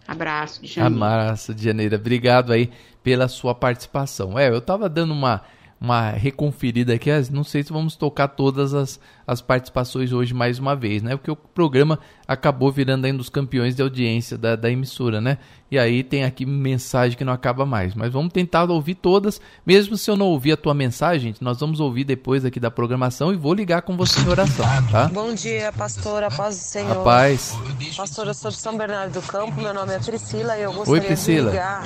Abraço, 0.07 0.61
de 0.61 0.67
Janeiro. 0.67 1.05
Abraço, 1.05 1.55
de 1.55 1.63
Janeiro. 1.63 1.95
Obrigado 1.95 2.53
aí 2.53 2.71
pela 3.03 3.29
sua 3.29 3.55
participação. 3.55 4.37
É, 4.37 4.49
eu 4.49 4.59
estava 4.59 4.89
dando 4.89 5.13
uma 5.13 5.43
uma 5.81 6.11
reconferida 6.11 6.93
aqui. 6.93 7.11
Não 7.33 7.43
sei 7.43 7.63
se 7.63 7.73
vamos 7.73 7.97
tocar 7.97 8.29
todas 8.29 8.75
as, 8.75 9.01
as 9.27 9.41
participações 9.41 10.13
hoje 10.13 10.35
mais 10.35 10.59
uma 10.59 10.77
vez, 10.77 11.03
né? 11.03 11.17
Porque 11.17 11.31
o 11.31 11.37
programa 11.37 11.99
acabou 12.29 12.71
virando 12.71 13.07
ainda 13.07 13.17
dos 13.17 13.31
campeões 13.31 13.75
de 13.75 13.81
audiência 13.81 14.37
da, 14.37 14.57
da 14.57 14.71
emissora, 14.71 15.23
né? 15.23 15.39
E 15.71 15.79
aí 15.79 16.03
tem 16.03 16.25
aqui 16.25 16.45
mensagem 16.45 17.17
que 17.17 17.25
não 17.25 17.33
acaba 17.33 17.65
mais. 17.65 17.95
Mas 17.95 18.13
vamos 18.13 18.31
tentar 18.31 18.71
ouvir 18.71 18.97
todas. 18.97 19.41
Mesmo 19.65 19.97
se 19.97 20.11
eu 20.11 20.17
não 20.17 20.27
ouvir 20.27 20.53
a 20.53 20.57
tua 20.57 20.75
mensagem, 20.75 21.35
nós 21.41 21.59
vamos 21.59 21.81
ouvir 21.81 22.05
depois 22.05 22.45
aqui 22.45 22.61
da 22.61 22.71
programação 22.71 23.33
e 23.33 23.37
vou 23.37 23.55
ligar 23.55 23.81
com 23.81 23.97
você 23.97 24.21
em 24.21 24.29
oração, 24.29 24.67
tá? 24.91 25.09
Bom 25.09 25.33
dia, 25.33 25.73
pastora, 25.73 26.31
paz 26.31 26.57
do 26.57 26.63
Senhor. 26.63 27.03
Paz. 27.03 27.57
Pastora, 27.97 28.31
eu 28.31 28.35
sou 28.35 28.51
de 28.51 28.59
São 28.59 28.77
Bernardo 28.77 29.15
do 29.15 29.23
Campo, 29.23 29.59
meu 29.59 29.73
nome 29.73 29.95
é 29.95 29.99
Priscila 29.99 30.59
e 30.59 30.63
eu 30.63 30.73
gostaria 30.75 31.01
Oi, 31.01 31.07
Priscila. 31.07 31.51
de 31.51 31.57
ligar 31.57 31.83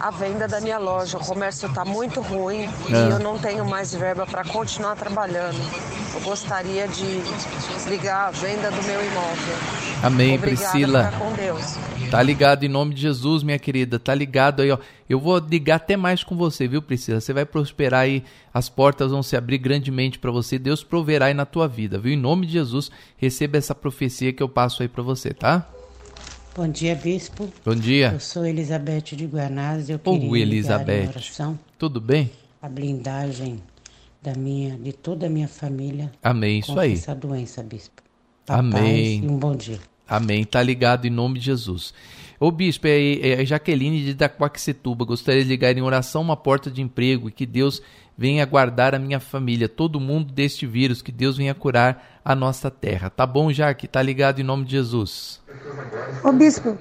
a 0.00 0.10
venda 0.10 0.46
da 0.48 0.60
minha 0.60 0.78
loja. 0.78 1.16
O 1.18 1.20
comércio 1.24 1.68
está 1.68 1.84
muito 1.84 2.20
ruim 2.20 2.66
Ah. 2.92 3.08
e 3.08 3.10
eu 3.12 3.18
não 3.18 3.38
tenho 3.38 3.64
mais 3.64 3.94
verba 3.94 4.26
para 4.26 4.44
continuar 4.44 4.96
trabalhando. 4.96 5.58
Eu 6.14 6.20
gostaria 6.22 6.88
de 6.88 7.04
ligar 7.88 8.28
a 8.28 8.30
venda 8.30 8.70
do 8.70 8.82
meu 8.84 9.04
imóvel. 9.04 9.54
Amém, 10.02 10.36
Obrigada, 10.36 10.70
Priscila. 10.70 11.12
com 11.18 11.32
Deus. 11.32 11.74
Tá 12.10 12.22
ligado 12.22 12.64
em 12.64 12.68
nome 12.68 12.94
de 12.94 13.00
Jesus, 13.02 13.42
minha 13.42 13.58
querida. 13.58 13.98
Tá 13.98 14.14
ligado 14.14 14.62
aí, 14.62 14.70
ó. 14.70 14.78
Eu 15.08 15.18
vou 15.18 15.38
ligar 15.38 15.76
até 15.76 15.96
mais 15.96 16.22
com 16.22 16.36
você, 16.36 16.68
viu, 16.68 16.80
Priscila? 16.80 17.20
Você 17.20 17.32
vai 17.32 17.44
prosperar 17.44 18.00
aí, 18.02 18.22
as 18.54 18.68
portas 18.68 19.10
vão 19.10 19.22
se 19.22 19.36
abrir 19.36 19.58
grandemente 19.58 20.18
para 20.18 20.30
você. 20.30 20.58
Deus 20.58 20.84
proverá 20.84 21.26
aí 21.26 21.34
na 21.34 21.44
tua 21.46 21.66
vida, 21.66 21.98
viu? 21.98 22.12
Em 22.12 22.16
nome 22.16 22.46
de 22.46 22.52
Jesus, 22.52 22.90
receba 23.16 23.56
essa 23.58 23.74
profecia 23.74 24.32
que 24.32 24.42
eu 24.42 24.48
passo 24.48 24.82
aí 24.82 24.88
para 24.88 25.02
você, 25.02 25.32
tá? 25.34 25.66
Bom 26.56 26.68
dia, 26.68 26.94
bispo. 26.94 27.50
Bom 27.62 27.74
dia. 27.74 28.12
Eu 28.14 28.18
sou 28.18 28.46
Elizabeth 28.46 29.14
de 29.14 29.26
Guanás. 29.26 29.90
Eu 29.90 30.00
Ô, 30.02 30.18
queria 30.18 30.38
Elizabeth. 30.40 31.08
oração 31.08 31.58
Tudo 31.78 32.00
bem? 32.00 32.30
a 32.62 32.66
blindagem 32.66 33.62
da 34.22 34.32
minha, 34.32 34.74
de 34.78 34.90
toda 34.90 35.26
a 35.26 35.28
minha 35.28 35.48
família. 35.48 36.10
Amém, 36.22 36.60
isso 36.60 36.80
aí. 36.80 36.94
essa 36.94 37.14
doença, 37.14 37.62
bispo. 37.62 38.02
A 38.48 38.60
Amém. 38.60 39.22
e 39.22 39.28
um 39.28 39.36
bom 39.38 39.54
dia. 39.54 39.78
Amém. 40.08 40.44
Tá 40.44 40.62
ligado 40.62 41.06
em 41.06 41.10
nome 41.10 41.38
de 41.38 41.44
Jesus. 41.44 41.92
Ô 42.40 42.50
bispo, 42.50 42.86
é, 42.86 43.18
é 43.18 43.40
a 43.40 43.44
Jaqueline 43.44 44.02
de 44.02 44.12
Itaquaquecetuba. 44.12 45.04
Gostaria 45.04 45.42
de 45.42 45.48
ligar 45.50 45.76
em 45.76 45.82
oração 45.82 46.22
uma 46.22 46.38
porta 46.38 46.70
de 46.70 46.80
emprego 46.80 47.28
e 47.28 47.32
que 47.32 47.44
Deus 47.44 47.82
venha 48.16 48.46
guardar 48.46 48.94
a 48.94 48.98
minha 48.98 49.20
família, 49.20 49.68
todo 49.68 50.00
mundo 50.00 50.32
deste 50.32 50.66
vírus, 50.66 51.02
que 51.02 51.12
Deus 51.12 51.36
venha 51.36 51.54
curar 51.54 52.20
a 52.24 52.34
nossa 52.34 52.70
terra. 52.70 53.10
Tá 53.10 53.26
bom, 53.26 53.52
Jaque? 53.52 53.86
Tá 53.86 54.00
ligado 54.00 54.40
em 54.40 54.44
nome 54.44 54.64
de 54.64 54.72
Jesus. 54.72 55.42
Ô 56.24 56.32
bispo, 56.32 56.78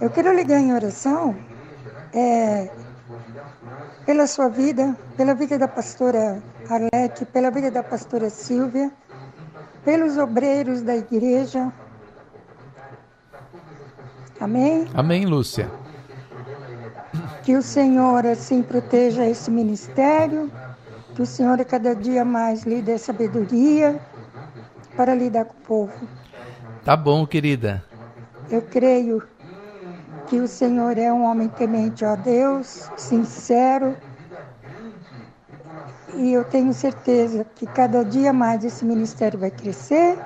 eu 0.00 0.10
quero 0.10 0.34
ligar 0.34 0.60
em 0.60 0.72
oração 0.72 1.34
é, 2.12 2.70
pela 4.04 4.26
sua 4.26 4.48
vida, 4.48 4.96
pela 5.16 5.34
vida 5.34 5.58
da 5.58 5.66
pastora 5.66 6.42
Arlete, 6.68 7.24
pela 7.24 7.50
vida 7.50 7.70
da 7.70 7.82
pastora 7.82 8.28
Silvia, 8.28 8.92
pelos 9.84 10.18
obreiros 10.18 10.82
da 10.82 10.96
igreja. 10.96 11.72
Amém? 14.40 14.86
Amém, 14.92 15.24
Lúcia. 15.24 15.70
Que 17.42 17.56
o 17.56 17.62
Senhor 17.62 18.26
assim 18.26 18.62
proteja 18.62 19.26
esse 19.26 19.50
ministério, 19.50 20.50
que 21.14 21.22
o 21.22 21.26
Senhor 21.26 21.60
a 21.60 21.64
cada 21.64 21.94
dia 21.94 22.24
mais 22.24 22.64
lhe 22.64 22.82
dê 22.82 22.98
sabedoria 22.98 24.00
para 24.96 25.14
lidar 25.14 25.44
com 25.44 25.54
o 25.54 25.66
povo. 25.66 26.08
Tá 26.84 26.96
bom, 26.96 27.26
querida. 27.26 27.84
Eu 28.50 28.62
creio 28.62 29.22
que 30.26 30.40
o 30.40 30.48
Senhor 30.48 30.98
é 30.98 31.12
um 31.12 31.24
homem 31.24 31.48
temente 31.48 32.04
a 32.04 32.14
Deus, 32.14 32.90
sincero. 32.96 33.96
E 36.14 36.32
eu 36.32 36.44
tenho 36.44 36.72
certeza 36.72 37.46
que 37.54 37.66
cada 37.66 38.04
dia 38.04 38.32
mais 38.32 38.64
esse 38.64 38.84
ministério 38.84 39.38
vai 39.38 39.50
crescer. 39.50 40.18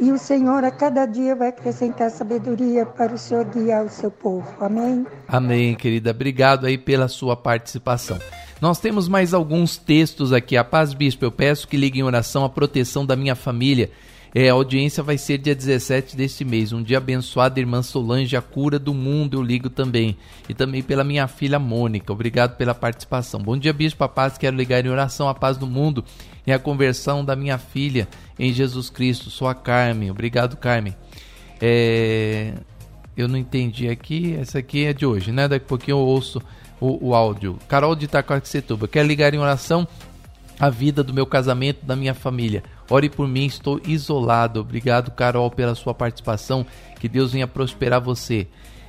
E 0.00 0.10
o 0.10 0.18
Senhor 0.18 0.64
a 0.64 0.70
cada 0.70 1.06
dia 1.06 1.36
vai 1.36 1.48
acrescentar 1.48 2.10
sabedoria 2.10 2.84
para 2.84 3.14
o 3.14 3.18
Senhor 3.18 3.44
guiar 3.44 3.84
o 3.84 3.88
seu 3.88 4.10
povo. 4.10 4.46
Amém? 4.60 5.06
Amém, 5.28 5.74
querida. 5.74 6.10
Obrigado 6.10 6.66
aí 6.66 6.76
pela 6.76 7.08
sua 7.08 7.36
participação. 7.36 8.18
Nós 8.64 8.80
temos 8.80 9.08
mais 9.08 9.34
alguns 9.34 9.76
textos 9.76 10.32
aqui. 10.32 10.56
A 10.56 10.64
paz, 10.64 10.94
bispo, 10.94 11.22
eu 11.22 11.30
peço 11.30 11.68
que 11.68 11.76
ligue 11.76 12.00
em 12.00 12.02
oração 12.02 12.46
a 12.46 12.48
proteção 12.48 13.04
da 13.04 13.14
minha 13.14 13.34
família. 13.34 13.90
É, 14.34 14.48
a 14.48 14.54
audiência 14.54 15.02
vai 15.02 15.18
ser 15.18 15.36
dia 15.36 15.54
17 15.54 16.16
deste 16.16 16.46
mês. 16.46 16.72
Um 16.72 16.82
dia 16.82 16.96
abençoado, 16.96 17.60
irmã 17.60 17.82
Solange, 17.82 18.38
a 18.38 18.40
cura 18.40 18.78
do 18.78 18.94
mundo, 18.94 19.36
eu 19.36 19.42
ligo 19.42 19.68
também. 19.68 20.16
E 20.48 20.54
também 20.54 20.82
pela 20.82 21.04
minha 21.04 21.28
filha 21.28 21.58
Mônica. 21.58 22.10
Obrigado 22.10 22.56
pela 22.56 22.74
participação. 22.74 23.38
Bom 23.38 23.54
dia, 23.58 23.70
bispo, 23.70 24.02
a 24.02 24.08
paz. 24.08 24.38
Quero 24.38 24.56
ligar 24.56 24.82
em 24.82 24.88
oração 24.88 25.28
a 25.28 25.34
paz 25.34 25.58
do 25.58 25.66
mundo 25.66 26.02
e 26.46 26.50
a 26.50 26.58
conversão 26.58 27.22
da 27.22 27.36
minha 27.36 27.58
filha 27.58 28.08
em 28.38 28.50
Jesus 28.50 28.88
Cristo. 28.88 29.28
Sou 29.28 29.46
a 29.46 29.54
Carmen. 29.54 30.10
Obrigado, 30.10 30.56
Carmen. 30.56 30.96
É, 31.60 32.54
eu 33.14 33.28
não 33.28 33.36
entendi 33.36 33.90
aqui. 33.90 34.34
Essa 34.40 34.60
aqui 34.60 34.86
é 34.86 34.94
de 34.94 35.04
hoje, 35.04 35.32
né? 35.32 35.46
Daqui 35.46 35.66
a 35.66 35.68
pouquinho 35.68 35.98
eu 35.98 36.06
ouço 36.06 36.40
o, 36.80 37.08
o 37.08 37.14
áudio. 37.14 37.58
Carol 37.68 37.94
de 37.94 38.06
Itacoaxetuba. 38.06 38.88
Quero 38.88 39.08
ligar 39.08 39.34
em 39.34 39.38
oração 39.38 39.86
a 40.58 40.70
vida 40.70 41.02
do 41.02 41.12
meu 41.12 41.26
casamento, 41.26 41.84
da 41.84 41.96
minha 41.96 42.14
família. 42.14 42.62
Ore 42.88 43.08
por 43.08 43.26
mim, 43.26 43.46
estou 43.46 43.80
isolado. 43.86 44.60
Obrigado, 44.60 45.10
Carol, 45.10 45.50
pela 45.50 45.74
sua 45.74 45.94
participação. 45.94 46.66
Que 47.00 47.08
Deus 47.08 47.32
venha 47.32 47.46
prosperar 47.46 48.00
você. 48.00 48.46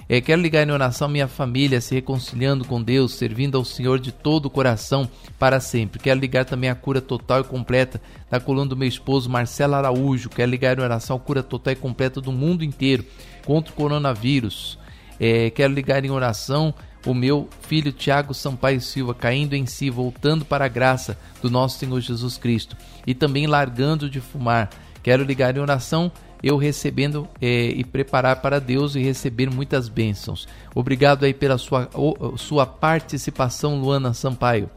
É, 0.07 0.21
quero 0.21 0.39
ligar 0.39 0.67
em 0.67 0.71
oração 0.71 1.07
a 1.07 1.11
minha 1.11 1.27
família, 1.27 1.81
se 1.81 1.95
reconciliando 1.95 2.63
com 2.63 2.79
Deus, 2.79 3.15
servindo 3.15 3.57
ao 3.57 3.65
Senhor 3.65 3.99
de 3.99 4.11
todo 4.11 4.45
o 4.45 4.49
coração 4.51 5.09
para 5.39 5.59
sempre. 5.59 5.99
Quero 5.99 6.19
ligar 6.19 6.45
também 6.45 6.69
a 6.69 6.75
cura 6.75 7.01
total 7.01 7.41
e 7.41 7.43
completa 7.43 7.99
da 8.29 8.39
coluna 8.39 8.69
do 8.69 8.77
meu 8.77 8.87
esposo 8.87 9.27
Marcelo 9.27 9.73
Araújo. 9.73 10.29
Quero 10.29 10.51
ligar 10.51 10.77
em 10.77 10.81
oração 10.81 11.15
a 11.15 11.19
cura 11.19 11.41
total 11.41 11.73
e 11.73 11.75
completa 11.75 12.21
do 12.21 12.31
mundo 12.31 12.63
inteiro 12.63 13.03
contra 13.45 13.73
o 13.73 13.75
coronavírus. 13.75 14.77
É, 15.19 15.49
quero 15.49 15.73
ligar 15.73 16.05
em 16.05 16.11
oração 16.11 16.71
o 17.05 17.13
meu 17.13 17.47
filho 17.61 17.91
Tiago 17.91 18.33
Sampaio 18.33 18.81
Silva 18.81 19.13
caindo 19.13 19.53
em 19.53 19.65
si, 19.65 19.89
voltando 19.89 20.43
para 20.43 20.65
a 20.65 20.69
graça 20.69 21.17
do 21.41 21.49
nosso 21.49 21.77
Senhor 21.77 21.99
Jesus 21.99 22.37
Cristo 22.37 22.75
e 23.05 23.13
também 23.13 23.47
largando 23.47 24.09
de 24.09 24.19
fumar. 24.19 24.69
Quero 25.03 25.23
ligar 25.23 25.55
em 25.55 25.59
oração 25.59 26.11
eu 26.45 26.57
recebendo 26.57 27.27
é, 27.41 27.69
e 27.69 27.83
preparar 27.83 28.35
para 28.35 28.59
Deus 28.59 28.95
e 28.95 29.01
receber 29.01 29.49
muitas 29.49 29.89
bênçãos. 29.89 30.47
Obrigado 30.75 31.25
aí 31.25 31.33
pela 31.33 31.57
sua, 31.57 31.89
o, 31.91 32.37
sua 32.37 32.67
participação, 32.67 33.79
Luana 33.79 34.13
Sampaio. 34.13 34.69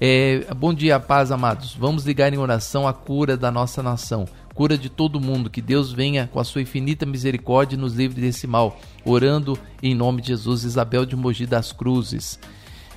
É, 0.00 0.46
bom 0.56 0.72
dia, 0.72 0.98
paz, 0.98 1.30
amados. 1.30 1.74
Vamos 1.74 2.04
ligar 2.04 2.32
em 2.32 2.38
oração 2.38 2.88
a 2.88 2.94
cura 2.94 3.36
da 3.36 3.50
nossa 3.50 3.82
nação, 3.82 4.26
cura 4.54 4.76
de 4.78 4.88
todo 4.88 5.20
mundo. 5.20 5.50
Que 5.50 5.60
Deus 5.60 5.92
venha 5.92 6.28
com 6.32 6.40
a 6.40 6.44
sua 6.44 6.62
infinita 6.62 7.04
misericórdia 7.06 7.76
e 7.76 7.78
nos 7.78 7.94
livre 7.94 8.20
desse 8.20 8.46
mal. 8.46 8.78
Orando 9.04 9.58
em 9.82 9.94
nome 9.94 10.22
de 10.22 10.28
Jesus, 10.28 10.64
Isabel 10.64 11.04
de 11.04 11.16
Mogi 11.16 11.46
das 11.46 11.72
Cruzes. 11.72 12.38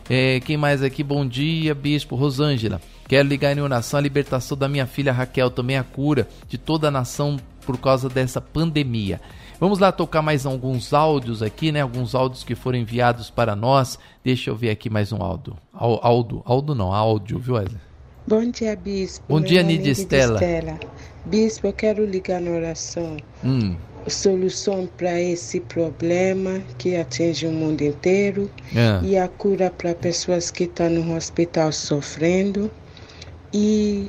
É, 0.10 0.40
quem 0.42 0.56
mais 0.56 0.84
aqui? 0.84 1.04
Bom 1.04 1.26
dia, 1.26 1.74
Bispo 1.74 2.16
Rosângela. 2.16 2.80
Quero 3.08 3.28
ligar 3.28 3.58
em 3.58 3.62
oração 3.62 3.98
a 3.98 4.02
libertação 4.02 4.58
da 4.58 4.68
minha 4.68 4.86
filha 4.86 5.12
Raquel, 5.12 5.50
também 5.50 5.78
a 5.78 5.84
cura 5.84 6.28
de 6.48 6.58
toda 6.58 6.88
a 6.88 6.92
nação 6.92 7.38
por 7.66 7.78
causa 7.78 8.08
dessa 8.08 8.40
pandemia. 8.40 9.20
Vamos 9.60 9.80
lá 9.80 9.92
tocar 9.92 10.22
mais 10.22 10.46
alguns 10.46 10.94
áudios 10.94 11.42
aqui, 11.42 11.72
né? 11.72 11.82
Alguns 11.82 12.14
áudios 12.14 12.44
que 12.44 12.56
foram 12.56 12.78
enviados 12.78 13.30
para 13.30 13.56
nós. 13.56 13.98
Deixa 14.24 14.50
eu 14.50 14.56
ver 14.56 14.70
aqui 14.70 14.90
mais 14.90 15.12
um 15.12 15.22
áudio. 15.24 15.56
Áudio, 15.74 16.42
áudio 16.46 16.76
não, 16.76 16.94
áudio, 16.94 17.40
viu, 17.40 17.56
Wesley? 17.56 17.85
Bom 18.28 18.50
dia, 18.50 18.76
Bispo. 18.76 19.24
Bom 19.30 19.40
dia, 19.42 19.62
Nidia 19.62 19.92
Estela. 19.92 20.36
Estela. 20.36 20.80
Bispo, 21.26 21.68
eu 21.68 21.74
quero 21.74 22.06
ligar 22.06 22.42
na 22.42 22.52
oração. 22.52 23.18
Hum, 23.44 23.76
Solução 24.08 24.88
para 24.98 25.20
esse 25.20 25.60
problema 25.60 26.62
que 26.78 26.96
atinge 26.96 27.48
o 27.48 27.52
mundo 27.52 27.82
inteiro 27.82 28.50
É. 28.76 29.00
e 29.04 29.18
a 29.18 29.28
cura 29.28 29.72
para 29.76 29.96
pessoas 29.96 30.52
que 30.52 30.66
estão 30.66 30.90
no 30.90 31.16
hospital 31.16 31.72
sofrendo 31.72 32.70
e, 33.52 34.08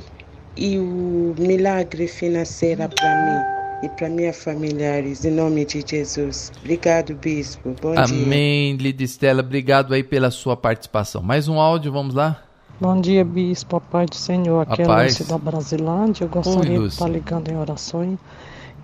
e 0.55 0.77
o 0.77 1.33
milagre 1.39 2.07
financeiro 2.07 2.87
para 2.89 3.25
mim 3.25 3.87
e 3.87 3.89
para 3.89 4.09
minha 4.09 4.33
familiares, 4.33 5.25
em 5.25 5.31
nome 5.31 5.65
de 5.65 5.83
Jesus. 5.87 6.51
Obrigado, 6.59 7.15
Bispo. 7.15 7.75
Bom 7.81 7.93
dia. 7.93 8.03
Amém, 8.03 8.75
Lídia 8.75 9.05
Estela. 9.05 9.41
Obrigado 9.41 9.93
aí 9.95 10.03
pela 10.03 10.29
sua 10.31 10.55
participação. 10.57 11.21
Mais 11.23 11.47
um 11.47 11.59
áudio, 11.59 11.91
vamos 11.91 12.13
lá? 12.15 12.46
Bom 12.79 13.01
dia, 13.01 13.25
Bispo, 13.25 13.77
a 13.77 13.81
paz 13.81 14.09
do 14.09 14.15
Senhor. 14.15 14.61
Aqui 14.69 14.81
A 14.81 14.85
é 14.85 14.87
paz. 14.87 15.19
Lúcia 15.19 15.25
da 15.25 15.37
Brasilândia. 15.37 16.23
Eu 16.25 16.29
gostaria 16.29 16.61
de 16.71 16.77
Lúcia. 16.77 16.95
estar 16.95 17.07
ligando 17.09 17.49
em 17.49 17.57
oração, 17.57 18.17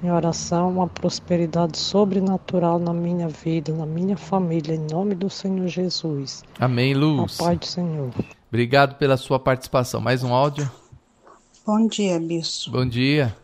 em 0.04 0.12
oração, 0.12 0.72
uma 0.72 0.88
prosperidade 0.88 1.78
sobrenatural 1.78 2.80
na 2.80 2.92
minha 2.94 3.28
vida, 3.28 3.72
na 3.72 3.86
minha 3.86 4.18
família, 4.18 4.74
em 4.76 4.80
nome 4.92 5.14
do 5.14 5.30
Senhor 5.30 5.68
Jesus. 5.68 6.44
Amém, 6.60 6.94
A 6.94 6.98
Luz. 6.98 7.38
paz 7.38 7.60
do 7.60 7.66
Senhor. 7.66 8.10
Obrigado 8.50 8.96
pela 8.96 9.16
sua 9.18 9.40
participação. 9.40 10.02
Mais 10.02 10.24
um 10.24 10.34
áudio? 10.34 10.70
Bom 11.66 11.88
dia, 11.88 12.20
Bispo. 12.20 12.72
Bom 12.72 12.86
dia. 12.88 13.36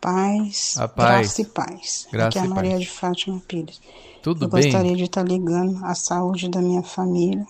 Paz, 0.00 0.74
A 0.78 0.88
paz. 0.88 1.08
graça 1.20 1.42
e 1.42 1.44
paz. 1.44 2.08
Graça 2.10 2.38
Aqui 2.40 2.48
é 2.48 2.50
a 2.50 2.54
Maria 2.54 2.70
paz. 2.72 2.80
de 2.82 2.90
Fátima 2.90 3.40
Pires. 3.46 3.80
Tudo 4.20 4.46
Eu 4.46 4.48
bem? 4.48 4.62
gostaria 4.64 4.96
de 4.96 5.04
estar 5.04 5.22
ligando 5.22 5.84
a 5.84 5.94
saúde 5.94 6.48
da 6.48 6.60
minha 6.60 6.82
família, 6.82 7.46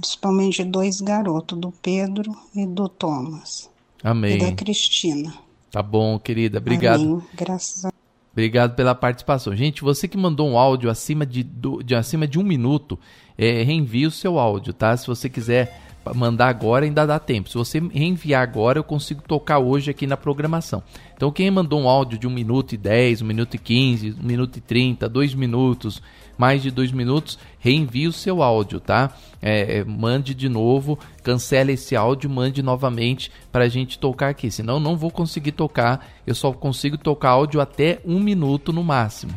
principalmente 0.00 0.64
dois 0.64 1.00
garotos, 1.00 1.58
do 1.58 1.70
Pedro 1.70 2.32
e 2.54 2.66
do 2.66 2.88
Thomas. 2.88 3.70
Amém. 4.02 4.36
E 4.36 4.38
da 4.38 4.52
Cristina. 4.52 5.32
Tá 5.70 5.82
bom, 5.82 6.18
querida. 6.18 6.58
Obrigado. 6.58 7.02
Amém. 7.02 7.22
Graças 7.34 7.84
a 7.84 7.90
Obrigado 8.32 8.74
pela 8.76 8.94
participação. 8.94 9.54
Gente, 9.56 9.82
você 9.82 10.06
que 10.06 10.16
mandou 10.16 10.48
um 10.48 10.56
áudio 10.56 10.88
acima 10.88 11.26
de, 11.26 11.42
de 11.42 11.94
acima 11.94 12.28
de 12.28 12.38
um 12.38 12.44
minuto, 12.44 12.98
é, 13.36 13.62
reenvie 13.62 14.06
o 14.06 14.10
seu 14.10 14.38
áudio, 14.38 14.72
tá? 14.72 14.96
Se 14.96 15.06
você 15.06 15.28
quiser 15.28 15.78
mandar 16.14 16.48
agora, 16.48 16.84
ainda 16.84 17.04
dá 17.04 17.18
tempo. 17.18 17.48
Se 17.48 17.56
você 17.56 17.80
reenviar 17.80 18.42
agora, 18.42 18.78
eu 18.78 18.84
consigo 18.84 19.20
tocar 19.22 19.58
hoje 19.58 19.90
aqui 19.90 20.06
na 20.06 20.16
programação. 20.16 20.82
Então, 21.14 21.30
quem 21.30 21.50
mandou 21.50 21.80
um 21.80 21.88
áudio 21.88 22.18
de 22.18 22.26
1 22.26 22.30
minuto 22.30 22.72
e 22.72 22.78
10, 22.78 23.20
1 23.20 23.26
minuto 23.26 23.54
e 23.54 23.58
15, 23.58 24.10
1 24.12 24.26
minuto 24.26 24.56
e 24.56 24.60
30, 24.60 25.08
2 25.08 25.34
minutos, 25.34 26.00
mais 26.40 26.62
de 26.62 26.70
2 26.70 26.90
minutos, 26.90 27.38
reenvie 27.58 28.08
o 28.08 28.12
seu 28.14 28.42
áudio, 28.42 28.80
tá? 28.80 29.12
É, 29.42 29.76
é, 29.76 29.84
mande 29.84 30.34
de 30.34 30.48
novo, 30.48 30.98
cancele 31.22 31.72
esse 31.72 31.94
áudio, 31.94 32.30
mande 32.30 32.62
novamente 32.62 33.30
para 33.52 33.64
a 33.64 33.68
gente 33.68 33.98
tocar 33.98 34.30
aqui. 34.30 34.50
Senão, 34.50 34.80
não 34.80 34.96
vou 34.96 35.10
conseguir 35.10 35.52
tocar. 35.52 36.08
Eu 36.26 36.34
só 36.34 36.50
consigo 36.50 36.96
tocar 36.96 37.32
áudio 37.32 37.60
até 37.60 38.00
1 38.06 38.18
minuto 38.18 38.72
no 38.72 38.82
máximo. 38.82 39.34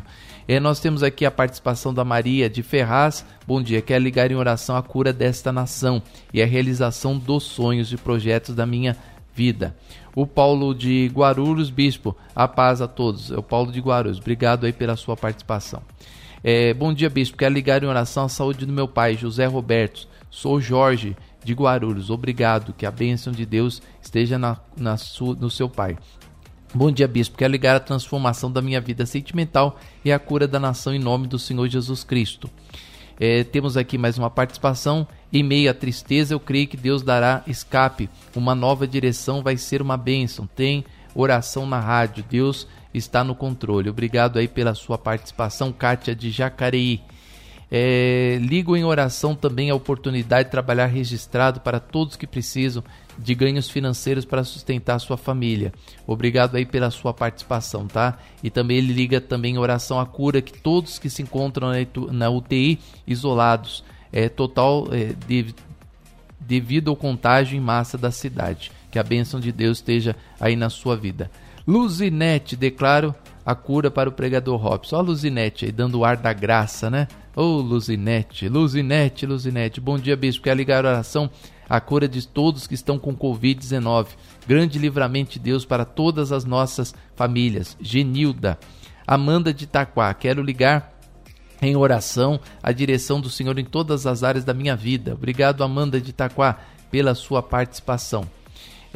É, 0.48 0.58
nós 0.58 0.80
temos 0.80 1.02
aqui 1.02 1.26
a 1.26 1.30
participação 1.30 1.92
da 1.92 2.06
Maria 2.06 2.48
de 2.48 2.62
Ferraz. 2.62 3.22
Bom 3.46 3.60
dia, 3.60 3.82
quer 3.82 4.00
ligar 4.00 4.30
em 4.30 4.34
oração 4.34 4.74
a 4.74 4.82
cura 4.82 5.12
desta 5.12 5.52
nação 5.52 6.02
e 6.32 6.40
a 6.40 6.46
realização 6.46 7.18
dos 7.18 7.42
sonhos 7.42 7.92
e 7.92 7.98
projetos 7.98 8.54
da 8.54 8.64
minha 8.64 8.96
vida. 9.34 9.76
O 10.16 10.26
Paulo 10.26 10.74
de 10.74 11.10
Guarulhos, 11.12 11.68
bispo, 11.68 12.16
a 12.34 12.48
paz 12.48 12.80
a 12.80 12.88
todos. 12.88 13.30
É 13.30 13.36
o 13.36 13.42
Paulo 13.42 13.70
de 13.70 13.80
Guarulhos. 13.80 14.18
Obrigado 14.18 14.64
aí 14.64 14.72
pela 14.72 14.96
sua 14.96 15.18
participação. 15.18 15.82
É, 16.46 16.74
bom 16.74 16.92
dia, 16.92 17.08
bispo. 17.08 17.38
Quer 17.38 17.50
ligar 17.50 17.82
em 17.82 17.86
oração 17.86 18.24
à 18.24 18.28
saúde 18.28 18.66
do 18.66 18.72
meu 18.72 18.86
pai, 18.86 19.16
José 19.16 19.46
Roberto. 19.46 20.06
Sou 20.28 20.60
Jorge 20.60 21.16
de 21.42 21.54
Guarulhos. 21.54 22.10
Obrigado. 22.10 22.74
Que 22.74 22.84
a 22.84 22.90
bênção 22.90 23.32
de 23.32 23.46
Deus 23.46 23.80
esteja 24.02 24.38
na, 24.38 24.60
na 24.76 24.98
sua, 24.98 25.34
no 25.34 25.48
seu 25.48 25.70
pai. 25.70 25.96
Bom 26.74 26.92
dia, 26.92 27.08
bispo. 27.08 27.38
Quero 27.38 27.50
ligar 27.50 27.74
a 27.74 27.80
transformação 27.80 28.52
da 28.52 28.60
minha 28.60 28.78
vida 28.78 29.06
sentimental 29.06 29.80
e 30.04 30.12
a 30.12 30.18
cura 30.18 30.46
da 30.46 30.60
nação 30.60 30.94
em 30.94 30.98
nome 30.98 31.26
do 31.26 31.38
Senhor 31.38 31.66
Jesus 31.66 32.04
Cristo. 32.04 32.50
É, 33.18 33.42
temos 33.42 33.78
aqui 33.78 33.96
mais 33.96 34.18
uma 34.18 34.28
participação. 34.28 35.08
Em 35.32 35.42
meio 35.42 35.70
à 35.70 35.72
tristeza, 35.72 36.34
eu 36.34 36.40
creio 36.40 36.68
que 36.68 36.76
Deus 36.76 37.00
dará 37.02 37.42
escape. 37.46 38.10
Uma 38.36 38.54
nova 38.54 38.86
direção 38.86 39.42
vai 39.42 39.56
ser 39.56 39.80
uma 39.80 39.96
bênção. 39.96 40.46
Tem 40.46 40.84
oração 41.14 41.64
na 41.64 41.80
rádio. 41.80 42.22
Deus 42.28 42.68
está 42.94 43.24
no 43.24 43.34
controle. 43.34 43.90
Obrigado 43.90 44.38
aí 44.38 44.48
pela 44.48 44.74
sua 44.74 44.96
participação, 44.96 45.72
Kátia 45.72 46.14
de 46.14 46.30
Jacareí. 46.30 47.02
É, 47.70 48.38
ligo 48.40 48.76
em 48.76 48.84
oração 48.84 49.34
também 49.34 49.70
a 49.70 49.74
oportunidade 49.74 50.44
de 50.44 50.50
trabalhar 50.52 50.86
registrado 50.86 51.60
para 51.60 51.80
todos 51.80 52.14
que 52.14 52.26
precisam 52.26 52.84
de 53.18 53.34
ganhos 53.34 53.68
financeiros 53.68 54.24
para 54.24 54.44
sustentar 54.44 54.98
sua 54.98 55.16
família. 55.16 55.72
Obrigado 56.06 56.56
aí 56.56 56.66
pela 56.66 56.90
sua 56.90 57.12
participação, 57.12 57.86
tá? 57.86 58.18
E 58.42 58.50
também 58.50 58.78
ele 58.78 58.92
liga 58.92 59.20
também 59.20 59.54
em 59.54 59.58
oração 59.58 59.98
à 59.98 60.06
cura 60.06 60.42
que 60.42 60.52
todos 60.52 60.98
que 60.98 61.10
se 61.10 61.22
encontram 61.22 61.70
na 62.12 62.30
UTI 62.30 62.78
isolados, 63.06 63.84
é 64.12 64.28
total 64.28 64.86
é, 64.92 65.12
de, 65.26 65.54
devido 66.38 66.90
ao 66.90 66.96
contágio 66.96 67.56
em 67.56 67.60
massa 67.60 67.98
da 67.98 68.10
cidade. 68.10 68.70
Que 68.90 68.98
a 68.98 69.02
bênção 69.02 69.40
de 69.40 69.50
Deus 69.50 69.78
esteja 69.78 70.14
aí 70.38 70.54
na 70.54 70.70
sua 70.70 70.96
vida. 70.96 71.28
Luzinete, 71.66 72.56
declaro 72.56 73.14
a 73.44 73.54
cura 73.54 73.90
para 73.90 74.08
o 74.08 74.12
pregador 74.12 74.56
Robson. 74.56 74.96
Ó, 74.96 75.00
Luzinete 75.00 75.64
aí 75.64 75.72
dando 75.72 75.98
o 75.98 76.04
ar 76.04 76.16
da 76.16 76.32
graça, 76.32 76.90
né? 76.90 77.08
Ô, 77.34 77.42
oh, 77.42 77.60
Luzinete, 77.60 78.48
Luzinete, 78.48 79.24
Luzinete. 79.26 79.80
Bom 79.80 79.98
dia, 79.98 80.16
bispo. 80.16 80.44
Quer 80.44 80.56
ligar 80.56 80.84
a 80.84 80.90
oração? 80.90 81.30
A 81.68 81.80
cura 81.80 82.06
de 82.06 82.26
todos 82.28 82.66
que 82.66 82.74
estão 82.74 82.98
com 82.98 83.16
Covid-19. 83.16 84.08
Grande 84.46 84.78
livramento 84.78 85.32
de 85.32 85.38
Deus 85.38 85.64
para 85.64 85.86
todas 85.86 86.32
as 86.32 86.44
nossas 86.44 86.94
famílias. 87.16 87.76
Genilda. 87.80 88.58
Amanda 89.06 89.52
de 89.52 89.64
Itaquá. 89.64 90.12
Quero 90.12 90.42
ligar 90.42 90.92
em 91.62 91.74
oração 91.76 92.38
a 92.62 92.72
direção 92.72 93.20
do 93.20 93.30
Senhor 93.30 93.58
em 93.58 93.64
todas 93.64 94.06
as 94.06 94.22
áreas 94.22 94.44
da 94.44 94.52
minha 94.52 94.76
vida. 94.76 95.14
Obrigado, 95.14 95.64
Amanda 95.64 95.98
de 95.98 96.10
Itaquá, 96.10 96.58
pela 96.90 97.14
sua 97.14 97.42
participação. 97.42 98.28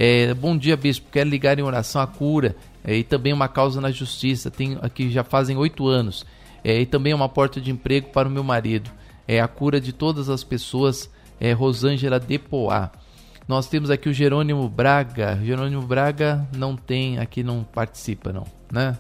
É, 0.01 0.33
bom 0.33 0.57
dia, 0.57 0.77
bispo. 0.77 1.09
Quero 1.11 1.29
ligar 1.29 1.59
em 1.59 1.62
oração 1.62 2.01
a 2.01 2.07
cura 2.07 2.55
é, 2.85 2.95
e 2.95 3.03
também 3.03 3.33
uma 3.33 3.49
causa 3.49 3.81
na 3.81 3.91
justiça. 3.91 4.49
Tem 4.49 4.79
aqui 4.81 5.11
já 5.11 5.25
fazem 5.25 5.57
oito 5.57 5.89
anos 5.89 6.25
é, 6.62 6.81
e 6.81 6.87
também 6.87 7.12
uma 7.12 7.29
porta 7.29 7.61
de 7.61 7.73
emprego 7.73 8.11
para 8.11 8.29
o 8.29 8.31
meu 8.31 8.45
marido. 8.45 8.89
É 9.27 9.41
a 9.41 9.49
cura 9.49 9.81
de 9.81 9.93
todas 9.93 10.29
as 10.31 10.45
pessoas, 10.45 11.11
é 11.41 11.53
Rosângela 11.53 12.20
Depoá. 12.20 12.93
Nós 13.49 13.66
temos 13.66 13.91
aqui 13.91 14.09
o 14.09 14.12
Jerônimo 14.12 14.69
Braga. 14.69 15.37
Jerônimo 15.43 15.83
Braga 15.83 16.47
não 16.57 16.77
tem, 16.77 17.19
aqui 17.19 17.43
não 17.43 17.65
participa 17.65 18.33
não, 18.33 18.47
né? 18.70 18.97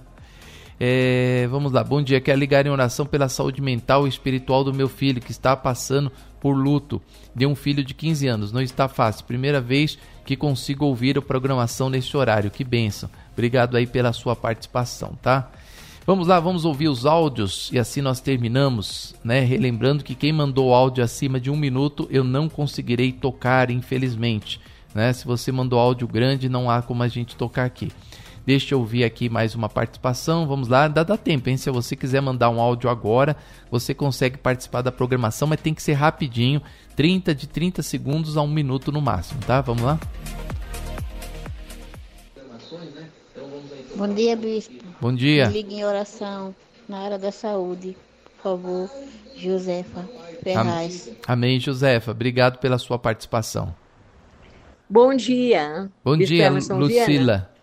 É, 0.80 1.48
vamos 1.50 1.72
lá, 1.72 1.82
bom 1.82 2.00
dia. 2.00 2.20
Quero 2.20 2.38
ligar 2.38 2.64
em 2.64 2.70
oração 2.70 3.04
pela 3.04 3.28
saúde 3.28 3.60
mental 3.60 4.06
e 4.06 4.08
espiritual 4.08 4.62
do 4.62 4.72
meu 4.72 4.88
filho 4.88 5.20
que 5.20 5.32
está 5.32 5.56
passando 5.56 6.12
por 6.40 6.52
luto 6.52 7.02
de 7.34 7.46
um 7.46 7.54
filho 7.54 7.82
de 7.82 7.94
15 7.94 8.28
anos. 8.28 8.52
Não 8.52 8.60
está 8.60 8.86
fácil. 8.86 9.24
Primeira 9.24 9.60
vez 9.60 9.98
que 10.24 10.36
consigo 10.36 10.84
ouvir 10.84 11.18
a 11.18 11.22
programação 11.22 11.90
neste 11.90 12.16
horário. 12.16 12.50
Que 12.50 12.62
benção. 12.62 13.10
Obrigado 13.32 13.76
aí 13.76 13.86
pela 13.86 14.12
sua 14.12 14.36
participação, 14.36 15.18
tá? 15.20 15.50
Vamos 16.06 16.28
lá, 16.28 16.40
vamos 16.40 16.64
ouvir 16.64 16.88
os 16.88 17.04
áudios 17.04 17.68
e 17.70 17.78
assim 17.78 18.00
nós 18.00 18.18
terminamos, 18.18 19.14
né? 19.22 19.40
Relembrando 19.40 20.02
que 20.02 20.14
quem 20.14 20.32
mandou 20.32 20.72
áudio 20.72 21.04
acima 21.04 21.38
de 21.38 21.50
um 21.50 21.56
minuto 21.56 22.08
eu 22.10 22.24
não 22.24 22.48
conseguirei 22.48 23.12
tocar, 23.12 23.70
infelizmente. 23.70 24.58
Né? 24.94 25.12
Se 25.12 25.26
você 25.26 25.52
mandou 25.52 25.78
áudio 25.78 26.08
grande, 26.08 26.48
não 26.48 26.70
há 26.70 26.80
como 26.80 27.02
a 27.02 27.08
gente 27.08 27.36
tocar 27.36 27.66
aqui. 27.66 27.92
Deixa 28.48 28.74
eu 28.74 28.78
ouvir 28.78 29.04
aqui 29.04 29.28
mais 29.28 29.54
uma 29.54 29.68
participação. 29.68 30.46
Vamos 30.46 30.68
lá, 30.68 30.88
dá, 30.88 31.02
dá 31.02 31.18
tempo, 31.18 31.50
hein? 31.50 31.58
Se 31.58 31.70
você 31.70 31.94
quiser 31.94 32.22
mandar 32.22 32.48
um 32.48 32.58
áudio 32.58 32.88
agora, 32.88 33.36
você 33.70 33.92
consegue 33.92 34.38
participar 34.38 34.80
da 34.80 34.90
programação, 34.90 35.46
mas 35.46 35.60
tem 35.60 35.74
que 35.74 35.82
ser 35.82 35.92
rapidinho 35.92 36.62
30 36.96 37.34
de 37.34 37.46
30 37.46 37.82
segundos 37.82 38.38
a 38.38 38.40
um 38.40 38.48
minuto 38.48 38.90
no 38.90 39.02
máximo, 39.02 39.38
tá? 39.46 39.60
Vamos 39.60 39.82
lá? 39.82 40.00
Bom 43.94 44.14
dia, 44.14 44.34
bispo. 44.34 44.82
Bom 44.98 45.14
dia. 45.14 45.48
Me 45.48 45.52
ligue 45.52 45.74
em 45.74 45.84
oração 45.84 46.54
na 46.88 47.00
área 47.00 47.18
da 47.18 47.30
saúde, 47.30 47.98
por 48.24 48.42
favor, 48.42 48.90
Josefa 49.36 50.08
Ferraz. 50.42 51.10
Amém, 51.26 51.60
Josefa. 51.60 52.12
Obrigado 52.12 52.56
pela 52.60 52.78
sua 52.78 52.98
participação. 52.98 53.74
Bom 54.88 55.14
dia. 55.14 55.90
Bom 56.02 56.16
bispo 56.16 56.34
dia, 56.34 56.46
Emerson 56.46 56.78
Lucila. 56.78 57.04
Viana. 57.06 57.57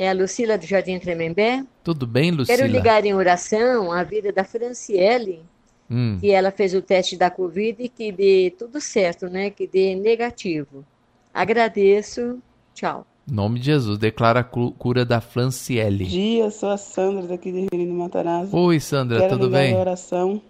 É 0.00 0.08
a 0.08 0.14
Lucila 0.14 0.56
do 0.56 0.64
Jardim 0.64 0.98
Tremembé. 0.98 1.62
Tudo 1.84 2.06
bem, 2.06 2.30
Lucila? 2.30 2.56
Quero 2.56 2.72
ligar 2.72 3.04
em 3.04 3.12
oração 3.12 3.92
a 3.92 4.02
vida 4.02 4.32
da 4.32 4.42
Franciele, 4.44 5.42
hum. 5.90 6.16
que 6.18 6.30
ela 6.30 6.50
fez 6.50 6.72
o 6.72 6.80
teste 6.80 7.18
da 7.18 7.30
Covid 7.30 7.82
e 7.82 7.86
que 7.86 8.10
dê 8.10 8.50
tudo 8.58 8.80
certo, 8.80 9.28
né? 9.28 9.50
Que 9.50 9.66
dê 9.66 9.94
negativo. 9.94 10.86
Agradeço. 11.34 12.38
Tchau. 12.72 13.06
Em 13.30 13.34
nome 13.34 13.58
de 13.58 13.66
Jesus, 13.66 13.98
declara 13.98 14.40
a 14.40 14.42
cura 14.42 15.04
da 15.04 15.20
Franciele. 15.20 16.04
Bom 16.04 16.10
dia, 16.10 16.50
sou 16.50 16.70
a 16.70 16.78
Sandra 16.78 17.26
daqui 17.26 17.52
de 17.52 17.68
Rio 17.70 17.92
Matarazzo. 17.92 18.56
Oi, 18.56 18.80
Sandra, 18.80 19.18
Quero 19.18 19.32
tudo 19.34 19.50
bem? 19.50 19.68
Quero 19.68 19.80
oração, 19.80 20.40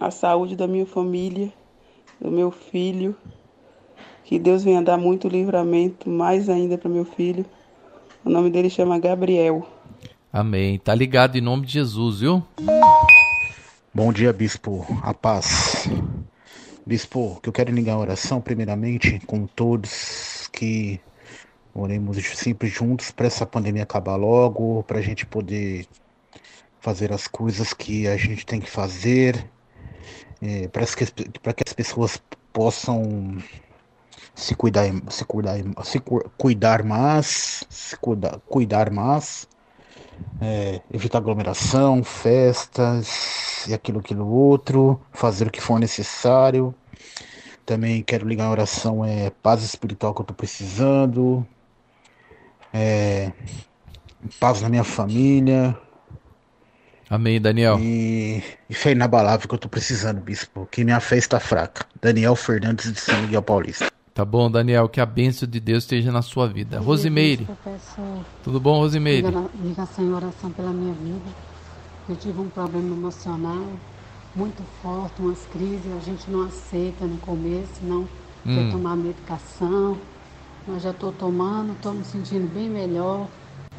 a 0.00 0.10
saúde 0.10 0.56
da 0.56 0.66
minha 0.66 0.84
família, 0.84 1.52
do 2.20 2.28
meu 2.28 2.50
filho. 2.50 3.14
Que 4.24 4.36
Deus 4.36 4.64
venha 4.64 4.82
dar 4.82 4.98
muito 4.98 5.28
livramento, 5.28 6.10
mais 6.10 6.48
ainda 6.48 6.76
para 6.76 6.90
meu 6.90 7.04
filho. 7.04 7.46
O 8.24 8.30
nome 8.30 8.50
dele 8.50 8.70
chama 8.70 8.98
Gabriel. 8.98 9.66
Amém. 10.32 10.78
Tá 10.78 10.94
ligado 10.94 11.36
em 11.36 11.40
nome 11.40 11.66
de 11.66 11.72
Jesus, 11.72 12.20
viu? 12.20 12.42
Bom 13.92 14.12
dia, 14.12 14.32
bispo. 14.32 14.86
A 15.02 15.12
paz. 15.12 15.88
Bispo, 16.86 17.38
que 17.42 17.48
eu 17.48 17.52
quero 17.52 17.72
ligar 17.72 17.94
a 17.94 17.98
oração 17.98 18.40
primeiramente 18.40 19.20
com 19.26 19.46
todos 19.46 20.48
que 20.52 21.00
Oremos 21.74 22.16
sempre 22.36 22.68
juntos 22.68 23.12
para 23.12 23.26
essa 23.26 23.46
pandemia 23.46 23.84
acabar 23.84 24.16
logo, 24.16 24.82
para 24.82 24.98
a 24.98 25.02
gente 25.02 25.24
poder 25.24 25.86
fazer 26.80 27.12
as 27.12 27.28
coisas 27.28 27.72
que 27.72 28.08
a 28.08 28.16
gente 28.16 28.44
tem 28.44 28.60
que 28.60 28.68
fazer, 28.68 29.46
é, 30.42 30.66
para 30.66 30.84
que, 30.84 31.06
que 31.06 31.64
as 31.66 31.72
pessoas 31.72 32.20
possam 32.52 33.38
se 34.40 34.54
cuidar, 34.54 34.90
se 35.10 35.24
cuidar, 35.24 35.58
se 35.84 36.00
cuidar 36.38 36.82
mais, 36.82 37.62
se 37.68 37.94
cuidar, 37.96 38.40
cuidar 38.48 38.90
mais, 38.90 39.46
é, 40.40 40.80
evitar 40.90 41.18
aglomeração, 41.18 42.02
festas 42.02 43.66
e 43.68 43.74
aquilo, 43.74 44.00
aquilo 44.00 44.26
outro, 44.26 44.98
fazer 45.12 45.46
o 45.46 45.50
que 45.50 45.60
for 45.60 45.78
necessário. 45.78 46.74
Também 47.66 48.02
quero 48.02 48.26
ligar 48.26 48.46
a 48.46 48.50
oração 48.50 49.04
é 49.04 49.30
paz 49.42 49.62
espiritual 49.62 50.14
que 50.14 50.20
eu 50.20 50.24
estou 50.24 50.36
precisando, 50.36 51.46
é, 52.72 53.30
paz 54.40 54.62
na 54.62 54.70
minha 54.70 54.84
família. 54.84 55.76
Amém, 57.10 57.40
Daniel. 57.40 57.78
E, 57.78 58.42
e 58.70 58.74
fé 58.74 58.92
inabalável 58.92 59.46
que 59.46 59.54
eu 59.54 59.58
tô 59.58 59.68
precisando, 59.68 60.20
bispo, 60.20 60.66
que 60.70 60.82
minha 60.82 61.00
fé 61.00 61.18
está 61.18 61.38
fraca. 61.38 61.84
Daniel 62.00 62.34
Fernandes 62.34 62.90
de 62.90 63.00
São 63.00 63.20
Miguel 63.22 63.42
Paulista. 63.42 63.99
Tá 64.20 64.24
bom, 64.26 64.50
Daniel, 64.50 64.86
que 64.86 65.00
a 65.00 65.06
bênção 65.06 65.48
de 65.48 65.58
Deus 65.58 65.84
esteja 65.84 66.12
na 66.12 66.20
sua 66.20 66.46
vida. 66.46 66.78
Rosimeire. 66.78 67.48
Tudo 68.44 68.60
bom, 68.60 68.76
Rosimeire? 68.76 69.26
Ligação 69.64 70.04
em 70.04 70.12
oração 70.12 70.50
pela 70.50 70.70
minha 70.72 70.92
vida. 70.92 71.24
Eu 72.06 72.16
tive 72.16 72.38
um 72.38 72.50
problema 72.50 72.94
emocional 72.94 73.64
muito 74.36 74.62
forte, 74.82 75.14
umas 75.22 75.46
crises, 75.46 75.90
a 75.96 76.00
gente 76.00 76.30
não 76.30 76.42
aceita 76.42 77.06
no 77.06 77.16
começo, 77.16 77.80
não 77.82 78.00
hum. 78.00 78.08
quer 78.44 78.70
tomar 78.70 78.94
medicação. 78.94 79.96
Mas 80.68 80.82
já 80.82 80.90
estou 80.90 81.12
tomando, 81.12 81.72
estou 81.72 81.94
me 81.94 82.04
sentindo 82.04 82.46
bem 82.52 82.68
melhor. 82.68 83.26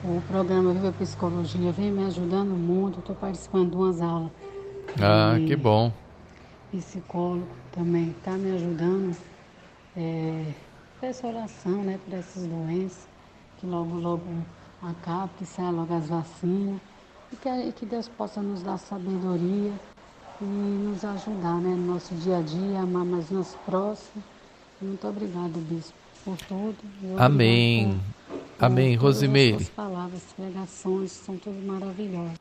O 0.03 0.23
programa 0.27 0.73
Viva 0.73 0.91
Psicologia 0.93 1.71
vem 1.71 1.91
me 1.91 2.03
ajudando 2.05 2.57
muito, 2.57 2.97
estou 2.97 3.15
participando 3.15 3.69
de 3.69 3.75
umas 3.75 4.01
aulas. 4.01 4.31
Ah, 4.99 5.37
e 5.37 5.45
que 5.45 5.55
bom. 5.55 5.93
Psicólogo 6.71 7.45
também 7.71 8.09
está 8.09 8.31
me 8.31 8.55
ajudando. 8.55 9.15
É, 9.95 10.53
peço 10.99 11.27
oração 11.27 11.83
né, 11.83 11.99
para 12.07 12.19
essas 12.19 12.45
doenças, 12.45 13.07
que 13.57 13.65
logo, 13.65 13.95
logo 13.95 14.23
acabe, 14.81 15.31
que 15.37 15.45
saia 15.45 15.71
logo 15.71 15.93
as 15.93 16.07
vacinas. 16.07 16.79
E 17.31 17.35
que, 17.35 17.71
que 17.73 17.85
Deus 17.85 18.07
possa 18.09 18.41
nos 18.41 18.61
dar 18.61 18.77
sabedoria 18.77 19.73
e 20.41 20.45
nos 20.45 21.03
ajudar 21.05 21.55
né, 21.55 21.69
no 21.69 21.93
nosso 21.93 22.13
dia 22.15 22.37
a 22.37 22.41
dia, 22.41 22.81
amar 22.81 23.05
mais 23.05 23.29
nosso 23.29 23.57
próximo. 23.65 24.23
Muito 24.81 25.07
obrigada, 25.07 25.51
Bispo, 25.55 25.93
por 26.25 26.37
tudo. 26.37 26.77
Amém. 27.17 27.99
Por, 28.57 28.65
Amém, 28.65 28.97
por 28.97 29.03
Rosimeire. 29.05 29.63
As 29.63 29.69
palavras, 29.69 30.21
pregações, 30.35 31.11
são 31.11 31.37
tudo 31.37 31.65
maravilhosas. 31.65 32.39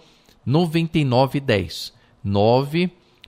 9910 0.46 1.96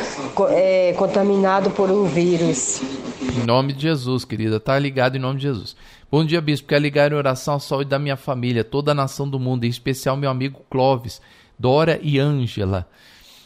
é, 0.50 0.94
contaminados 0.98 1.72
por 1.74 1.92
um 1.92 2.06
vírus. 2.06 2.82
Em 3.22 3.46
nome 3.46 3.74
de 3.74 3.84
Jesus, 3.84 4.26
querida. 4.26 4.60
Tá 4.60 4.78
ligado 4.80 5.16
em 5.16 5.20
nome 5.20 5.38
de 5.38 5.44
Jesus. 5.44 5.76
Bom 6.14 6.24
dia, 6.24 6.40
bispo. 6.40 6.68
Quero 6.68 6.84
ligar 6.84 7.12
em 7.12 7.16
oração 7.16 7.56
à 7.56 7.60
saúde 7.60 7.90
da 7.90 7.98
minha 7.98 8.16
família, 8.16 8.64
toda 8.64 8.92
a 8.92 8.94
nação 8.94 9.28
do 9.28 9.40
mundo, 9.40 9.64
em 9.64 9.68
especial 9.68 10.16
meu 10.16 10.30
amigo 10.30 10.64
Clóvis, 10.70 11.20
Dora 11.58 12.00
e 12.04 12.20
Ângela. 12.20 12.88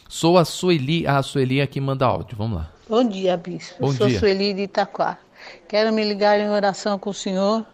Sou 0.06 0.36
a 0.36 0.44
Sueli. 0.44 1.06
Ah, 1.06 1.16
a 1.16 1.22
Sueli 1.22 1.62
aqui 1.62 1.80
manda 1.80 2.04
áudio. 2.04 2.36
Vamos 2.36 2.58
lá. 2.58 2.70
Bom 2.86 3.08
dia, 3.08 3.38
bispo. 3.38 3.74
Bom 3.80 3.90
Sou 3.90 4.06
dia. 4.06 4.18
Sueli 4.18 4.52
de 4.52 4.64
Itaquá. 4.64 5.16
Quero 5.66 5.94
me 5.94 6.04
ligar 6.04 6.38
em 6.38 6.50
oração 6.50 6.98
com 6.98 7.08
o 7.08 7.14
Senhor, 7.14 7.64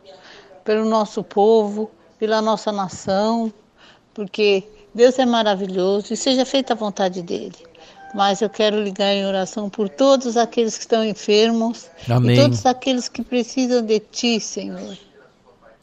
pelo 0.64 0.88
nosso 0.88 1.24
povo, 1.24 1.90
pela 2.16 2.40
nossa 2.40 2.70
nação, 2.70 3.52
porque 4.14 4.62
Deus 4.94 5.18
é 5.18 5.26
maravilhoso 5.26 6.14
e 6.14 6.16
seja 6.16 6.46
feita 6.46 6.72
a 6.72 6.76
vontade 6.76 7.20
dele 7.20 7.73
mas 8.14 8.40
eu 8.40 8.48
quero 8.48 8.82
ligar 8.82 9.12
em 9.12 9.26
oração 9.26 9.68
por 9.68 9.88
todos 9.88 10.36
aqueles 10.36 10.76
que 10.76 10.82
estão 10.82 11.04
enfermos 11.04 11.86
Amém. 12.08 12.36
e 12.36 12.40
todos 12.40 12.64
aqueles 12.64 13.08
que 13.08 13.22
precisam 13.22 13.82
de 13.82 13.98
Ti, 13.98 14.40
Senhor. 14.40 14.96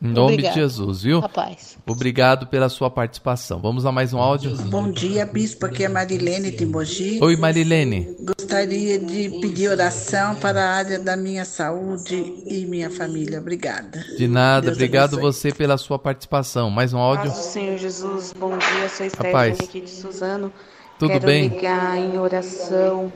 Em 0.03 0.07
nome 0.07 0.33
Obrigado. 0.33 0.53
de 0.55 0.59
Jesus, 0.61 1.03
viu? 1.03 1.19
A 1.19 1.29
paz. 1.29 1.77
Obrigado 1.85 2.47
pela 2.47 2.69
sua 2.69 2.89
participação. 2.89 3.61
Vamos 3.61 3.85
a 3.85 3.91
mais 3.91 4.11
um 4.11 4.17
áudio? 4.17 4.55
Bom 4.63 4.89
dia, 4.89 5.27
bispo. 5.27 5.67
Aqui 5.67 5.83
é 5.83 5.89
Marilene 5.89 6.49
de 6.49 6.65
Mogi. 6.65 7.19
Oi, 7.21 7.35
Marilene. 7.35 8.15
Gostaria 8.19 8.97
de 8.97 9.29
pedir 9.39 9.67
oração 9.67 10.33
para 10.35 10.59
a 10.59 10.69
área 10.73 10.97
da 10.97 11.15
minha 11.15 11.45
saúde 11.45 12.15
e 12.47 12.65
minha 12.65 12.89
família. 12.89 13.39
Obrigada. 13.39 14.03
De 14.17 14.27
nada. 14.27 14.61
Deus 14.61 14.77
Obrigado 14.77 15.13
abençoe. 15.13 15.33
você 15.33 15.51
pela 15.51 15.77
sua 15.77 15.99
participação. 15.99 16.71
Mais 16.71 16.93
um 16.93 16.97
áudio? 16.97 17.29
Paz 17.29 17.37
do 17.37 17.51
Senhor 17.51 17.77
Jesus. 17.77 18.33
Bom 18.33 18.57
dia. 18.57 18.89
Sou 18.89 19.07
Stephanie 19.07 19.57
aqui 19.61 19.81
de 19.81 19.89
Suzano. 19.91 20.51
Tudo 21.01 21.13
Quero 21.13 21.25
bem? 21.25 21.47
ligar 21.47 21.97
em 21.97 22.19
oração 22.19 23.11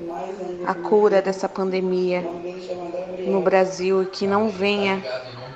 a 0.65 0.73
cura 0.73 1.21
dessa 1.21 1.47
pandemia 1.47 2.23
no 3.27 3.41
Brasil 3.41 4.01
e 4.01 4.05
que 4.07 4.25
não 4.25 4.49
venha 4.49 5.05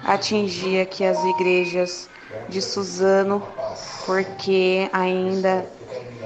atingir 0.06 0.80
aqui 0.80 1.03
as 1.03 1.18
igrejas 1.23 2.07
de 2.47 2.61
Suzano, 2.61 3.41
porque 4.06 4.88
ainda 4.93 5.65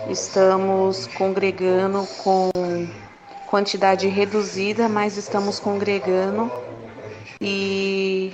estamos 0.10 1.08
congregando 1.08 2.06
com 2.22 2.52
quantidade 3.48 4.06
reduzida, 4.10 4.90
mas 4.90 5.16
estamos 5.16 5.58
congregando 5.58 6.52
e 7.40 8.34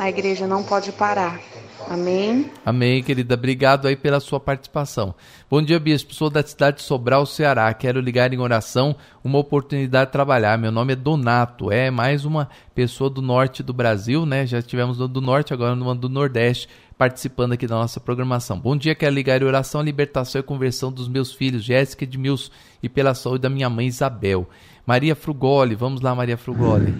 a 0.00 0.08
igreja 0.08 0.48
não 0.48 0.64
pode 0.64 0.90
parar. 0.90 1.38
Amém. 1.86 2.50
Amém, 2.64 3.02
querida. 3.02 3.34
Obrigado 3.34 3.86
aí 3.86 3.96
pela 3.96 4.20
sua 4.20 4.40
participação. 4.40 5.14
Bom 5.50 5.62
dia, 5.62 5.78
bispo. 5.78 6.14
Sou 6.14 6.28
da 6.28 6.42
cidade 6.42 6.78
de 6.78 6.82
Sobral, 6.82 7.24
Ceará. 7.26 7.72
Quero 7.74 8.00
ligar 8.00 8.32
em 8.32 8.38
oração 8.38 8.96
uma 9.22 9.38
oportunidade 9.38 10.06
de 10.06 10.12
trabalhar. 10.12 10.58
Meu 10.58 10.72
nome 10.72 10.94
é 10.94 10.96
Donato. 10.96 11.70
É 11.70 11.90
mais 11.90 12.24
uma 12.24 12.48
pessoa 12.74 13.08
do 13.08 13.22
norte 13.22 13.62
do 13.62 13.72
Brasil, 13.72 14.26
né? 14.26 14.46
Já 14.46 14.60
tivemos 14.60 14.98
do 14.98 15.20
norte, 15.20 15.52
agora 15.52 15.74
uma 15.74 15.94
do 15.94 16.08
Nordeste 16.08 16.68
participando 16.98 17.52
aqui 17.52 17.66
da 17.66 17.76
nossa 17.76 18.00
programação. 18.00 18.58
Bom 18.58 18.76
dia, 18.76 18.92
quero 18.92 19.14
ligar 19.14 19.40
em 19.40 19.44
oração, 19.44 19.80
libertação 19.80 20.40
e 20.40 20.42
conversão 20.42 20.90
dos 20.90 21.06
meus 21.06 21.32
filhos, 21.32 21.62
Jéssica 21.62 22.02
e 22.02 22.08
Edmilson, 22.08 22.50
e 22.82 22.88
pela 22.88 23.14
saúde 23.14 23.42
da 23.42 23.48
minha 23.48 23.70
mãe 23.70 23.86
Isabel. 23.86 24.48
Maria 24.88 25.14
Frugoli, 25.14 25.74
vamos 25.74 26.00
lá, 26.00 26.14
Maria 26.14 26.38
Frugoli. 26.38 26.94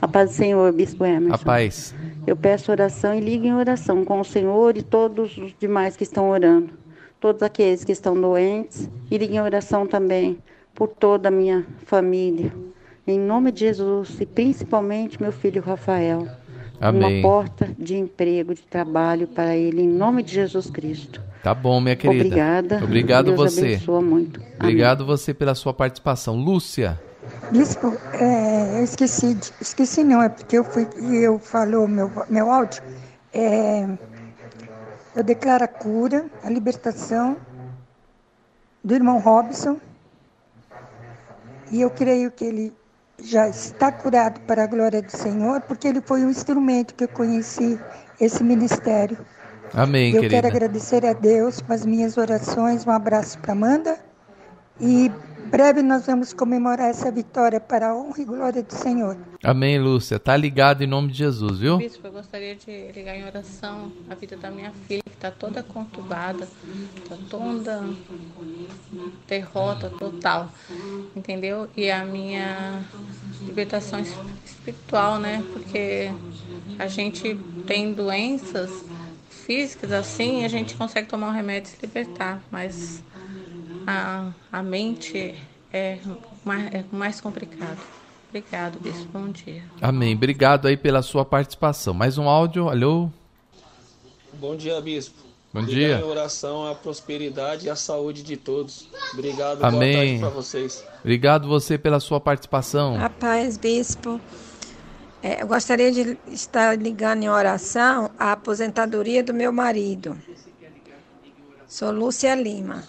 A 0.00 0.06
paz 0.06 0.30
do 0.30 0.36
Senhor, 0.36 0.72
Bispo 0.72 1.04
Emerson. 1.04 1.34
A 1.34 1.38
paz. 1.38 1.92
Eu 2.24 2.36
peço 2.36 2.70
oração 2.70 3.12
e 3.12 3.18
ligue 3.20 3.48
em 3.48 3.54
oração 3.54 4.04
com 4.04 4.20
o 4.20 4.24
Senhor 4.24 4.76
e 4.76 4.82
todos 4.82 5.36
os 5.36 5.52
demais 5.58 5.96
que 5.96 6.04
estão 6.04 6.30
orando. 6.30 6.70
Todos 7.18 7.42
aqueles 7.42 7.82
que 7.82 7.90
estão 7.90 8.14
doentes. 8.14 8.88
E 9.10 9.18
ligue 9.18 9.34
em 9.34 9.40
oração 9.40 9.88
também 9.88 10.38
por 10.72 10.86
toda 10.86 11.30
a 11.30 11.32
minha 11.32 11.66
família. 11.84 12.52
Em 13.04 13.18
nome 13.18 13.50
de 13.50 13.58
Jesus 13.58 14.20
e 14.20 14.24
principalmente 14.24 15.20
meu 15.20 15.32
filho 15.32 15.60
Rafael. 15.60 16.28
Amém. 16.80 17.24
Uma 17.24 17.28
porta 17.28 17.68
de 17.76 17.96
emprego, 17.96 18.54
de 18.54 18.62
trabalho 18.62 19.26
para 19.26 19.56
ele, 19.56 19.82
em 19.82 19.88
nome 19.88 20.22
de 20.22 20.32
Jesus 20.32 20.70
Cristo. 20.70 21.20
Tá 21.42 21.52
bom, 21.52 21.80
minha 21.80 21.96
querida. 21.96 22.24
Obrigada. 22.24 22.80
Obrigado 22.84 23.24
Deus 23.24 23.36
você. 23.36 23.60
abençoa 23.62 24.00
muito. 24.00 24.40
Obrigado 24.60 25.02
Amém. 25.02 25.16
você 25.16 25.34
pela 25.34 25.56
sua 25.56 25.74
participação. 25.74 26.36
Lúcia. 26.36 27.00
Bispo, 27.50 27.96
é, 28.14 28.78
eu 28.78 28.84
esqueci, 28.84 29.38
esqueci 29.60 30.02
não, 30.02 30.22
é 30.22 30.28
porque 30.28 30.58
eu 30.58 30.64
fui 30.64 30.88
eu 31.12 31.38
falou 31.38 31.86
meu, 31.86 32.10
meu 32.28 32.50
áudio. 32.50 32.82
É, 33.32 33.86
eu 35.14 35.22
declaro 35.22 35.64
a 35.64 35.68
cura, 35.68 36.26
a 36.42 36.50
libertação 36.50 37.36
do 38.82 38.94
irmão 38.94 39.18
Robson. 39.18 39.78
E 41.70 41.80
eu 41.80 41.90
creio 41.90 42.30
que 42.30 42.44
ele 42.44 42.74
já 43.22 43.48
está 43.48 43.92
curado 43.92 44.40
para 44.40 44.64
a 44.64 44.66
glória 44.66 45.00
do 45.00 45.10
Senhor, 45.10 45.60
porque 45.62 45.86
ele 45.86 46.00
foi 46.00 46.24
um 46.24 46.30
instrumento 46.30 46.94
que 46.94 47.04
eu 47.04 47.08
conheci 47.08 47.78
esse 48.20 48.42
ministério. 48.42 49.16
Amém, 49.74 50.08
eu 50.08 50.20
querida. 50.20 50.34
quero 50.34 50.46
agradecer 50.48 51.06
a 51.06 51.12
Deus 51.12 51.60
com 51.60 51.72
as 51.72 51.86
minhas 51.86 52.16
orações. 52.18 52.86
Um 52.86 52.90
abraço 52.90 53.38
para 53.38 53.52
Amanda. 53.52 53.98
E 54.80 55.10
breve 55.46 55.82
nós 55.82 56.06
vamos 56.06 56.32
comemorar 56.32 56.90
essa 56.90 57.10
vitória 57.10 57.60
para 57.60 57.90
a 57.90 57.96
honra 57.96 58.20
e 58.20 58.24
glória 58.24 58.62
do 58.62 58.72
Senhor. 58.72 59.16
Amém, 59.42 59.78
Lúcia. 59.78 60.18
Tá 60.18 60.36
ligado 60.36 60.82
em 60.82 60.86
nome 60.86 61.12
de 61.12 61.18
Jesus, 61.18 61.58
viu? 61.58 61.78
Bispo, 61.78 62.06
eu 62.06 62.12
gostaria 62.12 62.54
de 62.54 62.92
ligar 62.92 63.16
em 63.16 63.24
oração 63.24 63.92
a 64.08 64.14
vida 64.14 64.36
da 64.36 64.50
minha 64.50 64.72
filha, 64.86 65.02
que 65.02 65.10
está 65.10 65.30
toda 65.30 65.62
conturbada, 65.62 66.48
está 66.96 67.16
toda 67.28 67.84
derrota 69.26 69.90
total, 69.90 70.48
entendeu? 71.16 71.68
E 71.76 71.90
a 71.90 72.04
minha 72.04 72.82
libertação 73.42 74.00
espiritual, 74.44 75.18
né? 75.18 75.42
Porque 75.52 76.10
a 76.78 76.86
gente 76.86 77.38
tem 77.66 77.92
doenças 77.92 78.70
físicas 79.28 79.92
assim, 79.92 80.44
a 80.44 80.48
gente 80.48 80.74
consegue 80.76 81.08
tomar 81.08 81.28
um 81.28 81.32
remédio 81.32 81.68
e 81.68 81.76
se 81.76 81.86
libertar, 81.86 82.40
mas 82.50 83.02
a, 83.86 84.30
a 84.50 84.62
mente 84.62 85.34
é 85.72 85.98
mais, 86.44 86.74
é 86.74 86.84
mais 86.92 87.20
complicado. 87.20 87.78
Obrigado, 88.28 88.78
Bispo. 88.80 89.06
Bom 89.12 89.28
dia. 89.28 89.62
Amém. 89.80 90.14
Obrigado 90.14 90.66
aí 90.66 90.76
pela 90.76 91.02
sua 91.02 91.24
participação. 91.24 91.92
Mais 91.92 92.16
um 92.16 92.28
áudio. 92.28 92.68
Alô? 92.68 93.10
Bom 94.34 94.56
dia, 94.56 94.80
Bispo. 94.80 95.22
Bom 95.52 95.62
dia. 95.62 95.98
Minha 95.98 96.06
oração 96.06 96.66
a 96.66 96.74
prosperidade 96.74 97.66
e 97.66 97.70
a 97.70 97.76
saúde 97.76 98.22
de 98.22 98.38
todos. 98.38 98.88
Obrigado. 99.12 99.62
Amém. 99.62 99.92
Boa 99.92 99.94
tarde 99.94 100.18
para 100.20 100.28
vocês. 100.30 100.84
Obrigado 101.00 101.46
você 101.46 101.76
pela 101.76 102.00
sua 102.00 102.18
participação. 102.18 102.98
A 102.98 103.10
paz, 103.10 103.58
Bispo. 103.58 104.18
É, 105.22 105.42
eu 105.42 105.46
gostaria 105.46 105.92
de 105.92 106.16
estar 106.28 106.76
ligando 106.76 107.22
em 107.22 107.28
oração 107.28 108.10
a 108.18 108.32
aposentadoria 108.32 109.22
do 109.22 109.34
meu 109.34 109.52
marido. 109.52 110.16
Sou 111.68 111.90
Lúcia 111.92 112.34
Lima. 112.34 112.82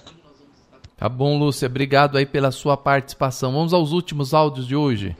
Tá 0.97 1.09
bom, 1.09 1.37
Lúcia. 1.37 1.67
Obrigado 1.67 2.17
aí 2.17 2.25
pela 2.25 2.51
sua 2.51 2.77
participação. 2.77 3.51
Vamos 3.51 3.73
aos 3.73 3.91
últimos 3.91 4.33
áudios 4.33 4.67
de 4.67 4.75
hoje. 4.75 5.15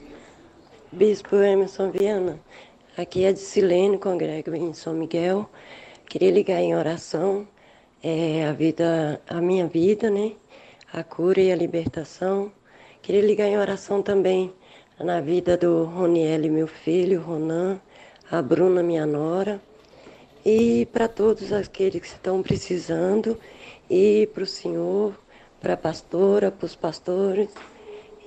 Bispo 0.92 1.36
Emerson 1.36 1.90
Viana, 1.90 2.38
aqui 2.96 3.24
é 3.24 3.32
de 3.32 3.40
Silene, 3.40 3.98
congrego 3.98 4.54
em 4.54 4.72
São 4.72 4.94
Miguel. 4.94 5.50
Queria 6.08 6.30
ligar 6.30 6.60
em 6.60 6.76
oração 6.76 7.48
é, 8.00 8.46
a 8.46 8.52
vida, 8.52 9.20
a 9.28 9.40
minha 9.40 9.66
vida, 9.66 10.08
né? 10.08 10.32
A 10.92 11.02
cura 11.02 11.40
e 11.40 11.50
a 11.50 11.56
libertação. 11.56 12.52
Queria 13.02 13.22
ligar 13.22 13.48
em 13.48 13.58
oração 13.58 14.00
também 14.00 14.52
na 15.00 15.20
vida 15.20 15.56
do 15.56 15.84
Roniel, 15.84 16.50
meu 16.52 16.68
filho, 16.68 17.20
Ronan, 17.20 17.80
a 18.30 18.40
Bruna, 18.40 18.82
minha 18.82 19.04
nora, 19.04 19.60
e 20.44 20.86
para 20.92 21.08
todos 21.08 21.52
aqueles 21.52 22.00
que 22.00 22.06
estão 22.06 22.42
precisando, 22.42 23.38
e 23.90 24.28
para 24.32 24.44
o 24.44 24.46
Senhor, 24.46 25.14
para 25.64 25.72
a 25.72 25.78
pastora, 25.78 26.50
para 26.50 26.66
os 26.66 26.76
pastores, 26.76 27.48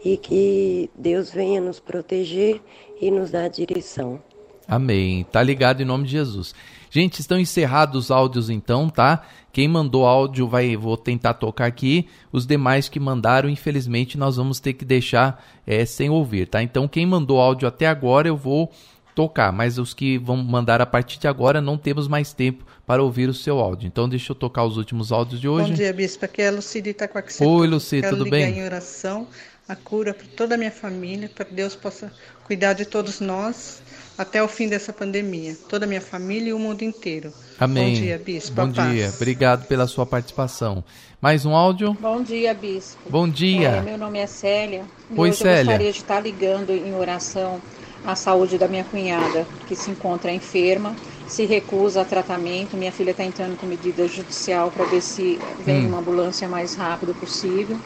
e 0.03 0.17
que 0.17 0.89
Deus 0.97 1.31
venha 1.31 1.61
nos 1.61 1.79
proteger 1.79 2.59
e 2.99 3.11
nos 3.11 3.29
dar 3.29 3.47
direção. 3.47 4.19
Amém. 4.67 5.23
Tá 5.31 5.43
ligado 5.43 5.81
em 5.81 5.85
nome 5.85 6.05
de 6.05 6.11
Jesus. 6.13 6.55
Gente, 6.89 7.19
estão 7.19 7.39
encerrados 7.39 8.05
os 8.05 8.11
áudios 8.11 8.49
então, 8.49 8.89
tá? 8.89 9.21
Quem 9.53 9.67
mandou 9.67 10.07
áudio 10.07 10.47
vai, 10.47 10.75
vou 10.75 10.97
tentar 10.97 11.35
tocar 11.35 11.67
aqui. 11.67 12.07
Os 12.31 12.47
demais 12.47 12.89
que 12.89 12.99
mandaram, 12.99 13.47
infelizmente, 13.47 14.17
nós 14.17 14.37
vamos 14.37 14.59
ter 14.59 14.73
que 14.73 14.83
deixar 14.83 15.45
é, 15.65 15.85
sem 15.85 16.09
ouvir, 16.09 16.47
tá? 16.47 16.63
Então, 16.63 16.87
quem 16.87 17.05
mandou 17.05 17.39
áudio 17.39 17.67
até 17.67 17.85
agora, 17.85 18.27
eu 18.27 18.35
vou 18.35 18.71
tocar, 19.17 19.51
mas 19.51 19.79
os 19.79 19.95
que 19.95 20.19
vão 20.19 20.37
mandar 20.37 20.79
a 20.79 20.85
partir 20.85 21.17
de 21.17 21.27
agora, 21.27 21.59
não 21.59 21.75
temos 21.75 22.07
mais 22.07 22.33
tempo 22.33 22.63
para 22.85 23.01
ouvir 23.01 23.27
o 23.27 23.33
seu 23.33 23.57
áudio. 23.57 23.87
Então, 23.87 24.07
deixa 24.07 24.31
eu 24.31 24.35
tocar 24.35 24.63
os 24.63 24.77
últimos 24.77 25.11
áudios 25.11 25.41
de 25.41 25.49
hoje. 25.49 25.69
Bom 25.69 25.73
dia, 25.73 25.91
Bispo. 25.91 26.23
Aqui 26.23 26.43
é 26.43 26.49
a 26.49 26.51
Lucide 26.51 26.91
Itacoaxetuba. 26.91 27.49
Oi, 27.49 27.67
Lucide, 27.67 28.03
Quero 28.03 28.15
tudo 28.15 28.25
ligar 28.25 28.37
bem? 28.37 28.59
em 28.59 28.63
oração 28.63 29.27
a 29.67 29.75
cura 29.75 30.13
para 30.13 30.27
toda 30.35 30.53
a 30.53 30.57
minha 30.57 30.69
família, 30.69 31.31
para 31.33 31.45
que 31.45 31.53
Deus 31.55 31.75
possa 31.75 32.13
cuidar 32.45 32.73
de 32.73 32.85
todos 32.85 33.19
nós 33.19 33.81
até 34.15 34.41
o 34.43 34.47
fim 34.47 34.69
dessa 34.69 34.93
pandemia, 34.93 35.57
toda 35.67 35.85
a 35.85 35.87
minha 35.87 35.99
família 35.99 36.51
e 36.51 36.53
o 36.53 36.59
mundo 36.59 36.83
inteiro. 36.83 37.33
Amém. 37.59 37.95
Bom 37.95 37.99
dia, 37.99 38.21
Bispo. 38.23 38.55
Bom 38.55 38.69
dia. 38.69 39.11
Obrigado 39.15 39.65
pela 39.65 39.87
sua 39.87 40.05
participação. 40.05 40.83
Mais 41.19 41.43
um 41.43 41.55
áudio? 41.55 41.97
Bom 41.99 42.21
dia, 42.21 42.53
Bispo. 42.53 43.09
Bom 43.09 43.27
dia. 43.27 43.69
É, 43.69 43.81
meu 43.81 43.97
nome 43.97 44.19
é 44.19 44.27
Célia. 44.27 44.85
E 45.09 45.19
Oi, 45.19 45.29
hoje 45.29 45.39
Célia. 45.39 45.59
Eu 45.59 45.65
gostaria 45.65 45.91
de 45.91 45.97
estar 45.97 46.19
ligando 46.19 46.71
em 46.71 46.93
oração 46.93 47.59
à 48.07 48.15
saúde 48.15 48.57
da 48.57 48.67
minha 48.69 48.85
cunhada, 48.85 49.45
que 49.67 49.75
se 49.75 49.91
encontra 49.91 50.31
enferma, 50.31 50.95
se 51.27 51.45
recusa 51.45 52.01
a 52.01 52.05
tratamento. 52.05 52.77
Minha 52.77 52.91
filha 52.91 53.11
está 53.11 53.23
entrando 53.23 53.57
com 53.59 53.67
medida 53.67 54.07
judicial 54.07 54.71
para 54.71 54.85
ver 54.85 55.01
se 55.01 55.37
vem 55.65 55.85
Hum. 55.85 55.89
uma 55.89 55.99
ambulância 55.99 56.47
mais 56.47 56.73
rápido 56.73 57.13
possível. 57.13 57.77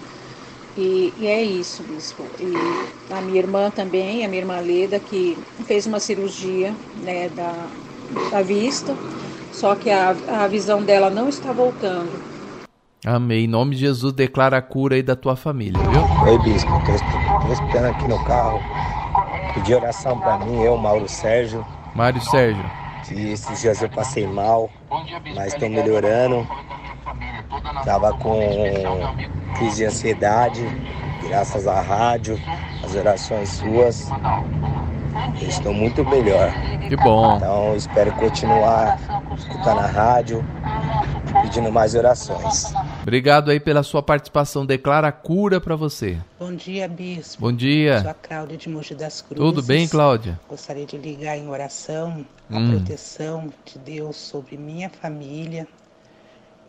E, 0.77 1.11
e 1.19 1.27
é 1.27 1.41
isso, 1.43 1.83
Bispo. 1.83 2.23
E 2.39 2.53
a 3.11 3.19
minha 3.19 3.39
irmã 3.39 3.69
também, 3.71 4.23
a 4.23 4.27
minha 4.29 4.41
irmã 4.41 4.59
Leda, 4.59 4.99
que 4.99 5.37
fez 5.65 5.85
uma 5.87 5.99
cirurgia 5.99 6.73
né, 7.03 7.27
da, 7.35 7.53
da 8.29 8.41
vista, 8.43 8.95
só 9.51 9.75
que 9.75 9.89
a, 9.89 10.15
a 10.29 10.47
visão 10.47 10.81
dela 10.83 11.09
não 11.09 11.27
está 11.27 11.51
voltando. 11.51 12.09
Amém. 13.05 13.45
Em 13.45 13.47
nome 13.47 13.73
de 13.75 13.81
Jesus, 13.81 14.13
declara 14.13 14.57
a 14.57 14.61
cura 14.61 14.95
aí 14.95 15.01
da 15.01 15.15
tua 15.15 15.35
família, 15.35 15.81
viu? 15.89 16.01
Oi, 16.31 16.37
Bispo. 16.37 16.69
Tô 16.85 17.51
esperando 17.51 17.85
aqui 17.87 18.07
no 18.07 18.23
carro. 18.23 18.61
Pedir 19.53 19.75
oração 19.75 20.19
pra 20.19 20.37
mim, 20.39 20.61
eu, 20.61 20.77
Mauro 20.77 21.07
Sérgio. 21.07 21.65
Mário 21.93 22.21
Sérgio. 22.21 22.63
Que 23.03 23.31
esses 23.31 23.61
dias 23.61 23.81
eu 23.81 23.89
passei 23.89 24.25
mal, 24.25 24.69
mas 25.35 25.53
tô 25.55 25.67
melhorando. 25.67 26.47
Tava 27.83 28.13
com 28.13 28.39
crise 29.55 29.77
de 29.77 29.85
ansiedade, 29.85 30.65
graças 31.27 31.67
à 31.67 31.81
rádio, 31.81 32.39
às 32.83 32.95
orações 32.95 33.49
suas. 33.49 34.09
Eu 35.41 35.47
estou 35.47 35.73
muito 35.73 36.05
melhor. 36.05 36.51
Que 36.87 36.95
bom. 36.95 37.35
Então 37.35 37.75
espero 37.75 38.11
continuar 38.13 38.97
escutando 39.35 39.79
a 39.79 39.87
rádio, 39.87 40.45
pedindo 41.41 41.71
mais 41.71 41.93
orações. 41.95 42.73
Obrigado 43.01 43.49
aí 43.49 43.59
pela 43.59 43.81
sua 43.83 44.03
participação. 44.03 44.65
Declara 44.65 45.07
a 45.07 45.11
cura 45.11 45.59
para 45.59 45.75
você. 45.75 46.19
Bom 46.39 46.53
dia, 46.53 46.87
Bispo. 46.87 47.41
Bom 47.41 47.51
dia. 47.53 48.01
Sou 48.01 48.11
a 48.11 48.13
Cláudia 48.13 48.57
de 48.57 48.69
Mogi 48.69 48.93
das 48.93 49.21
Cruzes. 49.21 49.43
Tudo 49.43 49.63
bem, 49.63 49.87
Cláudia? 49.87 50.39
Gostaria 50.47 50.85
de 50.85 50.97
ligar 50.97 51.37
em 51.37 51.47
oração 51.47 52.25
a 52.49 52.57
Hum. 52.57 52.71
proteção 52.77 53.51
de 53.65 53.79
Deus 53.79 54.15
sobre 54.17 54.57
minha 54.57 54.89
família 54.89 55.67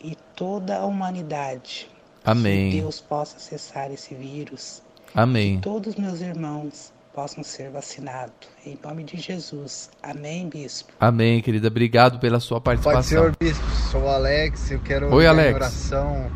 e 0.03 0.15
toda 0.35 0.77
a 0.77 0.85
humanidade. 0.85 1.87
Amém. 2.25 2.71
Que 2.71 2.77
Deus 2.81 2.99
possa 3.01 3.37
cessar 3.37 3.91
esse 3.91 4.15
vírus. 4.15 4.81
Amém. 5.13 5.57
Que 5.57 5.63
todos 5.63 5.95
meus 5.95 6.21
irmãos 6.21 6.92
possam 7.13 7.43
ser 7.43 7.69
vacinados. 7.69 8.33
Em 8.65 8.77
nome 8.83 9.03
de 9.03 9.17
Jesus. 9.17 9.89
Amém, 10.01 10.49
Bispo. 10.49 10.91
Amém, 10.99 11.41
querida. 11.41 11.67
Obrigado 11.67 12.19
pela 12.19 12.39
sua 12.39 12.59
Pai 12.59 12.75
participação. 12.75 13.03
Senhor 13.03 13.33
Bispo, 13.39 13.63
sou 13.91 14.03
o 14.03 14.07
Alex, 14.09 14.71
eu 14.71 14.79
quero 14.79 15.13
Oi, 15.13 15.27
Alex. 15.27 15.55
oração 15.55 16.31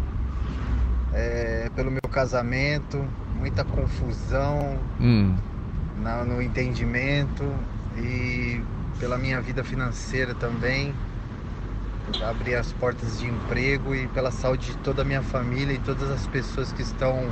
é, 1.14 1.70
pelo 1.76 1.90
meu 1.90 2.02
casamento, 2.12 3.04
muita 3.36 3.64
confusão 3.64 4.78
Hum. 5.02 5.36
na- 6.02 6.24
no 6.24 6.42
entendimento 6.42 7.44
e 7.98 8.62
pela 9.00 9.18
minha 9.18 9.42
vida 9.42 9.64
financeira 9.64 10.36
também, 10.36 10.94
abrir 12.24 12.56
as 12.56 12.72
portas 12.74 13.20
de 13.20 13.26
emprego 13.28 13.94
e 13.96 14.08
pela 14.10 14.32
saúde 14.32 14.68
de 14.72 14.78
toda 14.78 15.02
a 15.02 15.06
minha 15.06 15.22
família 15.24 15.74
e 15.74 15.80
todas 15.80 16.10
as 16.12 16.26
pessoas 16.28 16.72
que 16.72 16.82
estão 16.84 17.28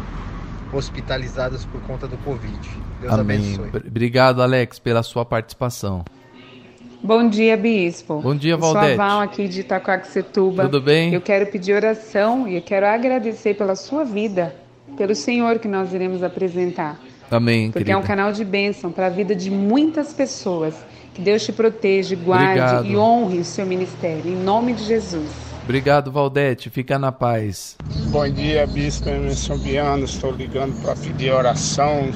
hospitalizadas 0.76 1.66
por 1.66 1.82
conta 1.82 2.08
do 2.08 2.18
Covid. 2.18 2.58
Deus 3.02 3.14
Amém. 3.14 3.38
abençoe. 3.38 3.70
Br- 3.70 3.88
Obrigado, 3.88 4.42
Alex, 4.42 4.78
pela 4.80 5.02
sua 5.04 5.24
participação. 5.26 6.04
Bom 7.04 7.30
dia, 7.30 7.56
Bispo. 7.56 8.20
Bom 8.22 8.36
dia, 8.36 8.54
Eu 8.54 8.60
Sou 8.60 8.74
Valdete. 8.74 8.94
a 9.00 9.06
Val 9.08 9.22
aqui 9.22 9.48
de 9.48 9.60
Itacoaxetuba. 9.62 10.64
Tudo 10.64 10.82
bem? 10.82 11.14
Eu 11.14 11.22
quero 11.22 11.46
pedir 11.48 11.74
oração 11.74 12.48
e 12.48 12.56
eu 12.56 12.62
quero 12.62 12.86
agradecer 12.88 13.54
pela 13.54 13.76
sua 13.76 14.04
vida, 14.04 14.56
pelo 14.98 15.14
Senhor 15.14 15.60
que 15.60 15.68
nós 15.68 15.94
iremos 15.94 16.24
apresentar. 16.24 17.00
Amém, 17.30 17.68
Porque 17.72 17.80
querida. 17.86 17.92
é 17.92 17.98
um 17.98 18.06
canal 18.06 18.32
de 18.32 18.44
bênção 18.44 18.92
para 18.92 19.08
a 19.08 19.10
vida 19.10 19.36
de 19.36 19.52
muitas 19.52 20.14
pessoas. 20.14 20.74
Que 21.14 21.22
Deus 21.22 21.44
te 21.46 21.54
proteja, 21.54 22.16
guarde 22.16 22.60
Obrigado. 22.60 22.86
e 22.88 22.98
honre 22.98 23.40
o 23.40 23.46
seu 23.46 23.66
ministério. 23.66 24.28
Em 24.32 24.36
nome 24.36 24.74
de 24.74 24.84
Jesus. 24.84 25.30
Obrigado, 25.66 26.12
Valdete. 26.12 26.70
Fica 26.70 27.00
na 27.00 27.12
paz. 27.12 27.76
Bom 28.12 28.30
dia, 28.30 28.68
Bispo 28.68 29.10
Emerson 29.10 29.58
Viana. 29.58 30.06
Estou 30.06 30.32
ligando 30.32 30.80
para 30.84 30.96
pedir 30.96 31.32
oração 31.32 32.12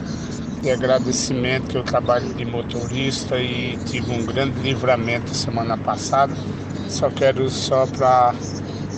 de 0.61 0.69
agradecimento 0.69 1.67
que 1.67 1.77
eu 1.77 1.83
trabalho 1.83 2.31
de 2.35 2.45
motorista 2.45 3.39
e 3.39 3.75
tive 3.87 4.11
um 4.11 4.23
grande 4.23 4.59
livramento 4.59 5.33
semana 5.33 5.75
passada. 5.75 6.31
Só 6.89 7.09
quero 7.09 7.49
só 7.49 7.87
para 7.87 8.35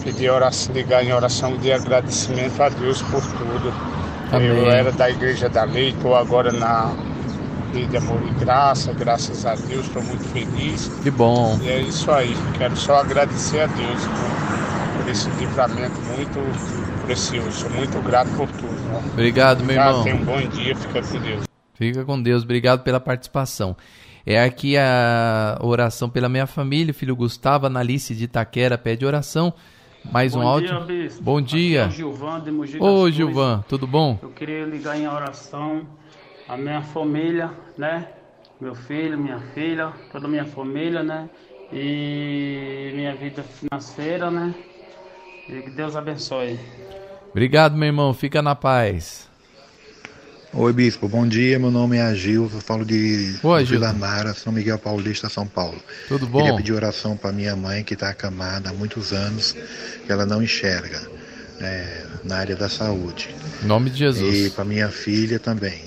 pedir 0.03 0.29
oração, 0.29 0.75
ligar 0.75 1.01
em 1.01 1.13
oração 1.13 1.55
de 1.55 1.71
agradecimento 1.71 2.61
a 2.61 2.67
Deus 2.67 3.01
por 3.03 3.21
tudo. 3.21 3.73
Amém. 4.33 4.47
Eu 4.47 4.69
era 4.69 4.91
da 4.91 5.09
Igreja 5.09 5.47
da 5.47 5.63
Lei, 5.63 5.91
estou 5.91 6.13
agora 6.13 6.51
na 6.51 6.93
de 7.71 7.95
amor 7.95 8.21
e 8.27 8.33
graça, 8.33 8.91
graças 8.91 9.45
a 9.45 9.55
Deus, 9.55 9.85
estou 9.85 10.03
muito 10.03 10.25
feliz. 10.25 10.91
Que 11.01 11.09
bom. 11.09 11.57
E 11.63 11.69
é 11.69 11.79
isso 11.79 12.11
aí, 12.11 12.35
quero 12.57 12.75
só 12.75 12.97
agradecer 12.97 13.61
a 13.61 13.67
Deus 13.67 14.40
por, 15.01 15.09
esse 15.09 15.29
livramento 15.31 15.99
muito 16.01 17.05
precioso, 17.05 17.51
sou 17.51 17.69
muito 17.71 17.99
grato 18.01 18.29
por 18.35 18.47
tudo. 18.47 19.11
Obrigado, 19.13 19.63
meu 19.63 19.75
irmão. 19.75 20.03
Tenha 20.03 20.15
um 20.15 20.25
bom 20.25 20.41
dia, 20.49 20.75
fica 20.75 21.01
com 21.01 21.19
Deus. 21.19 21.43
Fica 21.73 22.05
com 22.05 22.21
Deus, 22.21 22.43
obrigado 22.43 22.83
pela 22.83 22.99
participação. 22.99 23.75
É 24.25 24.43
aqui 24.43 24.77
a 24.77 25.57
oração 25.61 26.09
pela 26.09 26.29
minha 26.29 26.45
família, 26.45 26.93
filho 26.93 27.15
Gustavo, 27.15 27.65
Analice 27.65 28.13
de 28.13 28.25
Itaquera 28.25 28.77
pede 28.77 29.05
oração. 29.05 29.53
Mais 30.11 30.33
bom 30.33 30.41
um 30.41 30.47
áudio. 30.47 30.85
Dia. 30.85 31.09
Bom 31.21 31.41
dia. 31.41 31.85
Aqui 31.85 32.01
é 32.01 32.05
o 32.05 32.11
Gilvan 32.11 32.39
de 32.39 32.51
Mogi 32.51 32.77
Ô, 32.79 33.09
Gilvan, 33.09 33.63
tudo 33.67 33.85
bom? 33.85 34.17
Eu 34.21 34.29
queria 34.29 34.65
ligar 34.65 34.97
em 34.97 35.07
oração 35.07 35.85
a 36.47 36.57
minha 36.57 36.81
família, 36.81 37.51
né? 37.77 38.07
Meu 38.59 38.73
filho, 38.75 39.17
minha 39.17 39.39
filha, 39.53 39.91
toda 40.11 40.27
a 40.27 40.29
minha 40.29 40.45
família, 40.45 41.03
né? 41.03 41.29
E 41.71 42.91
minha 42.95 43.15
vida 43.15 43.43
financeira, 43.43 44.29
né? 44.29 44.53
E 45.49 45.61
que 45.61 45.69
Deus 45.69 45.95
abençoe. 45.95 46.59
Obrigado, 47.31 47.75
meu 47.75 47.87
irmão. 47.87 48.13
Fica 48.13 48.41
na 48.41 48.55
paz. 48.55 49.29
Oi, 50.53 50.73
bispo. 50.73 51.07
Bom 51.07 51.25
dia. 51.25 51.57
Meu 51.57 51.71
nome 51.71 51.95
é 51.97 52.01
Agil. 52.01 52.49
Eu 52.53 52.61
falo 52.61 52.83
de 52.83 53.39
Oi, 53.41 53.63
Vila 53.63 53.93
Mara, 53.93 54.33
São 54.33 54.51
Miguel 54.51 54.77
Paulista, 54.77 55.29
São 55.29 55.47
Paulo. 55.47 55.81
Tudo 56.09 56.27
bom? 56.27 56.39
Queria 56.39 56.55
pedir 56.57 56.73
oração 56.73 57.15
para 57.15 57.31
minha 57.31 57.55
mãe, 57.55 57.83
que 57.83 57.93
está 57.93 58.09
acamada 58.09 58.69
há 58.69 58.73
muitos 58.73 59.13
anos, 59.13 59.55
que 60.05 60.11
ela 60.11 60.25
não 60.25 60.43
enxerga 60.43 61.01
é, 61.61 62.05
na 62.25 62.37
área 62.37 62.55
da 62.55 62.67
saúde. 62.67 63.33
Em 63.63 63.65
nome 63.65 63.89
de 63.89 63.99
Jesus. 63.99 64.47
E 64.47 64.49
para 64.49 64.65
minha 64.65 64.89
filha 64.89 65.39
também. 65.39 65.85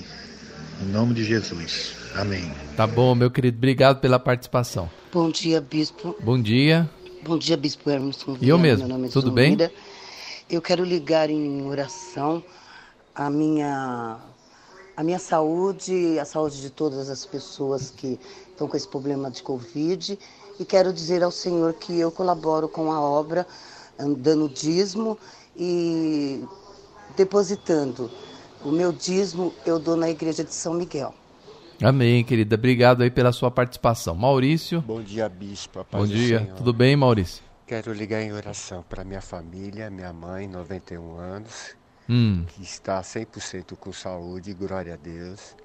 Em 0.81 0.91
nome 0.91 1.13
de 1.13 1.23
Jesus. 1.23 1.93
Amém. 2.15 2.51
Tá 2.75 2.87
bom, 2.87 3.13
meu 3.13 3.29
querido. 3.29 3.57
Obrigado 3.57 3.99
pela 3.99 4.17
participação. 4.17 4.89
Bom 5.13 5.29
dia, 5.29 5.61
bispo. 5.61 6.15
Bom 6.23 6.41
dia. 6.41 6.89
Bom 7.25 7.39
dia, 7.39 7.57
bispo 7.57 7.89
Emerson. 7.89 8.37
E 8.39 8.49
eu 8.49 8.59
mesmo. 8.59 8.87
Meu 8.87 8.97
nome 8.97 9.07
é 9.07 9.11
Tudo 9.11 9.31
bem? 9.31 9.57
Eu 10.47 10.61
quero 10.61 10.83
ligar 10.83 11.27
em 11.27 11.65
oração 11.65 12.43
a 13.15 13.31
minha 13.31 14.19
a 14.95 15.03
minha 15.03 15.17
saúde, 15.17 16.19
a 16.19 16.23
saúde 16.23 16.61
de 16.61 16.69
todas 16.69 17.09
as 17.09 17.25
pessoas 17.25 17.89
que 17.89 18.19
estão 18.51 18.67
com 18.67 18.77
esse 18.77 18.87
problema 18.87 19.31
de 19.31 19.41
Covid. 19.41 20.19
E 20.59 20.65
quero 20.65 20.93
dizer 20.93 21.23
ao 21.23 21.31
Senhor 21.31 21.73
que 21.73 21.99
eu 21.99 22.11
colaboro 22.11 22.69
com 22.69 22.91
a 22.91 23.01
obra, 23.01 23.47
dando 24.19 24.47
dízimo 24.47 25.17
e 25.57 26.43
depositando 27.17 28.11
o 28.63 28.69
meu 28.69 28.91
dízimo 28.91 29.51
eu 29.65 29.79
dou 29.79 29.95
na 29.95 30.11
igreja 30.11 30.43
de 30.43 30.53
São 30.53 30.75
Miguel. 30.75 31.11
Amém, 31.81 32.23
querida. 32.23 32.55
Obrigado 32.55 33.03
aí 33.03 33.11
pela 33.11 33.31
sua 33.31 33.51
participação. 33.51 34.15
Maurício. 34.15 34.81
Bom 34.81 35.01
dia, 35.01 35.27
bispo. 35.27 35.85
Bom 35.91 36.05
dia. 36.05 36.39
Senhor. 36.39 36.55
Tudo 36.55 36.73
bem, 36.73 36.95
Maurício? 36.95 37.43
Quero 37.67 37.91
ligar 37.93 38.21
em 38.21 38.31
oração 38.31 38.83
para 38.87 39.03
minha 39.03 39.21
família, 39.21 39.89
minha 39.89 40.13
mãe, 40.13 40.47
91 40.47 41.17
anos, 41.17 41.75
hum. 42.07 42.45
que 42.47 42.61
está 42.61 43.01
100% 43.01 43.75
com 43.75 43.91
saúde, 43.91 44.53
glória 44.53 44.93
a 44.93 44.97
Deus. 44.97 45.55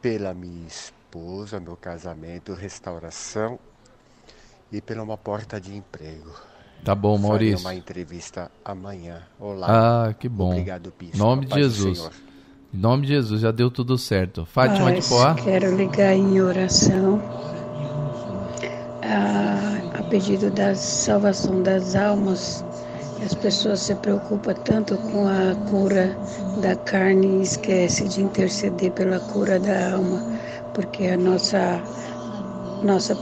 Pela 0.00 0.34
minha 0.34 0.66
esposa, 0.66 1.60
meu 1.60 1.76
casamento, 1.76 2.54
restauração 2.54 3.58
e 4.72 4.80
pela 4.80 5.02
uma 5.02 5.16
porta 5.16 5.60
de 5.60 5.74
emprego. 5.74 6.32
Tá 6.84 6.94
bom, 6.94 7.16
Maurício. 7.16 7.58
Farei 7.58 7.72
uma 7.72 7.74
entrevista 7.74 8.50
amanhã. 8.64 9.22
Olá. 9.38 10.08
Ah, 10.08 10.14
que 10.14 10.28
bom. 10.28 10.50
Obrigado, 10.50 10.92
Bispo. 10.98 11.16
Nome 11.16 11.46
de 11.46 11.54
Jesus. 11.54 12.10
Em 12.74 12.78
nome 12.78 13.06
de 13.06 13.12
Jesus, 13.12 13.40
já 13.40 13.52
deu 13.52 13.70
tudo 13.70 13.96
certo. 13.96 14.44
Fátima 14.44 14.90
Mas 14.90 15.04
de 15.04 15.08
Poá. 15.08 15.34
Quero 15.34 15.76
ligar 15.76 16.12
em 16.12 16.40
oração 16.40 17.22
a, 19.02 19.98
a 20.00 20.02
pedido 20.04 20.50
da 20.50 20.74
salvação 20.74 21.62
das 21.62 21.94
almas. 21.94 22.64
As 23.24 23.32
pessoas 23.34 23.80
se 23.80 23.94
preocupam 23.94 24.54
tanto 24.54 24.96
com 24.96 25.28
a 25.28 25.54
cura 25.70 26.18
da 26.60 26.74
carne 26.74 27.38
e 27.38 27.42
esquece 27.42 28.08
de 28.08 28.20
interceder 28.20 28.90
pela 28.90 29.20
cura 29.20 29.58
da 29.60 29.92
alma, 29.94 30.38
porque 30.74 31.06
a 31.06 31.16
nossa 31.16 31.80
nossa 32.82 33.14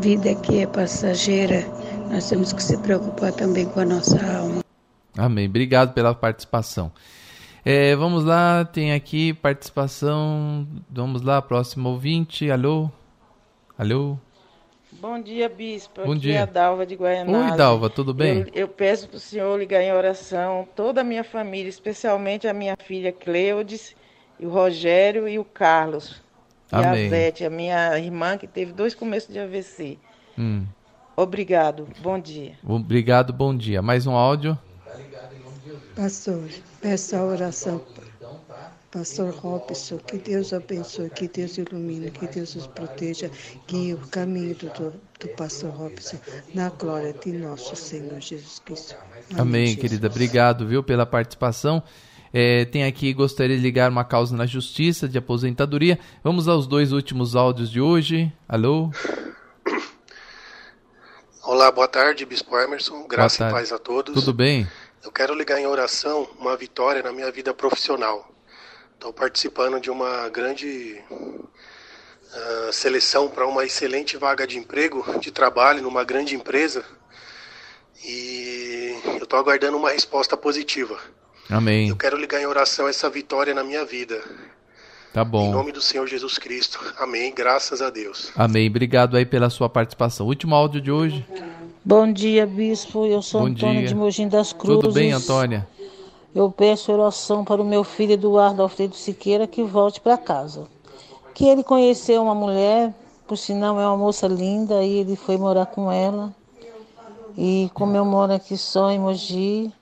vida 0.00 0.30
aqui 0.30 0.60
é 0.60 0.66
passageira 0.66 1.64
nós 2.10 2.28
temos 2.28 2.52
que 2.52 2.62
se 2.62 2.76
preocupar 2.78 3.32
também 3.32 3.66
com 3.66 3.80
a 3.80 3.84
nossa 3.84 4.18
alma. 4.24 4.62
Amém. 5.16 5.46
Obrigado 5.46 5.92
pela 5.92 6.14
participação. 6.14 6.90
É, 7.70 7.94
vamos 7.94 8.24
lá, 8.24 8.64
tem 8.64 8.94
aqui 8.94 9.34
participação. 9.34 10.66
Vamos 10.88 11.20
lá, 11.20 11.42
próximo 11.42 11.90
ouvinte. 11.90 12.50
Alô? 12.50 12.90
Alô? 13.76 14.16
Bom 14.92 15.20
dia, 15.20 15.50
bispo. 15.50 16.02
Bom 16.02 16.12
Aqui 16.12 16.20
dia. 16.20 16.36
é 16.36 16.38
a 16.38 16.46
Dalva 16.46 16.86
de 16.86 16.94
Guaianazes. 16.94 17.50
Oi, 17.50 17.58
Dalva, 17.58 17.90
tudo 17.90 18.14
bem? 18.14 18.38
Eu, 18.38 18.62
eu 18.62 18.68
peço 18.68 19.06
para 19.06 19.18
o 19.18 19.20
senhor 19.20 19.58
ligar 19.58 19.82
em 19.82 19.92
oração 19.92 20.66
toda 20.74 21.02
a 21.02 21.04
minha 21.04 21.22
família, 21.22 21.68
especialmente 21.68 22.48
a 22.48 22.54
minha 22.54 22.74
filha 22.74 23.12
Cleudes, 23.12 23.94
e 24.40 24.46
o 24.46 24.48
Rogério 24.48 25.28
e 25.28 25.38
o 25.38 25.44
Carlos. 25.44 26.22
Amém. 26.72 27.02
E 27.02 27.06
a 27.06 27.10
Zete, 27.10 27.44
a 27.44 27.50
minha 27.50 27.98
irmã 27.98 28.38
que 28.38 28.46
teve 28.46 28.72
dois 28.72 28.94
começos 28.94 29.30
de 29.30 29.38
AVC. 29.38 29.98
Hum. 30.38 30.64
Obrigado. 31.14 31.86
Bom 32.00 32.18
dia. 32.18 32.54
Obrigado, 32.66 33.30
bom 33.30 33.54
dia. 33.54 33.82
Mais 33.82 34.06
um 34.06 34.14
áudio? 34.14 34.58
Pastor, 35.98 36.48
peço 36.80 37.16
a 37.16 37.24
oração. 37.24 37.84
Pastor 38.92 39.34
Robson, 39.34 39.98
que 39.98 40.16
Deus 40.16 40.52
abençoe, 40.52 41.10
que 41.10 41.26
Deus 41.26 41.58
ilumine, 41.58 42.08
que 42.12 42.28
Deus 42.28 42.54
os 42.54 42.68
proteja, 42.68 43.28
guie 43.66 43.94
o 43.94 43.98
caminho 44.06 44.54
do, 44.54 44.92
do 45.18 45.28
pastor 45.36 45.72
Robson 45.72 46.16
na 46.54 46.70
glória 46.70 47.12
de 47.12 47.32
nosso 47.32 47.74
Senhor 47.74 48.20
Jesus 48.20 48.60
Cristo. 48.64 48.94
Amém, 49.32 49.40
Amém 49.40 49.66
Jesus. 49.66 49.80
querida. 49.80 50.06
Obrigado, 50.06 50.68
viu, 50.68 50.84
pela 50.84 51.04
participação. 51.04 51.82
É, 52.32 52.64
tem 52.66 52.84
aqui, 52.84 53.12
gostaria 53.12 53.56
de 53.56 53.62
ligar 53.62 53.90
uma 53.90 54.04
causa 54.04 54.36
na 54.36 54.46
justiça 54.46 55.08
de 55.08 55.18
aposentadoria. 55.18 55.98
Vamos 56.22 56.46
aos 56.46 56.68
dois 56.68 56.92
últimos 56.92 57.34
áudios 57.34 57.72
de 57.72 57.80
hoje. 57.80 58.32
Alô? 58.48 58.92
Olá, 61.42 61.72
boa 61.72 61.88
tarde, 61.88 62.24
Bispo 62.24 62.56
Emerson. 62.56 63.08
Graça 63.08 63.48
e 63.48 63.50
paz 63.50 63.72
a 63.72 63.78
todos. 63.78 64.14
Tudo 64.14 64.32
bem? 64.32 64.68
Eu 65.02 65.12
quero 65.12 65.34
ligar 65.34 65.60
em 65.60 65.66
oração 65.66 66.28
uma 66.38 66.56
vitória 66.56 67.02
na 67.02 67.12
minha 67.12 67.30
vida 67.30 67.54
profissional. 67.54 68.28
Estou 68.94 69.12
participando 69.12 69.80
de 69.80 69.90
uma 69.90 70.28
grande 70.28 71.00
uh, 71.10 72.72
seleção 72.72 73.28
para 73.28 73.46
uma 73.46 73.64
excelente 73.64 74.16
vaga 74.16 74.46
de 74.46 74.58
emprego, 74.58 75.20
de 75.20 75.30
trabalho 75.30 75.82
numa 75.82 76.02
grande 76.02 76.34
empresa. 76.34 76.84
E 78.04 78.96
eu 79.04 79.24
estou 79.24 79.38
aguardando 79.38 79.76
uma 79.76 79.90
resposta 79.90 80.36
positiva. 80.36 80.98
Amém. 81.48 81.88
Eu 81.88 81.96
quero 81.96 82.16
ligar 82.16 82.40
em 82.40 82.46
oração 82.46 82.88
essa 82.88 83.08
vitória 83.08 83.54
na 83.54 83.62
minha 83.62 83.84
vida. 83.84 84.22
Tá 85.12 85.24
bom. 85.24 85.48
Em 85.48 85.52
nome 85.52 85.72
do 85.72 85.80
Senhor 85.80 86.06
Jesus 86.06 86.38
Cristo. 86.38 86.78
Amém. 86.98 87.32
Graças 87.32 87.80
a 87.80 87.88
Deus. 87.88 88.30
Amém. 88.36 88.68
Obrigado 88.68 89.16
aí 89.16 89.24
pela 89.24 89.48
sua 89.48 89.68
participação. 89.68 90.26
Último 90.26 90.54
áudio 90.54 90.80
de 90.80 90.90
hoje. 90.90 91.24
Bom 91.88 92.12
dia, 92.12 92.46
bispo. 92.46 93.06
Eu 93.06 93.22
sou 93.22 93.40
Bom 93.40 93.46
Antônia 93.46 93.78
dia. 93.78 93.88
de 93.88 93.94
Mogi 93.94 94.26
das 94.26 94.52
Cruzes. 94.52 94.82
Tudo 94.82 94.92
bem, 94.92 95.10
Antônia? 95.10 95.66
Eu 96.34 96.52
peço 96.52 96.92
oração 96.92 97.46
para 97.46 97.62
o 97.62 97.64
meu 97.64 97.82
filho 97.82 98.12
Eduardo 98.12 98.60
Alfredo 98.60 98.94
Siqueira 98.94 99.46
que 99.46 99.62
volte 99.62 99.98
para 99.98 100.18
casa. 100.18 100.66
Que 101.32 101.46
ele 101.46 101.64
conheceu 101.64 102.22
uma 102.22 102.34
mulher, 102.34 102.92
por 103.26 103.38
sinal 103.38 103.80
é 103.80 103.86
uma 103.86 103.96
moça 103.96 104.28
linda, 104.28 104.84
e 104.84 104.98
ele 104.98 105.16
foi 105.16 105.38
morar 105.38 105.64
com 105.64 105.90
ela. 105.90 106.30
E 107.34 107.70
como 107.72 107.96
eu 107.96 108.04
moro 108.04 108.34
aqui 108.34 108.58
só 108.58 108.90
em 108.90 108.98
Mogi, 108.98 109.72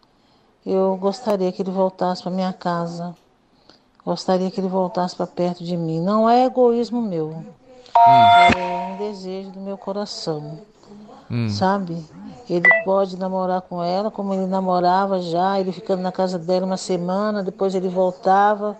eu 0.65 0.97
gostaria 1.01 1.51
que 1.51 1.61
ele 1.61 1.73
voltasse 1.73 2.23
para 2.23 2.31
minha 2.31 2.53
casa. 2.53 3.17
Gostaria 4.05 4.49
que 4.49 4.61
ele 4.61 4.69
voltasse 4.69 5.17
para 5.17 5.27
perto 5.27 5.65
de 5.65 5.77
mim. 5.77 6.01
Não 6.01 6.31
é 6.31 6.45
egoísmo 6.45 7.03
meu. 7.03 7.45
É 7.97 8.93
um 8.93 8.97
desejo 8.97 9.51
do 9.51 9.61
meu 9.61 9.77
coração. 9.77 10.61
Hum. 11.31 11.49
Sabe? 11.49 12.05
Ele 12.49 12.69
pode 12.85 13.17
namorar 13.19 13.63
com 13.63 13.83
ela, 13.83 14.11
como 14.11 14.33
ele 14.33 14.47
namorava 14.47 15.21
já, 15.21 15.59
ele 15.59 15.73
ficando 15.73 16.03
na 16.03 16.13
casa 16.13 16.39
dela 16.39 16.65
uma 16.65 16.77
semana, 16.77 17.43
depois 17.43 17.75
ele 17.75 17.89
voltava 17.89 18.77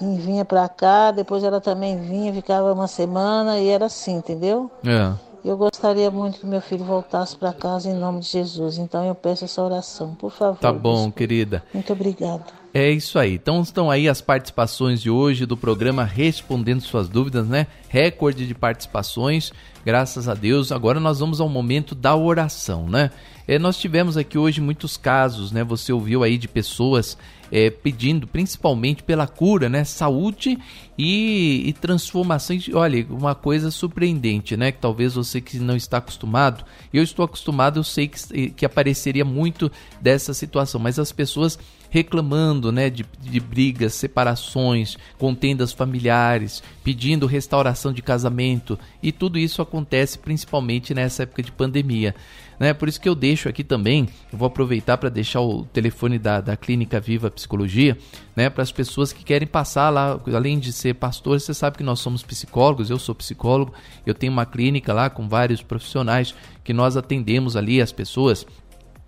e 0.00 0.16
vinha 0.16 0.44
para 0.44 0.68
cá, 0.68 1.10
depois 1.10 1.44
ela 1.44 1.60
também 1.60 2.00
vinha, 2.00 2.32
ficava 2.32 2.72
uma 2.72 2.88
semana 2.88 3.58
e 3.58 3.68
era 3.68 3.86
assim, 3.86 4.16
entendeu? 4.16 4.70
É. 4.84 5.12
Eu 5.44 5.56
gostaria 5.56 6.10
muito 6.10 6.40
que 6.40 6.46
meu 6.46 6.60
filho 6.60 6.84
voltasse 6.84 7.36
para 7.36 7.52
casa 7.52 7.90
em 7.90 7.94
nome 7.94 8.20
de 8.20 8.28
Jesus. 8.28 8.78
Então 8.78 9.04
eu 9.04 9.14
peço 9.14 9.44
essa 9.44 9.62
oração, 9.62 10.14
por 10.14 10.30
favor. 10.30 10.60
Tá 10.60 10.72
bom, 10.72 11.10
querida. 11.10 11.62
Muito 11.74 11.92
obrigado. 11.92 12.61
É 12.74 12.90
isso 12.90 13.18
aí. 13.18 13.34
Então 13.34 13.60
estão 13.60 13.90
aí 13.90 14.08
as 14.08 14.22
participações 14.22 15.02
de 15.02 15.10
hoje 15.10 15.44
do 15.44 15.58
programa 15.58 16.04
Respondendo 16.04 16.80
Suas 16.80 17.06
Dúvidas, 17.06 17.46
né? 17.46 17.66
Recorde 17.86 18.46
de 18.46 18.54
participações, 18.54 19.52
graças 19.84 20.26
a 20.26 20.32
Deus. 20.32 20.72
Agora 20.72 20.98
nós 20.98 21.18
vamos 21.18 21.38
ao 21.38 21.50
momento 21.50 21.94
da 21.94 22.16
oração, 22.16 22.88
né? 22.88 23.10
É, 23.46 23.58
nós 23.58 23.76
tivemos 23.76 24.16
aqui 24.16 24.38
hoje 24.38 24.62
muitos 24.62 24.96
casos, 24.96 25.52
né? 25.52 25.62
Você 25.64 25.92
ouviu 25.92 26.22
aí 26.22 26.38
de 26.38 26.48
pessoas 26.48 27.18
é, 27.50 27.68
pedindo 27.68 28.26
principalmente 28.26 29.02
pela 29.02 29.26
cura, 29.26 29.68
né? 29.68 29.84
Saúde 29.84 30.58
e, 30.96 31.64
e 31.66 31.72
transformação. 31.74 32.56
Olha, 32.72 33.06
uma 33.10 33.34
coisa 33.34 33.70
surpreendente, 33.70 34.56
né? 34.56 34.72
Que 34.72 34.78
talvez 34.78 35.14
você 35.14 35.42
que 35.42 35.58
não 35.58 35.76
está 35.76 35.98
acostumado, 35.98 36.64
eu 36.90 37.02
estou 37.02 37.22
acostumado, 37.22 37.80
eu 37.80 37.84
sei 37.84 38.08
que, 38.08 38.48
que 38.50 38.64
apareceria 38.64 39.26
muito 39.26 39.70
dessa 40.00 40.32
situação, 40.32 40.80
mas 40.80 40.98
as 40.98 41.12
pessoas 41.12 41.58
reclamando 41.92 42.72
né, 42.72 42.88
de, 42.88 43.04
de 43.20 43.38
brigas, 43.38 43.92
separações, 43.92 44.96
contendas 45.18 45.74
familiares, 45.74 46.62
pedindo 46.82 47.26
restauração 47.26 47.92
de 47.92 48.00
casamento 48.00 48.78
e 49.02 49.12
tudo 49.12 49.38
isso 49.38 49.60
acontece 49.60 50.18
principalmente 50.18 50.94
nessa 50.94 51.24
época 51.24 51.42
de 51.42 51.52
pandemia. 51.52 52.14
Né? 52.58 52.72
Por 52.72 52.88
isso 52.88 52.98
que 52.98 53.08
eu 53.08 53.14
deixo 53.14 53.46
aqui 53.46 53.62
também, 53.62 54.08
eu 54.32 54.38
vou 54.38 54.46
aproveitar 54.46 54.96
para 54.96 55.10
deixar 55.10 55.42
o 55.42 55.64
telefone 55.66 56.18
da, 56.18 56.40
da 56.40 56.56
Clínica 56.56 56.98
Viva 56.98 57.30
Psicologia, 57.30 57.98
né, 58.34 58.48
para 58.48 58.62
as 58.62 58.72
pessoas 58.72 59.12
que 59.12 59.22
querem 59.22 59.46
passar 59.46 59.90
lá, 59.90 60.18
além 60.34 60.58
de 60.58 60.72
ser 60.72 60.94
pastor, 60.94 61.38
você 61.38 61.52
sabe 61.52 61.76
que 61.76 61.84
nós 61.84 62.00
somos 62.00 62.22
psicólogos, 62.22 62.88
eu 62.88 62.98
sou 62.98 63.14
psicólogo, 63.14 63.74
eu 64.06 64.14
tenho 64.14 64.32
uma 64.32 64.46
clínica 64.46 64.94
lá 64.94 65.10
com 65.10 65.28
vários 65.28 65.60
profissionais 65.60 66.34
que 66.64 66.72
nós 66.72 66.96
atendemos 66.96 67.54
ali 67.54 67.82
as 67.82 67.92
pessoas 67.92 68.46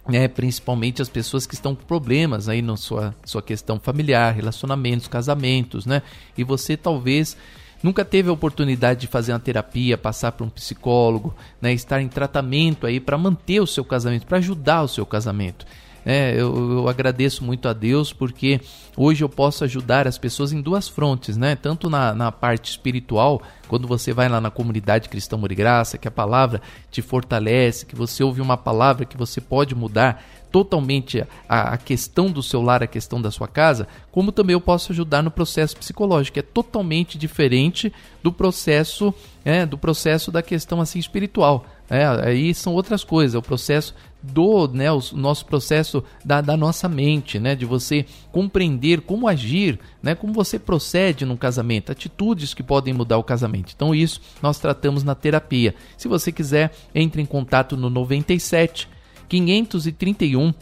né, 0.09 0.28
principalmente 0.28 1.01
as 1.01 1.09
pessoas 1.09 1.47
que 1.47 1.55
estão 1.55 1.74
com 1.74 1.85
problemas 1.85 2.48
aí 2.48 2.60
na 2.60 2.76
sua, 2.76 3.14
sua 3.24 3.43
questão 3.43 3.78
familiar, 3.81 4.35
relacionamentos, 4.35 5.09
casamentos, 5.09 5.86
né? 5.86 6.02
E 6.36 6.44
você 6.44 6.76
talvez 6.76 7.36
nunca 7.82 8.05
teve 8.05 8.28
a 8.28 8.32
oportunidade 8.32 9.01
de 9.01 9.06
fazer 9.06 9.32
uma 9.32 9.39
terapia, 9.39 9.97
passar 9.97 10.32
por 10.32 10.44
um 10.44 10.51
psicólogo, 10.51 11.35
né, 11.60 11.72
estar 11.72 12.01
em 12.01 12.09
tratamento 12.09 12.86
aí 12.86 12.98
para 12.98 13.18
manter 13.18 13.60
o 13.60 13.66
seu 13.66 13.85
casamento, 13.85 14.26
para 14.26 14.39
ajudar 14.39 14.82
o 14.82 14.89
seu 14.89 15.05
casamento. 15.05 15.66
É, 16.05 16.32
eu, 16.32 16.72
eu, 16.72 16.89
agradeço 16.89 17.43
muito 17.43 17.66
a 17.66 17.72
Deus 17.72 18.12
porque 18.12 18.60
hoje 18.97 19.24
eu 19.24 19.28
posso 19.28 19.64
ajudar 19.64 20.06
as 20.06 20.18
pessoas 20.18 20.52
em 20.52 20.60
duas 20.60 20.89
frontes, 20.89 21.36
né? 21.36 21.56
Tanto 21.56 21.89
na, 21.89 22.14
na 22.14 22.31
parte 22.31 22.70
espiritual, 22.70 23.40
quando 23.68 23.89
você 23.89 24.12
vai 24.12 24.28
lá 24.28 24.40
na 24.40 24.51
comunidade 24.51 25.09
Cristão 25.09 25.39
Mori 25.39 25.55
Graça, 25.55 25.97
que 25.97 26.06
a 26.06 26.10
palavra 26.10 26.60
te 26.90 27.01
fortalece, 27.01 27.86
que 27.86 27.97
você 27.97 28.22
ouve 28.22 28.40
uma 28.40 28.56
palavra 28.56 29.06
que 29.06 29.16
você 29.16 29.40
pode 29.40 29.74
mudar 29.74 30.22
totalmente 30.55 31.26
a, 31.48 31.72
a, 31.72 31.76
questão 31.76 32.31
do 32.31 32.40
seu 32.40 32.62
lar, 32.62 32.81
a 32.81 32.86
questão 32.86 33.20
da 33.20 33.28
sua 33.28 33.48
casa, 33.48 33.89
como 34.12 34.31
também 34.31 34.55
eu 34.55 34.60
posso 34.60 34.93
ajudar 34.93 35.20
no 35.20 35.28
processo 35.28 35.76
psicológico, 35.76 36.35
que 36.35 36.39
é 36.39 36.44
totalmente 36.44 37.18
diferente 37.18 37.93
do 38.22 38.31
processo, 38.31 39.12
é, 39.44 39.66
do 39.66 39.76
processo 39.76 40.31
da 40.31 40.43
questão 40.43 40.81
assim 40.81 41.01
espiritual. 41.01 41.66
É, 41.90 42.06
aí 42.06 42.55
são 42.55 42.72
outras 42.72 43.02
coisas, 43.02 43.35
é 43.35 43.39
o 43.39 43.43
processo 43.43 43.97
do 44.33 44.69
né, 44.69 44.91
o 44.91 45.01
nosso 45.13 45.45
processo 45.45 46.03
da, 46.25 46.41
da 46.41 46.57
nossa 46.57 46.89
mente, 46.89 47.39
né, 47.39 47.55
de 47.55 47.65
você 47.67 48.07
compreender 48.33 49.03
como 49.03 49.29
agir, 49.29 49.79
né, 50.03 50.15
como 50.15 50.33
você 50.33 50.59
procede 50.59 51.27
num 51.27 51.37
casamento, 51.37 51.93
atitudes 51.93 52.55
que 52.55 52.63
podem 52.63 52.95
mudar 52.95 53.19
o 53.19 53.25
casamento. 53.25 53.73
Então 53.75 53.95
isso 53.95 54.21
nós 54.41 54.59
tratamos 54.59 55.05
na 55.05 55.15
terapia. 55.15 55.75
Se 55.97 56.09
você 56.09 56.33
quiser, 56.33 56.73
entre 56.95 57.21
em 57.21 57.27
contato 57.27 57.77
no 57.77 57.91
97 57.91 58.89
531 59.29 60.55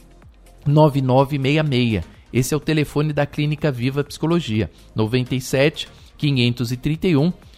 9966. 0.66 2.04
Esse 2.32 2.54
é 2.54 2.56
o 2.56 2.60
telefone 2.60 3.12
da 3.12 3.26
Clínica 3.26 3.70
Viva 3.70 4.02
Psicologia. 4.02 4.70
97 4.94 5.88
531 6.16 7.24
9966, 7.24 7.51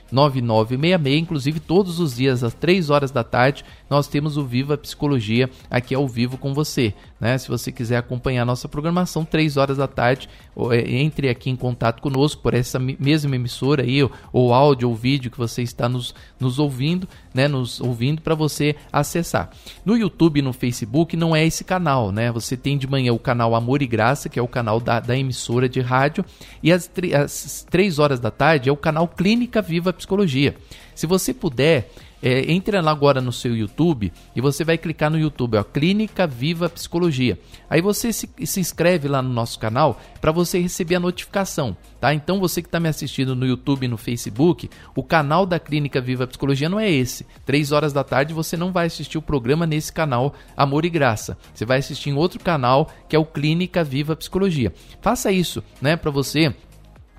inclusive 1.19 1.61
todos 1.61 1.99
os 1.99 2.17
dias 2.17 2.45
às 2.45 2.55
3 2.55 2.91
horas 2.91 3.11
da 3.11 3.25
tarde, 3.25 3.65
nós 3.89 4.07
temos 4.07 4.37
o 4.37 4.45
Viva 4.45 4.77
Psicologia 4.77 5.51
aqui 5.71 5.95
ao 5.95 6.07
vivo 6.07 6.39
com 6.39 6.55
você. 6.55 6.95
Né? 7.21 7.39
Se 7.39 7.49
você 7.49 7.71
quiser 7.71 7.97
acompanhar 7.97 8.45
nossa 8.45 8.69
programação, 8.69 9.25
3 9.25 9.57
horas 9.57 9.77
da 9.77 9.87
tarde, 9.87 10.29
é, 10.71 10.97
entre 10.97 11.29
aqui 11.29 11.49
em 11.49 11.57
contato 11.57 12.03
conosco 12.03 12.43
por 12.43 12.55
essa 12.55 12.79
mesma 12.79 13.37
emissora 13.37 13.83
aí, 13.83 14.07
ou 14.33 14.53
áudio 14.53 14.89
ou 14.89 14.95
vídeo 14.95 15.31
que 15.31 15.39
você 15.39 15.63
está 15.63 15.89
nos, 15.89 16.15
nos 16.39 16.59
ouvindo, 16.59 17.09
né? 17.33 17.49
Nos 17.49 17.81
ouvindo 17.81 18.21
para 18.21 18.35
você 18.35 18.77
acessar. 18.93 19.51
No 19.85 19.97
YouTube 19.97 20.39
e 20.39 20.43
no 20.43 20.53
Facebook 20.53 21.17
não 21.17 21.35
é 21.35 21.45
esse 21.47 21.65
canal, 21.65 22.11
né? 22.11 22.31
Você 22.33 22.57
tem 22.57 22.77
de 22.77 22.87
manhã 22.87 23.13
o 23.13 23.19
canal 23.19 23.55
Amor 23.55 23.81
e 23.83 23.87
Graça, 23.87 24.29
que 24.29 24.39
é 24.39 24.43
o 24.43 24.49
canal 24.49 24.81
da, 24.81 25.01
da 25.01 25.17
emissora 25.17 25.69
de 25.69 25.81
rádio, 25.81 26.25
e 26.63 26.73
às 26.73 26.91
3 27.71 27.99
horas 27.99 28.21
da 28.21 28.31
tarde 28.31 28.69
é 28.69 28.73
o 28.73 28.77
canal 28.77 29.07
Clínica 29.09 29.63
Viva 29.63 29.93
Psicologia. 29.93 30.57
Se 30.95 31.07
você 31.07 31.35
puder, 31.35 31.91
é, 32.25 32.51
entra 32.51 32.81
lá 32.81 32.91
agora 32.91 33.21
no 33.21 33.31
seu 33.31 33.55
YouTube 33.55 34.11
e 34.35 34.41
você 34.41 34.65
vai 34.65 34.79
clicar 34.79 35.11
no 35.11 35.19
YouTube, 35.19 35.59
ó, 35.59 35.63
Clínica 35.63 36.27
Viva 36.27 36.71
Psicologia. 36.71 37.39
Aí 37.69 37.83
você 37.83 38.15
se, 38.15 38.31
se 38.47 38.61
inscreve 38.61 39.09
lá 39.09 39.21
no 39.21 39.29
nosso 39.29 39.59
canal 39.59 40.01
para 40.23 40.33
você 40.33 40.59
receber 40.59 40.95
a 40.95 41.01
notificação, 41.01 41.77
tá? 42.01 42.15
Então 42.15 42.41
você 42.41 42.63
que 42.63 42.69
está 42.69 42.81
me 42.81 42.89
assistindo 42.89 43.37
no 43.37 43.45
YouTube 43.45 43.85
e 43.85 43.89
no 43.89 43.99
Facebook, 43.99 44.71
o 44.97 45.03
canal 45.03 45.45
da 45.45 45.59
Clínica 45.59 46.01
Viva 46.01 46.27
Psicologia 46.27 46.67
não 46.67 46.81
é 46.81 46.91
esse. 46.91 47.27
Três 47.45 47.73
horas 47.73 47.93
da 47.93 48.03
tarde 48.03 48.33
você 48.33 48.57
não 48.57 48.73
vai 48.73 48.87
assistir 48.87 49.19
o 49.19 49.23
programa 49.23 49.67
nesse 49.67 49.93
canal 49.93 50.35
Amor 50.57 50.87
e 50.87 50.89
Graça. 50.89 51.37
Você 51.53 51.67
vai 51.67 51.81
assistir 51.81 52.09
em 52.09 52.15
outro 52.15 52.41
canal 52.41 52.89
que 53.07 53.15
é 53.15 53.19
o 53.19 53.27
Clínica 53.27 53.85
Viva 53.85 54.17
Psicologia. 54.17 54.73
Faça 55.03 55.31
isso, 55.31 55.63
né? 55.79 55.95
Para 55.95 56.11
você 56.11 56.55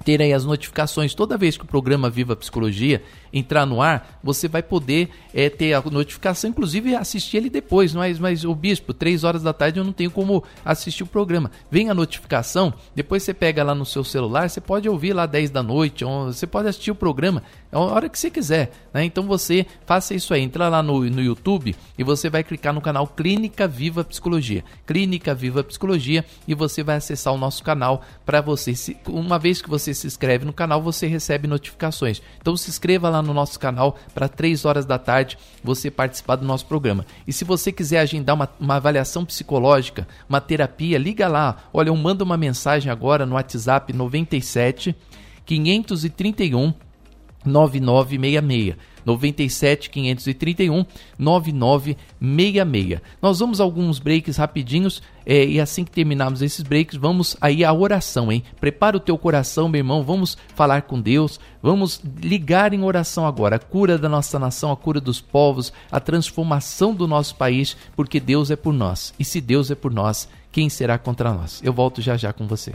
ter 0.06 0.22
aí 0.22 0.32
as 0.32 0.46
notificações 0.46 1.16
toda 1.16 1.38
vez 1.38 1.58
que 1.58 1.64
o 1.64 1.68
programa 1.68 2.12
Viva 2.12 2.36
Psicologia 2.36 3.02
entrar 3.36 3.66
no 3.66 3.82
ar, 3.82 4.20
você 4.24 4.48
vai 4.48 4.64
poder 4.64 5.10
é, 5.34 5.50
ter 5.50 5.74
a 5.74 5.82
notificação, 5.82 6.50
inclusive 6.50 6.96
assistir 6.96 7.38
ele 7.38 7.50
depois. 7.50 7.94
Mas, 7.94 8.18
mas 8.18 8.46
o 8.46 8.56
bispo, 8.56 8.94
três 8.94 9.26
horas 9.26 9.44
da 9.44 9.52
tarde 9.52 9.80
eu 9.80 9.84
não 9.84 9.92
tenho 9.92 10.10
como 10.10 10.44
assistir 10.64 11.04
o 11.04 11.08
programa. 11.08 11.52
Vem 11.70 11.90
a 11.90 11.94
notificação, 11.94 12.74
depois 12.96 13.24
você 13.24 13.34
pega 13.34 13.64
lá 13.64 13.76
no 13.76 13.86
seu 13.86 14.04
celular, 14.04 14.50
você 14.50 14.62
pode 14.62 14.88
ouvir 14.88 15.14
lá 15.14 15.26
10 15.26 15.50
da 15.50 15.62
noite, 15.62 16.06
você 16.06 16.48
pode 16.48 16.70
assistir 16.70 16.92
o 16.92 16.96
programa 16.96 17.44
a 17.76 17.80
hora 17.80 18.10
que 18.10 18.18
você 18.18 18.30
quiser. 18.30 18.72
Né? 18.94 19.04
Então 19.04 19.24
você 19.24 19.66
faça 19.86 20.14
isso 20.14 20.34
aí, 20.34 20.42
entra 20.42 20.70
lá 20.70 20.82
no, 20.82 21.02
no 21.04 21.22
YouTube 21.22 21.76
e 21.98 22.04
você 22.04 22.30
vai 22.30 22.44
clicar 22.44 22.74
no 22.74 22.82
canal 22.82 23.06
Clínica 23.08 23.68
Viva 23.68 24.04
Psicologia. 24.04 24.64
Clínica 24.86 25.36
Viva 25.36 25.64
Psicologia 25.64 26.24
e 26.48 26.54
você 26.54 26.84
vai 26.84 26.96
acessar 26.96 27.34
o 27.34 27.38
nosso 27.38 27.64
canal 27.64 28.02
para 28.26 28.40
você. 28.40 28.74
Se, 28.74 28.96
uma 29.08 29.38
vez 29.38 29.62
que 29.62 29.70
você 29.70 29.94
se 29.94 30.08
inscreve 30.08 30.46
no 30.46 30.54
canal, 30.54 30.82
você 30.82 31.08
recebe 31.08 31.48
notificações. 31.48 32.22
Então 32.40 32.56
se 32.56 32.70
inscreva 32.70 33.10
lá 33.10 33.22
no 33.26 33.34
nosso 33.34 33.60
canal 33.60 33.98
para 34.14 34.30
3 34.30 34.64
horas 34.66 34.86
da 34.86 34.98
tarde 34.98 35.38
você 35.64 35.92
participar 35.92 36.36
do 36.38 36.46
nosso 36.46 36.66
programa. 36.66 37.06
E 37.28 37.34
se 37.34 37.44
você 37.44 37.72
quiser 37.72 38.00
agendar 38.00 38.36
uma, 38.36 38.50
uma 38.60 38.76
avaliação 38.76 39.26
psicológica, 39.26 40.08
uma 40.30 40.40
terapia, 40.40 40.98
liga 40.98 41.28
lá. 41.28 41.58
Olha, 41.74 41.90
eu 41.90 41.96
mando 41.96 42.24
uma 42.24 42.38
mensagem 42.38 42.92
agora 42.92 43.26
no 43.26 43.36
WhatsApp 43.36 43.92
97 43.92 44.96
531 45.46 46.74
9966. 47.46 48.95
97 49.06 49.90
531 49.90 50.86
9966. 51.18 53.02
Nós 53.22 53.40
vamos 53.40 53.62
alguns 53.62 54.00
breaks 54.00 54.38
rapidinhos 54.38 55.02
é, 55.26 55.44
e 55.46 55.60
assim 55.60 55.84
que 55.84 55.92
terminarmos 55.92 56.42
esses 56.42 56.62
breaks, 56.62 56.98
vamos 56.98 57.36
aí 57.42 57.64
à 57.64 57.74
oração, 57.74 58.32
hein? 58.32 58.44
Prepara 58.60 58.98
o 58.98 59.00
teu 59.00 59.18
coração, 59.18 59.68
meu 59.68 59.80
irmão, 59.80 60.04
vamos 60.04 60.38
falar 60.54 60.84
com 60.84 61.02
Deus, 61.02 61.40
vamos 61.62 62.02
ligar 62.22 62.74
em 62.74 62.84
oração 62.84 63.26
agora 63.26 63.56
a 63.56 63.60
cura 63.60 63.98
da 63.98 64.08
nossa 64.08 64.38
nação, 64.38 64.72
a 64.72 64.78
cura 64.78 65.02
dos 65.02 65.20
povos, 65.20 65.74
a 65.92 66.00
transformação 66.00 66.94
do 66.94 67.08
nosso 67.08 67.36
país, 67.36 67.76
porque 67.96 68.20
Deus 68.20 68.52
é 68.52 68.56
por 68.56 68.74
nós. 68.74 69.14
E 69.20 69.26
se 69.26 69.42
Deus 69.42 69.72
é 69.72 69.76
por 69.76 69.92
nós, 69.92 70.30
quem 70.52 70.70
será 70.70 70.98
contra 70.98 71.34
nós? 71.34 71.62
Eu 71.64 71.74
volto 71.74 72.02
já 72.02 72.16
já 72.16 72.32
com 72.32 72.48
você. 72.48 72.74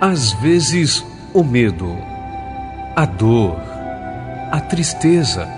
Às 0.00 0.32
vezes, 0.32 1.04
o 1.32 1.42
medo, 1.42 1.96
a 2.94 3.06
dor, 3.06 3.58
a 4.52 4.60
tristeza 4.60 5.48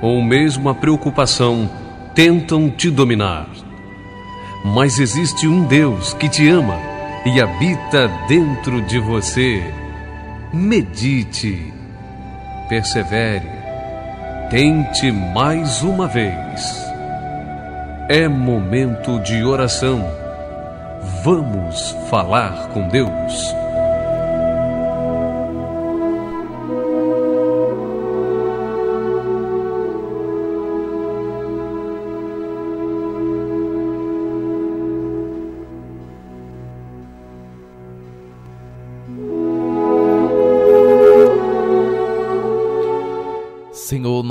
ou 0.00 0.22
mesmo 0.22 0.68
a 0.68 0.74
preocupação 0.74 1.68
tentam 2.14 2.70
te 2.70 2.90
dominar. 2.90 3.46
Mas 4.64 4.98
existe 4.98 5.46
um 5.46 5.64
Deus 5.64 6.14
que 6.14 6.28
te 6.28 6.48
ama 6.48 6.78
e 7.26 7.40
habita 7.40 8.08
dentro 8.26 8.80
de 8.80 8.98
você. 8.98 9.62
Medite, 10.52 11.72
persevere, 12.68 13.50
tente 14.48 15.12
mais 15.12 15.82
uma 15.82 16.06
vez. 16.06 16.82
É 18.08 18.26
momento 18.26 19.20
de 19.20 19.44
oração. 19.44 20.02
Vamos 21.22 21.94
falar 22.08 22.68
com 22.68 22.88
Deus. 22.88 23.65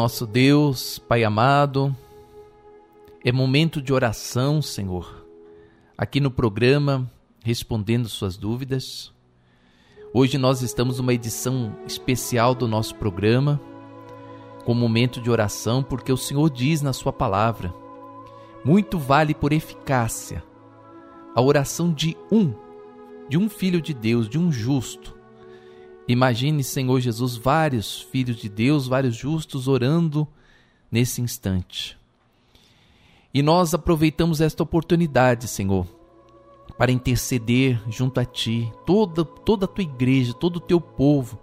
Nosso 0.06 0.28
Deus, 0.28 1.00
Pai 1.00 1.24
amado, 1.24 1.96
é 3.24 3.32
momento 3.32 3.82
de 3.82 3.92
oração, 3.92 4.62
Senhor, 4.62 5.26
aqui 5.98 6.20
no 6.20 6.30
programa, 6.30 7.12
respondendo 7.44 8.08
suas 8.08 8.38
dúvidas. 8.38 9.12
Hoje 10.14 10.38
nós 10.38 10.62
estamos 10.62 11.00
numa 11.00 11.12
edição 11.12 11.76
especial 11.88 12.54
do 12.54 12.68
nosso 12.68 12.94
programa, 12.94 13.60
com 14.64 14.76
momento 14.76 15.20
de 15.20 15.32
oração, 15.32 15.82
porque 15.82 16.14
o 16.14 16.18
Senhor 16.18 16.52
diz 16.52 16.84
na 16.84 16.94
Sua 16.94 17.12
palavra: 17.12 17.74
muito 18.64 19.00
vale 19.00 19.34
por 19.34 19.52
eficácia 19.52 20.44
a 21.34 21.42
oração 21.42 21.92
de 21.92 22.16
um, 22.32 22.54
de 23.28 23.40
um 23.40 23.50
filho 23.50 23.82
de 23.82 23.92
Deus, 23.92 24.30
de 24.30 24.38
um 24.38 24.52
justo. 24.52 25.15
Imagine, 26.08 26.64
Senhor 26.64 27.00
Jesus, 27.00 27.36
vários 27.36 28.02
filhos 28.02 28.38
de 28.38 28.48
Deus, 28.48 28.88
vários 28.88 29.16
justos 29.16 29.68
orando 29.68 30.28
nesse 30.92 31.22
instante. 31.22 31.98
E 33.34 33.42
nós 33.42 33.74
aproveitamos 33.74 34.40
esta 34.40 34.62
oportunidade, 34.62 35.48
Senhor, 35.48 35.88
para 36.78 36.92
interceder 36.92 37.82
junto 37.90 38.20
a 38.20 38.26
Ti, 38.26 38.72
toda, 38.86 39.26
toda 39.26 39.66
a 39.66 39.68
Tua 39.68 39.84
igreja, 39.84 40.34
todo 40.34 40.58
o 40.58 40.62
Teu 40.62 40.80
povo, 40.80 41.40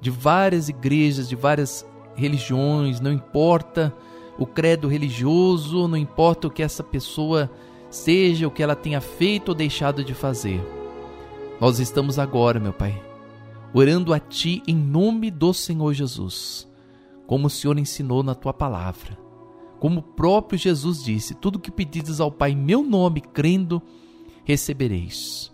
de 0.00 0.10
várias 0.10 0.68
igrejas, 0.68 1.28
de 1.28 1.34
várias 1.34 1.84
religiões, 2.14 3.00
não 3.00 3.12
importa 3.12 3.94
o 4.38 4.46
credo 4.46 4.86
religioso, 4.86 5.88
não 5.88 5.98
importa 5.98 6.46
o 6.46 6.50
que 6.50 6.62
essa 6.62 6.84
pessoa 6.84 7.50
seja, 7.90 8.46
o 8.46 8.50
que 8.50 8.62
ela 8.62 8.76
tenha 8.76 9.00
feito 9.00 9.48
ou 9.48 9.54
deixado 9.54 10.04
de 10.04 10.14
fazer. 10.14 10.62
Nós 11.60 11.80
estamos 11.80 12.18
agora, 12.18 12.60
meu 12.60 12.72
Pai, 12.72 13.07
orando 13.72 14.12
a 14.12 14.18
Ti 14.18 14.62
em 14.66 14.76
nome 14.76 15.30
do 15.30 15.52
Senhor 15.52 15.92
Jesus, 15.92 16.68
como 17.26 17.46
o 17.46 17.50
Senhor 17.50 17.78
ensinou 17.78 18.22
na 18.22 18.34
Tua 18.34 18.52
palavra 18.52 19.28
como 19.78 20.00
o 20.00 20.02
próprio 20.02 20.58
Jesus 20.58 21.02
disse: 21.02 21.34
Tudo 21.34 21.58
que 21.58 21.70
pedides 21.70 22.20
ao 22.20 22.30
Pai 22.30 22.52
em 22.52 22.56
meu 22.56 22.82
nome, 22.82 23.20
crendo, 23.20 23.82
recebereis. 24.44 25.52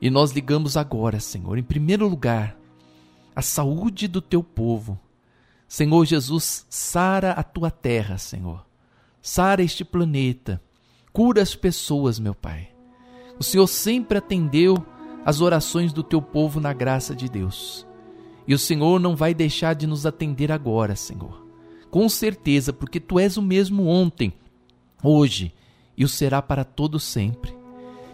E 0.00 0.08
nós 0.08 0.32
ligamos 0.32 0.76
agora, 0.76 1.20
Senhor, 1.20 1.58
em 1.58 1.62
primeiro 1.62 2.08
lugar, 2.08 2.56
a 3.36 3.42
saúde 3.42 4.08
do 4.08 4.22
teu 4.22 4.42
povo. 4.42 4.98
Senhor 5.68 6.04
Jesus, 6.04 6.66
sara 6.68 7.32
a 7.32 7.42
tua 7.42 7.70
terra, 7.70 8.18
Senhor. 8.18 8.66
Sara 9.22 9.62
este 9.62 9.84
planeta. 9.84 10.60
Cura 11.12 11.42
as 11.42 11.54
pessoas, 11.54 12.18
meu 12.18 12.34
Pai. 12.34 12.70
O 13.38 13.44
Senhor 13.44 13.66
sempre 13.66 14.18
atendeu 14.18 14.74
as 15.24 15.40
orações 15.40 15.92
do 15.92 16.02
teu 16.02 16.20
povo 16.20 16.60
na 16.60 16.72
graça 16.72 17.14
de 17.14 17.28
Deus. 17.28 17.86
E 18.46 18.54
o 18.54 18.58
Senhor 18.58 18.98
não 18.98 19.14
vai 19.14 19.34
deixar 19.34 19.74
de 19.74 19.86
nos 19.86 20.06
atender 20.06 20.50
agora, 20.50 20.96
Senhor 20.96 21.50
com 21.90 22.08
certeza, 22.08 22.72
porque 22.72 23.00
tu 23.00 23.18
és 23.18 23.36
o 23.36 23.42
mesmo 23.42 23.86
ontem, 23.86 24.32
hoje 25.02 25.52
e 25.96 26.04
o 26.04 26.08
será 26.08 26.40
para 26.40 26.64
todo 26.64 27.00
sempre. 27.00 27.54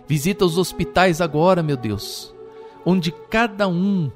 Visita 0.09 0.45
os 0.45 0.57
hospitais 0.57 1.21
agora, 1.21 1.63
meu 1.63 1.77
Deus, 1.77 2.35
onde 2.85 3.13
cada 3.13 3.69
um 3.69 4.11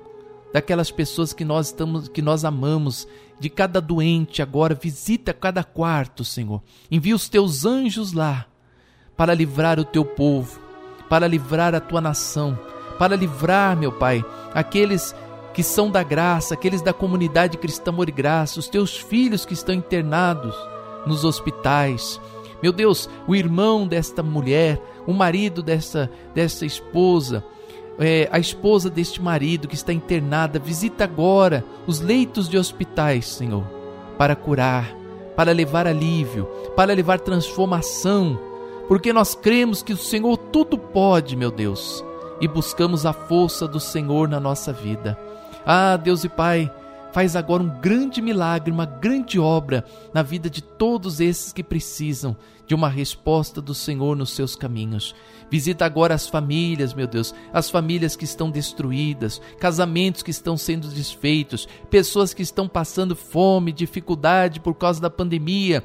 daquelas 0.53 0.91
pessoas 0.91 1.33
que 1.33 1.45
nós 1.45 1.67
estamos, 1.67 2.09
que 2.09 2.23
nós 2.23 2.45
amamos, 2.45 3.07
de 3.39 3.49
cada 3.49 3.81
doente 3.81 4.43
agora, 4.43 4.75
visita 4.75 5.33
cada 5.33 5.63
quarto, 5.63 6.25
Senhor. 6.25 6.63
Envia 6.91 7.15
os 7.15 7.29
teus 7.29 7.65
anjos 7.65 8.13
lá 8.13 8.47
para 9.17 9.35
livrar 9.35 9.79
o 9.79 9.85
teu 9.85 10.05
povo, 10.05 10.61
para 11.09 11.27
livrar 11.27 11.75
a 11.75 11.81
tua 11.81 12.01
nação, 12.01 12.59
para 13.01 13.17
livrar, 13.17 13.75
meu 13.79 13.91
Pai, 13.91 14.23
aqueles 14.53 15.17
que 15.55 15.63
são 15.63 15.91
da 15.91 16.03
graça, 16.03 16.53
aqueles 16.53 16.83
da 16.83 16.93
comunidade 16.93 17.57
cristã 17.57 17.91
Amor 17.91 18.11
e 18.11 18.13
Graça, 18.13 18.61
os 18.61 18.69
teus 18.69 18.95
filhos 18.95 19.47
que 19.47 19.55
estão 19.55 19.75
internados 19.75 20.55
nos 21.07 21.25
hospitais. 21.25 22.21
Meu 22.63 22.73
Deus, 22.73 23.09
o 23.27 23.35
irmão 23.35 23.87
desta 23.87 24.23
mulher, 24.23 24.79
o 25.07 25.15
marido 25.15 25.63
dessa, 25.63 26.11
dessa 26.35 26.67
esposa, 26.67 27.43
é, 27.99 28.29
a 28.31 28.39
esposa 28.39 28.91
deste 28.91 29.23
marido 29.23 29.67
que 29.67 29.75
está 29.75 29.95
internada, 29.95 30.59
visita 30.59 31.03
agora 31.05 31.65
os 31.87 32.01
leitos 32.01 32.51
de 32.51 32.59
hospitais, 32.59 33.27
Senhor, 33.29 33.65
para 34.19 34.37
curar, 34.37 34.95
para 35.35 35.53
levar 35.53 35.87
alívio, 35.87 36.45
para 36.77 36.93
levar 36.93 37.19
transformação, 37.19 38.39
porque 38.89 39.11
nós 39.11 39.35
cremos 39.35 39.83
que 39.83 39.95
o 39.95 39.97
Senhor 39.97 40.37
tudo 40.37 40.77
pode, 40.77 41.35
meu 41.35 41.51
Deus, 41.51 42.05
e 42.41 42.49
buscamos 42.49 43.05
a 43.05 43.13
força 43.13 43.69
do 43.69 43.79
Senhor 43.79 44.29
na 44.29 44.41
nossa 44.41 44.73
vida. 44.73 45.19
Ah, 45.67 45.97
Deus 45.97 46.25
e 46.25 46.29
Pai, 46.29 46.73
faz 47.13 47.37
agora 47.37 47.63
um 47.63 47.81
grande 47.81 48.23
milagre, 48.23 48.71
uma 48.71 48.87
grande 48.87 49.39
obra 49.39 49.85
na 50.15 50.23
vida 50.23 50.49
de 50.49 50.63
todos 50.63 51.21
esses 51.21 51.53
que 51.53 51.63
precisam 51.63 52.37
de 52.67 52.75
uma 52.75 52.89
resposta 52.89 53.61
do 53.61 53.75
Senhor 53.75 54.17
nos 54.17 54.31
seus 54.31 54.55
caminhos. 54.55 55.15
Visita 55.51 55.85
agora 55.85 56.15
as 56.15 56.29
famílias, 56.29 56.95
meu 56.95 57.09
Deus, 57.09 57.35
as 57.53 57.69
famílias 57.69 58.15
que 58.15 58.25
estão 58.25 58.49
destruídas, 58.49 59.41
casamentos 59.59 60.23
que 60.23 60.31
estão 60.31 60.57
sendo 60.57 60.87
desfeitos, 60.87 61.67
pessoas 61.91 62.33
que 62.33 62.43
estão 62.43 62.69
passando 62.69 63.17
fome, 63.17 63.73
dificuldade 63.73 64.61
por 64.61 64.75
causa 64.75 65.01
da 65.01 65.11
pandemia, 65.11 65.85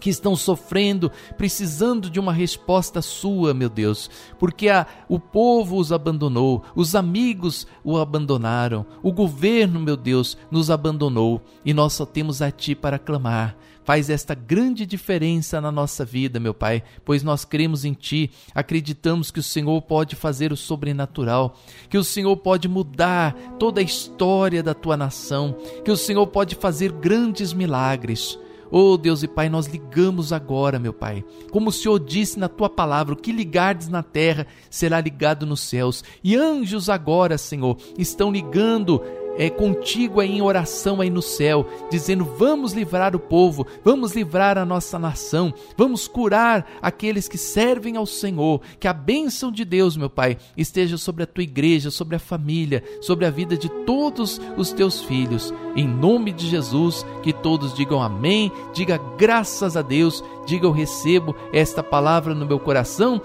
que 0.00 0.10
estão 0.10 0.36
sofrendo, 0.36 1.10
precisando 1.36 2.10
de 2.10 2.20
uma 2.20 2.32
resposta 2.32 3.00
sua, 3.00 3.54
meu 3.54 3.68
Deus, 3.68 4.10
porque 4.38 4.68
a, 4.68 4.86
o 5.08 5.18
povo 5.18 5.76
os 5.76 5.92
abandonou, 5.92 6.62
os 6.74 6.94
amigos 6.94 7.66
o 7.82 7.96
abandonaram, 7.98 8.84
o 9.02 9.12
governo, 9.12 9.80
meu 9.80 9.96
Deus, 9.96 10.36
nos 10.50 10.70
abandonou 10.70 11.42
e 11.64 11.72
nós 11.72 11.92
só 11.92 12.04
temos 12.04 12.42
a 12.42 12.50
Ti 12.50 12.74
para 12.74 12.98
clamar. 12.98 13.56
Faz 13.84 14.08
esta 14.08 14.34
grande 14.34 14.86
diferença 14.86 15.60
na 15.60 15.70
nossa 15.70 16.06
vida, 16.06 16.40
meu 16.40 16.54
Pai, 16.54 16.82
pois 17.04 17.22
nós 17.22 17.44
cremos 17.44 17.84
em 17.84 17.92
Ti, 17.92 18.30
acreditamos 18.54 19.30
que 19.30 19.40
o 19.40 19.42
Senhor 19.42 19.80
pode 19.82 20.16
fazer 20.16 20.52
o 20.52 20.56
sobrenatural, 20.56 21.54
que 21.90 21.98
o 21.98 22.04
Senhor 22.04 22.34
pode 22.38 22.66
mudar 22.66 23.34
toda 23.58 23.82
a 23.82 23.84
história 23.84 24.62
da 24.62 24.72
Tua 24.72 24.96
nação, 24.96 25.54
que 25.84 25.90
o 25.90 25.96
Senhor 25.98 26.26
pode 26.28 26.54
fazer 26.54 26.92
grandes 26.92 27.52
milagres. 27.52 28.38
Oh 28.70 28.96
Deus 28.96 29.22
e 29.22 29.28
Pai, 29.28 29.48
nós 29.48 29.66
ligamos 29.66 30.32
agora, 30.32 30.78
meu 30.78 30.92
Pai. 30.92 31.24
Como 31.50 31.68
o 31.68 31.72
Senhor 31.72 31.98
disse 31.98 32.38
na 32.38 32.48
tua 32.48 32.68
palavra, 32.68 33.14
o 33.14 33.16
que 33.16 33.32
ligardes 33.32 33.88
na 33.88 34.02
terra 34.02 34.46
será 34.70 35.00
ligado 35.00 35.46
nos 35.46 35.60
céus. 35.60 36.02
E 36.22 36.36
anjos 36.36 36.88
agora, 36.88 37.38
Senhor, 37.38 37.76
estão 37.98 38.30
ligando 38.32 39.02
é, 39.36 39.50
contigo 39.50 40.20
aí 40.20 40.36
em 40.36 40.42
oração 40.42 41.00
aí 41.00 41.10
no 41.10 41.22
céu, 41.22 41.66
dizendo: 41.90 42.24
vamos 42.24 42.72
livrar 42.72 43.14
o 43.14 43.20
povo, 43.20 43.66
vamos 43.84 44.12
livrar 44.14 44.58
a 44.58 44.64
nossa 44.64 44.98
nação, 44.98 45.52
vamos 45.76 46.06
curar 46.08 46.66
aqueles 46.80 47.28
que 47.28 47.38
servem 47.38 47.96
ao 47.96 48.06
Senhor. 48.06 48.60
Que 48.78 48.88
a 48.88 48.92
bênção 48.92 49.50
de 49.50 49.64
Deus, 49.64 49.96
meu 49.96 50.10
Pai, 50.10 50.36
esteja 50.56 50.96
sobre 50.96 51.22
a 51.22 51.26
tua 51.26 51.44
igreja, 51.44 51.90
sobre 51.90 52.16
a 52.16 52.20
família, 52.20 52.82
sobre 53.00 53.26
a 53.26 53.30
vida 53.30 53.56
de 53.56 53.68
todos 53.68 54.40
os 54.56 54.72
teus 54.72 55.02
filhos. 55.02 55.52
Em 55.76 55.86
nome 55.86 56.32
de 56.32 56.48
Jesus, 56.48 57.04
que 57.22 57.32
todos 57.32 57.74
digam 57.74 58.02
amém, 58.02 58.50
diga 58.72 58.98
graças 59.18 59.76
a 59.76 59.82
Deus, 59.82 60.22
diga 60.46 60.66
eu 60.66 60.72
recebo 60.72 61.34
esta 61.52 61.82
palavra 61.82 62.34
no 62.34 62.46
meu 62.46 62.58
coração 62.58 63.20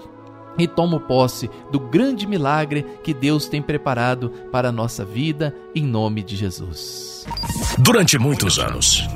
e 0.58 0.66
tomo 0.66 1.00
posse 1.00 1.50
do 1.70 1.78
grande 1.78 2.26
milagre 2.26 2.84
que 3.02 3.14
Deus 3.14 3.46
tem 3.46 3.62
preparado 3.62 4.30
para 4.50 4.68
a 4.68 4.72
nossa 4.72 5.04
vida, 5.04 5.54
em 5.74 5.84
nome 5.84 6.22
de 6.22 6.36
Jesus. 6.36 7.26
Durante 7.78 8.18
muitos 8.18 8.58
anos, 8.58 9.08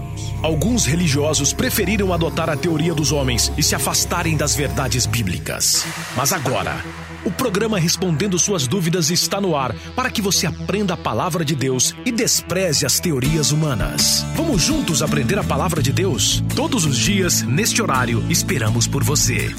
alguns 0.43 0.85
religiosos 0.86 1.52
preferiram 1.52 2.12
adotar 2.12 2.51
a 2.51 2.56
teoria 2.56 2.94
dos 2.94 3.12
homens 3.12 3.52
e 3.56 3.62
se 3.62 3.74
afastarem 3.74 4.36
das 4.36 4.55
verdades 4.55 5.06
bíblicas. 5.06 5.86
Mas 6.16 6.32
agora, 6.32 6.82
o 7.24 7.31
programa 7.31 7.78
Respondendo 7.78 8.39
Suas 8.39 8.66
Dúvidas 8.66 9.11
está 9.11 9.40
no 9.40 9.56
ar 9.56 9.74
para 9.97 10.11
que 10.11 10.20
você 10.20 10.47
aprenda 10.47 10.94
a 10.94 10.97
palavra 10.97 11.44
de 11.44 11.55
Deus 11.55 11.94
e 12.05 12.12
despreze 12.12 12.85
as 12.85 13.01
teorias 13.01 13.51
humanas. 13.51 14.24
Vamos 14.36 14.62
juntos 14.62 15.02
aprender 15.02 15.39
a 15.39 15.44
palavra 15.44 15.82
de 15.82 15.93
Deus? 15.93 16.43
Todos 16.55 16.85
os 16.85 16.98
dias, 16.98 17.43
neste 17.43 17.81
horário, 17.81 18.23
esperamos 18.28 18.86
por 18.86 19.02
você. 19.02 19.55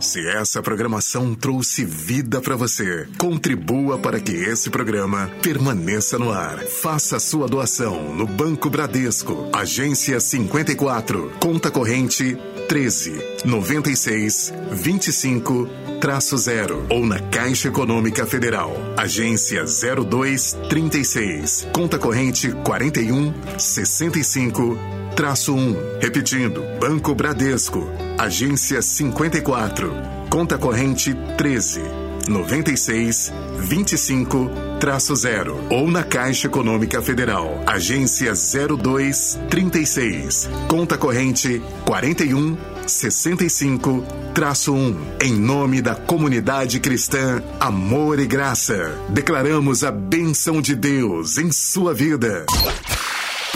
Se 0.00 0.26
essa 0.28 0.62
programação 0.62 1.34
trouxe 1.34 1.84
vida 1.84 2.40
para 2.40 2.54
você, 2.54 3.08
contribua 3.18 3.98
para 3.98 4.20
que 4.20 4.32
esse 4.32 4.70
programa 4.70 5.28
permaneça 5.42 6.18
no 6.18 6.30
ar. 6.30 6.58
Faça 6.60 7.18
sua 7.18 7.48
doação 7.48 8.14
no 8.14 8.26
Banco 8.26 8.70
Bradesco, 8.70 9.48
agência 9.52 10.20
54, 10.20 11.32
conta 11.40 11.70
corrente 11.70 12.38
13 12.68 13.20
96 13.44 14.52
25 14.70 15.68
traço 16.00 16.36
0 16.36 16.86
ou 16.90 17.04
na 17.04 17.18
Caixa 17.18 17.68
Econômica 17.68 18.24
Federal, 18.24 18.72
agência 18.96 19.64
02 19.64 20.56
36, 20.68 21.66
conta 21.72 21.98
corrente 21.98 22.52
41 22.62 23.34
65 23.58 24.78
traço 25.18 25.52
1. 25.52 25.98
Repetindo, 26.00 26.62
Banco 26.78 27.12
Bradesco, 27.12 27.90
agência 28.16 28.80
54, 28.80 29.92
conta 30.30 30.56
corrente 30.56 31.12
13 31.36 31.82
96 32.28 33.32
25 33.58 34.48
traço 34.78 35.16
0 35.16 35.58
ou 35.70 35.90
na 35.90 36.04
Caixa 36.04 36.46
Econômica 36.46 37.02
Federal, 37.02 37.60
agência 37.66 38.32
0236, 38.32 40.48
conta 40.68 40.96
corrente 40.96 41.60
41 41.84 42.56
65 42.86 44.04
traço 44.32 44.72
1. 44.72 44.96
Em 45.20 45.32
nome 45.32 45.82
da 45.82 45.96
comunidade 45.96 46.78
cristã 46.78 47.42
Amor 47.58 48.20
e 48.20 48.26
Graça, 48.26 48.96
declaramos 49.08 49.82
a 49.82 49.90
benção 49.90 50.62
de 50.62 50.76
Deus 50.76 51.38
em 51.38 51.50
sua 51.50 51.92
vida. 51.92 52.46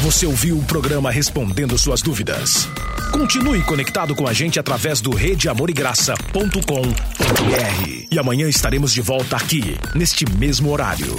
Você 0.00 0.26
ouviu 0.26 0.58
o 0.58 0.64
programa 0.64 1.10
Respondendo 1.10 1.78
Suas 1.78 2.02
Dúvidas. 2.02 2.68
Continue 3.12 3.62
conectado 3.62 4.14
com 4.14 4.26
a 4.26 4.32
gente 4.32 4.58
através 4.58 5.00
do 5.00 5.14
redeamorigraça.com.br. 5.14 8.06
E 8.10 8.18
amanhã 8.18 8.48
estaremos 8.48 8.92
de 8.92 9.00
volta 9.00 9.36
aqui, 9.36 9.76
neste 9.94 10.28
mesmo 10.28 10.70
horário. 10.70 11.16